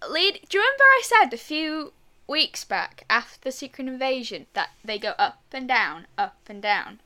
Lead. 0.10 0.40
Do 0.48 0.58
you 0.58 0.64
remember 0.64 0.84
I 0.84 1.02
said 1.04 1.34
a 1.34 1.38
few 1.38 1.94
weeks 2.30 2.64
back 2.64 3.04
after 3.10 3.40
the 3.42 3.52
Secret 3.52 3.88
Invasion 3.88 4.46
that 4.54 4.70
they 4.86 5.00
go 5.00 5.14
up 5.18 5.42
and 5.52 5.68
down, 5.68 6.06
up 6.18 6.38
and 6.48 6.62
down. 6.62 7.00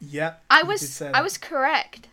Yeah. 0.00 0.34
I 0.48 0.62
was 0.62 1.02
I 1.02 1.20
was 1.20 1.36
correct. 1.36 2.08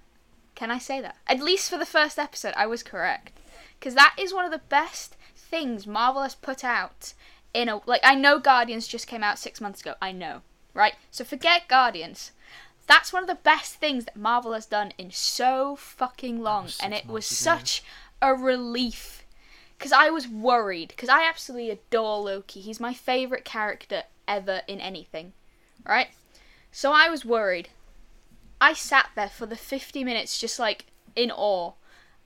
Can 0.56 0.72
I 0.72 0.80
say 0.80 1.00
that? 1.02 1.18
At 1.28 1.40
least 1.40 1.70
for 1.70 1.78
the 1.78 1.86
first 1.86 2.18
episode, 2.18 2.54
I 2.58 2.66
was 2.66 2.82
correct. 2.82 3.32
Because 3.80 3.94
that 3.94 4.16
is 4.18 4.34
one 4.34 4.46
of 4.46 4.52
the 4.52 4.62
best 4.70 5.16
things 5.56 5.88
Marvel 5.88 6.22
has 6.22 6.36
put 6.36 6.66
out 6.66 7.14
in 7.54 7.70
a 7.70 7.80
like 7.86 8.02
I 8.04 8.14
know 8.14 8.40
Guardians 8.40 8.88
just 8.88 9.08
came 9.08 9.24
out 9.24 9.40
6 9.40 9.62
months 9.62 9.80
ago. 9.80 9.94
I 10.02 10.12
know, 10.12 10.42
right? 10.74 10.96
So 11.12 11.24
forget 11.24 11.70
Guardians. 11.70 12.32
That's 12.88 13.14
one 13.14 13.24
of 13.24 13.30
the 13.30 13.36
best 13.36 13.76
things 13.76 14.04
that 14.04 14.18
Marvel 14.18 14.52
has 14.52 14.66
done 14.66 14.92
in 14.98 15.12
so 15.12 15.78
fucking 15.78 16.42
long 16.42 16.68
and 16.84 16.94
it 16.94 17.08
was 17.08 17.26
such 17.26 17.84
a 18.22 18.36
relief 18.36 19.24
because 19.78 19.94
I 19.94 20.10
was 20.10 20.28
worried 20.28 20.90
because 20.90 21.08
I 21.08 21.24
absolutely 21.24 21.72
adore 21.72 22.20
Loki. 22.20 22.60
He's 22.60 22.82
my 22.82 22.94
favorite 22.94 23.46
character 23.46 24.04
ever 24.28 24.62
in 24.68 24.82
anything, 24.82 25.32
right? 25.88 26.10
So 26.70 26.92
I 26.92 27.10
was 27.10 27.24
worried. 27.24 27.70
I 28.60 28.74
sat 28.74 29.10
there 29.16 29.30
for 29.30 29.46
the 29.46 29.56
50 29.56 30.04
minutes 30.04 30.38
just 30.38 30.60
like 30.60 30.88
in 31.16 31.32
awe 31.32 31.72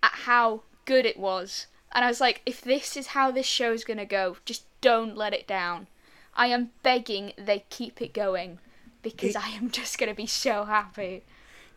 at 0.02 0.14
how 0.26 0.64
good 0.86 1.06
it 1.06 1.20
was. 1.20 1.68
And 1.92 2.06
I 2.06 2.08
was 2.08 2.22
like, 2.22 2.42
if 2.46 2.62
this 2.62 2.96
is 2.96 3.08
how 3.08 3.32
this 3.32 3.46
show 3.46 3.74
is 3.74 3.84
gonna 3.84 4.06
go, 4.06 4.38
just 4.46 4.64
don't 4.82 5.18
let 5.18 5.34
it 5.34 5.48
down. 5.48 5.88
I 6.36 6.48
am 6.48 6.70
begging 6.84 7.34
they 7.38 7.66
keep 7.70 8.02
it 8.02 8.14
going 8.14 8.60
because 9.02 9.32
It- 9.32 9.44
I 9.44 9.50
am 9.50 9.70
just 9.72 9.98
gonna 9.98 10.14
be 10.14 10.28
so 10.28 10.66
happy. 10.66 11.24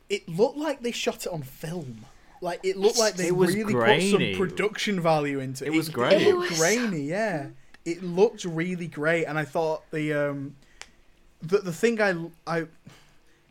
It 0.08 0.28
looked 0.28 0.58
like 0.58 0.82
they 0.82 0.92
shot 0.92 1.24
it 1.26 1.32
on 1.32 1.42
film. 1.42 2.04
Like 2.42 2.60
it 2.62 2.76
looked 2.76 2.98
like 2.98 3.14
they 3.14 3.28
It 3.28 3.36
was 3.36 3.54
really 3.54 3.72
put 3.72 4.02
some 4.02 4.34
production 4.36 5.00
value 5.00 5.38
into 5.38 5.64
it. 5.64 5.68
It 5.68 5.76
was 5.76 5.88
It 5.88 5.92
grainy. 5.92 6.24
It 6.24 6.34
looked 6.34 6.50
was 6.50 6.58
grainy, 6.58 7.02
yeah. 7.02 7.48
It 7.84 8.02
looked 8.02 8.44
really 8.44 8.88
great, 8.88 9.24
and 9.24 9.38
I 9.38 9.44
thought 9.44 9.90
the 9.90 10.12
um, 10.12 10.56
the 11.40 11.58
the 11.58 11.72
thing 11.72 12.00
I 12.00 12.14
I, 12.46 12.66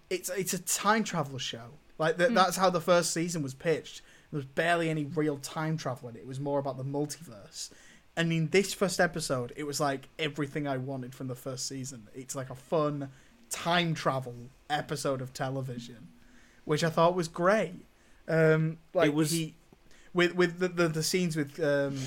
it's 0.10 0.30
it's 0.30 0.54
a 0.54 0.60
time 0.60 1.04
travel 1.04 1.38
show. 1.40 1.70
Like 1.98 2.18
that, 2.18 2.34
that's 2.34 2.58
how 2.58 2.70
the 2.70 2.82
first 2.82 3.12
season 3.12 3.42
was 3.44 3.54
pitched. 3.54 4.02
There 4.32 4.38
was 4.38 4.46
barely 4.46 4.90
any 4.90 5.06
real 5.06 5.38
time 5.38 5.78
travel 5.78 6.10
in 6.10 6.16
it. 6.16 6.20
It 6.20 6.28
was 6.28 6.40
more 6.40 6.60
about 6.60 6.78
the 6.78 6.84
multiverse. 6.86 7.70
And 8.16 8.32
in 8.34 8.50
this 8.50 8.74
first 8.74 9.00
episode, 9.00 9.54
it 9.56 9.64
was 9.66 9.80
like 9.80 10.10
everything 10.20 10.68
I 10.68 10.78
wanted 10.78 11.14
from 11.16 11.28
the 11.28 11.36
first 11.36 11.68
season. 11.68 12.08
It's 12.14 12.36
like 12.36 12.50
a 12.50 12.56
fun 12.56 13.10
time 13.50 13.94
travel 13.94 14.36
episode 14.70 15.22
of 15.22 15.34
television, 15.34 16.08
which 16.66 16.84
I 16.84 16.90
thought 16.90 17.16
was 17.16 17.28
great. 17.28 17.74
Um, 18.28 18.78
like 18.94 19.08
It 19.10 19.14
was- 19.14 19.32
he, 19.32 19.56
with 20.14 20.36
with 20.36 20.60
the, 20.60 20.68
the, 20.68 20.88
the 20.90 21.04
scenes 21.04 21.36
with 21.36 21.60
um, 21.64 21.98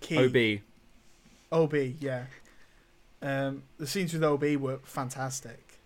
Key, 0.00 0.60
OB. 1.52 1.62
OB, 1.72 1.74
yeah. 2.00 2.24
Um, 3.22 3.62
the 3.78 3.86
scenes 3.86 4.12
with 4.12 4.22
OB 4.24 4.56
were 4.56 4.78
fantastic. 4.84 5.78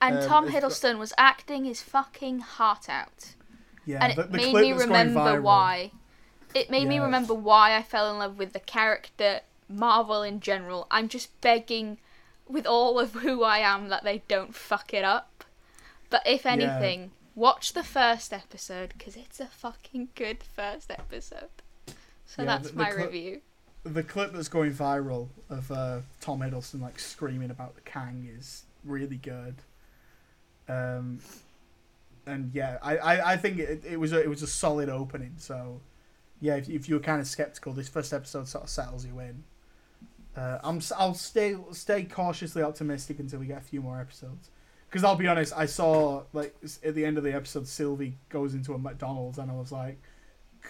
And 0.00 0.18
Um, 0.18 0.26
Tom 0.28 0.44
it's 0.44 0.52
got- 0.52 0.62
Hiddleston 0.62 0.98
was 0.98 1.12
acting 1.18 1.64
his 1.64 1.82
fucking 1.82 2.40
heart 2.40 2.88
out. 2.88 3.34
Yeah, 3.88 4.04
and 4.04 4.12
it 4.18 4.30
the, 4.30 4.36
made 4.36 4.54
me 4.54 4.72
remember 4.72 5.40
why. 5.40 5.92
It 6.54 6.70
made 6.70 6.86
me 6.88 6.98
remember 6.98 7.32
why 7.32 7.74
I 7.74 7.82
fell 7.82 8.10
in 8.10 8.18
love 8.18 8.38
with 8.38 8.52
the 8.52 8.60
character 8.60 9.40
Marvel 9.66 10.22
in 10.22 10.40
general. 10.40 10.86
I'm 10.90 11.08
just 11.08 11.38
begging 11.40 11.96
with 12.46 12.66
all 12.66 12.98
of 13.00 13.12
who 13.14 13.42
I 13.42 13.58
am 13.58 13.88
that 13.88 14.04
they 14.04 14.22
don't 14.28 14.54
fuck 14.54 14.92
it 14.92 15.04
up. 15.04 15.42
But 16.10 16.22
if 16.26 16.44
Yeah. 16.44 16.52
anything, 16.52 17.12
watch 17.34 17.72
the 17.72 17.82
first 17.82 18.32
episode 18.32 18.92
because 18.96 19.16
it's 19.16 19.40
a 19.40 19.46
fucking 19.46 20.08
good 20.14 20.42
first 20.42 20.90
episode. 20.90 21.48
So 22.26 22.42
Yeah, 22.42 22.44
that's 22.58 22.70
the- 22.72 22.76
my 22.76 22.90
cli- 22.90 23.04
review. 23.04 23.40
the 23.84 24.02
clip 24.02 24.32
that's 24.32 24.48
going 24.48 24.72
viral 24.74 25.28
of 25.48 25.70
uh, 25.72 26.00
Tom 26.20 26.40
Hiddleston 26.40 26.80
like 26.82 26.98
screaming 26.98 27.50
about 27.50 27.74
the 27.74 27.80
Kang 27.82 28.28
is 28.38 28.64
really 28.84 29.16
good. 29.16 29.56
Um, 30.68 31.20
and 32.28 32.54
yeah, 32.54 32.78
I, 32.82 32.96
I, 32.96 33.32
I 33.32 33.36
think 33.36 33.58
it, 33.58 33.84
it 33.84 33.98
was 33.98 34.12
a, 34.12 34.20
it 34.22 34.28
was 34.28 34.42
a 34.42 34.46
solid 34.46 34.88
opening. 34.88 35.34
So 35.38 35.80
yeah, 36.40 36.56
if, 36.56 36.68
if 36.68 36.88
you 36.88 36.96
were 36.96 37.00
kind 37.00 37.20
of 37.20 37.26
skeptical, 37.26 37.72
this 37.72 37.88
first 37.88 38.12
episode 38.12 38.48
sort 38.48 38.64
of 38.64 38.70
settles 38.70 39.04
you 39.04 39.18
in. 39.20 39.44
Uh, 40.36 40.58
I'm 40.62 40.80
I'll 40.96 41.14
stay 41.14 41.56
stay 41.72 42.04
cautiously 42.04 42.62
optimistic 42.62 43.18
until 43.18 43.40
we 43.40 43.46
get 43.46 43.58
a 43.58 43.64
few 43.64 43.80
more 43.80 44.00
episodes. 44.00 44.50
Because 44.88 45.04
I'll 45.04 45.16
be 45.16 45.26
honest, 45.26 45.52
I 45.56 45.66
saw 45.66 46.22
like 46.32 46.54
at 46.84 46.94
the 46.94 47.04
end 47.04 47.18
of 47.18 47.24
the 47.24 47.34
episode, 47.34 47.66
Sylvie 47.66 48.16
goes 48.28 48.54
into 48.54 48.72
a 48.74 48.78
McDonald's, 48.78 49.38
and 49.38 49.50
I 49.50 49.54
was 49.54 49.72
like, 49.72 49.98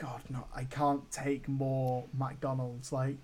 God, 0.01 0.23
no, 0.31 0.47
I 0.55 0.65
can't 0.65 1.11
take 1.11 1.49
more 1.49 2.05
McDonald's. 2.17 2.93
Like, 2.93 3.17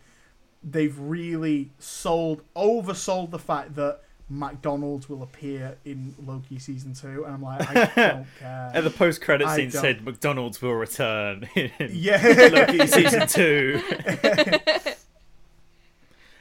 they've 0.62 0.98
really 0.98 1.72
sold, 1.78 2.42
oversold 2.54 3.30
the 3.30 3.38
fact 3.38 3.74
that 3.76 4.00
McDonald's 4.30 5.08
will 5.08 5.22
appear 5.22 5.76
in 5.84 6.14
Loki 6.24 6.58
season 6.58 6.94
two, 6.94 7.24
and 7.24 7.34
I'm 7.34 7.42
like, 7.42 7.60
I 7.68 7.74
don't 7.96 8.26
care. 8.38 8.70
And 8.74 8.86
the 8.86 8.90
post-credit 8.90 9.48
scene 9.50 9.68
don't- 9.70 9.80
said 9.82 10.04
McDonald's 10.04 10.60
will 10.62 10.74
return 10.74 11.48
in 11.54 11.70
yeah, 11.92 12.50
Loki 12.52 12.86
season 12.86 13.26
two. 13.28 13.82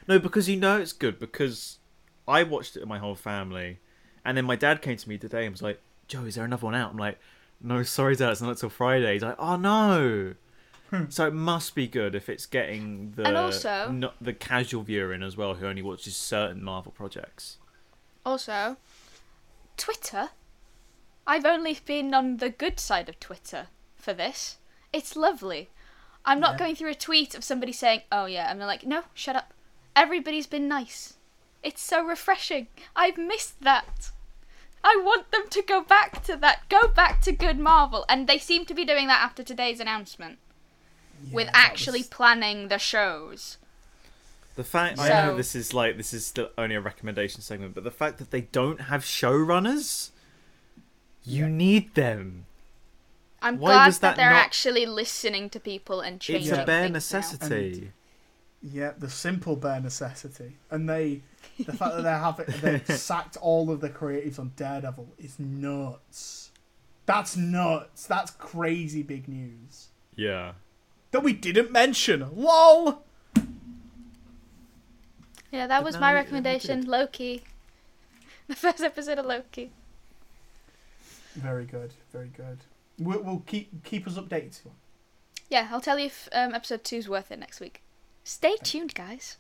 no, 0.08 0.20
because 0.20 0.50
you 0.50 0.58
know 0.58 0.80
it's 0.80 0.94
good 0.94 1.20
because 1.20 1.78
I 2.28 2.44
watched 2.44 2.76
it 2.76 2.80
with 2.82 2.90
my 2.90 3.00
whole 3.00 3.16
family, 3.16 3.80
and 4.26 4.38
then 4.38 4.46
my 4.46 4.56
dad 4.56 4.82
came 4.82 4.98
to 4.98 5.10
me 5.10 5.18
today 5.18 5.46
and 5.46 5.54
was 5.54 5.62
like, 5.62 5.80
"Joe, 6.08 6.24
is 6.24 6.36
there 6.36 6.46
another 6.46 6.66
one 6.66 6.76
out?" 6.76 6.92
I'm 6.92 6.98
like, 6.98 7.20
"No, 7.62 7.84
sorry, 7.84 8.16
Dad, 8.16 8.32
it's 8.32 8.42
not 8.42 8.58
till 8.58 8.70
Friday." 8.70 9.14
He's 9.14 9.24
like, 9.24 9.36
"Oh 9.40 9.56
no." 9.56 10.36
Hmm. 10.90 11.06
so 11.10 11.26
it 11.28 11.34
must 11.34 11.74
be 11.74 11.88
good 11.88 12.14
if 12.14 12.30
it's 12.30 12.46
getting 12.46 13.14
the 13.16 13.36
also- 13.36 13.90
not 13.92 14.14
the 14.22 14.32
casual 14.34 14.84
viewer 14.84 15.12
in 15.12 15.24
as 15.24 15.36
well 15.36 15.56
who 15.56 15.66
only 15.66 15.82
watches 15.82 16.16
certain 16.16 16.64
Marvel 16.64 16.92
projects. 16.92 17.58
Also, 18.26 18.78
Twitter. 19.78 20.30
I've 21.26 21.46
only 21.46 21.78
been 21.86 22.14
on 22.14 22.38
the 22.38 22.50
good 22.50 22.80
side 22.80 23.10
of 23.10 23.20
Twitter 23.20 23.68
for 23.96 24.14
this. 24.14 24.58
It's 24.92 25.16
lovely. 25.16 25.70
I'm 26.26 26.40
not 26.40 26.54
Yeah. 26.54 26.58
going 26.60 26.76
through 26.76 26.92
a 26.92 26.96
tweet 26.96 27.36
of 27.36 27.44
somebody 27.44 27.72
saying, 27.74 28.04
"Oh 28.12 28.26
yeah," 28.26 28.50
and 28.50 28.60
they're 28.60 28.68
like, 28.68 28.86
"No, 28.86 29.06
shut 29.14 29.36
up." 29.36 29.54
Everybody's 29.96 30.48
been 30.48 30.68
nice. 30.68 31.16
It's 31.62 31.82
so 31.82 32.02
refreshing. 32.04 32.68
I've 32.96 33.18
missed 33.18 33.62
that. 33.62 34.12
I 34.84 34.98
want 34.98 35.32
them 35.32 35.48
to 35.50 35.62
go 35.62 35.82
back 35.82 36.24
to 36.26 36.36
that. 36.38 36.68
Go 36.70 36.88
back 36.90 37.22
to 37.22 37.32
good 37.32 37.58
Marvel, 37.60 38.06
and 38.10 38.28
they 38.28 38.38
seem 38.38 38.66
to 38.66 38.74
be 38.74 38.84
doing 38.86 39.08
that 39.08 39.22
after 39.22 39.44
today's 39.44 39.80
announcement 39.80 40.40
with 41.32 41.46
Yeah, 41.48 41.52
that 41.54 41.72
actually 41.72 42.00
was- 42.00 42.08
planning 42.10 42.68
the 42.68 42.80
shows. 42.80 43.58
The 44.56 44.64
fact 44.64 45.00
I 45.00 45.10
know 45.10 45.36
this 45.38 45.56
is 45.56 45.74
like 45.74 45.98
this 45.98 46.14
is 46.14 46.26
still 46.26 46.50
only 46.58 46.76
a 46.76 46.82
recommendation 46.82 47.42
segment, 47.42 47.74
but 47.74 47.84
the 47.84 47.92
fact 47.92 48.20
that 48.20 48.30
they 48.32 48.42
don't 48.42 48.82
have 48.82 49.04
showrunners, 49.04 50.12
you 51.26 51.46
Yeah. 51.46 51.52
need 51.52 51.96
them. 51.96 52.46
I'm 53.42 53.58
Why 53.58 53.72
glad 53.74 53.92
that, 53.94 54.02
that 54.02 54.16
they're 54.18 54.30
not- 54.30 54.46
actually 54.46 54.86
listening 54.86 55.50
to 55.50 55.60
people 55.60 56.02
and 56.02 56.20
changing 56.22 56.54
It's 56.54 56.62
a 56.62 56.66
bare 56.66 56.84
things 56.84 56.92
now. 57.12 57.20
necessity. 57.20 57.92
Yeah, 58.62 58.92
the 58.98 59.10
simple 59.10 59.56
bare 59.58 59.82
necessity, 59.82 60.54
and 60.72 60.88
they, 60.88 61.22
the 61.60 61.74
fact 61.74 61.96
that 61.96 62.04
they 62.04 62.10
have 62.10 62.40
it, 62.40 62.48
they've 62.88 62.98
sacked 62.98 63.36
all 63.38 63.70
of 63.72 63.82
the 63.82 63.90
creatives 63.90 64.40
on 64.40 64.54
Daredevil 64.56 65.10
is 65.18 65.38
nuts. 65.40 66.52
That's 67.06 67.36
nuts. 67.36 68.06
That's 68.06 68.32
crazy 68.32 69.04
big 69.04 69.28
news 69.28 69.88
Yeah. 70.16 70.54
that 71.12 71.22
we 71.24 71.34
didn't 71.34 71.72
mention. 71.72 72.30
Lol. 72.34 73.04
Yeah, 75.54 75.68
that 75.68 75.80
But 75.80 75.86
was 75.86 76.00
my 76.00 76.10
you- 76.12 76.18
you 76.18 76.24
recommendation. 76.24 76.86
Loki. 76.86 77.44
The 78.48 78.56
first 78.56 78.82
episode 78.82 79.18
of 79.20 79.26
Loki. 79.26 79.72
Very 81.36 81.64
good. 81.64 81.94
Very 82.12 82.28
good. 82.36 82.58
We'll, 83.00 83.22
we'll 83.22 83.44
keep 83.48 83.86
keep 83.86 84.06
us 84.06 84.16
updated. 84.18 84.60
Yeah, 85.50 85.70
I'll 85.72 85.80
tell 85.80 85.98
you 85.98 86.08
if 86.08 86.28
um, 86.34 86.54
episode 86.54 86.84
two's 86.84 87.08
worth 87.08 87.32
it 87.32 87.40
next 87.40 87.62
week. 87.62 87.82
Stay 88.26 88.58
tuned, 88.62 88.96
guys. 88.96 89.38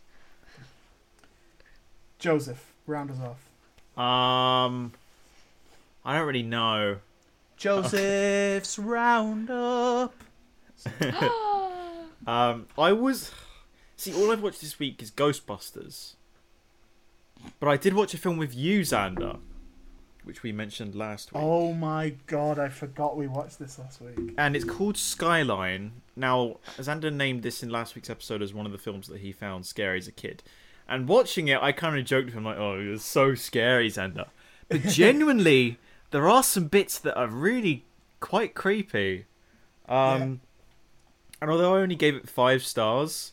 Joseph, 2.17 2.71
round 2.87 3.11
us 3.11 3.17
off. 3.19 4.01
Um, 4.01 4.93
I 6.05 6.17
don't 6.17 6.25
really 6.27 6.43
know. 6.43 6.97
Joseph's 7.57 8.79
roundup. 8.79 10.13
Um, 12.25 12.67
I 12.77 12.93
was 12.93 13.31
see 14.03 14.13
all 14.13 14.31
I've 14.31 14.41
watched 14.43 14.61
this 14.61 14.79
week 14.79 15.01
is 15.01 15.11
Ghostbusters, 15.11 16.13
but 17.59 17.67
I 17.69 17.77
did 17.77 17.93
watch 17.93 18.13
a 18.13 18.17
film 18.17 18.37
with 18.37 18.55
you, 18.55 18.81
Xander, 18.81 19.39
which 20.23 20.43
we 20.43 20.51
mentioned 20.51 20.95
last 20.95 21.33
week, 21.33 21.41
Oh 21.43 21.73
my 21.73 22.15
god, 22.27 22.57
I 22.59 22.69
forgot 22.69 23.17
we 23.17 23.27
watched 23.27 23.59
this 23.59 23.77
last 23.79 24.01
week. 24.01 24.33
and 24.37 24.55
it's 24.55 24.65
called 24.65 24.97
Skyline. 24.97 25.91
Now, 26.15 26.57
Xander 26.77 27.11
named 27.11 27.43
this 27.43 27.63
in 27.63 27.69
last 27.69 27.95
week's 27.95 28.09
episode 28.09 28.41
as 28.41 28.53
one 28.53 28.65
of 28.65 28.71
the 28.71 28.77
films 28.77 29.07
that 29.07 29.19
he 29.21 29.31
found 29.31 29.65
scary 29.65 29.97
as 29.97 30.07
a 30.07 30.11
kid, 30.11 30.43
and 30.87 31.07
watching 31.07 31.47
it, 31.47 31.61
I 31.61 31.71
kind 31.71 31.97
of 31.97 32.05
joked 32.05 32.25
with 32.27 32.33
him 32.35 32.45
like, 32.45 32.57
"Oh, 32.57 32.79
it 32.79 32.87
was 32.87 33.03
so 33.03 33.35
scary, 33.35 33.89
Xander," 33.89 34.27
but 34.69 34.81
genuinely, 34.87 35.77
there 36.11 36.29
are 36.29 36.43
some 36.43 36.67
bits 36.67 36.97
that 36.99 37.15
are 37.17 37.27
really 37.27 37.83
quite 38.19 38.53
creepy. 38.55 39.25
Um, 39.89 40.39
and 41.41 41.51
although 41.51 41.75
I 41.75 41.81
only 41.81 41.95
gave 41.95 42.15
it 42.15 42.29
five 42.29 42.63
stars, 42.63 43.32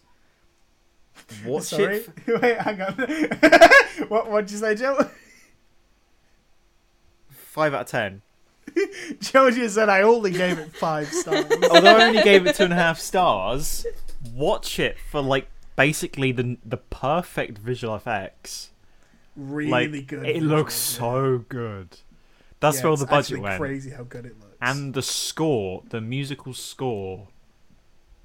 Watch 1.44 1.64
Sorry. 1.64 1.96
it. 1.96 2.10
Wait, 2.42 2.58
hang 2.58 2.80
on. 2.82 2.94
what 4.08 4.30
what'd 4.30 4.50
you 4.50 4.58
say, 4.58 4.74
Joe? 4.74 5.08
Five 7.28 7.74
out 7.74 7.82
of 7.82 7.86
ten. 7.88 8.22
Joe 9.20 9.50
just 9.50 9.74
said 9.74 9.88
I 9.88 10.02
only 10.02 10.30
gave 10.30 10.58
it 10.58 10.74
five 10.76 11.08
stars. 11.12 11.46
Although 11.70 11.96
I 11.96 12.04
only 12.08 12.22
gave 12.22 12.46
it 12.46 12.56
two 12.56 12.64
and 12.64 12.72
a 12.72 12.76
half 12.76 12.98
stars, 12.98 13.84
watch 14.32 14.78
it 14.78 14.96
for 15.10 15.20
like 15.20 15.48
basically 15.76 16.32
the 16.32 16.58
the 16.64 16.76
perfect 16.76 17.58
visual 17.58 17.94
effects. 17.94 18.70
really 19.36 19.70
like 19.70 20.06
good. 20.06 20.26
it 20.26 20.42
looks 20.42 20.74
visuals, 20.74 20.98
so 20.98 21.44
good. 21.48 21.98
That's 22.60 22.76
yeah. 22.76 22.82
where 22.84 22.90
all 22.90 22.96
the 22.96 23.06
budget 23.06 23.40
went. 23.40 23.58
Crazy 23.58 23.90
how 23.90 24.04
good 24.04 24.26
it 24.26 24.38
looks. 24.38 24.56
And 24.60 24.92
the 24.92 25.02
score, 25.02 25.82
the 25.88 26.00
musical 26.00 26.52
score, 26.52 27.28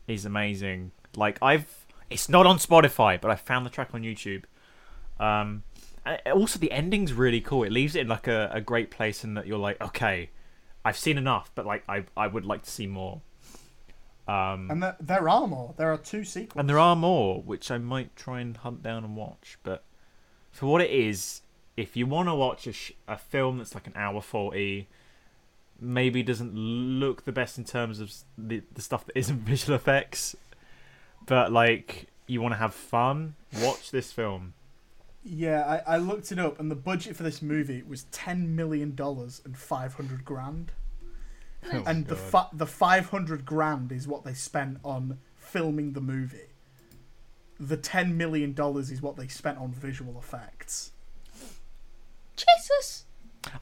is 0.08 0.26
amazing. 0.26 0.92
Like 1.16 1.38
I've, 1.42 1.85
it's 2.10 2.30
not 2.30 2.46
on 2.46 2.58
Spotify, 2.58 3.20
but 3.20 3.32
I 3.32 3.36
found 3.36 3.66
the 3.66 3.70
track 3.70 3.90
on 3.94 4.02
YouTube. 4.02 4.44
Um, 5.20 5.64
also 6.32 6.60
the 6.60 6.72
ending's 6.72 7.14
really 7.14 7.42
cool. 7.42 7.64
It 7.64 7.72
leaves 7.72 7.96
it 7.96 8.02
in 8.02 8.08
like 8.08 8.28
a, 8.28 8.50
a 8.54 8.62
great 8.62 8.92
place, 8.92 9.24
in 9.24 9.34
that 9.36 9.48
you're 9.48 9.58
like, 9.58 9.82
okay, 9.82 10.30
I've 10.84 10.98
seen 10.98 11.18
enough, 11.18 11.52
but 11.56 11.66
like 11.66 11.84
I 11.90 12.06
I 12.16 12.28
would 12.28 12.46
like 12.46 12.64
to 12.64 12.70
see 12.70 12.88
more. 12.88 13.22
Um, 14.28 14.72
and 14.72 14.82
there, 14.82 14.96
there 15.00 15.30
are 15.30 15.48
more. 15.48 15.74
There 15.78 15.92
are 15.92 15.98
two 15.98 16.24
sequels. 16.24 16.60
and 16.60 16.70
there 16.70 16.80
are 16.80 16.96
more, 16.96 17.42
which 17.42 17.70
I 17.70 17.78
might 17.78 18.16
try 18.16 18.42
and 18.42 18.58
hunt 18.58 18.82
down 18.82 19.04
and 19.04 19.16
watch. 19.16 19.58
But 19.64 19.84
for 20.52 20.66
what 20.68 20.82
it 20.82 20.90
is, 20.90 21.42
if 21.78 21.96
you 21.96 22.06
want 22.08 22.30
to 22.30 22.36
watch 22.36 22.66
a, 22.66 22.74
sh- 22.74 22.94
a 23.08 23.18
film 23.18 23.60
that's 23.60 23.76
like 23.76 23.86
an 23.86 23.94
hour 23.96 24.22
40, 24.22 24.88
maybe 25.80 26.24
doesn't 26.24 26.56
look 26.56 27.26
the 27.26 27.32
best 27.32 27.58
in 27.58 27.66
terms 27.66 28.00
of 28.00 28.12
the, 28.38 28.64
the 28.74 28.82
stuff 28.82 29.06
that 29.06 29.18
isn't 29.18 29.40
visual 29.42 29.76
effects, 29.76 30.36
but 31.26 31.52
like 31.52 32.08
you 32.28 32.42
want 32.42 32.54
to 32.54 32.58
have 32.58 32.74
fun, 32.74 33.36
watch 33.62 33.92
this 33.92 34.12
film. 34.12 34.54
Yeah, 35.24 35.82
I, 35.88 35.96
I 35.96 35.98
looked 35.98 36.32
it 36.32 36.38
up, 36.40 36.60
and 36.60 36.70
the 36.70 36.76
budget 36.76 37.16
for 37.16 37.24
this 37.24 37.42
movie 37.42 37.82
was 37.88 38.04
ten 38.12 38.56
million 38.56 38.94
dollars 38.96 39.42
and 39.44 39.58
five 39.58 39.96
hundred 39.96 40.24
grand. 40.24 40.72
Oh, 41.74 41.84
and 41.88 42.06
the 42.06 42.14
God. 42.16 42.24
fi- 42.24 42.48
the 42.54 42.68
five 42.68 43.10
hundred 43.10 43.44
grand 43.46 43.92
is 43.92 44.08
what 44.08 44.24
they 44.24 44.34
spent 44.36 44.78
on 44.84 45.18
filming 45.36 45.94
the 45.94 46.02
movie. 46.02 46.50
The 47.60 47.78
ten 47.78 48.18
million 48.18 48.54
dollars 48.54 48.92
is 48.92 49.02
what 49.02 49.16
they 49.16 49.28
spent 49.28 49.58
on 49.58 49.72
visual 49.72 50.18
effects. 50.20 50.92
Jesus. 52.36 53.06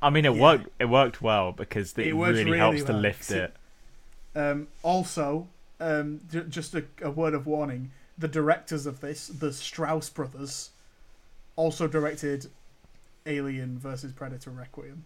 I 0.01 0.09
mean, 0.09 0.25
it 0.25 0.33
Yeah. 0.35 0.41
worked. 0.41 0.67
It 0.79 0.85
worked 0.85 1.21
well 1.21 1.51
because 1.51 1.93
it, 1.97 2.07
It 2.07 2.13
really, 2.13 2.43
really 2.43 2.57
helps 2.57 2.83
to 2.83 2.93
lift 2.93 3.25
See- 3.25 3.37
it. 3.37 3.55
Um, 4.35 4.67
also, 4.81 5.47
um, 5.83 6.21
j- 6.31 6.45
just 6.49 6.73
a, 6.75 6.85
a 7.01 7.11
word 7.11 7.33
of 7.33 7.45
warning: 7.45 7.91
the 8.17 8.27
directors 8.27 8.85
of 8.85 8.99
this, 9.01 9.27
the 9.27 9.51
Strause 9.51 10.09
brothers, 10.09 10.71
also 11.55 11.87
directed 11.87 12.47
Alien 13.25 13.77
versus 13.79 14.11
Predator 14.11 14.51
Requiem. 14.51 15.05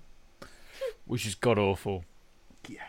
which 1.05 1.25
is 1.25 1.35
god 1.35 1.57
awful. 1.57 2.03
Yeah, 2.67 2.81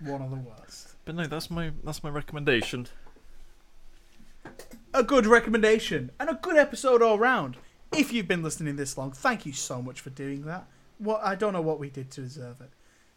one 0.00 0.22
of 0.22 0.30
the 0.30 0.36
worst. 0.36 0.94
But 1.04 1.14
no, 1.14 1.26
that's 1.26 1.50
my 1.50 1.70
that's 1.84 2.02
my 2.02 2.10
recommendation. 2.10 2.88
a 4.94 5.02
good 5.02 5.26
recommendation 5.26 6.10
and 6.18 6.28
a 6.30 6.34
good 6.34 6.56
episode 6.56 7.02
all 7.02 7.18
round. 7.18 7.56
If 7.92 8.12
you've 8.12 8.26
been 8.28 8.42
listening 8.42 8.76
this 8.76 8.98
long, 8.98 9.12
thank 9.12 9.46
you 9.46 9.52
so 9.52 9.80
much 9.80 10.00
for 10.00 10.10
doing 10.10 10.42
that. 10.46 10.66
What 10.98 11.20
I 11.22 11.34
don't 11.34 11.52
know 11.52 11.60
what 11.62 11.78
we 11.78 11.88
did 11.90 12.10
to 12.12 12.22
deserve 12.22 12.60
it. 12.60 12.70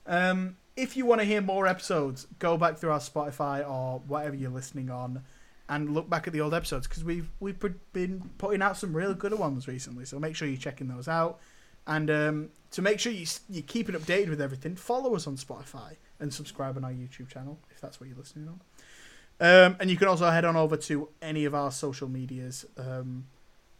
Um, 0.09 0.57
if 0.75 0.97
you 0.97 1.05
want 1.05 1.21
to 1.21 1.25
hear 1.25 1.39
more 1.39 1.67
episodes, 1.67 2.27
go 2.39 2.57
back 2.57 2.77
through 2.77 2.91
our 2.91 2.99
Spotify 2.99 3.69
or 3.69 3.99
whatever 4.07 4.35
you're 4.35 4.49
listening 4.49 4.89
on, 4.89 5.21
and 5.69 5.93
look 5.93 6.09
back 6.09 6.25
at 6.25 6.33
the 6.33 6.41
old 6.41 6.53
episodes 6.53 6.87
because 6.87 7.03
we've 7.03 7.29
we've 7.39 7.59
been 7.93 8.29
putting 8.39 8.61
out 8.61 8.75
some 8.75 8.93
really 8.95 9.13
good 9.13 9.33
ones 9.37 9.67
recently. 9.67 10.03
So 10.05 10.19
make 10.19 10.35
sure 10.35 10.47
you're 10.47 10.57
checking 10.57 10.87
those 10.87 11.07
out, 11.07 11.39
and 11.85 12.09
um, 12.09 12.49
to 12.71 12.81
make 12.81 12.99
sure 12.99 13.11
you 13.11 13.21
s- 13.23 13.41
you're 13.49 13.63
keeping 13.63 13.93
updated 13.93 14.29
with 14.29 14.41
everything, 14.41 14.75
follow 14.75 15.15
us 15.15 15.27
on 15.27 15.37
Spotify 15.37 15.97
and 16.19 16.33
subscribe 16.33 16.75
on 16.75 16.83
our 16.83 16.91
YouTube 16.91 17.29
channel 17.29 17.59
if 17.69 17.79
that's 17.79 17.99
what 17.99 18.09
you're 18.09 18.17
listening 18.17 18.47
on. 18.47 18.59
Um, 19.41 19.77
and 19.79 19.89
you 19.89 19.95
can 19.95 20.07
also 20.07 20.29
head 20.29 20.43
on 20.43 20.55
over 20.55 20.75
to 20.75 21.09
any 21.21 21.45
of 21.45 21.53
our 21.55 21.71
social 21.71 22.09
medias 22.09 22.65
um, 22.77 23.25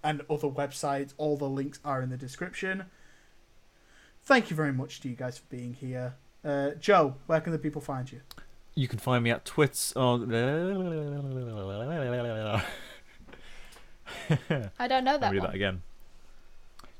and 0.04 0.22
other 0.30 0.48
websites. 0.48 1.14
All 1.18 1.38
the 1.38 1.50
links 1.50 1.80
are 1.84 2.02
in 2.02 2.10
the 2.10 2.18
description. 2.18 2.86
Thank 4.30 4.50
you 4.52 4.56
very 4.56 4.72
much 4.72 5.02
to 5.02 5.10
you 5.10 5.16
guys 5.16 5.40
for 5.40 5.46
being 5.50 5.74
here. 5.74 6.14
Uh, 6.46 6.70
Joe, 6.80 7.16
where 7.26 7.42
can 7.42 7.52
the 7.52 7.58
people 7.58 7.82
find 7.82 8.12
you? 8.12 8.22
You 8.76 8.88
can 8.88 9.00
find 9.00 9.24
me 9.24 9.32
at 9.32 9.44
Twits 9.44 9.92
on. 9.96 10.32
I 10.32 10.38
don't 14.88 15.04
know 15.04 15.14
I'll 15.14 15.20
that 15.20 15.32
read 15.32 15.40
one. 15.40 15.48
that 15.48 15.56
again. 15.56 15.82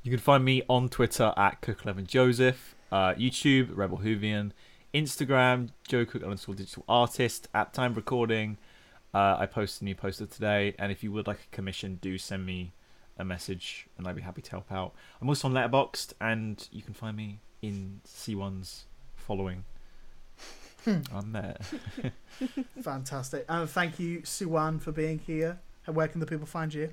You 0.02 0.10
can 0.10 0.18
find 0.18 0.44
me 0.44 0.62
on 0.68 0.88
Twitter 0.88 1.32
at 1.36 1.62
Cook11Joseph, 1.62 2.74
uh, 2.90 3.14
YouTube, 3.14 3.76
Rebel 3.76 3.98
Whovian, 3.98 4.50
Instagram, 4.92 5.68
Joe 5.86 6.04
Cook 6.04 6.24
underscore 6.24 6.56
digital 6.56 6.84
artist. 6.88 7.46
At 7.54 7.72
time 7.72 7.94
recording, 7.94 8.58
uh, 9.14 9.36
I 9.38 9.46
posted 9.46 9.82
a 9.82 9.84
new 9.84 9.94
poster 9.94 10.26
today, 10.26 10.74
and 10.80 10.90
if 10.90 11.04
you 11.04 11.12
would 11.12 11.28
like 11.28 11.46
a 11.52 11.54
commission, 11.54 12.00
do 12.02 12.18
send 12.18 12.44
me 12.44 12.72
a 13.20 13.24
message, 13.24 13.86
and 13.96 14.06
I'd 14.06 14.16
be 14.16 14.22
happy 14.22 14.42
to 14.42 14.50
help 14.50 14.72
out. 14.72 14.92
I'm 15.20 15.28
also 15.28 15.48
on 15.48 15.54
Letterboxd, 15.54 16.14
and 16.20 16.66
you 16.72 16.82
can 16.82 16.94
find 16.94 17.16
me 17.16 17.40
in 17.62 18.00
Siwan's 18.06 18.86
following. 19.14 19.64
I'm 20.86 21.32
there. 21.32 21.56
Fantastic. 22.82 23.44
And 23.48 23.68
thank 23.68 24.00
you, 24.00 24.20
Siwan, 24.20 24.80
for 24.80 24.92
being 24.92 25.18
here. 25.18 25.58
And 25.86 25.94
Where 25.94 26.08
can 26.08 26.20
the 26.20 26.26
people 26.26 26.46
find 26.46 26.72
you? 26.72 26.90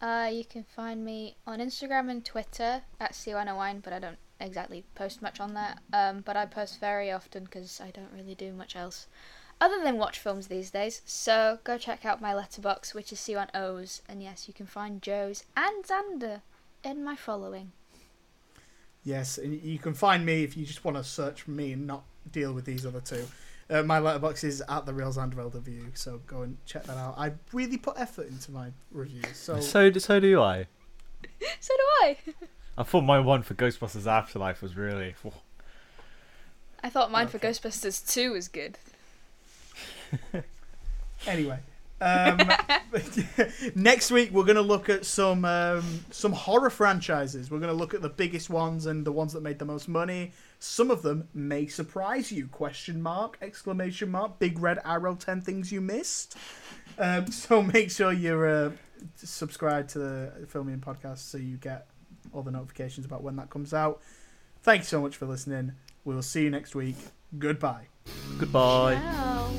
Uh, 0.00 0.30
you 0.32 0.44
can 0.44 0.64
find 0.64 1.04
me 1.04 1.36
on 1.46 1.58
Instagram 1.58 2.10
and 2.10 2.24
Twitter 2.24 2.82
at 2.98 3.16
Wine, 3.26 3.80
but 3.80 3.92
I 3.92 3.98
don't 3.98 4.18
exactly 4.40 4.84
post 4.94 5.20
much 5.20 5.40
on 5.40 5.54
there. 5.54 5.74
Um, 5.92 6.22
but 6.24 6.36
I 6.36 6.46
post 6.46 6.80
very 6.80 7.10
often 7.10 7.44
because 7.44 7.80
I 7.80 7.90
don't 7.90 8.10
really 8.14 8.34
do 8.34 8.52
much 8.52 8.76
else 8.76 9.08
other 9.60 9.82
than 9.82 9.98
watch 9.98 10.18
films 10.18 10.46
these 10.46 10.70
days. 10.70 11.02
So 11.04 11.58
go 11.64 11.76
check 11.78 12.04
out 12.04 12.20
my 12.20 12.32
Letterboxd, 12.32 12.94
which 12.94 13.12
is 13.12 13.18
Siwan 13.18 13.48
O's, 13.54 14.02
and 14.08 14.22
yes, 14.22 14.48
you 14.48 14.54
can 14.54 14.66
find 14.66 15.02
Joe's 15.02 15.44
and 15.56 15.84
Xander 15.84 16.40
in 16.82 17.04
my 17.04 17.16
following. 17.16 17.72
Yes, 19.04 19.38
and 19.38 19.60
you 19.62 19.78
can 19.78 19.94
find 19.94 20.26
me 20.26 20.44
if 20.44 20.56
you 20.56 20.66
just 20.66 20.84
want 20.84 20.96
to 20.96 21.04
search 21.04 21.42
for 21.42 21.50
me 21.52 21.72
and 21.72 21.86
not 21.86 22.04
deal 22.30 22.52
with 22.52 22.64
these 22.64 22.84
other 22.84 23.00
two. 23.00 23.26
Uh, 23.68 23.82
my 23.82 24.00
Letterboxd 24.00 24.44
is 24.44 24.62
at 24.68 24.84
the 24.84 24.92
Real 24.92 25.12
Xander 25.12 25.34
LW, 25.34 25.96
so 25.96 26.20
go 26.26 26.42
and 26.42 26.58
check 26.66 26.84
that 26.84 26.96
out. 26.96 27.14
I 27.16 27.32
really 27.52 27.76
put 27.76 27.98
effort 27.98 28.28
into 28.28 28.50
my 28.50 28.72
reviews, 28.90 29.36
so 29.36 29.60
So 29.60 29.92
so 29.92 30.20
do 30.20 30.40
I. 30.40 30.66
So 31.60 31.74
do 31.74 31.82
I. 32.06 32.18
I 32.78 32.82
thought 32.82 33.02
my 33.02 33.18
one 33.18 33.42
for 33.42 33.54
Ghostbusters 33.54 34.06
Afterlife 34.06 34.62
was 34.62 34.74
really. 34.76 35.14
I 36.82 36.88
thought 36.88 37.10
mine 37.10 37.28
for 37.28 37.38
Ghostbusters 37.38 38.10
2 38.10 38.32
was 38.32 38.48
good. 38.48 38.78
Anyway, 41.26 41.58
um, 42.00 42.38
next 43.74 44.10
week 44.10 44.30
we're 44.32 44.44
going 44.44 44.56
to 44.56 44.62
look 44.62 44.88
at 44.88 45.04
some 45.04 45.44
um, 45.44 46.04
some 46.10 46.32
horror 46.32 46.70
franchises. 46.70 47.50
We're 47.50 47.58
going 47.58 47.72
to 47.72 47.76
look 47.76 47.92
at 47.92 48.02
the 48.02 48.08
biggest 48.08 48.48
ones 48.48 48.86
and 48.86 49.04
the 49.04 49.12
ones 49.12 49.34
that 49.34 49.42
made 49.42 49.58
the 49.58 49.64
most 49.64 49.88
money. 49.88 50.32
Some 50.58 50.90
of 50.90 51.02
them 51.02 51.28
may 51.34 51.66
surprise 51.66 52.32
you! 52.32 52.46
Question 52.46 53.02
mark! 53.02 53.38
Exclamation 53.42 54.10
mark! 54.10 54.38
Big 54.38 54.58
red 54.58 54.78
arrow! 54.84 55.14
Ten 55.14 55.40
things 55.40 55.70
you 55.70 55.80
missed. 55.80 56.36
Um, 56.98 57.26
so 57.30 57.62
make 57.62 57.90
sure 57.90 58.12
you're 58.12 58.66
uh, 58.66 58.70
subscribed 59.16 59.90
to 59.90 59.98
the 59.98 60.46
Film 60.48 60.68
Me 60.68 60.72
In 60.72 60.80
Podcast 60.80 61.18
so 61.18 61.38
you 61.38 61.56
get 61.58 61.86
all 62.32 62.42
the 62.42 62.50
notifications 62.50 63.04
about 63.04 63.22
when 63.22 63.36
that 63.36 63.50
comes 63.50 63.74
out. 63.74 64.00
Thank 64.62 64.82
you 64.82 64.86
so 64.86 65.00
much 65.02 65.16
for 65.16 65.26
listening. 65.26 65.72
We 66.04 66.14
will 66.14 66.22
see 66.22 66.44
you 66.44 66.50
next 66.50 66.74
week. 66.74 66.96
Goodbye. 67.38 67.89
Goodbye. 68.38 68.96
Ciao. 68.96 69.50